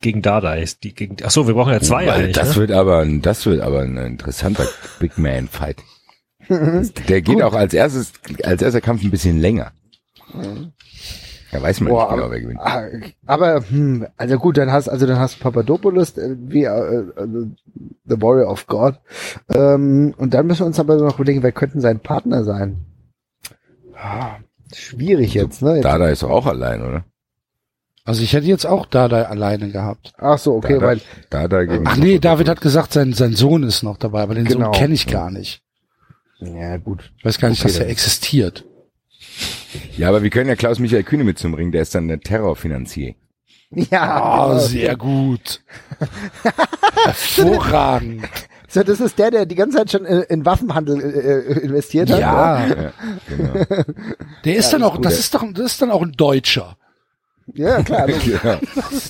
[0.04, 1.16] Gegen Dada ist die gegen.
[1.24, 2.36] Ach so, wir brauchen ja zwei Weil eigentlich.
[2.36, 2.56] das ne?
[2.56, 4.66] wird aber, ein- das wird aber ein interessanter
[5.00, 5.78] Big Man Fight.
[6.50, 9.72] Der geht auch als erstes, als erster Kampf ein bisschen länger.
[11.52, 12.60] Da weiß man Boah, nicht genau, wer gewinnt.
[12.60, 12.82] ah,
[13.24, 16.68] aber hm, also gut, dann hast also dann hast du Papadopoulos äh, wie äh,
[17.16, 17.46] also
[18.04, 19.00] The Warrior of God.
[19.48, 22.84] Ähm, und dann müssen wir uns aber noch überlegen, wer könnten sein Partner sein?
[23.96, 24.36] Ah,
[24.74, 25.76] schwierig jetzt, ne?
[25.76, 27.04] Jetzt, Dada ist doch auch allein, oder?
[28.06, 30.12] Also ich hätte jetzt auch Dada alleine gehabt.
[30.18, 31.00] ach so, okay, Dada, weil
[31.30, 34.44] Dada gegen Ach nee, David hat gesagt, sein, sein Sohn ist noch dabei, aber den
[34.44, 34.66] Genau.
[34.66, 35.62] Sohn kenne ich gar nicht.
[36.38, 37.10] ja gut.
[37.18, 38.64] Ich weiß gar nicht, Okay, dass er dann- existiert.
[39.96, 42.20] Ja, aber wir können ja Klaus Michael Kühne mit zum Ring, der ist dann der
[42.20, 43.14] Terrorfinanzier.
[43.70, 45.62] Ja, Oh, sehr gut.
[47.04, 48.24] Hervorragend.
[48.68, 52.10] So, das ist der, der die ganze Zeit schon in, in Waffenhandel äh, äh, investiert
[52.10, 52.18] hat.
[52.18, 52.92] Ja, Ja,
[53.28, 53.52] genau.
[54.44, 56.76] der ist dann das auch, das ist doch, das ist dann auch ein Deutscher.
[57.52, 58.06] Ja klar.
[58.14, 58.60] Das, ja.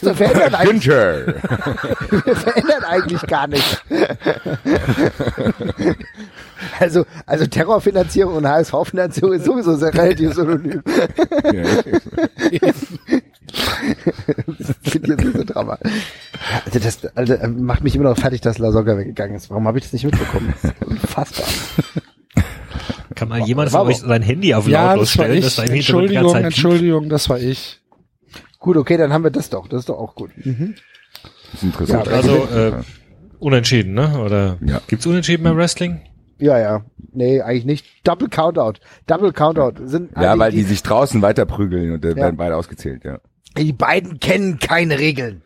[0.02, 1.34] das verändert, eigentlich, Günther!
[2.34, 3.82] verändert eigentlich gar nichts.
[6.80, 10.82] Also, also Terrorfinanzierung und HSV-Finanzierung ist sowieso sehr relativ synonym.
[14.58, 15.78] Das finde ich so drama.
[16.64, 19.50] Also das also, äh, macht mich immer noch fertig, dass La Soga weggegangen ist.
[19.50, 20.54] Warum habe ich das nicht mitbekommen?
[20.62, 21.46] Das Unfassbar.
[23.14, 25.44] Kann mal jemand von euch sein Handy auf Ja, lautlos das war stellen, ich.
[25.44, 26.44] dass da im Hintergrund die ganze Entschuldigung?
[26.46, 27.80] Entschuldigung, das war ich.
[28.65, 29.68] Gut, okay, dann haben wir das doch.
[29.68, 30.31] Das ist doch auch gut.
[30.43, 30.75] Mhm.
[31.52, 32.07] Das ist interessant.
[32.07, 32.73] Ja, Also, äh,
[33.41, 34.18] unentschieden, ne?
[34.25, 34.81] Oder Ja.
[34.86, 36.01] gibt's unentschieden beim Wrestling?
[36.39, 36.83] Ja, ja.
[37.12, 37.86] Nee, eigentlich nicht.
[38.05, 38.81] Double Countout.
[39.07, 42.25] Double Countout sind Ja, weil die sich draußen weiter prügeln und dann Ja.
[42.25, 43.18] werden beide ausgezählt, ja.
[43.59, 45.43] die beiden kennen keine Regeln.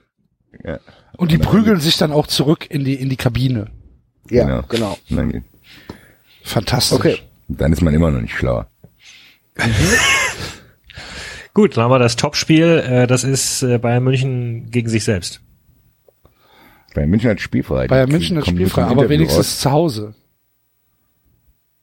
[0.65, 0.79] ja.
[1.17, 3.67] Und die prügeln sich dann auch zurück in die, in die Kabine.
[4.31, 4.97] Ja, genau.
[5.11, 5.43] Dann,
[6.45, 6.97] Fantastisch.
[6.97, 7.19] Okay.
[7.49, 8.69] dann ist man immer noch nicht schlauer.
[11.59, 12.85] Gut, dann haben wir das Topspiel.
[12.89, 15.41] Äh, das ist äh, Bayern München gegen sich selbst.
[16.95, 17.89] Bei München hat spielfrei.
[17.89, 19.59] Bayern München hat spielfrei, aber wenigstens raus.
[19.59, 20.15] zu Hause.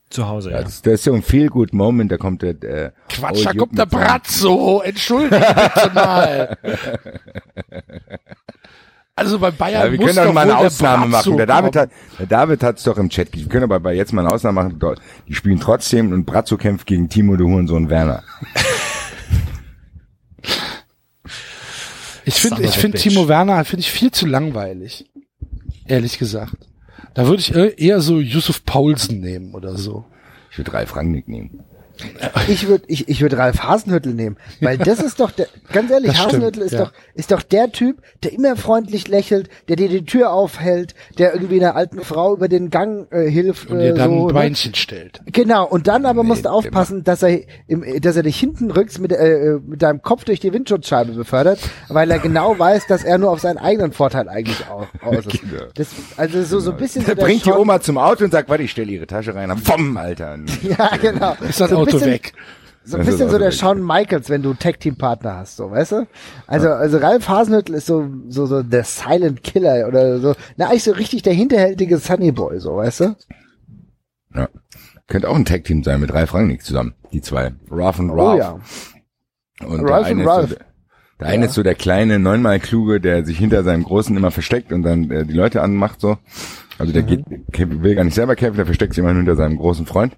[0.08, 0.62] Zu Hause, Ja, ja.
[0.62, 3.76] das, das ist so ein feel good Moment, da kommt der äh, Quatsch, da kommt
[3.76, 4.80] der Brazzo.
[4.82, 6.56] Entschuldige bitte mal.
[9.18, 11.36] Also bei Bayern Ja, wir muss können doch doch mal eine Ausnahme machen.
[11.38, 13.28] Der David hat, der David hat's doch im Chat.
[13.32, 14.78] Wir können aber bei jetzt mal eine Ausnahme machen.
[15.26, 18.22] Die spielen trotzdem und Brazzo kämpft gegen Timo de Hurensohn Werner.
[22.26, 22.98] Ich finde, ich finde.
[22.98, 25.06] Timo Werner finde ich viel zu langweilig.
[25.86, 26.56] Ehrlich gesagt.
[27.14, 30.04] Da würde ich eher- eher so Yusuf Paulsen nehmen oder so.
[30.50, 31.60] Ich würde Ralf Rangnick nehmen.
[32.48, 36.10] Ich würde ich, ich würd Ralf Hasenhüttel nehmen, weil das ist doch der, ganz ehrlich,
[36.10, 36.84] Das stimmt, Hasenhüttel ist ja.
[36.84, 41.34] doch, ist doch der Typ, der immer freundlich lächelt, der dir die Tür aufhält, der
[41.34, 43.70] irgendwie einer alten Frau über den Gang äh, hilft.
[43.70, 44.32] Und äh, dir dann so, ein ne?
[44.32, 45.20] Beinchen stellt.
[45.26, 48.98] Genau, und dann aber musst du aufpassen, dass er, im, dass er dich hinten rückst
[48.98, 53.18] mit, äh, mit deinem Kopf durch die Windschutzscheibe befördert, weil er genau weiß, dass er
[53.18, 55.40] nur auf seinen eigenen Vorteil eigentlich auch aus ist.
[55.40, 55.64] Genau.
[55.74, 58.30] Das, also so, so ein bisschen so Der der bringt die Oma zum Auto und
[58.30, 59.56] sagt, warte, ich stelle ihre Tasche rein.
[59.58, 60.38] Vom, Alter.
[60.62, 61.36] Ja, genau.
[61.48, 62.32] Ist das so Auto bisschen, weg.
[62.84, 63.50] So ein Das ist bisschen so Auto der.
[63.52, 66.06] Shawn Michaels, wenn du Tag-Team-Partner hast, so, weißt du?
[66.46, 70.84] Also, also Ralf Hasenhüttl ist so, so, so der Silent Killer oder so, na, eigentlich
[70.84, 73.16] so richtig der hinterhältige Sunny Boy, so, weißt du?
[74.34, 74.48] Ja.
[75.08, 76.94] Könnte auch ein Tag-Team sein mit Ralf Rangnick zusammen.
[77.12, 77.52] Die zwei.
[77.70, 78.38] Ralph und Oh Ralph.
[78.38, 79.66] ja.
[79.66, 80.44] Und Ralph der eine, und Ralph.
[80.44, 80.66] Ist so, der,
[81.20, 84.72] der eine ist so der kleine, neunmal kluge, der sich hinter seinem Großen immer versteckt
[84.72, 86.18] und dann äh, die Leute anmacht so.
[86.78, 89.56] Also der geht, kämpf- will gar nicht selber kämpfen, der versteckt sich immer hinter seinem
[89.56, 90.16] großen Freund.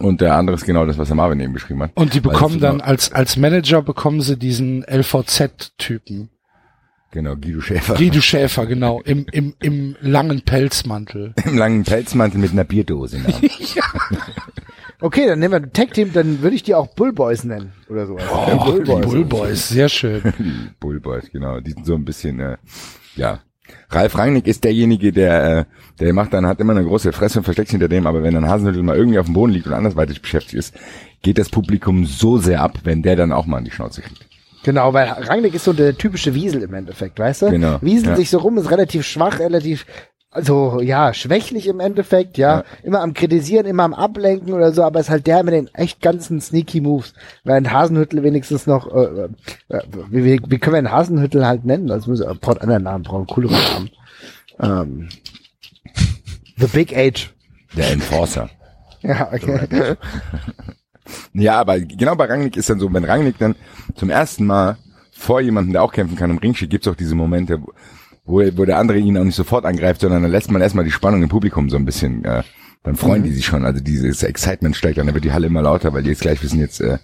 [0.00, 1.90] Und der andere ist genau das, was der Marvin eben beschrieben hat.
[1.94, 6.30] Und die bekommen es dann als, als Manager bekommen sie diesen LVZ-Typen.
[7.12, 7.94] Genau, Guido Schäfer.
[7.94, 11.34] Guido Schäfer, genau, im, im, im langen Pelzmantel.
[11.44, 13.50] Im langen Pelzmantel mit einer Bierdose in der Hand.
[15.02, 18.18] Okay, dann nehmen wir Tag-Team, dann würde ich die auch Bullboys nennen, oder so.
[18.18, 20.22] Oh, die Bullboys, sehr schön.
[20.38, 21.60] Die Bullboys, genau.
[21.60, 22.58] Die sind so ein bisschen, äh,
[23.16, 23.40] ja.
[23.90, 25.64] Ralf Rangnick ist derjenige, der, äh,
[25.98, 28.34] der macht dann, hat immer eine große Fresse und versteckt sich hinter dem, aber wenn
[28.34, 30.74] dann Hasenhüttl mal irgendwie auf dem Boden liegt und andersweitig beschäftigt ist,
[31.22, 34.26] geht das Publikum so sehr ab, wenn der dann auch mal an die Schnauze kriegt.
[34.62, 37.50] Genau, weil Rangnick ist so der typische Wiesel im Endeffekt, weißt du?
[37.50, 38.16] Genau, Wieselt ja.
[38.16, 39.86] sich so rum, ist relativ schwach, relativ,
[40.30, 42.58] also ja, schwächlich im Endeffekt, ja.
[42.58, 42.64] Ja.
[42.84, 46.00] Immer am Kritisieren, immer am Ablenken oder so, aber ist halt der mit den echt
[46.00, 47.14] ganzen sneaky Moves.
[47.42, 49.28] Während Hasenhüttel wenigstens noch, äh,
[49.68, 51.90] äh, wie, wie, wie können wir den Hasenhüttel halt nennen?
[51.90, 53.90] Also muss er braucht anderen Namen, braucht einen cooleren Namen.
[54.60, 55.08] Ähm,
[56.58, 57.34] The Big Age.
[57.76, 58.50] Der Enforcer.
[59.02, 59.96] Ja, okay.
[61.32, 63.56] Ja, aber genau bei Rangnick ist dann so, wenn Rangnick dann
[63.94, 64.76] zum ersten Mal
[65.10, 67.60] vor jemandem, der auch kämpfen kann, im Ring steht, gibt's auch diese Momente,
[68.24, 70.90] wo, wo der andere ihn auch nicht sofort angreift, sondern dann lässt man erstmal die
[70.90, 72.42] Spannung im Publikum so ein bisschen, äh,
[72.82, 73.64] dann freuen die sich schon.
[73.64, 76.42] Also dieses Excitement steigt dann, dann wird die Halle immer lauter, weil die jetzt gleich
[76.42, 76.98] wissen, jetzt äh,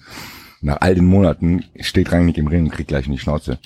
[0.60, 3.58] nach all den Monaten steht Rangnick im Ring und kriegt gleich in die Schnauze.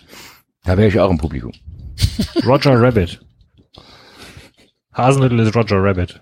[0.64, 1.52] Da wäre ich auch im Publikum.
[2.46, 3.20] Roger Rabbit.
[4.92, 6.20] Hasenhüttl ist Roger Rabbit.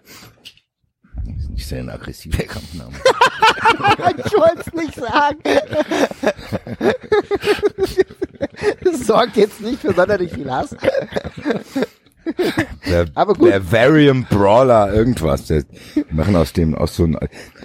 [1.51, 2.93] Nicht sehr ein aggressiver Kampfname.
[4.17, 5.39] ich wollte es nicht sagen.
[8.83, 10.75] Das sorgt jetzt nicht für sonderlich viel Hass.
[12.87, 13.51] Der, Aber gut.
[13.51, 15.47] der Variant Brawler, irgendwas.
[15.47, 17.19] Der, die machen aus dem, aus so einem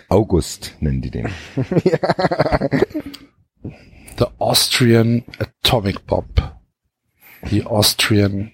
[0.10, 1.30] August, nennen die den.
[4.18, 6.42] The Austrian Atomic Bomb.
[7.52, 8.52] Die Austrian,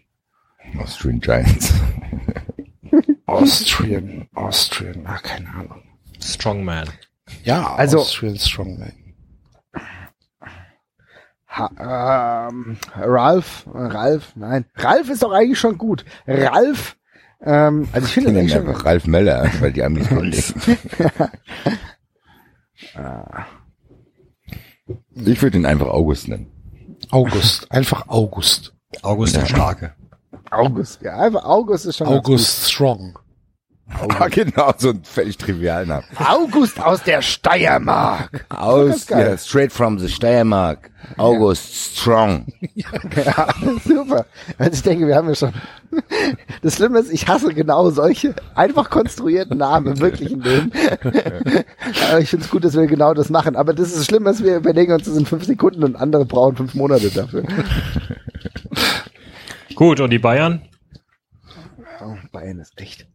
[0.79, 1.73] Austrian Giants.
[3.27, 5.83] Austrian, Austrian, ah, keine Ahnung.
[6.19, 6.89] Strongman.
[7.43, 8.93] Ja, Also- Austrian Strongman.
[11.51, 14.65] Ha, ähm, Ralph, äh, Ralf, nein.
[14.75, 16.05] Ralf ist doch eigentlich schon gut.
[16.27, 16.95] Ralf,
[17.41, 20.53] ähm, also ich finde schon, einfach Ralf Meller, weil die Amis können nicht.
[25.15, 26.47] Ich würde ihn einfach August nennen.
[27.11, 28.73] August, einfach August.
[29.01, 29.93] August der Starke.
[30.49, 31.01] August.
[31.01, 33.19] Ja, einfach August ist schon ganz August Strong.
[33.91, 36.03] Ah, genau, so ein völlig trivialen Namen.
[36.15, 36.27] gut.
[36.27, 38.45] August aus der Steiermark.
[38.49, 40.89] Aus, ja, straight from the Steiermark.
[41.17, 42.45] August Strong.
[43.15, 43.47] Ja,
[43.83, 44.25] super.
[44.57, 45.53] Also ich denke, wir haben ja schon.
[46.61, 50.71] Das Schlimme ist, ich hasse genau solche einfach konstruierten Namen im wirklichen Leben.
[52.09, 53.55] Aber ich finde es gut, dass wir genau das machen.
[53.55, 56.25] Aber das ist das Schlimme, dass wir überlegen uns das in fünf Sekunden und andere
[56.25, 57.43] brauchen fünf Monate dafür.
[59.75, 60.61] Gut, und die Bayern?
[62.01, 63.07] Oh, Bayern ist echt.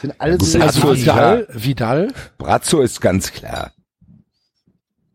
[0.00, 3.72] Sind alle gut, so Also Brazzo ist Vidal, Vidal, Brazzo ist ganz klar.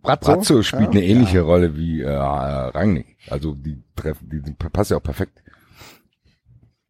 [0.02, 0.90] Brazzo, Brazzo spielt ja.
[0.92, 3.18] eine ähnliche Rolle wie äh, Rangnick.
[3.30, 5.42] Also die treffen, die, die passt ja auch perfekt.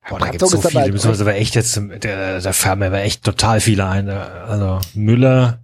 [0.10, 3.60] Boah, da gibt's so viele, uns aber echt jetzt, der, der mir aber echt total
[3.60, 4.10] viele ein.
[4.10, 5.60] Also Müller,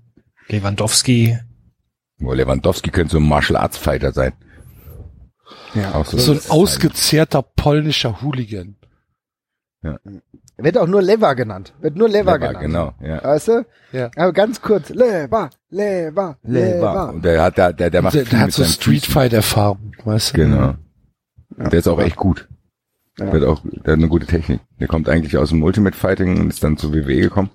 [0.48, 1.38] Lewandowski,
[2.22, 4.34] Boah, Lewandowski könnte so ein Martial Arts Fighter sein.
[5.74, 5.96] Ja.
[5.96, 8.76] Auch so ein ausgezehrter polnischer Hooligan.
[10.58, 11.74] Wird auch nur Lever genannt.
[11.82, 12.60] Wird nur Lever, Lever, genannt.
[12.60, 13.24] genau, ja.
[13.24, 13.66] Weißt du?
[13.92, 14.12] Ja.
[14.16, 14.90] Aber ganz kurz.
[14.90, 17.10] Lever, Lever, Lever.
[17.14, 19.14] Und der hat da, der, der macht Der, der hat so Street Füßen.
[19.14, 20.38] Fight Erfahrung, weißt du?
[20.38, 20.76] Genau.
[21.58, 22.48] Der ist auch echt gut.
[23.18, 23.26] Ja.
[23.26, 24.62] Der hat auch, der hat eine gute Technik.
[24.80, 27.50] Der kommt eigentlich aus dem Ultimate Fighting und ist dann zu WWE gekommen.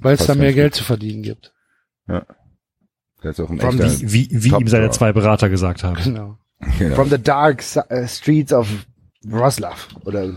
[0.00, 1.52] Weil es da mehr Geld zu verdienen gibt.
[2.06, 4.12] Der ist auch ein From echter.
[4.12, 5.96] wie, wie Top ihm seine zwei Berater gesagt haben.
[6.02, 6.38] Genau.
[6.78, 6.94] Genau.
[6.94, 8.68] From the dark uh, streets of
[9.24, 9.74] Wroclaw.
[10.04, 10.36] Oder so.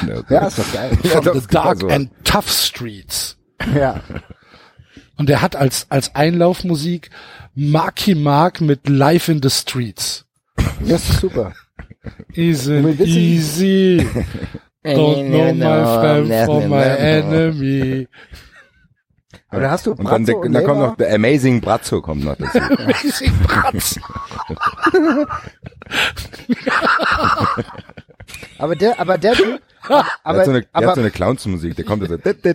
[0.00, 0.22] Genau.
[0.30, 0.98] ja, ist doch geil.
[1.02, 1.88] Ja, From doch, the dark so.
[1.88, 3.36] and tough streets.
[3.74, 4.00] Ja.
[5.16, 7.10] Und der hat als, als Einlaufmusik
[7.54, 10.24] Marky Mark mit Life in the Streets.
[10.80, 11.52] Das ist super.
[12.34, 12.72] Easy,
[13.04, 14.06] easy.
[14.84, 18.08] Don't know my friend from my enemy.
[19.52, 22.36] Da hast du Und dann, Brazzo und dann kommt noch der Amazing Brazzo kommt noch
[22.36, 22.58] dazu.
[22.58, 24.00] Amazing Bratz.
[28.58, 29.34] Aber der, aber der
[29.88, 32.34] aber, hat so eine, der aber, hat so eine Clownsmusik, der kommt da so, dann
[32.34, 32.52] kommt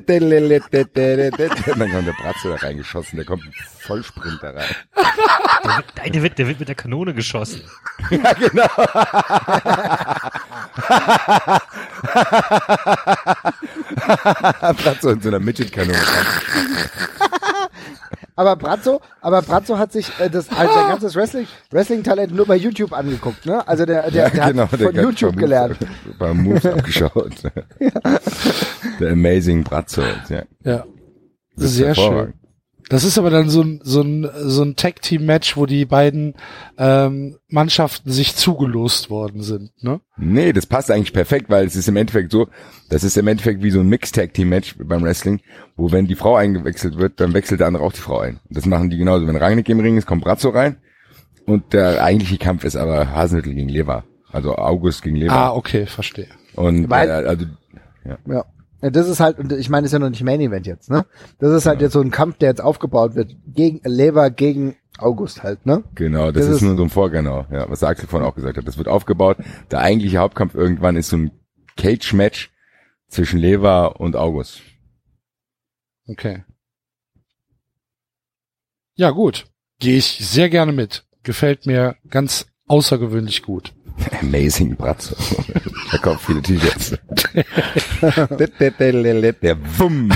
[2.08, 3.44] der Bratzo da reingeschossen, der kommt
[3.80, 4.66] Vollsprint da rein.
[4.96, 7.62] Der wird, nein, der wird, der wird mit der Kanone geschossen.
[8.12, 8.68] Ja, genau.
[14.74, 15.98] Bratzo in so einer Midget-Kanone.
[18.38, 22.56] Aber Brazzo, aber Brazzo hat sich äh, das, also sein ganzes Wrestling, Wrestling-Talent nur bei
[22.56, 23.68] YouTube angeguckt, ne?
[23.68, 25.78] Also der, der, der genau, hat von der hat YouTube paar gelernt.
[26.18, 27.34] Paar Moves abgeschaut.
[29.00, 30.04] Der Amazing Bratzo.
[30.30, 30.44] Ja.
[30.64, 30.86] Ja.
[31.56, 32.34] Das ist Sehr schön.
[32.90, 36.36] Das ist aber dann so ein, so ein, so ein Tag-Team-Match, wo die beiden
[36.78, 40.00] ähm, Mannschaften sich zugelost worden sind, ne?
[40.18, 42.48] Nee, das passt eigentlich perfekt, weil es ist im Endeffekt so,
[42.90, 45.42] das ist im Endeffekt wie so ein Mixed-Tag-Team-Match beim Wrestling,
[45.76, 48.40] wo wenn die Frau eingewechselt wird, dann wechselt der andere auch die Frau ein.
[48.50, 49.28] Das machen die genauso.
[49.28, 50.78] Wenn Rangnick im Ring ist, kommt Brazzo rein
[51.46, 54.06] und der eigentliche Kampf ist aber Hasenhüttl gegen Lever.
[54.32, 55.34] Also August gegen Lever.
[55.34, 56.28] Ah, okay, verstehe.
[56.56, 57.46] Und Weil- äh, also
[58.06, 58.18] Ja.
[58.28, 58.46] ja.
[58.82, 61.06] Das ist halt, und ich meine, das ist ja noch nicht Main Event jetzt, ne?
[61.40, 65.42] Das ist halt jetzt so ein Kampf, der jetzt aufgebaut wird, gegen Lever gegen August
[65.44, 65.84] halt, ne?
[65.96, 68.36] genau, das, Das ist, ist- nur so ein Vorgänger, ja, was der Axel vorhin auch
[68.36, 68.68] gesagt hat.
[68.68, 69.38] Das wird aufgebaut.
[69.72, 71.32] Der eigentliche Hauptkampf irgendwann ist so ein
[71.76, 72.52] Cage-Match
[73.08, 74.62] zwischen Lever und August.
[76.08, 76.44] Okay.
[78.96, 79.46] Ja, gut.
[79.80, 81.06] Gehe ich sehr gerne mit.
[81.24, 83.74] Gefällt mir ganz außergewöhnlich gut.
[84.22, 85.16] Amazing Bratzo.
[85.92, 86.90] Da kommen viele T-Shirts.
[89.42, 90.12] Der Wumm.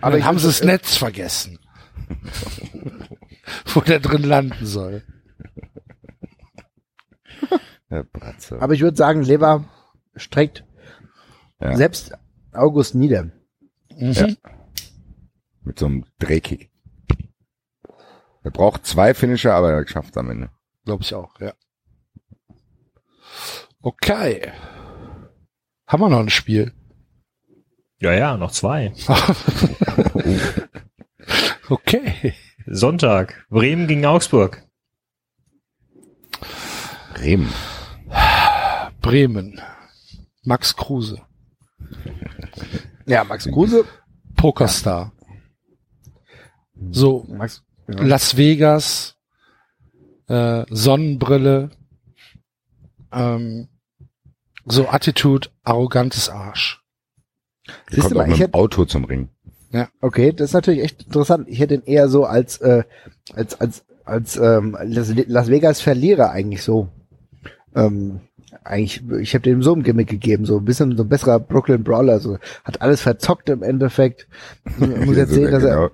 [0.00, 1.58] Aber dann ich haben sie das Netz vergessen.
[3.74, 5.02] Wo der drin landen soll.
[8.58, 9.64] Aber ich würde sagen, Lever
[10.16, 10.64] streckt
[11.60, 11.76] Ja.
[11.76, 12.12] selbst
[12.52, 13.24] August nieder.
[13.94, 14.12] Mhm.
[14.12, 14.28] Ja.
[15.62, 16.70] Mit so einem Drehkick.
[18.44, 20.50] Er braucht zwei Finisher, aber er schafft am Ende.
[20.84, 21.54] Glaube ich auch, ja.
[23.80, 24.52] Okay.
[25.86, 26.72] Haben wir noch ein Spiel?
[27.98, 28.92] Ja, ja, noch zwei.
[31.68, 32.34] Okay.
[32.66, 34.62] Sonntag, Bremen gegen Augsburg.
[37.14, 37.50] Bremen.
[39.00, 39.60] Bremen.
[40.42, 41.22] Max Kruse.
[43.06, 43.84] Ja, Max Kruse.
[44.36, 45.12] Pokerstar.
[46.90, 48.02] So, Max, ja.
[48.02, 49.16] Las Vegas,
[50.28, 51.70] äh, Sonnenbrille,
[53.12, 53.68] ähm,
[54.66, 56.82] so Attitude, arrogantes Arsch.
[57.66, 59.28] Er Siehst kommt du mal, auch ich mit hätte, Auto zum Ring.
[60.00, 61.48] okay, das ist natürlich echt interessant.
[61.48, 62.84] Ich hätte ihn eher so als, äh,
[63.34, 66.88] als, als, als, ähm, Las Vegas Verlierer eigentlich so.
[67.74, 68.20] Ähm,
[68.62, 71.82] eigentlich, ich habe dem so ein Gimmick gegeben, so ein bisschen so ein besserer Brooklyn
[71.82, 74.28] Brawler, so hat alles verzockt im Endeffekt.
[74.64, 75.90] Ich muss jetzt sehen, dass er, genau.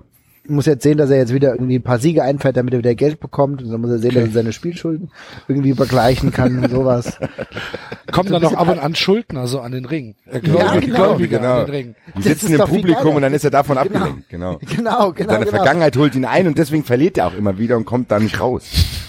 [0.50, 2.94] Muss jetzt sehen, dass er jetzt wieder irgendwie ein paar Siege einfährt, damit er wieder
[2.94, 3.62] Geld bekommt.
[3.62, 5.10] Und dann muss er sehen, dass er seine Spielschulden
[5.48, 7.18] irgendwie begleichen kann und sowas.
[8.12, 10.14] Kommen So dann noch ab und an Schuldner, also an den Ring.
[10.32, 10.96] Ja, Gläubige, genau.
[10.96, 11.58] Gläubige Genau.
[11.60, 11.94] an den Ring.
[12.16, 13.86] Die sitzen im Publikum und dann ist er davon Genau.
[14.00, 14.28] abgelenkt.
[14.28, 14.58] Genau.
[14.58, 15.32] Genau, genau.
[15.32, 15.56] Seine genau.
[15.56, 18.40] Vergangenheit holt ihn ein und deswegen verliert er auch immer wieder und kommt da nicht
[18.40, 18.64] raus.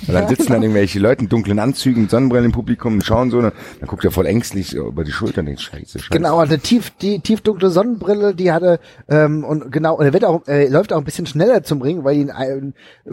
[0.08, 3.38] Und dann sitzen dann irgendwelche Leute in dunklen Anzügen, Sonnenbrillen im Publikum und schauen so,
[3.38, 6.10] und dann guckt er voll ängstlich über die Schulter und denkt, scheiße, scheiße.
[6.10, 10.48] Genau, eine tief, die tiefdunkle Sonnenbrille, die hatte ähm, und genau, und er wird auch,
[10.48, 12.62] äh, läuft auch ein bisschen schneller zum Ring, weil ihn äh,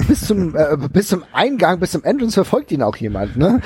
[0.07, 3.61] bis zum äh, bis zum Eingang, bis zum Entrance verfolgt ihn auch jemand, ne?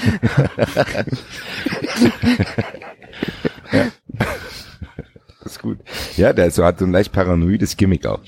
[5.43, 5.79] Das ist gut.
[6.17, 8.21] Ja, der ist so, hat so ein leicht paranoides Gimmick auch.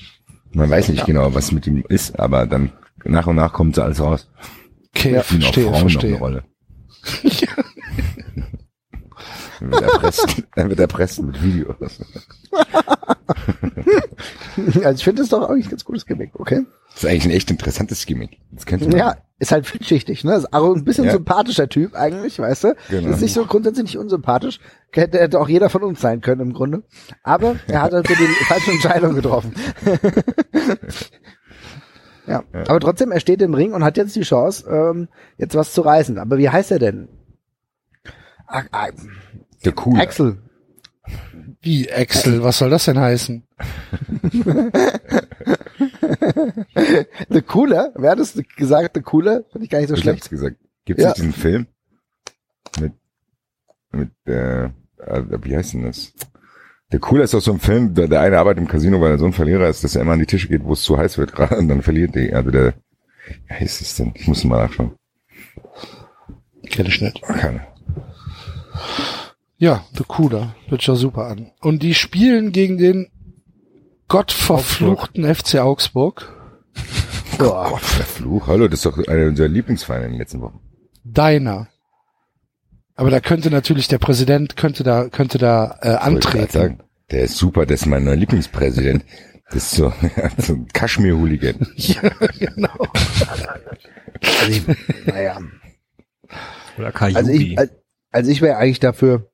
[0.53, 2.71] Man weiß nicht genau, was mit ihm ist, aber dann
[3.03, 4.27] nach und nach kommt so alles raus.
[4.97, 6.17] Okay, Ja, spielen auch verstehe, Frauen noch eine verstehe.
[6.17, 6.43] Rolle.
[9.59, 11.75] Dann wird erpresst, dann wird erpresst mit Videos.
[14.83, 16.65] Also ich finde das doch eigentlich ein ganz gutes Gimmick, okay?
[16.93, 18.39] Das ist eigentlich ein echt interessantes Gimmick.
[18.51, 18.97] Das könnte man.
[18.97, 20.35] Ja, ist halt vielschichtig, ne?
[20.35, 21.11] Ist auch ein bisschen Ja.
[21.11, 22.75] sympathischer Typ eigentlich, weißt du?
[22.89, 23.09] Genau.
[23.09, 24.59] Ist nicht so grundsätzlich nicht unsympathisch.
[24.93, 26.83] Hätte, hätte auch jeder von uns sein können im Grunde.
[27.21, 29.53] Aber er hat halt so die falsche Entscheidung getroffen.
[32.27, 32.43] ja.
[32.67, 35.81] Aber trotzdem, er steht im Ring und hat jetzt die Chance, ähm, jetzt was zu
[35.81, 36.17] reißen.
[36.17, 37.07] Aber wie heißt er denn?
[38.47, 38.87] Ah, ah,
[39.63, 39.99] Der cool.
[39.99, 40.37] Axel.
[41.61, 43.43] Wie, Axel, was soll das denn heißen?
[47.29, 47.91] The Cooler?
[47.95, 48.91] Wer hat das gesagt?
[48.95, 49.43] The Cooler?
[49.51, 50.19] Finde ich gar nicht so ich schlecht.
[50.21, 50.57] hab's gesagt.
[50.85, 51.13] Gibt es Ja.
[51.13, 51.67] diesen Film?
[52.79, 52.93] Mit,
[53.91, 54.69] mit, äh, äh,
[55.43, 56.13] wie heißt denn das?
[56.91, 59.17] Der Cooler ist doch so ein Film, der, der eine arbeitet im Casino, weil er
[59.17, 61.17] so ein Verlierer ist, dass er immer an die Tische geht, wo es zu heiß
[61.17, 62.33] wird gerade und dann verliert die.
[62.33, 62.73] Also der,
[63.47, 64.13] wie heißt es denn?
[64.15, 64.91] Ich muss mal nachschauen.
[66.69, 67.21] Kenn ich nicht.
[67.21, 67.65] Keine.
[69.57, 70.55] Ja, The Cooler.
[70.67, 71.51] Hört sich ja super an.
[71.61, 73.07] Und die spielen gegen den
[74.07, 76.33] gottverfluchten FC Augsburg.
[77.37, 77.69] Boah.
[77.71, 78.47] Gott, der Fluch.
[78.47, 80.59] Hallo, das ist doch einer unserer Lieblingsvereine in den letzten Wochen.
[81.03, 81.67] Deiner.
[82.95, 86.51] Aber da könnte natürlich der Präsident könnte da könnte da äh, antreten.
[86.51, 86.79] Sagen.
[87.11, 89.03] Der ist super, das ist mein neuer Lieblingspräsident.
[89.49, 89.93] Das ist so,
[90.37, 91.67] so ein Kaschmir-Hooligan.
[91.75, 92.01] Ja,
[92.39, 92.87] genau.
[94.21, 94.63] Also ich,
[95.05, 95.39] naja.
[96.77, 97.17] Oder Kayubi.
[97.17, 99.29] Also ich, al- also ich wäre eigentlich dafür.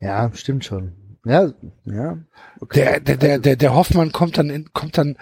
[0.00, 1.18] Ja, stimmt schon.
[1.24, 1.52] Ja,
[1.84, 2.18] ja.
[2.60, 2.80] Okay.
[2.84, 5.16] Der, der, der, der, der Hoffmann kommt dann in, kommt dann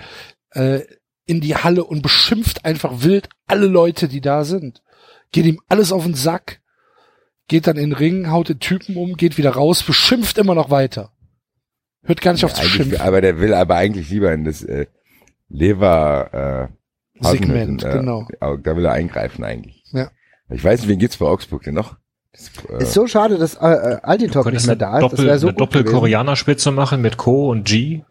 [0.51, 0.81] äh,
[1.25, 4.83] in die Halle und beschimpft einfach wild alle Leute, die da sind.
[5.33, 6.61] Geht ihm alles auf den Sack,
[7.49, 10.71] geht dann in den Ring, haut den Typen um, geht wieder raus, beschimpft immer noch
[10.71, 11.13] weiter.
[12.03, 13.01] Hört gar nicht auf zu schimpfen.
[13.01, 14.87] aber der will aber eigentlich lieber in das äh,
[15.49, 16.71] Lever
[17.21, 18.29] äh, Segment, äh, genau.
[18.41, 19.83] Da will er eingreifen eigentlich.
[19.93, 20.11] Ja.
[20.51, 21.97] Ich weiß nicht, wen geht's bei Augsburg denn noch?
[22.33, 25.03] Das, äh, Ist so schade, dass äh, äh, Altintop Du nicht mehr eine da ist.
[25.03, 25.99] Das Doppel, wäre so eine gut Doppel gewesen.
[25.99, 28.03] Koreaner-Spitze machen mit Co und G.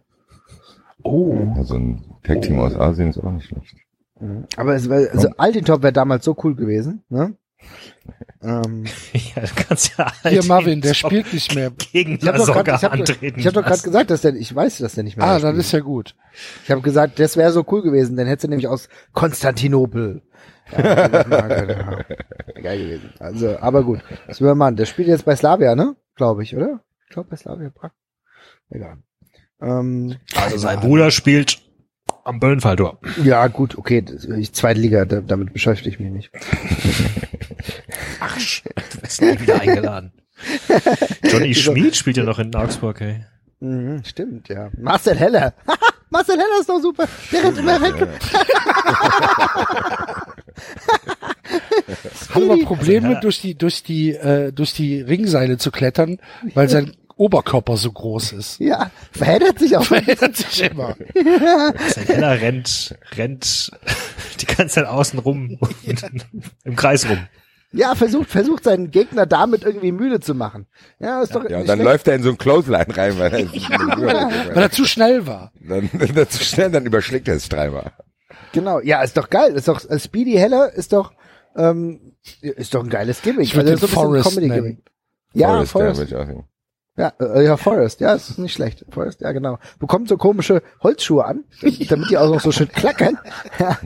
[1.04, 3.76] Oh, so ein Tag-Team aus Asien ist auch nicht schlecht.
[4.20, 4.46] Mhm.
[4.58, 7.04] Aber es wär, also Altintop wäre damals so cool gewesen.
[7.10, 7.36] Ne?
[8.42, 11.72] Ähm, ja, du kannst ja hier halt Marvin, der spielt nicht mehr.
[11.72, 13.40] gegen ich habe doch gerade hab, antreten.
[13.40, 13.84] ich hab doch gerade lassen.
[13.86, 16.16] gesagt, dass der, ich weiß, dass der nicht mehr Ah, da dann ist ja gut.
[16.64, 20.22] Ich habe gesagt, das wäre so cool gewesen, dann hättest du nämlich aus Konstantinopel.
[20.72, 23.14] Ja, das war geil, gewesen.
[23.20, 24.00] Also, aber gut.
[24.40, 25.96] Mann, der spielt jetzt bei Slavia, ne?
[26.16, 26.82] Glaube ich, oder?
[27.04, 27.92] Ich glaube bei Slavia Prag.
[28.70, 28.98] Egal.
[29.62, 31.60] Ähm, Also sein Bruder spielt
[32.24, 33.00] am Böllenfalltor.
[33.24, 34.02] ja, gut, okay.
[34.02, 36.32] das- Ich zweite Liga, da, damit beschäftige ich mich nicht.
[38.26, 38.38] Ach,
[38.92, 40.12] du wirst nie wieder eingeladen.
[41.24, 43.26] Johnny Schmid spielt ja noch in Augsburg, ey.
[43.60, 44.70] Mhm, stimmt, ja.
[44.78, 45.54] Marcel Heller.
[46.10, 47.08] Marcel Heller ist doch super.
[47.32, 47.96] Der rennt immer weg.
[52.30, 52.58] Hat aber.
[52.64, 56.18] Probleme durch die durch die äh, durch die Ringseile zu klettern,
[56.54, 58.60] weil sein Oberkörper so groß ist.
[58.60, 59.84] Ja, verheddert sich auch.
[59.84, 60.96] Verändert sich immer.
[61.14, 63.72] Sein Heller rennt, rennt
[64.42, 65.58] die ganze Zeit außen rum
[66.64, 67.20] im Kreis rum.
[67.76, 70.68] Ja, versucht, versucht seinen Gegner damit irgendwie müde zu machen.
[71.00, 71.84] Ja, ist doch Ja, und nicht dann schlecht.
[71.92, 73.40] läuft er in so ein Clothesline rein, weil er
[74.56, 75.52] Weil er zu schnell war.
[75.60, 77.92] dann, dann zu schnell, dann überschlägt er es dreimal.
[78.54, 79.54] Genau, ja, ist doch geil.
[79.54, 81.12] Ist doch äh, Speedy Heller ist doch
[81.56, 83.44] ähm, ist doch ein geiles Gimmick.
[83.46, 84.50] Ich würde Also den Comedy-Gimmick.
[84.64, 84.84] nennen.
[85.34, 86.48] Ja, Forrest, ja, auch sagen.
[86.98, 88.86] Ja, äh, ja, Forrest, ja, ist nicht schlecht.
[88.90, 89.60] Forrest, ja, genau.
[89.80, 91.44] Bekommt so komische Holzschuhe an,
[91.90, 93.18] damit die auch noch so schön klackern.
[93.60, 93.78] Ja.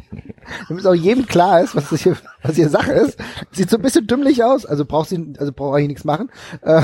[0.67, 3.19] Damit auch jedem klar ist, was das hier, was hier Sache ist.
[3.51, 6.31] Sieht so ein bisschen dümmlich aus, also braucht sie, also braucht eigentlich nichts machen.
[6.61, 6.81] Äh,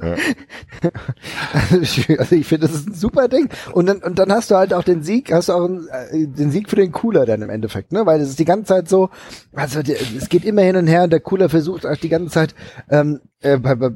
[0.00, 3.48] also ich, also ich finde, das ist ein super Ding.
[3.72, 6.26] Und dann, und dann hast du halt auch den Sieg, hast du auch einen, äh,
[6.26, 8.06] den Sieg für den Cooler dann im Endeffekt, ne?
[8.06, 9.10] Weil es ist die ganze Zeit so,
[9.52, 12.54] also es geht immer hin und her und der Cooler versucht auch die ganze Zeit
[12.88, 13.90] ähm, äh, bei, bei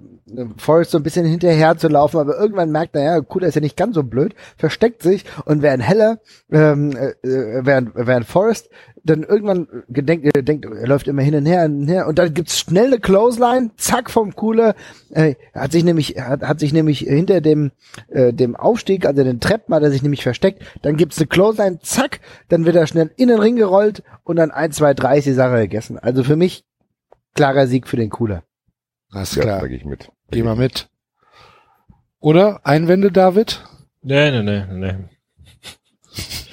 [0.56, 3.60] Forrest so ein bisschen hinterher zu laufen, aber irgendwann merkt er, ja, Cooler ist ja
[3.60, 6.18] nicht ganz so blöd, versteckt sich und während Heller,
[6.50, 8.70] ähm, äh, äh, während, während Forrest
[9.04, 12.32] dann irgendwann gedenkt, äh, denkt, er läuft immer hin und her und her und dann
[12.32, 14.74] gibt's schnell eine Clothesline, zack vom Cooler,
[15.10, 17.72] äh, hat sich nämlich, hat, hat sich nämlich hinter dem,
[18.08, 21.80] äh, dem Aufstieg, also den Treppen hat er sich nämlich versteckt, dann gibt's eine Clothesline,
[21.82, 25.26] zack, dann wird er schnell in den Ring gerollt und dann eins, zwei, drei ist
[25.26, 25.98] die Sache gegessen.
[25.98, 26.64] Also für mich
[27.34, 28.42] klarer Sieg für den Cooler.
[29.12, 29.60] Alles Ja, klar.
[29.60, 30.10] sag ich mit.
[30.30, 30.88] Geh mal mit.
[32.20, 32.60] Oder?
[32.66, 33.62] Einwände, David?
[34.02, 34.94] Nee, nee, nee, nee.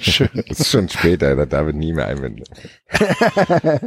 [0.00, 0.28] Schön.
[0.48, 2.06] Das ist schon später, da David nie mehr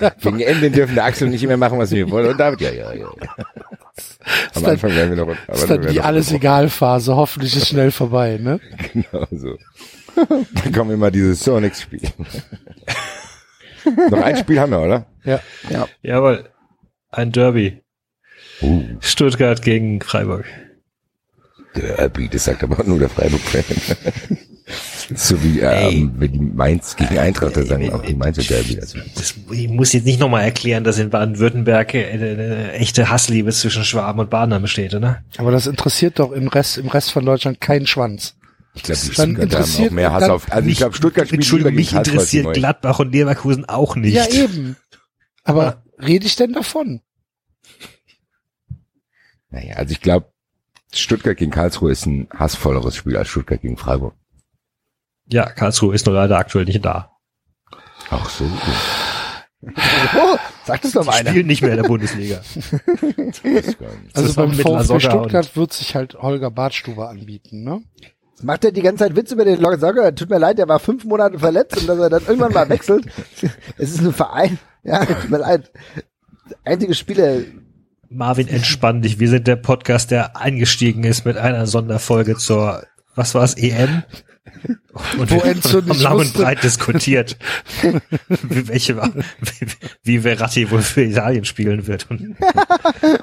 [0.00, 0.12] da.
[0.20, 2.28] Wegen Ende dürfen der Axel nicht mehr machen, was wir wollen.
[2.30, 3.04] Und David, ja, ja, ja.
[3.04, 3.08] ja.
[4.54, 6.68] Am dann- Anfang werden wir noch, aber ist dann werden die wir noch- alles egal
[6.68, 7.16] Phase.
[7.16, 8.60] Hoffentlich ist schnell vorbei, ne?
[8.92, 9.56] Genau so.
[10.16, 12.08] Dann kommen immer diese Sonics-Spiele.
[14.10, 15.06] Noch ein Spiel haben wir, oder?
[15.24, 15.40] Ja.
[16.02, 16.48] Jawohl.
[17.10, 17.82] Ein Derby.
[18.62, 20.44] Uh, Stuttgart gegen Freiburg.
[21.74, 23.64] Derby, das sagt aber nur der Freiburg-Fan.
[25.14, 28.80] so wie, ähm, wenn die Mainz gegen Eintracht, da sagen auch die Mainzer Derby.
[28.80, 33.52] Also, Das, ich muss jetzt nicht nochmal erklären, dass in Baden-Württemberg eine, eine echte Hassliebe
[33.52, 35.22] zwischen Schwaben und Baden besteht, oder?
[35.36, 38.34] Aber das interessiert doch im Rest, im Rest von Deutschland keinen Schwanz.
[38.76, 41.26] Ich glaube, die Dann Stuttgarter haben interessiert- auch mehr Hass auf, also ich glaube, Stuttgart
[41.26, 42.54] spielt Entschuldigung, mich interessiert.
[42.54, 44.14] Gladbach und Leverkusen auch nicht.
[44.14, 44.76] Ja, eben.
[45.44, 47.00] Aber rede ich denn davon?
[49.50, 50.32] Naja, also ich glaube,
[50.92, 54.14] Stuttgart gegen Karlsruhe ist ein hassvolleres Spiel als Stuttgart gegen Freiburg.
[55.28, 57.12] Ja, Karlsruhe ist nur leider aktuell nicht da.
[58.10, 58.44] Ach so.
[60.14, 61.30] Oh, sag das doch Die mal einer.
[61.30, 62.40] spielen nicht mehr in der Bundesliga.
[64.14, 67.82] Also beim VfB Stuttgart wird sich halt Holger Badstuber anbieten, ne?
[68.42, 70.14] Macht er die ganze Zeit Witz über den Logger?
[70.14, 73.06] Tut mir leid, der war fünf Monate verletzt und dass er dann irgendwann mal wechselt.
[73.78, 74.58] Es ist ein Verein.
[74.82, 75.70] Ja, tut mir leid.
[76.64, 77.38] Einzige Spieler.
[78.08, 79.18] Marvin, entspann dich.
[79.18, 82.84] Wir sind der Podcast, der eingestiegen ist mit einer Sonderfolge zur,
[83.14, 84.02] was war es, EM?
[85.18, 87.36] Und Wo wir haben lang und breit diskutiert,
[87.82, 88.00] wie,
[88.68, 89.66] welche, war- wie,
[90.02, 92.08] wie Verratti wohl für Italien spielen wird.
[92.10, 92.36] Und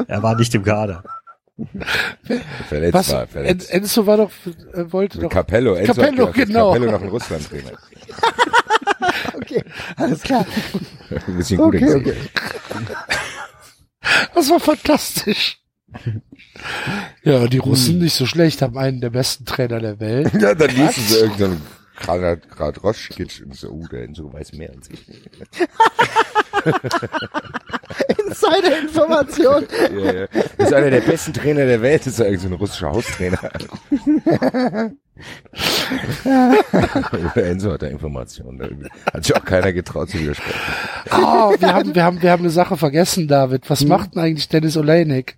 [0.08, 1.03] er war nicht im Kader.
[2.67, 3.11] Verletzt Was?
[3.11, 3.72] war, En verletzt.
[3.72, 4.32] Enzo war doch,
[4.73, 5.30] äh, wollte doch.
[5.30, 6.73] Capello, Enzo Capello, hat genau.
[6.73, 7.72] Capello noch ein Russland-Trainer.
[9.35, 9.64] Okay,
[9.98, 10.45] alles klar.
[11.27, 12.15] Ein bisschen guter Okay, okay.
[14.33, 15.59] Das war fantastisch.
[17.23, 20.32] Ja, die Russen nicht so schlecht, haben einen der besten Trainer der Welt.
[20.40, 21.61] Ja, dann liest sie irgendeinen
[21.96, 25.06] Grad, Grad Roschkitsch und so, uh, der Enzo weiß mehr als ich.
[28.28, 29.68] Insider-Information.
[29.92, 30.28] Ja, ja.
[30.58, 33.52] Das ist einer der besten Trainer der Welt, das ist irgendein so ein russischer Haustrainer.
[37.12, 38.58] Oder Enzo hat da Informationen.
[38.58, 38.70] Da
[39.14, 40.60] hat sich auch keiner getraut zu widersprechen.
[41.12, 43.70] Oh, wir haben, wir haben, wir haben eine Sache vergessen, David.
[43.70, 45.38] Was macht denn eigentlich Dennis Olejnik?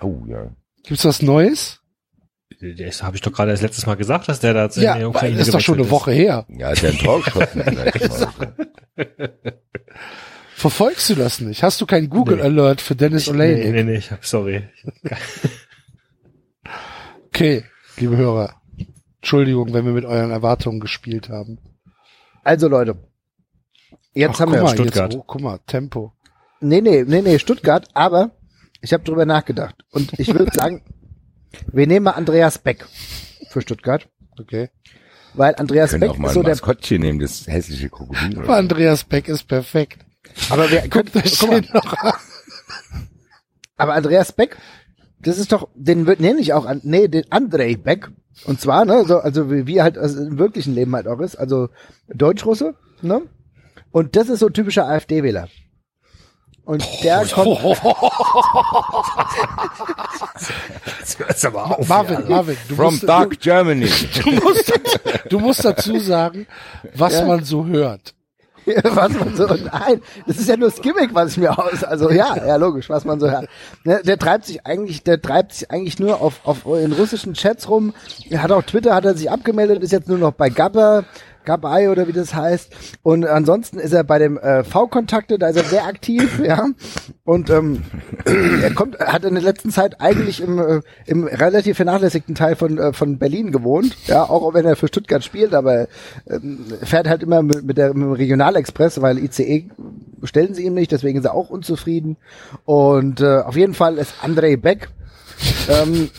[0.00, 0.50] Oh, ja.
[0.82, 1.80] Gibt's was Neues?
[2.60, 5.00] Das habe ich doch gerade das letztes Mal gesagt, dass der da in Ja, die
[5.02, 6.46] aber Ukraine das ist doch schon eine Woche her.
[6.48, 8.54] Ja, Tor geschossen vielleicht mal.
[10.54, 11.62] Verfolgst du das nicht?
[11.62, 13.72] Hast du keinen Google Alert für Dennis Nee, Olejnik?
[13.72, 14.68] nee, nee, ich hab, sorry.
[17.26, 17.64] Okay,
[17.96, 18.54] liebe Hörer.
[19.16, 21.58] Entschuldigung, wenn wir mit euren Erwartungen gespielt haben.
[22.44, 22.96] Also Leute,
[24.12, 25.12] jetzt Ach, haben guck wir mal, Stuttgart.
[25.12, 26.12] Jetzt, oh, guck mal, Tempo.
[26.60, 28.30] Nee, nee, nee, nee, Stuttgart, aber
[28.80, 29.74] ich habe drüber nachgedacht.
[29.90, 30.82] Und ich würde sagen,
[31.72, 32.84] wir nehmen mal Andreas Beck
[33.48, 34.08] für Stuttgart,
[34.38, 34.70] Okay.
[35.34, 36.50] weil Andreas Beck auch mal ist ein so der.
[36.52, 38.38] Maskottchen nehmen, das hässliche Krokodil.
[38.40, 38.56] Aber.
[38.56, 40.04] Andreas Beck ist perfekt.
[40.50, 42.12] Aber wer Guckt euch guck mal, noch an.
[43.76, 44.56] aber Andreas Beck,
[45.20, 48.10] das ist doch, den wird- nenne ich auch an, nee, den Andrei Beck.
[48.46, 51.20] Und zwar, ne, so, also wie, wie er halt also im wirklichen Leben halt auch
[51.20, 51.68] ist, also
[52.08, 53.22] Deutschrusse, ne?
[53.92, 55.48] Und das ist so ein typischer AfD-Wähler.
[56.64, 57.58] Und der kommt,
[60.98, 61.86] Jetzt hört's aber auf.
[61.88, 63.86] Marvin, Marvin, du From musst, Dark Germany.
[64.24, 64.72] du, musst,
[65.28, 66.46] du musst dazu sagen,
[66.94, 67.26] was Ja.
[67.26, 68.14] man so hört.
[68.82, 72.10] was man so, nein, das ist ja nur das Gimmick, was ich mir aus, also
[72.10, 73.46] ja, ja, logisch, was man so hört.
[73.84, 77.68] Ne, der treibt sich eigentlich, der treibt sich eigentlich nur auf, auf in russischen Chats
[77.68, 77.92] rum.
[78.30, 81.04] Er hat auch Twitter, hat er sich abgemeldet, ist jetzt nur noch bei Gabber,
[81.44, 82.72] Gabai oder wie das heißt.
[83.02, 86.66] Und ansonsten ist er bei dem äh, V-Kontakte, da ist er sehr aktiv, ja.
[87.24, 87.82] Und ähm,
[88.62, 92.78] er kommt, hat in der letzten Zeit eigentlich im, äh, im relativ vernachlässigten Teil von,
[92.78, 95.88] äh, von Berlin gewohnt, ja, auch wenn er für Stuttgart spielt, aber
[96.28, 99.70] ähm, fährt halt immer mit, mit, der, mit dem Regionalexpress, weil ICE
[100.22, 102.16] stellen sie ihm nicht, deswegen ist er auch unzufrieden.
[102.64, 104.88] Und äh, auf jeden Fall ist Andrei Beck
[105.68, 106.10] ähm,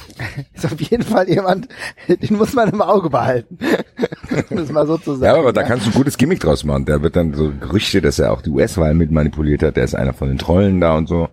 [0.53, 1.67] ist auf jeden Fall jemand,
[2.07, 3.57] den muss man im Auge behalten.
[4.49, 5.35] um das mal so zu sagen.
[5.35, 6.85] Ja, aber da kannst du ein gutes Gimmick draus machen.
[6.85, 9.77] Der wird dann so Gerüchte, dass er auch die US-Wahl mit manipuliert hat.
[9.77, 11.29] Der ist einer von den Trollen da und so.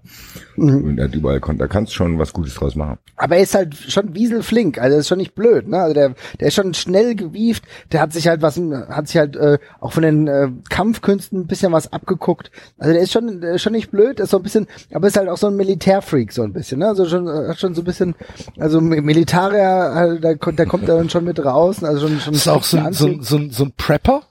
[0.57, 0.85] Mhm.
[0.85, 2.99] Und er hat überall Kon- da kannst du schon was Gutes draus machen.
[3.17, 5.79] Aber er ist halt schon wieselflink, also ist schon nicht blöd, ne?
[5.79, 8.59] Also der, der ist schon schnell gewieft, der hat sich halt was,
[8.89, 12.51] hat sich halt äh, auch von den äh, Kampfkünsten ein bisschen was abgeguckt.
[12.79, 15.17] Also der ist schon, der ist schon nicht blöd, ist so ein bisschen, aber ist
[15.17, 16.89] halt auch so ein Militärfreak so ein bisschen, ne?
[16.89, 18.15] Also schon, äh, hat schon so ein bisschen,
[18.59, 22.21] also Mi- Militarier, äh, da, kommt- da kommt er dann schon mit raus, also schon,
[22.21, 24.23] schon ist auch so, ein- so, so, ein- so ein Prepper.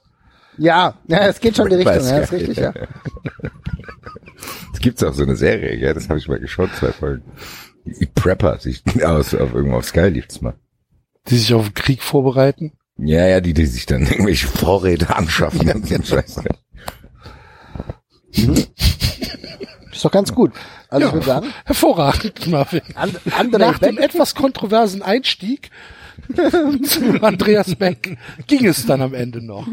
[0.58, 2.72] ja, ja, es geht schon in die Richtung, ja, ist richtig, ja.
[4.72, 5.94] Es gibt auch so eine Serie, gell?
[5.94, 7.24] das habe ich mal geschaut, zwei Folgen.
[7.84, 10.54] Die Prepper, sich aus, auf irgendwo auf Sky lief's mal.
[11.28, 12.72] die sich auf den Krieg vorbereiten.
[12.98, 16.42] Ja, ja, die, die sich dann irgendwelche Vorräte anschaffen einen Scheiß.
[19.92, 20.52] Ist doch ganz gut.
[20.88, 22.82] Also ich würde sagen, Hervorragend, Marvin.
[22.94, 25.70] And, Nach dem etwas kontroversen Einstieg
[26.84, 28.16] zu Andreas Beck
[28.46, 29.66] ging es dann am Ende noch.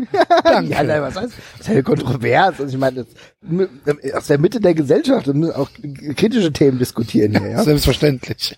[0.44, 0.72] Danke.
[0.72, 2.60] ja, nein, was heißt, das ist ja kontrovers.
[2.60, 5.70] Also ich meine, das, aus der Mitte der Gesellschaft wir müssen auch
[6.16, 7.64] kritische Themen diskutieren hier, ja.
[7.64, 8.58] Selbstverständlich.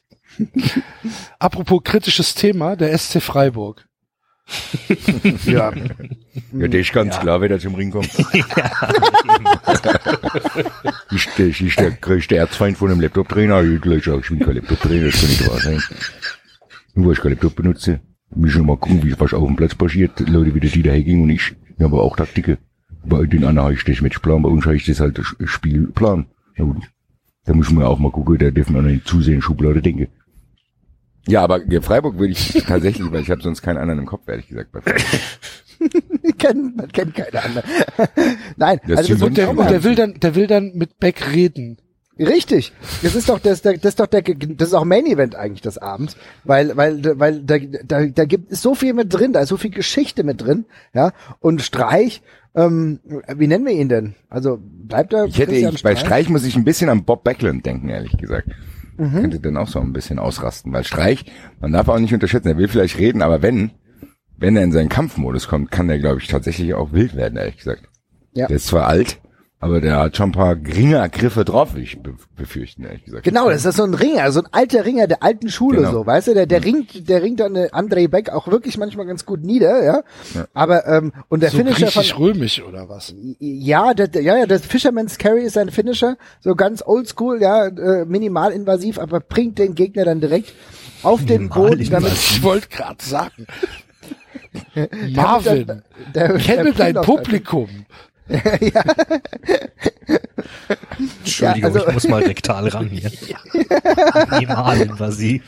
[1.40, 3.85] Apropos kritisches Thema, der SC Freiburg.
[5.45, 5.72] ja.
[6.53, 8.10] Ja, der ist ganz klar, wer da zum Ring kommt.
[11.11, 13.61] ich, der, ich ist der größte Erzfeind von einem Laptop-Trainer.
[13.64, 15.84] Ich, ich, ich bin kein Laptop-Trainer, das kann nicht wahr sein.
[16.95, 17.99] Nur weil ich kein Laptop benutze.
[18.33, 20.19] Wir schon mal gucken, wie was auf dem Platz passiert.
[20.21, 22.57] Leute wie der Dieter Hecking und ich, wir haben aber auch Taktiken.
[23.03, 26.27] Bei den anderen habe ich das Matchplan, bei uns habe ich das halt das Spielplan.
[26.55, 26.83] Ja, gut.
[27.45, 30.09] Da muss man auch mal gucken, da dürfen wir nicht zusehen, Schublade denke.
[31.27, 34.47] Ja, aber Freiburg würde ich tatsächlich, weil ich habe sonst keinen anderen im Kopf, ehrlich
[34.47, 34.71] gesagt.
[34.71, 35.03] Bei Freiburg.
[36.21, 37.63] Ich kenn, man kennt keine andere.
[38.55, 40.99] Nein, Das also das ist Und der, und der will dann, der will dann mit
[40.99, 41.77] Beck reden.
[42.19, 42.73] Richtig.
[43.01, 45.77] Das ist doch das, das ist doch der, das ist auch Main Event eigentlich des
[45.77, 49.49] Abends, weil, weil, weil da, da, da gibt es so viel mit drin, da ist
[49.49, 51.14] so viel Geschichte mit drin, ja.
[51.40, 52.22] Und Streich,
[52.53, 52.99] ähm,
[53.35, 54.15] wie nennen wir ihn denn?
[54.30, 55.25] Also bleibt er?
[55.25, 58.17] Ich hätte, Christian ich, bei Streich muss ich ein bisschen an Bob Backlund denken, ehrlich
[58.17, 58.49] gesagt.
[58.98, 61.25] Könnte dann auch so ein bisschen ausrasten, weil Streich,
[61.59, 63.72] man darf auch nicht unterschätzen, er will vielleicht reden, aber wenn,
[64.38, 67.57] wenn er in seinen Kampfmodus kommt, kann der, glaube ich, tatsächlich auch wild werden, ehrlich
[67.57, 67.83] gesagt.
[68.33, 68.48] Ja.
[68.48, 69.19] Der ist zwar alt,
[69.61, 73.23] aber der hat schon ein paar geringe Griffe drauf, ich be befürchten, ehrlich gesagt.
[73.23, 75.91] Genau, das ist so ein Ringer, so ein alter Ringer der alten Schule, Genau.
[75.91, 79.06] so, weißt du, der, der ringt, der ringt dann äh, André Beck auch wirklich manchmal
[79.06, 80.01] ganz gut nieder, ja.
[80.33, 80.48] Ja.
[80.53, 83.14] Aber ähm, und der So Finisher von, griechisch-römisch oder was?
[83.40, 87.67] Ja, der, der- ja, ja, das Fisherman's Carry ist sein Finisher, so ganz oldschool, ja,
[87.67, 90.53] äh, minimal invasiv, aber bringt den Gegner dann direkt
[91.03, 93.45] auf den Boden, damit Ich wollte gerade sagen.
[95.15, 95.65] Marvin,
[96.14, 97.69] der, der, kenne der dein Pullover-
[101.19, 103.11] Entschuldigung, Ja, also- ich muss mal rektal ran hier.
[104.32, 105.43] Minimal invasiv.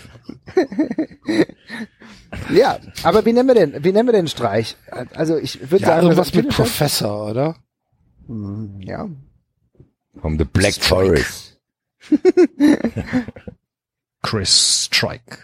[2.52, 4.76] Ja, aber wie nennen wir denn, wie nennen wir den Streich?
[5.16, 7.56] Also ich würde Ja, sagen, irgendwas mit Professor, oder?
[8.28, 9.08] Hm, Ja,
[10.20, 11.24] From the Black Strike.
[11.26, 11.60] Forest.
[14.22, 15.38] Chris Strike.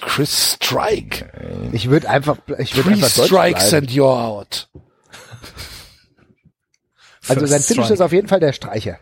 [0.00, 1.70] Chris Strike.
[1.72, 3.86] ich würde einfach, ich würde einfach Deutsch strikes bleiben.
[3.86, 4.68] and you're out.
[7.28, 7.92] Also sein Strike.
[7.92, 8.98] ist auf jeden Fall der Streicher.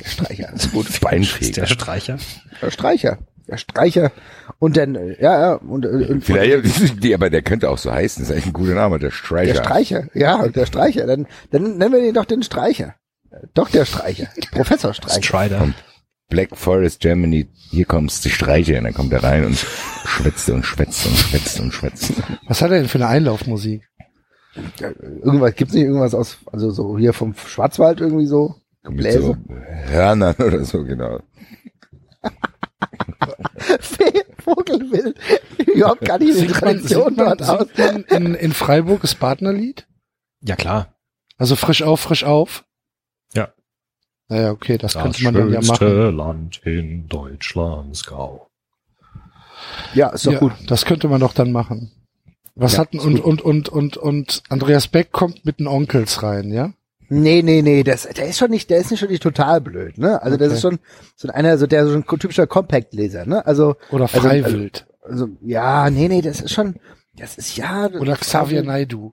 [0.00, 0.88] Der Streicher, ist gut.
[0.88, 1.52] Ist Beinfähig.
[1.52, 2.18] der Streicher.
[2.62, 4.12] Der Streicher, der Streicher.
[4.58, 7.92] Und dann, äh, ja, ja, und, äh, und Vielleicht, die, aber der könnte auch so
[7.92, 9.54] heißen, das ist eigentlich ein guter Name, der Streicher.
[9.54, 11.06] Der Streicher, ja, der Streicher.
[11.06, 12.94] Dann, dann nennen wir ihn doch den Streicher.
[13.54, 14.28] Doch der Streicher.
[14.52, 15.22] Professor Streicher.
[15.22, 15.68] Strider.
[16.28, 18.78] Black Forest Germany, hier kommst du Streicher.
[18.78, 19.64] Und dann kommt er rein und
[20.04, 22.12] schwätzt und schwätzt und schwätzt und schwätzt.
[22.46, 23.87] Was hat er denn für eine Einlaufmusik?
[24.80, 28.54] Irgendwas, gibt's nicht irgendwas aus, also so hier vom Schwarzwald irgendwie so?
[28.82, 29.20] Gebläse?
[29.20, 29.36] so
[29.90, 31.20] Hörnern oder so, genau.
[34.38, 35.18] Vogelwild.
[35.66, 37.66] Überhaupt gar nicht die Tradition man, dort aus.
[38.08, 39.86] in, in Freiburg das Partnerlied?
[40.40, 40.94] Ja klar.
[41.36, 42.64] Also frisch auf, frisch auf?
[43.34, 43.52] Ja.
[44.28, 45.76] Naja, okay, das, Das könnte man dann ja machen.
[45.76, 48.48] schönste Land in Deutschlands Grau.
[49.94, 50.52] Ja, ist doch ja, gut.
[50.66, 51.90] Das könnte man doch dann machen.
[52.60, 56.50] Was Ja, hatten und, und, und, und, und Andreas Beck kommt mit den Onkels rein,
[56.52, 56.72] ja?
[57.08, 59.96] Nee, nee, nee, das, der ist schon nicht, der ist nicht schon nicht total blöd,
[59.96, 60.20] ne?
[60.22, 60.54] Also das Okay.
[60.56, 60.78] ist schon
[61.16, 63.46] so einer, so der so ein typischer Compact-Leser, ne?
[63.46, 64.86] Also, Oder Also- Freiwild.
[65.02, 66.74] also, ja, nee, nee, das ist schon,
[67.16, 67.88] das ist ja.
[67.98, 69.12] Oder Xavier Naidu.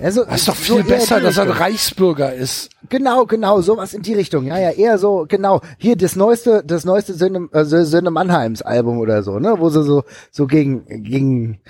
[0.00, 1.50] Also, Das ist doch so viel eher besser, dass er ein.
[1.50, 2.70] Reichsbürger ist.
[2.88, 4.46] Genau, genau, sowas in die Richtung.
[4.46, 5.60] Ja, ja, eher so, genau.
[5.78, 9.82] Hier das neueste, das neueste Söhne, äh, Söhne Mannheims Album oder so, ne, wo sie
[9.84, 11.60] so, so gegen, gegen,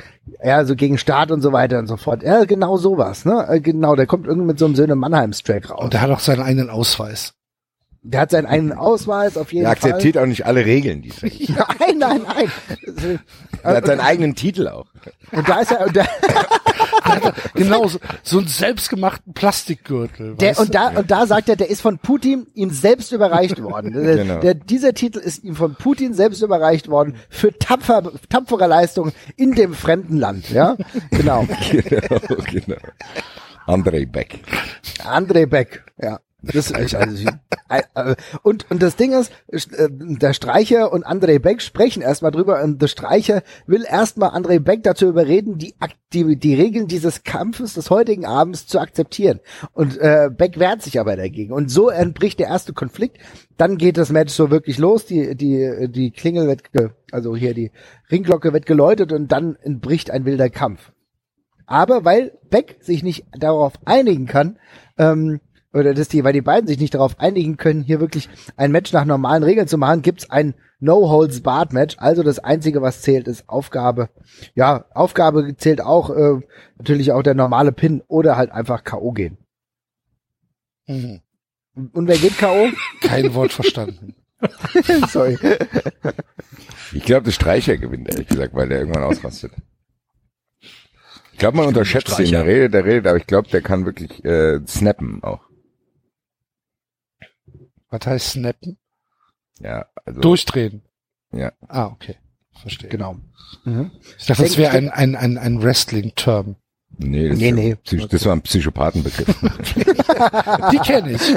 [0.43, 2.23] ja, so gegen Staat und so weiter und so fort.
[2.23, 3.97] Ja, genau sowas, ne, Äh, genau.
[3.97, 5.81] Der kommt irgendwie mit so einem Söhne Mannheims Track raus.
[5.85, 7.35] Und der hat auch seinen eigenen Ausweis.
[8.05, 9.91] Der hat seinen eigenen Ausweis auf jeden Er Fall.
[9.93, 11.51] akzeptiert auch nicht alle Regeln, die es gibt.
[11.51, 13.19] Nein, nein, nein.
[13.63, 14.87] Er hat seinen eigenen Titel auch.
[15.31, 16.03] Und da ist er, und da,
[17.55, 20.37] Genau, so, so einen selbstgemachten Plastikgürtel.
[20.37, 23.93] der, und da, und da sagt er, der ist von Putin ihm selbst überreicht worden.
[23.93, 24.41] Genau.
[24.41, 29.55] der, dieser Titel ist ihm von Putin selbst überreicht worden für tapfer, tapfere Leistungen in
[29.55, 30.77] dem fremden Land, ja?
[31.11, 31.47] Genau.
[31.71, 32.19] genau,
[32.51, 32.77] genau.
[33.67, 34.41] André Beck.
[35.05, 36.21] André Beck, ja.
[36.43, 37.29] Das, ich, also,
[37.69, 42.63] äh, und, und das Ding ist, äh, der Streicher und André Beck sprechen erstmal drüber
[42.63, 45.75] und der Streicher will erstmal André Beck dazu überreden, die,
[46.13, 49.41] die, die Regeln dieses Kampfes des heutigen Abends zu akzeptieren.
[49.73, 51.53] Und äh, Beck wehrt sich aber dagegen.
[51.53, 53.19] Und so entbricht der erste Konflikt.
[53.57, 55.07] Dann geht das Match so wirklich los.
[55.07, 57.71] Die, die, die Klingel wird, ge, also hier die
[58.11, 60.93] Ringglocke wird geläutet und dann entbricht ein wilder Kampf.
[61.67, 64.59] Aber weil Beck sich nicht darauf einigen kann,
[64.99, 65.41] ähm,
[65.73, 68.93] oder dass die, weil die beiden sich nicht darauf einigen können, hier wirklich ein Match
[68.93, 71.97] nach normalen Regeln zu machen, gibt's ein No-Holds-Barred-Match.
[71.99, 74.11] Also das Einzige, was zählt, ist Aufgabe.
[74.55, 76.41] Ja, Aufgabe zählt auch äh,
[76.77, 79.13] natürlich auch der normale Pin oder halt einfach K.O.
[79.13, 79.39] gehen.
[80.87, 81.21] Mhm.
[81.75, 82.69] Und wer geht K.O.?
[83.01, 84.15] Kein Wort verstanden.
[85.09, 85.39] Sorry.
[86.93, 89.53] Ich glaube, der Streicher gewinnt, ehrlich gesagt, weil der irgendwann ausrastet.
[91.33, 92.31] Ich glaube, man unterschätzt ihn.
[92.31, 95.41] Der redet, der redet, aber ich glaube, der kann wirklich äh, snappen auch.
[97.93, 98.79] Was heißt snappen?
[99.61, 100.83] Ja, also Durchdrehen.
[101.31, 101.53] Ja.
[101.69, 102.17] Ah, okay.
[102.61, 102.89] Verstehe.
[102.89, 103.17] Genau.
[103.65, 103.91] Mhm.
[104.19, 106.57] Ich dachte, das wäre ein, ein, ein, ein Wrestling-Term.
[106.99, 107.75] Nee, das, Nee, nee.
[107.77, 109.27] Psych das war ein Psychopathenbegriff.
[110.73, 111.37] Die kenne ich.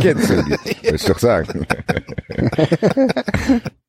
[0.00, 0.50] Kennst du die?
[0.82, 1.66] Würde ich doch sagen.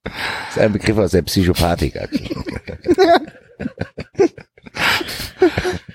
[0.04, 1.98] Das ist ein Begriff aus der Psychopathik.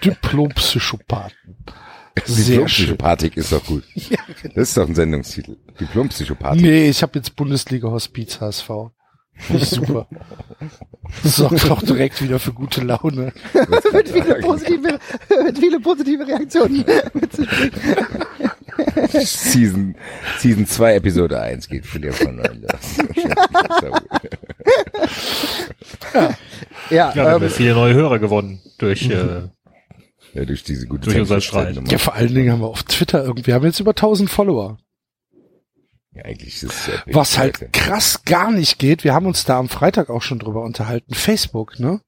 [0.03, 1.57] Diplompsychopathen.
[2.27, 2.53] Sehr schön.
[2.55, 3.85] Diplompsychopathik ist doch gut.
[4.55, 5.57] Das ist doch ein Sendungstitel.
[5.81, 6.63] Diplompsychopathik.
[6.63, 8.69] Nee, ich habe jetzt Bundesliga Hospiz HSV.
[9.39, 10.07] Finde ich super.
[11.23, 13.33] Das sorgt auch direkt wieder für gute Laune.
[13.93, 14.99] mit, viele positive,
[15.45, 16.85] mit viele positive Reaktionen.
[19.13, 19.95] Season,
[20.39, 22.47] Season 2, Episode 1 geht für dir von los.
[26.15, 26.31] ja,
[26.91, 29.49] Ja, wir haben ähm, viele neue Hörer gewonnen durch äh,
[30.39, 31.79] ja, durch diese gute Durch unseren Streit.
[31.91, 34.79] Ja, vor allen Dingen haben wir auf Twitter irgendwie, wir haben jetzt über 1000 Follower.
[36.13, 37.71] Ja, eigentlich ist es ja Was halt scheiße.
[37.73, 41.79] krass gar nicht geht, wir haben uns da am Freitag auch schon drüber unterhalten, Facebook,
[41.79, 42.01] ne?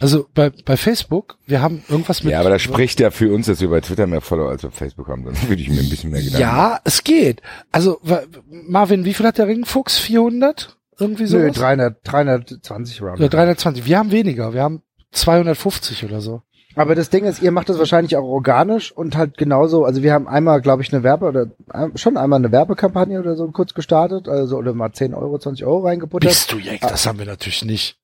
[0.00, 2.32] Also bei, bei Facebook, wir haben irgendwas mit...
[2.32, 4.74] Ja, aber das spricht ja für uns, dass wir bei Twitter mehr Follower als auf
[4.74, 5.24] Facebook haben.
[5.24, 7.42] Dann würde ich mir ein bisschen mehr Gedanken Ja, es geht.
[7.70, 8.00] Also,
[8.48, 9.98] Marvin, wie viel hat der Ringfuchs?
[9.98, 10.76] 400?
[10.98, 11.56] Irgendwie nö, sowas?
[11.56, 13.20] 300, 320 Round.
[13.20, 13.86] Oder 320.
[13.86, 14.52] Wir haben weniger.
[14.52, 16.42] Wir haben 250 oder so.
[16.76, 20.12] Aber das Ding ist, ihr macht das wahrscheinlich auch organisch und halt genauso, also wir
[20.12, 23.74] haben einmal, glaube ich, eine Werbe oder ein- schon einmal eine Werbekampagne oder so kurz
[23.74, 26.28] gestartet, also oder mal 10 Euro, 20 Euro reingebuttert.
[26.30, 26.80] Bist du Jack?
[26.80, 27.98] Das haben wir natürlich nicht.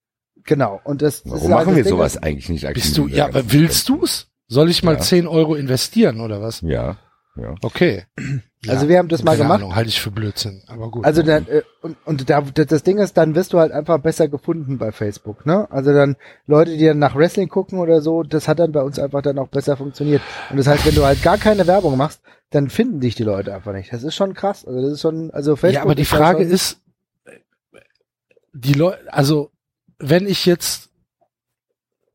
[0.45, 0.81] Genau.
[0.85, 2.83] Und das, das Warum ist halt machen wir Ding, sowas eigentlich nicht aktiv?
[2.85, 4.29] Bist du, ja, aber willst du's?
[4.49, 5.01] Soll ich mal Ja.
[5.01, 6.61] 10 Euro investieren oder was?
[6.63, 6.97] Ja,
[7.37, 7.55] ja.
[7.63, 8.05] Okay.
[8.69, 9.61] Also wir haben das mal gemacht.
[9.61, 11.07] Ahnung, halte ich für Blödsinn, aber gut.
[11.07, 13.99] Also dann, äh, und, und da, das das Ding ist, dann wirst du halt einfach
[14.01, 15.67] besser gefunden bei Facebook, ne?
[15.71, 18.99] Also dann Leute, die dann nach Wrestling gucken oder so, das hat dann bei uns
[18.99, 20.21] einfach dann auch besser funktioniert.
[20.51, 23.55] Und das heißt, wenn du halt gar keine Werbung machst, dann finden dich die Leute
[23.55, 23.91] einfach nicht.
[23.95, 24.67] Das ist schon krass.
[24.67, 25.77] Also das ist schon, also Facebook.
[25.77, 26.83] ja, aber die ist Frage schon, ist,
[28.53, 29.53] die Leute, also
[29.99, 30.91] wenn ich jetzt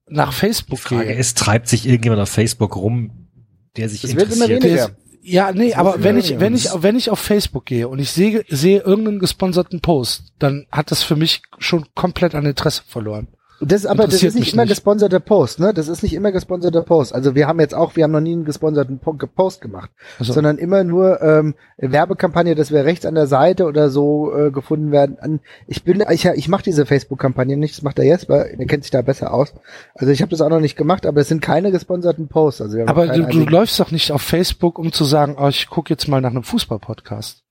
[0.07, 3.29] nach die Facebook Frage gehe, ist, treibt sich irgendjemand auf Facebook rum,
[3.77, 4.63] der sich Es wird immer interessiert?
[4.63, 5.04] weniger.
[5.27, 8.11] Ja, nee, Das aber wenn ich, wenn ich, wenn ich auf Facebook gehe und ich
[8.11, 13.27] sehe, sehe irgendeinen gesponserten Post, dann hat das für mich schon komplett an Interesse verloren.
[13.61, 14.71] Das aber das ist nicht immer nicht.
[14.71, 15.73] gesponserter Post, ne?
[15.73, 17.15] Das ist nicht immer gesponserter Post.
[17.15, 20.33] Also wir haben jetzt auch, wir haben noch nie einen gesponserten Po- Post gemacht, Also,
[20.33, 24.91] sondern immer nur ähm, Werbekampagne, dass wir rechts an der Seite oder so äh, gefunden
[24.91, 25.39] werden.
[25.67, 28.91] Ich bin, ich, ich mache diese Facebook-Kampagne nicht, das macht der Jesper, der kennt sich
[28.91, 29.53] da besser aus.
[29.93, 32.61] Also ich habe das auch noch nicht gemacht, aber es sind keine gesponserten Posts.
[32.61, 35.91] Also aber du, du läufst doch nicht auf Facebook, um zu sagen, oh, ich gucke
[35.93, 37.41] jetzt mal nach einem Fußball-Podcast.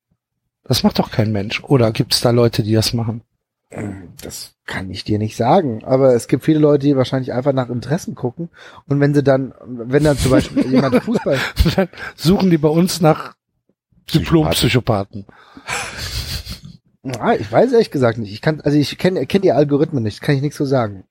[0.64, 1.62] Das macht doch kein Mensch.
[1.64, 3.22] Oder gibt es da Leute, die das machen?
[4.22, 7.68] Das kann ich dir nicht sagen, aber es gibt viele Leute, die wahrscheinlich einfach nach
[7.68, 8.48] Interessen gucken
[8.86, 11.38] und wenn sie dann, wenn dann zum Beispiel jemand Fußball
[11.76, 13.34] Dann suchen die bei uns nach
[14.12, 15.26] Diplompsychopathen.
[17.18, 18.32] Ah, ich weiß ehrlich gesagt nicht.
[18.32, 21.04] Ich kann, also ich kenne kenn die Algorithmen nicht, kann ich nichts so sagen.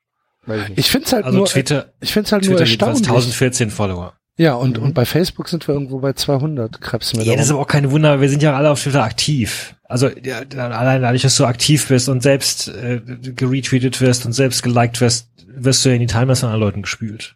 [0.45, 0.77] Weiß ich.
[0.77, 3.29] Ich finde es halt Also nur, Twitter, ich finde halt nur Twitter jedenfalls erstaunlich.
[3.29, 4.13] 1014 Follower.
[4.35, 7.51] Ja, und, und bei Facebook sind wir irgendwo bei 200 Krebs mir Ja, das ist
[7.51, 9.75] aber auch keine Wunder, wir sind ja alle auf Twitter aktiv.
[9.93, 14.63] Also ja, allein dadurch, dass du aktiv bist und selbst äh, geretweetet wirst und selbst
[14.63, 17.35] geliked wirst, wirst du ja in die Timelines von anderen Leuten gespült.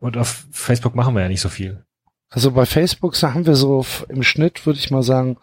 [0.00, 1.84] Und auf Facebook machen wir ja nicht so viel.
[2.30, 5.36] Also bei Facebook haben wir so im Schnitt, würde ich mal sagen,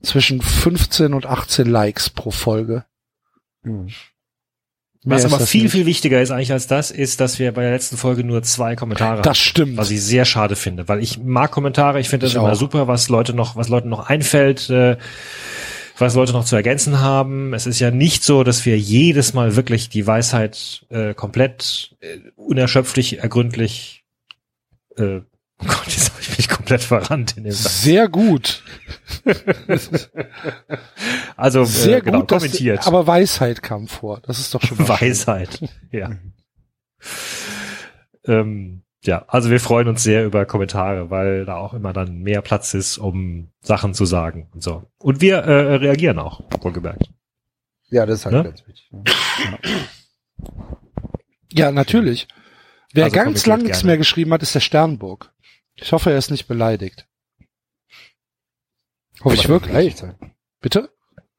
[0.00, 2.86] zwischen 15 und 18 Likes pro Folge.
[3.62, 3.88] Hm.
[5.04, 5.72] Was aber das viel, nicht.
[5.72, 8.76] viel wichtiger ist eigentlich als das, ist, dass wir bei der letzten Folge nur zwei
[8.76, 9.76] Kommentare Das stimmt.
[9.76, 12.56] was ich sehr schade finde, weil ich mag Kommentare, ich finde das Ich immer auch.
[12.56, 14.96] super, was Leute noch, was Leuten noch einfällt, äh,
[15.98, 17.54] was Leute noch zu ergänzen haben.
[17.54, 22.18] Es ist ja nicht so, dass wir jedes Mal wirklich die Weisheit äh, komplett äh,
[22.36, 24.04] unerschöpflich, ergründlich
[24.96, 25.20] äh,
[25.64, 27.82] Oh Gott, jetzt habe ich mich komplett verrannt in dem Satz.
[27.82, 28.64] Sehr gut.
[31.36, 32.84] Also Sehr äh, genau, gut, dass- kommentiert.
[32.86, 34.20] aber Weisheit kam vor.
[34.26, 35.08] Das ist doch schon mal schön.
[35.10, 35.62] Weisheit.
[35.92, 36.10] Ja.
[38.26, 42.40] ähm, ja, also wir freuen uns sehr über Kommentare, weil da auch immer dann mehr
[42.42, 44.84] Platz ist, um Sachen zu sagen und so.
[44.98, 47.10] Und wir äh, reagieren auch, wohlgemerkt.
[47.90, 48.44] Ja, das ist halt Ne?
[48.44, 48.90] ganz wichtig.
[51.52, 52.28] Ja, natürlich.
[52.94, 53.86] Wer Also ganz lang nichts gerne.
[53.88, 55.32] mehr geschrieben hat, ist der Sternburg.
[55.74, 57.06] Ich hoffe, er ist nicht beleidigt.
[59.22, 59.72] Hoffe ich wirklich.
[59.72, 60.34] Beleidigt sein.
[60.60, 60.90] Bitte?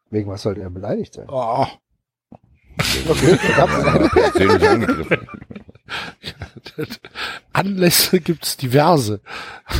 [0.09, 1.27] Wegen was sollte er beleidigt sein?
[1.29, 1.65] Oh.
[3.07, 3.37] Okay.
[3.37, 5.27] Persönlich angegriffen.
[7.53, 9.21] Anlässe gibt's diverse.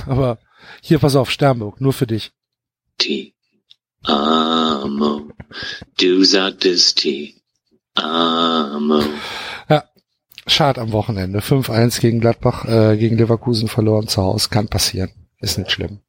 [0.05, 0.39] Aber
[0.81, 2.31] hier, pass auf, Sternburg, nur für dich.
[2.97, 3.33] T.
[4.03, 5.29] Amo.
[5.97, 7.35] Du sagtest T.
[7.95, 9.03] Amo.
[10.45, 11.39] Schad am Wochenende.
[11.39, 14.49] 5-1 gegen Gladbach, äh, gegen Leverkusen verloren zu Hause.
[14.49, 15.11] Kann passieren.
[15.39, 15.99] Ist nicht schlimm.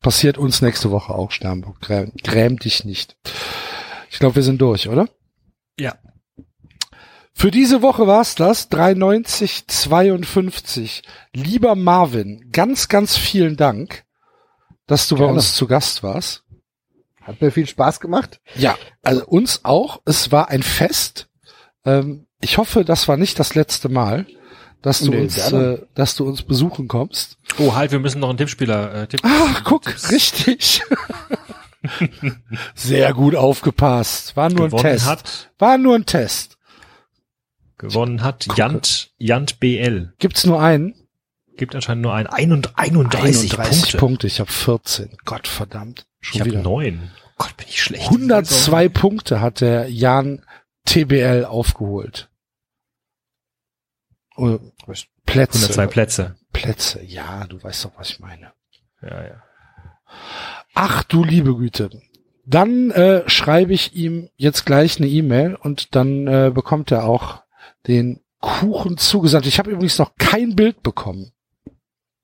[0.00, 1.80] Passiert uns nächste Woche auch, Sternburg.
[1.80, 3.16] Gräm, gräm dich nicht.
[4.10, 5.08] Ich glaube, wir sind durch, oder?
[5.78, 5.96] Ja.
[7.36, 8.68] Für diese Woche war's das.
[8.68, 11.02] 39052.
[11.34, 14.04] Lieber Marvin, ganz, ganz vielen Dank,
[14.86, 15.34] dass du bei Gerne.
[15.34, 16.42] uns zu Gast warst.
[17.22, 18.40] Hat mir viel Spaß gemacht.
[18.54, 20.00] Ja, also uns auch.
[20.04, 21.28] Es war ein Fest.
[21.84, 24.26] Ähm, ich hoffe, das war nicht das letzte Mal,
[24.82, 27.38] dass du Nee, uns, äh, dass du uns besuchen kommst.
[27.58, 29.30] Oh, halt, wir müssen noch einen Tippspieler äh, tippen.
[29.32, 30.82] Ach, guck, richtig.
[32.74, 34.36] Sehr gut aufgepasst.
[34.36, 35.06] War nur ein gewonnen Test.
[35.06, 36.53] hat, War nur ein Test.
[37.88, 38.60] Gewonnen hat Gucke.
[38.60, 40.12] Jant, Jant BL.
[40.18, 40.94] Gibt's nur einen?
[41.56, 42.26] Gibt anscheinend nur einen.
[42.26, 43.98] Ein und 31, 31 Punkte.
[43.98, 44.26] Punkte.
[44.26, 45.16] Ich habe 14.
[45.24, 46.06] Gott verdammt.
[46.20, 46.62] Ich Schon habe wieder.
[46.62, 47.10] neun.
[47.38, 48.04] Gott, bin ich schlecht.
[48.06, 50.42] 102 Punkte hat der Jan
[50.86, 52.28] TBL aufgeholt.
[54.36, 54.58] Oh,
[55.26, 55.58] Plätze.
[55.58, 56.36] 102 Plätze.
[56.52, 57.02] Plätze.
[57.04, 58.52] Ja, du weißt doch, was ich meine.
[59.02, 59.42] Ja, ja.
[60.74, 61.90] Ach du liebe Güte.
[62.46, 67.43] Dann äh, schreibe ich ihm jetzt gleich eine E-Mail und dann äh, bekommt er auch
[67.86, 69.46] den Kuchen zugesandt.
[69.46, 71.30] Ich habe übrigens noch kein Bild bekommen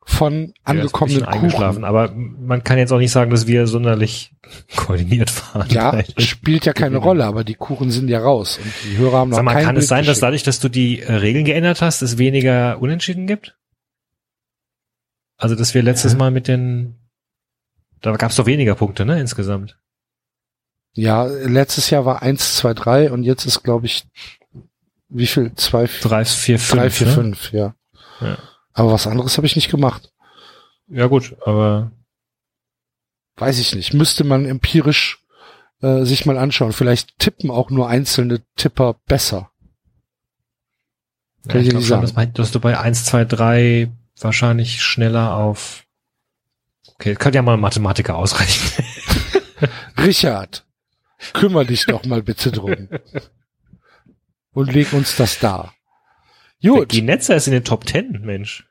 [0.04, 1.84] von angekommenen Ja, bisschen eingeschlafen, Kuchen.
[1.84, 4.34] aber man kann jetzt auch nicht sagen, dass wir sonderlich
[4.76, 5.68] koordiniert waren.
[5.70, 9.30] Ja, spielt ja keine Rolle, aber die Kuchen sind ja raus und die Hörer haben
[9.30, 10.22] noch Sag mal, kein kann Bild es sein, dass geschickt.
[10.22, 13.56] dadurch, dass du die äh, Regeln geändert hast, es weniger Unentschieden gibt?
[15.36, 16.18] Also, dass wir letztes Hä?
[16.18, 16.96] Mal mit den,
[18.00, 19.78] da gab es doch weniger Punkte, ne, insgesamt.
[20.94, 24.04] Ja, letztes Jahr war eins, zwei, drei und jetzt ist, glaube ich,
[25.10, 25.54] wie viel?
[25.56, 26.80] Zwei, Drei, vier, fünf.
[26.80, 27.12] drei, vier, ne?
[27.12, 27.74] fünf, ja.
[28.20, 28.38] Ja.
[28.72, 30.12] Aber was anderes habe ich nicht gemacht.
[30.88, 31.92] Ja gut, aber
[33.36, 33.94] Weiß ich nicht.
[33.94, 35.18] Müsste man empirisch
[35.80, 36.72] äh, sich mal anschauen.
[36.72, 39.50] Vielleicht tippen auch nur einzelne Tipper besser.
[41.46, 42.02] ja, Kann ich ich nicht schon, sagen.
[42.02, 43.90] dass, man- dass du bei eins, zwei, drei
[44.20, 45.84] wahrscheinlich schneller auf
[46.94, 48.86] Okay, kann ja mal ein Mathematiker ausrechnen.
[49.96, 50.66] Richard,
[51.32, 52.88] kümmer dich doch mal bitte drum.
[54.52, 55.72] Und leg uns das da.
[56.62, 56.92] Gut.
[56.92, 58.66] Die Netzer ist in den Top Ten, Mensch.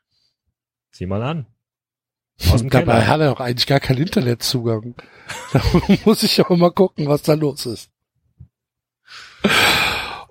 [0.92, 1.46] Sieh mal an.
[2.50, 3.06] Aus dem Dabei Keller.
[3.06, 4.94] hat er doch eigentlich gar keinen Internetzugang.
[5.52, 5.62] Da
[6.04, 7.90] muss ich auch mal gucken, was da los ist.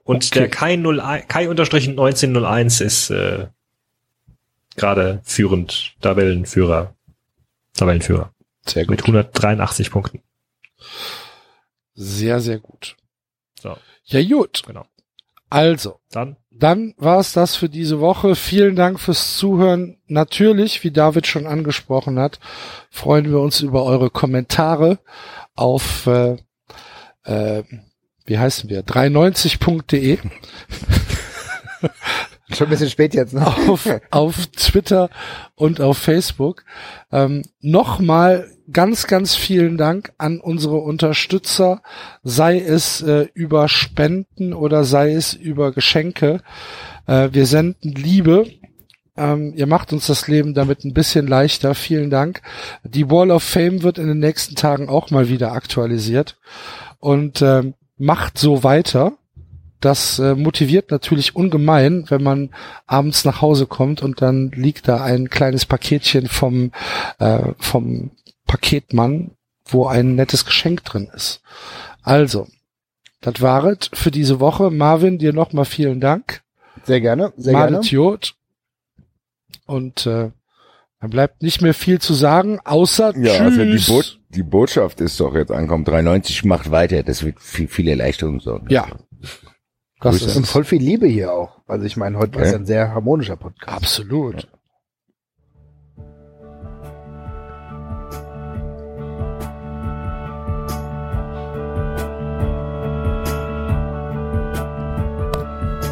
[0.03, 0.39] Und Okay.
[0.39, 3.47] der Kai, 01 Kai unterstrich 1901 ist äh,
[4.75, 6.95] gerade führend Tabellenführer.
[7.75, 8.33] Tabellenführer.
[8.65, 10.21] Sehr Mit 183 Punkten.
[11.93, 12.95] Sehr, sehr gut.
[13.59, 14.63] So, Ja, gut.
[14.65, 14.85] genau.
[15.49, 18.35] Also, Dann dann war es das für diese Woche.
[18.35, 19.97] Vielen Dank fürs Zuhören.
[20.07, 22.39] Natürlich, wie David schon angesprochen hat,
[22.89, 24.99] freuen wir uns über eure Kommentare
[25.55, 26.35] auf, äh,
[27.23, 27.63] äh,
[28.25, 30.17] wie heißen wir, 390.de.
[32.51, 33.45] Schon ein bisschen spät jetzt, ne?
[33.45, 35.09] auf, auf Twitter
[35.55, 36.65] und auf Facebook.
[37.11, 41.81] Ähm, Nochmal ganz, ganz vielen Dank an unsere Unterstützer,
[42.23, 46.41] sei es äh, über Spenden oder sei es über Geschenke.
[47.07, 48.47] Äh, wir senden Liebe.
[49.17, 51.75] Ähm, ihr macht uns das Leben damit ein bisschen leichter.
[51.75, 52.41] Vielen Dank.
[52.83, 56.37] Die Wall of Fame wird in den nächsten Tagen auch mal wieder aktualisiert.
[56.99, 59.13] Und ähm, macht so weiter.
[59.81, 62.49] Das äh, motiviert natürlich ungemein, wenn man
[62.85, 66.71] abends nach Hause kommt und dann liegt da ein kleines Paketchen vom,
[67.19, 68.11] äh, vom
[68.49, 69.31] Paketmann,
[69.65, 71.41] wo ein nettes Geschenk drin ist.
[72.01, 72.47] Also,
[73.21, 74.71] das waret für diese Woche.
[74.71, 76.41] Marvin, dir nochmal vielen Dank.
[76.83, 77.71] Sehr gerne, sehr gerne.
[77.73, 78.33] Malet Jod.
[79.65, 80.31] Und äh,
[80.99, 83.41] dann bleibt nicht mehr viel zu sagen, außer Ja, Tschüss.
[83.41, 85.85] also die, Bo die Botschaft ist doch jetzt ankommen.
[85.85, 88.67] 390 Macht weiter, das wird viel, viel Erleichterung sorgen.
[88.69, 88.87] ja,
[90.01, 90.25] das Grüße.
[90.25, 91.59] ist Und voll viel Liebe hier auch.
[91.67, 93.71] Also ich meine, heute war es ja ein sehr harmonischer Podcast.
[93.71, 94.47] absolut.